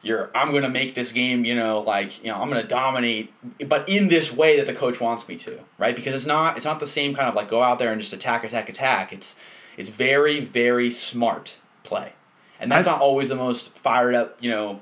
your 0.05 0.29
I'm 0.35 0.53
gonna 0.53 0.69
make 0.69 0.95
this 0.95 1.11
game. 1.11 1.43
You 1.43 1.55
know, 1.55 1.79
like 1.79 2.23
you 2.23 2.31
know 2.31 2.37
I'm 2.37 2.47
gonna 2.47 2.63
dominate, 2.63 3.33
but 3.67 3.89
in 3.89 4.07
this 4.07 4.31
way 4.31 4.57
that 4.57 4.67
the 4.67 4.73
coach 4.73 5.01
wants 5.01 5.27
me 5.27 5.37
to, 5.39 5.59
right? 5.77 5.95
Because 5.95 6.13
it's 6.13 6.25
not 6.25 6.55
it's 6.55 6.65
not 6.65 6.79
the 6.79 6.87
same 6.87 7.13
kind 7.13 7.27
of 7.27 7.35
like 7.35 7.49
go 7.49 7.63
out 7.63 7.79
there 7.79 7.91
and 7.91 7.99
just 7.99 8.13
attack, 8.13 8.43
attack, 8.43 8.69
attack. 8.69 9.11
It's 9.11 9.35
it's 9.77 9.89
very 9.89 10.39
very 10.39 10.91
smart 10.91 11.59
play, 11.83 12.13
and 12.59 12.71
that's 12.71 12.87
I, 12.87 12.91
not 12.91 13.01
always 13.01 13.29
the 13.29 13.35
most 13.35 13.69
fired 13.77 14.15
up. 14.15 14.37
You 14.41 14.51
know, 14.51 14.81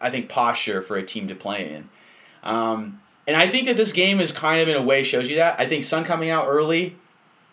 I 0.00 0.10
think 0.10 0.28
posture 0.28 0.82
for 0.82 0.96
a 0.96 1.02
team 1.02 1.28
to 1.28 1.34
play 1.34 1.72
in. 1.72 1.88
Um, 2.42 3.00
and 3.26 3.36
I 3.36 3.48
think 3.48 3.66
that 3.66 3.76
this 3.76 3.92
game 3.92 4.20
is 4.20 4.32
kind 4.32 4.62
of 4.62 4.68
in 4.68 4.76
a 4.76 4.82
way 4.82 5.02
shows 5.02 5.28
you 5.28 5.36
that. 5.36 5.60
I 5.60 5.66
think 5.66 5.84
Son 5.84 6.04
coming 6.04 6.30
out 6.30 6.46
early, 6.48 6.96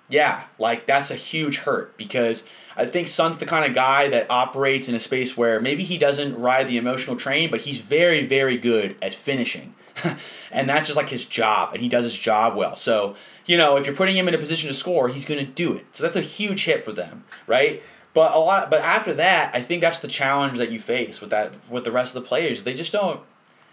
yeah, 0.10 0.44
like 0.58 0.86
that's 0.86 1.12
a 1.12 1.16
huge 1.16 1.58
hurt 1.58 1.98
because 1.98 2.44
I 2.78 2.86
think 2.86 3.08
Son's 3.08 3.38
the 3.38 3.46
kind 3.46 3.66
of 3.66 3.74
guy 3.74 4.10
that 4.10 4.30
operates 4.30 4.88
in 4.88 4.96
a 4.96 5.00
space 5.00 5.36
where 5.36 5.60
maybe 5.60 5.84
he 5.84 5.98
doesn't 5.98 6.38
ride 6.38 6.68
the 6.68 6.78
emotional 6.78 7.16
train, 7.16 7.50
but 7.50 7.62
he's 7.62 7.80
very, 7.80 8.26
very 8.26 8.58
good 8.58 8.96
at 9.02 9.14
finishing. 9.14 9.74
and 10.52 10.68
that's 10.70 10.88
just 10.88 10.98
like 10.98 11.10
his 11.10 11.26
job, 11.26 11.74
and 11.74 11.82
he 11.82 11.90
does 11.90 12.04
his 12.04 12.16
job 12.16 12.56
well. 12.56 12.76
So, 12.76 13.16
you 13.46 13.58
know, 13.58 13.78
if 13.78 13.86
you're 13.86 13.96
putting 13.96 14.18
him 14.18 14.28
in 14.28 14.34
a 14.34 14.38
position 14.38 14.68
to 14.68 14.74
score, 14.74 15.08
he's 15.08 15.26
going 15.26 15.44
to 15.44 15.52
do 15.52 15.74
it. 15.74 15.86
So 15.94 16.04
that's 16.04 16.18
a 16.18 16.22
huge 16.22 16.66
hit 16.66 16.84
for 16.84 16.92
them, 16.92 17.24
right? 17.48 17.82
But 18.16 18.34
a 18.34 18.40
lot, 18.40 18.72
but 18.72 18.82
after 18.82 19.14
that, 19.16 19.54
I 19.54 19.62
think 19.62 19.82
that's 19.82 20.00
the 20.00 20.08
challenge 20.08 20.58
that 20.58 20.72
you 20.72 20.80
face 20.80 21.22
with 21.22 21.30
that 21.30 21.54
with 21.70 21.84
the 21.84 21.92
rest 21.92 22.16
of 22.16 22.24
the 22.24 22.28
players. 22.28 22.64
They 22.64 22.74
just 22.74 22.92
don't 22.92 23.20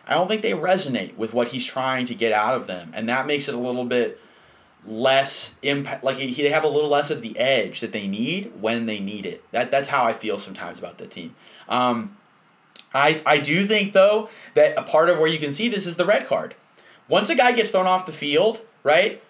I 0.07 0.14
don't 0.14 0.28
think 0.28 0.43
they 0.43 0.53
resonate 0.53 1.16
with 1.16 1.32
what 1.32 1.49
he's 1.49 1.64
trying 1.64 2.07
to 2.07 2.14
get 2.14 2.32
out 2.32 2.55
of 2.55 2.66
them, 2.66 2.90
and 2.93 3.09
that 3.09 3.26
makes 3.26 3.49
it 3.49 3.55
a 3.55 3.59
little 3.59 3.84
bit 3.84 4.20
less 4.84 5.55
impact. 5.62 6.03
Like 6.03 6.16
he, 6.16 6.43
they 6.43 6.51
have 6.51 6.64
a 6.64 6.68
little 6.68 6.90
less 6.90 7.11
of 7.11 7.22
the 7.22 7.38
edge 7.38 7.80
that 7.80 7.93
they 7.93 8.09
need 8.09 8.53
when 8.61 8.86
they 8.86 8.99
need 8.99 9.26
it. 9.26 9.45
That 9.53 9.70
that's 9.70 9.88
how 9.88 10.05
I 10.05 10.12
feel 10.12 10.38
sometimes 10.38 10.78
about 10.78 10.99
the 10.99 11.07
team. 11.07 11.36
Um, 11.68 12.16
I 12.93 13.22
I 13.24 13.38
do 13.38 13.64
think 13.64 13.93
though 13.93 14.28
that 14.55 14.76
a 14.76 14.82
part 14.82 15.09
of 15.09 15.18
where 15.18 15.28
you 15.28 15.38
can 15.38 15.53
see 15.53 15.68
this 15.68 15.86
is 15.86 15.97
the 15.97 16.05
red 16.05 16.26
card. 16.26 16.57
Once 17.09 17.30
a 17.30 17.36
guy 17.36 17.53
gets 17.53 17.70
thrown 17.70 17.86
off 17.86 18.07
the 18.07 18.12
field, 18.12 18.61
right? 18.82 19.22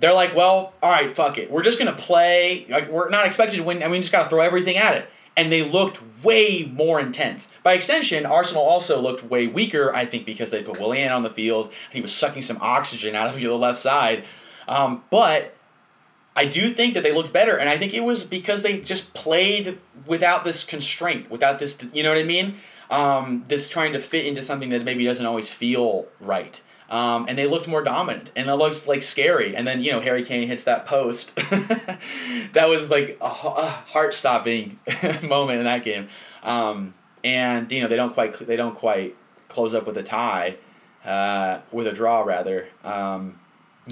They're 0.00 0.14
like, 0.14 0.34
well, 0.34 0.72
all 0.82 0.90
right, 0.90 1.10
fuck 1.10 1.38
it. 1.38 1.50
We're 1.50 1.62
just 1.62 1.78
gonna 1.78 1.92
play. 1.92 2.66
Like 2.68 2.88
we're 2.88 3.08
not 3.10 3.26
expected 3.26 3.58
to 3.58 3.62
win. 3.62 3.78
I 3.78 3.86
mean, 3.86 3.92
we 3.92 3.98
just 4.00 4.12
gotta 4.12 4.28
throw 4.28 4.40
everything 4.40 4.76
at 4.76 4.96
it 4.96 5.10
and 5.36 5.50
they 5.50 5.62
looked 5.62 6.02
way 6.22 6.70
more 6.72 7.00
intense. 7.00 7.48
By 7.62 7.74
extension, 7.74 8.26
Arsenal 8.26 8.62
also 8.62 9.00
looked 9.00 9.24
way 9.24 9.46
weaker, 9.46 9.94
I 9.94 10.04
think, 10.04 10.26
because 10.26 10.50
they 10.50 10.62
put 10.62 10.78
Willian 10.78 11.12
on 11.12 11.22
the 11.22 11.30
field 11.30 11.66
and 11.66 11.94
he 11.94 12.00
was 12.00 12.12
sucking 12.12 12.42
some 12.42 12.58
oxygen 12.60 13.14
out 13.14 13.28
of 13.28 13.36
the 13.36 13.48
left 13.48 13.78
side. 13.78 14.24
Um, 14.68 15.02
but 15.10 15.54
I 16.36 16.44
do 16.44 16.70
think 16.70 16.94
that 16.94 17.02
they 17.02 17.12
looked 17.12 17.32
better, 17.32 17.56
and 17.56 17.68
I 17.68 17.76
think 17.76 17.94
it 17.94 18.04
was 18.04 18.24
because 18.24 18.62
they 18.62 18.80
just 18.80 19.14
played 19.14 19.78
without 20.06 20.44
this 20.44 20.62
constraint, 20.62 21.30
without 21.30 21.58
this, 21.58 21.78
you 21.92 22.02
know 22.02 22.10
what 22.10 22.18
I 22.18 22.24
mean? 22.24 22.56
Um, 22.90 23.44
this 23.48 23.68
trying 23.68 23.92
to 23.94 23.98
fit 23.98 24.26
into 24.26 24.42
something 24.42 24.68
that 24.70 24.84
maybe 24.84 25.04
doesn't 25.04 25.24
always 25.24 25.48
feel 25.48 26.06
right. 26.20 26.60
Um, 26.90 27.26
and 27.28 27.38
they 27.38 27.46
looked 27.46 27.68
more 27.68 27.82
dominant, 27.82 28.32
and 28.34 28.48
it 28.48 28.54
looks 28.54 28.88
like 28.88 29.02
scary. 29.02 29.54
And 29.54 29.64
then 29.64 29.80
you 29.80 29.92
know 29.92 30.00
Harry 30.00 30.24
Kane 30.24 30.48
hits 30.48 30.64
that 30.64 30.86
post. 30.86 31.36
that 31.36 32.66
was 32.68 32.90
like 32.90 33.16
a, 33.20 33.28
heart 33.28 34.12
stopping 34.12 34.80
moment 35.22 35.60
in 35.60 35.64
that 35.64 35.84
game. 35.84 36.08
Um, 36.42 36.94
and 37.22 37.70
you 37.70 37.80
know 37.80 37.86
they 37.86 37.96
don't 37.96 38.12
quite 38.12 38.34
they 38.44 38.56
don't 38.56 38.74
quite 38.74 39.14
close 39.48 39.72
up 39.72 39.86
with 39.86 39.96
a 39.98 40.02
tie, 40.02 40.56
uh, 41.04 41.60
with 41.70 41.86
a 41.86 41.92
draw 41.92 42.22
rather. 42.22 42.66
Um, 42.82 43.38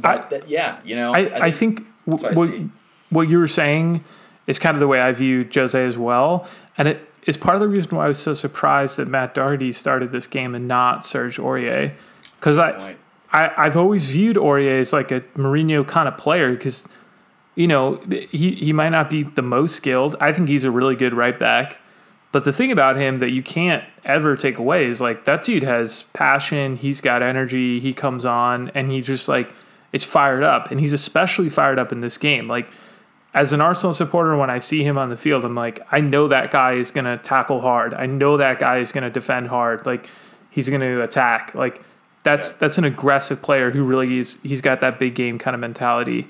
but 0.00 0.32
I, 0.32 0.40
yeah, 0.48 0.80
you 0.84 0.96
know 0.96 1.12
I, 1.12 1.46
I 1.46 1.50
think, 1.52 1.86
I 2.04 2.10
think 2.10 2.36
what 2.36 2.60
what 3.10 3.28
you 3.28 3.38
were 3.38 3.48
saying 3.48 4.04
is 4.48 4.58
kind 4.58 4.74
of 4.74 4.80
the 4.80 4.88
way 4.88 5.00
I 5.00 5.12
view 5.12 5.48
Jose 5.54 5.80
as 5.80 5.96
well, 5.96 6.48
and 6.76 6.88
it 6.88 7.08
is 7.28 7.36
part 7.36 7.54
of 7.54 7.60
the 7.60 7.68
reason 7.68 7.96
why 7.96 8.06
I 8.06 8.08
was 8.08 8.18
so 8.18 8.34
surprised 8.34 8.96
that 8.96 9.06
Matt 9.06 9.34
Doherty 9.34 9.70
started 9.70 10.10
this 10.10 10.26
game 10.26 10.56
and 10.56 10.66
not 10.66 11.06
Serge 11.06 11.36
Aurier 11.36 11.94
because 12.38 12.58
I, 12.58 12.96
I 13.32 13.52
I've 13.56 13.76
always 13.76 14.10
viewed 14.10 14.36
Aurier 14.36 14.80
as 14.80 14.92
like 14.92 15.10
a 15.10 15.20
Mourinho 15.36 15.86
kind 15.86 16.08
of 16.08 16.16
player 16.16 16.52
because 16.52 16.88
you 17.54 17.66
know 17.66 17.96
he 18.30 18.54
he 18.54 18.72
might 18.72 18.90
not 18.90 19.10
be 19.10 19.22
the 19.22 19.42
most 19.42 19.76
skilled. 19.76 20.16
I 20.20 20.32
think 20.32 20.48
he's 20.48 20.64
a 20.64 20.70
really 20.70 20.96
good 20.96 21.14
right 21.14 21.38
back. 21.38 21.78
But 22.30 22.44
the 22.44 22.52
thing 22.52 22.70
about 22.70 22.96
him 22.96 23.20
that 23.20 23.30
you 23.30 23.42
can't 23.42 23.84
ever 24.04 24.36
take 24.36 24.58
away 24.58 24.84
is 24.84 25.00
like 25.00 25.24
that 25.24 25.42
dude 25.44 25.62
has 25.62 26.02
passion, 26.12 26.76
he's 26.76 27.00
got 27.00 27.22
energy, 27.22 27.80
he 27.80 27.94
comes 27.94 28.24
on 28.24 28.70
and 28.74 28.90
he 28.90 29.00
just 29.00 29.28
like 29.28 29.54
it's 29.92 30.04
fired 30.04 30.42
up 30.42 30.70
and 30.70 30.78
he's 30.78 30.92
especially 30.92 31.48
fired 31.48 31.78
up 31.78 31.90
in 31.90 32.02
this 32.02 32.18
game. 32.18 32.46
Like 32.46 32.70
as 33.32 33.52
an 33.52 33.60
Arsenal 33.60 33.94
supporter 33.94 34.36
when 34.36 34.50
I 34.50 34.58
see 34.58 34.82
him 34.84 34.98
on 34.98 35.08
the 35.08 35.16
field, 35.16 35.44
I'm 35.44 35.54
like 35.54 35.80
I 35.90 36.00
know 36.00 36.28
that 36.28 36.50
guy 36.50 36.74
is 36.74 36.90
going 36.90 37.06
to 37.06 37.16
tackle 37.16 37.62
hard. 37.62 37.94
I 37.94 38.04
know 38.04 38.36
that 38.36 38.58
guy 38.58 38.78
is 38.78 38.92
going 38.92 39.04
to 39.04 39.10
defend 39.10 39.48
hard. 39.48 39.86
Like 39.86 40.08
he's 40.50 40.68
going 40.68 40.82
to 40.82 41.02
attack. 41.02 41.54
Like 41.54 41.82
that's 42.28 42.52
that's 42.52 42.76
an 42.76 42.84
aggressive 42.84 43.40
player 43.40 43.70
who 43.70 43.82
really 43.82 44.18
is 44.18 44.38
he's 44.42 44.60
got 44.60 44.80
that 44.80 44.98
big 44.98 45.14
game 45.14 45.38
kind 45.38 45.54
of 45.54 45.60
mentality. 45.60 46.26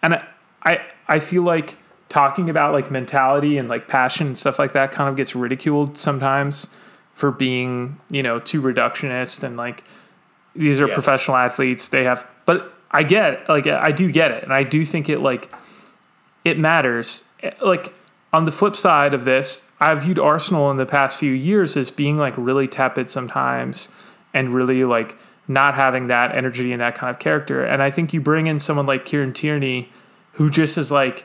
And 0.00 0.14
I, 0.14 0.24
I 0.62 0.80
I 1.08 1.18
feel 1.18 1.42
like 1.42 1.76
talking 2.08 2.48
about 2.48 2.72
like 2.72 2.90
mentality 2.90 3.58
and 3.58 3.68
like 3.68 3.88
passion 3.88 4.28
and 4.28 4.38
stuff 4.38 4.60
like 4.60 4.72
that 4.72 4.92
kind 4.92 5.08
of 5.08 5.16
gets 5.16 5.34
ridiculed 5.34 5.98
sometimes 5.98 6.68
for 7.14 7.32
being, 7.32 7.98
you 8.10 8.22
know, 8.22 8.38
too 8.38 8.62
reductionist 8.62 9.42
and 9.42 9.56
like 9.56 9.82
these 10.54 10.80
are 10.80 10.86
yeah. 10.86 10.94
professional 10.94 11.36
athletes, 11.36 11.88
they 11.88 12.04
have 12.04 12.24
but 12.46 12.72
I 12.92 13.02
get 13.02 13.48
like 13.48 13.66
I 13.66 13.90
do 13.90 14.08
get 14.10 14.30
it 14.30 14.44
and 14.44 14.52
I 14.52 14.62
do 14.62 14.84
think 14.84 15.08
it 15.08 15.18
like 15.18 15.52
it 16.44 16.60
matters. 16.60 17.24
Like 17.60 17.92
on 18.32 18.44
the 18.44 18.52
flip 18.52 18.76
side 18.76 19.14
of 19.14 19.24
this, 19.24 19.66
I've 19.80 20.02
viewed 20.02 20.20
Arsenal 20.20 20.70
in 20.70 20.76
the 20.76 20.86
past 20.86 21.18
few 21.18 21.32
years 21.32 21.76
as 21.76 21.90
being 21.90 22.18
like 22.18 22.34
really 22.36 22.68
tepid 22.68 23.10
sometimes 23.10 23.88
and 24.32 24.54
really 24.54 24.84
like 24.84 25.16
not 25.50 25.74
having 25.74 26.06
that 26.06 26.34
energy 26.34 26.72
and 26.72 26.80
that 26.80 26.94
kind 26.94 27.10
of 27.10 27.18
character. 27.18 27.64
And 27.64 27.82
I 27.82 27.90
think 27.90 28.14
you 28.14 28.20
bring 28.20 28.46
in 28.46 28.60
someone 28.60 28.86
like 28.86 29.04
Kieran 29.04 29.32
Tierney, 29.32 29.90
who 30.34 30.48
just 30.48 30.78
is 30.78 30.90
like, 30.90 31.24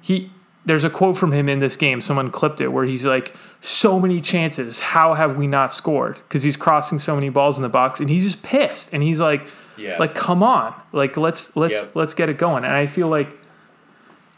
he. 0.00 0.30
There's 0.66 0.82
a 0.82 0.88
quote 0.88 1.18
from 1.18 1.32
him 1.32 1.46
in 1.50 1.58
this 1.58 1.76
game. 1.76 2.00
Someone 2.00 2.30
clipped 2.30 2.58
it 2.58 2.68
where 2.68 2.86
he's 2.86 3.04
like, 3.04 3.36
"So 3.60 4.00
many 4.00 4.22
chances. 4.22 4.80
How 4.80 5.12
have 5.12 5.36
we 5.36 5.46
not 5.46 5.74
scored?" 5.74 6.16
Because 6.16 6.42
he's 6.42 6.56
crossing 6.56 6.98
so 6.98 7.14
many 7.14 7.28
balls 7.28 7.58
in 7.58 7.62
the 7.62 7.68
box, 7.68 8.00
and 8.00 8.08
he's 8.08 8.24
just 8.24 8.42
pissed. 8.42 8.90
And 8.94 9.02
he's 9.02 9.20
like, 9.20 9.46
yeah. 9.76 9.98
"Like, 9.98 10.14
come 10.14 10.42
on. 10.42 10.74
Like, 10.90 11.18
let's 11.18 11.54
let's 11.54 11.84
yep. 11.84 11.94
let's 11.94 12.14
get 12.14 12.30
it 12.30 12.38
going." 12.38 12.64
And 12.64 12.72
I 12.72 12.86
feel 12.86 13.08
like, 13.08 13.28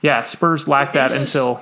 yeah, 0.02 0.24
Spurs 0.24 0.66
lack 0.66 0.94
that 0.94 1.12
until 1.12 1.60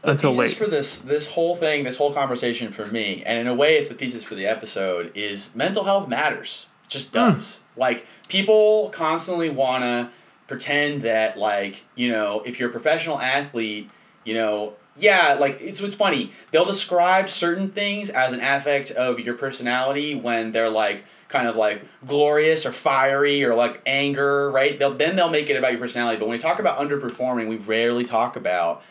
the 0.00 0.12
until 0.12 0.30
thesis 0.30 0.58
late. 0.58 0.64
for 0.64 0.70
this 0.70 0.96
this 0.96 1.28
whole 1.28 1.54
thing, 1.54 1.84
this 1.84 1.98
whole 1.98 2.14
conversation 2.14 2.72
for 2.72 2.86
me, 2.86 3.22
and 3.26 3.38
in 3.38 3.46
a 3.46 3.54
way, 3.54 3.76
it's 3.76 3.90
the 3.90 3.94
thesis 3.94 4.22
for 4.22 4.34
the 4.34 4.46
episode 4.46 5.12
is 5.14 5.54
mental 5.54 5.84
health 5.84 6.08
matters 6.08 6.64
just 6.88 7.08
hmm. 7.08 7.14
does. 7.14 7.60
Mm. 7.74 7.78
Like 7.78 8.06
people 8.28 8.90
constantly 8.90 9.50
want 9.50 9.84
to 9.84 10.10
pretend 10.46 11.02
that 11.02 11.38
like, 11.38 11.84
you 11.94 12.10
know, 12.10 12.42
if 12.46 12.58
you're 12.58 12.68
a 12.68 12.72
professional 12.72 13.18
athlete, 13.20 13.90
you 14.24 14.34
know, 14.34 14.74
yeah, 14.98 15.34
like 15.34 15.58
it's 15.60 15.80
what's 15.80 15.94
funny. 15.94 16.32
They'll 16.50 16.64
describe 16.64 17.28
certain 17.28 17.70
things 17.70 18.10
as 18.10 18.32
an 18.32 18.40
affect 18.40 18.90
of 18.90 19.20
your 19.20 19.34
personality 19.34 20.14
when 20.14 20.52
they're 20.52 20.70
like 20.70 21.04
kind 21.28 21.48
of 21.48 21.56
like 21.56 21.84
glorious 22.06 22.64
or 22.64 22.72
fiery 22.72 23.44
or 23.44 23.54
like 23.54 23.82
anger, 23.84 24.50
right? 24.50 24.78
They'll 24.78 24.94
then 24.94 25.16
they'll 25.16 25.30
make 25.30 25.50
it 25.50 25.56
about 25.56 25.72
your 25.72 25.80
personality. 25.80 26.18
But 26.18 26.28
when 26.28 26.38
we 26.38 26.42
talk 26.42 26.58
about 26.58 26.78
underperforming, 26.78 27.48
we 27.48 27.56
rarely 27.56 28.04
talk 28.04 28.36
about 28.36 28.82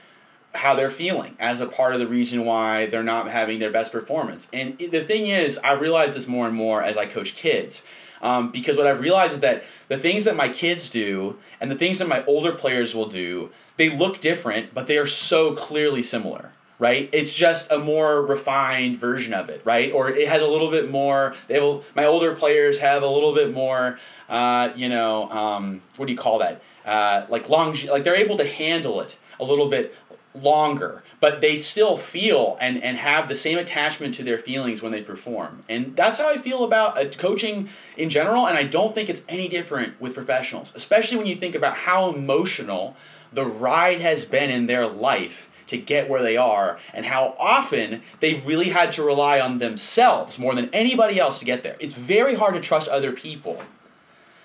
how 0.56 0.76
they're 0.76 0.90
feeling 0.90 1.36
as 1.40 1.62
a 1.62 1.68
part 1.68 1.94
of 1.94 2.00
the 2.00 2.08
reason 2.08 2.46
why 2.46 2.86
they're 2.88 3.04
not 3.04 3.30
having 3.30 3.60
their 3.60 3.72
best 3.72 3.92
performance. 3.92 4.48
And 4.54 4.78
the 4.78 5.04
thing 5.04 5.28
is, 5.28 5.58
I 5.60 5.74
realize 5.74 6.14
this 6.16 6.28
more 6.28 6.48
and 6.48 6.56
more 6.56 6.82
as 6.82 6.98
I 6.98 7.06
coach 7.06 7.36
kids. 7.36 7.82
Um, 8.22 8.52
because 8.52 8.78
what 8.78 8.88
I've 8.88 9.02
realized 9.02 9.36
is 9.36 9.40
that 9.42 9.64
the 9.88 9.98
things 9.98 10.24
that 10.24 10.36
my 10.36 10.50
kids 10.50 10.90
do 10.90 11.38
and 11.60 11.70
the 11.70 11.76
things 11.76 12.00
that 12.00 12.08
my 12.08 12.26
older 12.26 12.54
players 12.54 12.96
will 12.96 13.08
do, 13.08 13.52
they 13.78 13.90
look 13.90 14.20
different, 14.20 14.74
but 14.74 14.88
they 14.88 14.98
are 14.98 15.06
so 15.06 15.54
clearly 15.54 16.02
similar 16.02 16.52
right? 16.80 17.10
It's 17.14 17.34
just 17.34 17.72
a 17.72 17.80
more 17.80 18.22
refined 18.22 18.98
version 18.98 19.34
of 19.34 19.50
it, 19.50 19.62
right? 19.66 19.92
Or 19.92 20.10
it 20.10 20.28
has 20.28 20.42
a 20.42 20.48
little 20.48 20.70
bit 20.72 20.90
more. 20.92 21.36
They 21.48 21.60
will. 21.60 21.84
My 21.96 22.06
older 22.06 22.36
players 22.36 22.80
have 22.80 23.04
a 23.04 23.08
little 23.08 23.34
bit 23.34 23.54
more. 23.54 24.00
Uh, 24.28 24.70
you 24.76 24.90
know, 24.90 25.30
um, 25.30 25.82
what 25.98 26.08
do 26.08 26.12
you 26.12 26.18
call 26.18 26.40
that? 26.40 26.62
Uh, 26.86 27.26
like 27.30 27.50
long, 27.50 27.78
like 27.90 28.04
they're 28.04 28.16
able 28.16 28.38
to 28.38 28.48
handle 28.48 29.00
it 29.02 29.18
a 29.40 29.46
little 29.46 29.70
bit 29.70 29.96
longer, 30.42 31.04
but 31.20 31.42
they 31.42 31.56
still 31.58 31.98
feel 31.98 32.58
and, 32.62 32.82
and 32.84 32.98
have 32.98 33.28
the 33.28 33.36
same 33.36 33.58
attachment 33.58 34.14
to 34.16 34.24
their 34.24 34.38
feelings 34.38 34.82
when 34.82 34.92
they 34.92 35.02
perform. 35.02 35.64
And 35.68 35.96
that's 35.96 36.18
how 36.18 36.30
I 36.30 36.38
feel 36.38 36.64
about 36.64 36.98
uh, 36.98 37.10
coaching 37.18 37.70
in 37.98 38.10
general, 38.10 38.48
and 38.48 38.58
I 38.58 38.64
don't 38.64 38.94
think 38.94 39.10
it's 39.10 39.22
any 39.28 39.48
different 39.48 40.00
with 40.00 40.14
professionals, 40.14 40.72
especially 40.76 41.18
when 41.18 41.28
you 41.28 41.36
think 41.36 41.56
about 41.56 41.78
how 41.78 42.14
emotional 42.14 42.96
the 43.32 43.46
ride 43.46 44.02
has 44.02 44.26
been 44.26 44.50
in 44.50 44.68
their 44.68 44.88
life 44.88 45.50
to 45.68 45.78
get 45.78 46.10
where 46.10 46.22
they 46.22 46.38
are 46.38 46.80
and 46.94 47.06
how 47.06 47.36
often 47.40 48.02
they 48.20 48.36
really 48.46 48.70
had 48.70 48.92
to 48.94 49.04
rely 49.04 49.40
on 49.40 49.58
themselves 49.58 50.38
more 50.38 50.54
than 50.54 50.70
anybody 50.72 51.20
else 51.20 51.40
to 51.40 51.46
get 51.46 51.64
there. 51.64 51.76
It's 51.80 51.96
very 51.96 52.36
hard 52.36 52.54
to 52.54 52.62
trust 52.62 52.88
other 52.88 53.12
people 53.12 53.62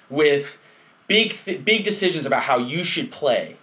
with 0.08 0.58
big 1.06 1.36
big 1.64 1.84
decisions 1.84 2.24
about 2.24 2.44
how 2.44 2.58
you 2.58 2.84
should 2.84 3.10
play 3.10 3.56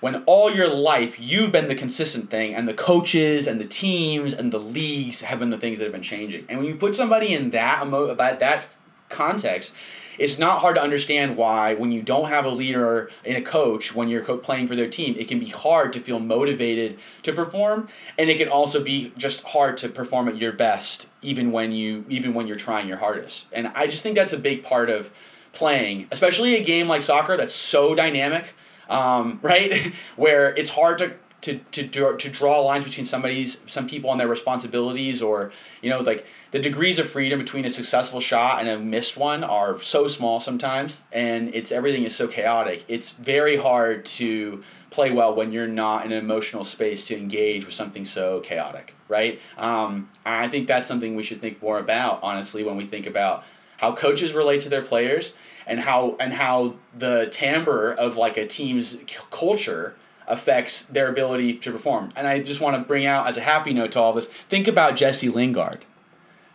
when 0.00 0.22
all 0.24 0.50
your 0.50 0.68
life 0.68 1.18
you've 1.18 1.52
been 1.52 1.68
the 1.68 1.74
consistent 1.74 2.30
thing 2.30 2.54
and 2.54 2.68
the 2.68 2.74
coaches 2.74 3.46
and 3.46 3.60
the 3.60 3.64
teams 3.64 4.34
and 4.34 4.52
the 4.52 4.58
leagues 4.58 5.22
have 5.22 5.38
been 5.38 5.50
the 5.50 5.58
things 5.58 5.78
that 5.78 5.84
have 5.84 5.92
been 5.92 6.02
changing. 6.02 6.44
And 6.48 6.58
when 6.58 6.68
you 6.68 6.74
put 6.74 6.94
somebody 6.94 7.34
in 7.34 7.50
that 7.50 7.86
emo- 7.86 8.14
that 8.14 8.38
that 8.40 8.66
context, 9.08 9.72
it's 10.18 10.38
not 10.38 10.60
hard 10.60 10.76
to 10.76 10.82
understand 10.82 11.36
why 11.36 11.74
when 11.74 11.92
you 11.92 12.02
don't 12.02 12.28
have 12.28 12.44
a 12.44 12.50
leader 12.50 13.10
and 13.24 13.36
a 13.36 13.42
coach 13.42 13.94
when 13.94 14.08
you're 14.08 14.22
co- 14.22 14.38
playing 14.38 14.66
for 14.66 14.74
their 14.74 14.88
team 14.88 15.14
it 15.18 15.28
can 15.28 15.38
be 15.38 15.48
hard 15.48 15.92
to 15.92 16.00
feel 16.00 16.18
motivated 16.18 16.98
to 17.22 17.32
perform 17.32 17.88
and 18.18 18.30
it 18.30 18.38
can 18.38 18.48
also 18.48 18.82
be 18.82 19.12
just 19.16 19.42
hard 19.44 19.76
to 19.76 19.88
perform 19.88 20.28
at 20.28 20.36
your 20.36 20.52
best 20.52 21.08
even 21.22 21.52
when 21.52 21.72
you 21.72 22.04
even 22.08 22.34
when 22.34 22.46
you're 22.46 22.56
trying 22.56 22.88
your 22.88 22.96
hardest 22.98 23.46
and 23.52 23.68
i 23.68 23.86
just 23.86 24.02
think 24.02 24.16
that's 24.16 24.32
a 24.32 24.38
big 24.38 24.62
part 24.62 24.88
of 24.88 25.10
playing 25.52 26.06
especially 26.10 26.54
a 26.54 26.64
game 26.64 26.88
like 26.88 27.02
soccer 27.02 27.36
that's 27.36 27.54
so 27.54 27.94
dynamic 27.94 28.54
um, 28.88 29.38
right? 29.42 29.92
Where 30.16 30.54
it's 30.54 30.70
hard 30.70 30.98
to 30.98 31.14
to, 31.42 31.58
to, 31.58 32.16
to 32.16 32.28
draw 32.28 32.60
lines 32.60 32.84
between 32.84 33.06
somebody's 33.06 33.62
some 33.66 33.86
people 33.86 34.10
and 34.10 34.18
their 34.18 34.26
responsibilities 34.26 35.22
or 35.22 35.52
you 35.80 35.88
know 35.88 36.00
like 36.00 36.26
the 36.50 36.58
degrees 36.58 36.98
of 36.98 37.08
freedom 37.08 37.38
between 37.38 37.64
a 37.64 37.70
successful 37.70 38.18
shot 38.18 38.58
and 38.58 38.68
a 38.68 38.78
missed 38.78 39.16
one 39.16 39.44
are 39.44 39.80
so 39.80 40.08
small 40.08 40.40
sometimes 40.40 41.04
and 41.12 41.54
it's 41.54 41.70
everything 41.70 42.02
is 42.02 42.16
so 42.16 42.26
chaotic. 42.26 42.84
It's 42.88 43.12
very 43.12 43.56
hard 43.58 44.04
to 44.06 44.62
play 44.90 45.12
well 45.12 45.34
when 45.34 45.52
you're 45.52 45.68
not 45.68 46.04
in 46.04 46.10
an 46.10 46.18
emotional 46.18 46.64
space 46.64 47.06
to 47.08 47.16
engage 47.16 47.64
with 47.64 47.74
something 47.74 48.04
so 48.04 48.40
chaotic 48.40 48.94
right? 49.08 49.40
Um, 49.56 50.08
i 50.24 50.48
think 50.48 50.66
that's 50.66 50.88
something 50.88 51.14
we 51.14 51.22
should 51.22 51.40
think 51.40 51.62
more 51.62 51.78
about 51.78 52.20
honestly 52.22 52.64
when 52.64 52.76
we 52.76 52.84
think 52.84 53.06
about 53.06 53.44
how 53.76 53.92
coaches 53.92 54.32
relate 54.32 54.62
to 54.62 54.68
their 54.68 54.82
players 54.82 55.34
and 55.66 55.80
how 55.80 56.16
and 56.20 56.32
how 56.32 56.74
the 56.96 57.28
timbre 57.30 57.92
of 57.92 58.16
like 58.16 58.36
a 58.36 58.46
team's 58.46 58.96
culture 59.30 59.96
affects 60.26 60.82
their 60.82 61.08
ability 61.08 61.54
to 61.54 61.72
perform. 61.72 62.10
And 62.16 62.26
I 62.26 62.40
just 62.40 62.60
want 62.60 62.76
to 62.76 62.82
bring 62.86 63.06
out 63.06 63.26
as 63.26 63.36
a 63.36 63.40
happy 63.40 63.72
note 63.72 63.92
to 63.92 64.00
all 64.00 64.10
of 64.10 64.16
this, 64.16 64.26
think 64.26 64.66
about 64.66 64.96
Jesse 64.96 65.28
Lingard, 65.28 65.84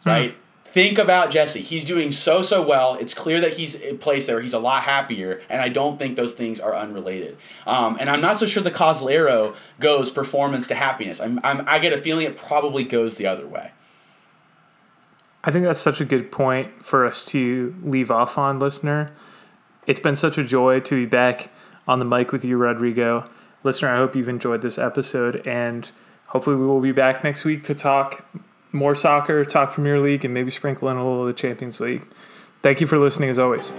hmm. 0.04 0.10
right? 0.10 0.32
Hmm. 0.32 0.38
Think 0.66 0.98
about 0.98 1.32
Jesse. 1.32 1.62
He's 1.62 1.84
doing 1.84 2.14
so 2.14 2.42
so 2.42 2.66
well. 2.66 2.94
It's 2.96 3.14
clear 3.14 3.42
that 3.42 3.54
he's 3.54 3.76
in 3.76 3.98
place 3.98 4.26
there. 4.26 4.40
He's 4.40 4.54
a 4.54 4.60
lot 4.60 4.84
happier, 4.84 5.42
and 5.50 5.62
I 5.62 5.68
don't 5.68 6.00
think 6.00 6.16
those 6.16 6.32
things 6.32 6.62
are 6.62 6.74
unrelated. 6.74 7.38
Um, 7.68 7.98
and 8.00 8.10
I'm 8.10 8.22
not 8.22 8.40
so 8.40 8.46
sure 8.46 8.64
the 8.64 8.72
causal 8.72 9.10
arrow 9.10 9.54
goes 9.82 10.12
performance 10.12 10.68
to 10.68 10.76
happiness. 10.76 11.20
I'm, 11.20 11.42
I'm 11.44 11.68
I 11.68 11.80
get 11.80 11.92
a 11.92 11.98
feeling 11.98 12.26
it 12.26 12.38
probably 12.38 12.86
goes 12.86 13.18
the 13.18 13.28
other 13.28 13.46
way. 13.46 13.72
I 15.44 15.52
think 15.52 15.66
that's 15.66 15.80
such 15.80 16.02
a 16.02 16.06
good 16.06 16.32
point 16.32 16.86
for 16.86 17.06
us 17.06 17.26
to 17.26 17.76
leave 17.84 18.12
off 18.12 18.38
on, 18.38 18.60
listener. 18.60 19.12
It's 19.88 20.00
been 20.00 20.16
such 20.16 20.38
a 20.38 20.44
joy 20.44 20.80
to 20.82 20.96
be 20.96 21.06
back 21.06 21.50
on 21.88 22.00
the 22.00 22.06
mic 22.06 22.32
with 22.32 22.46
you, 22.46 22.58
Rodrigo 22.58 23.28
listener, 23.64 23.90
I 23.90 23.98
hope 23.98 24.16
you've 24.16 24.30
enjoyed 24.30 24.62
this 24.62 24.78
episode, 24.78 25.46
and 25.46 25.92
hopefully, 26.28 26.56
we 26.56 26.66
will 26.66 26.82
be 26.82 26.92
back 26.92 27.24
next 27.24 27.46
week 27.46 27.64
to 27.66 27.76
talk 27.76 28.26
more 28.72 28.96
soccer, 28.96 29.44
talk 29.46 29.74
Premier 29.74 30.00
League, 30.00 30.24
and 30.26 30.34
maybe 30.34 30.52
sprinkle 30.52 30.90
in 30.90 30.98
a 30.98 31.04
little 31.04 31.22
of 31.22 31.28
the 31.28 31.34
Champions 31.34 31.80
League. 31.80 32.08
Thank 32.62 32.82
you 32.82 32.88
for 32.88 32.98
listening 32.98 33.30
as 33.30 33.40
always. 33.40 33.74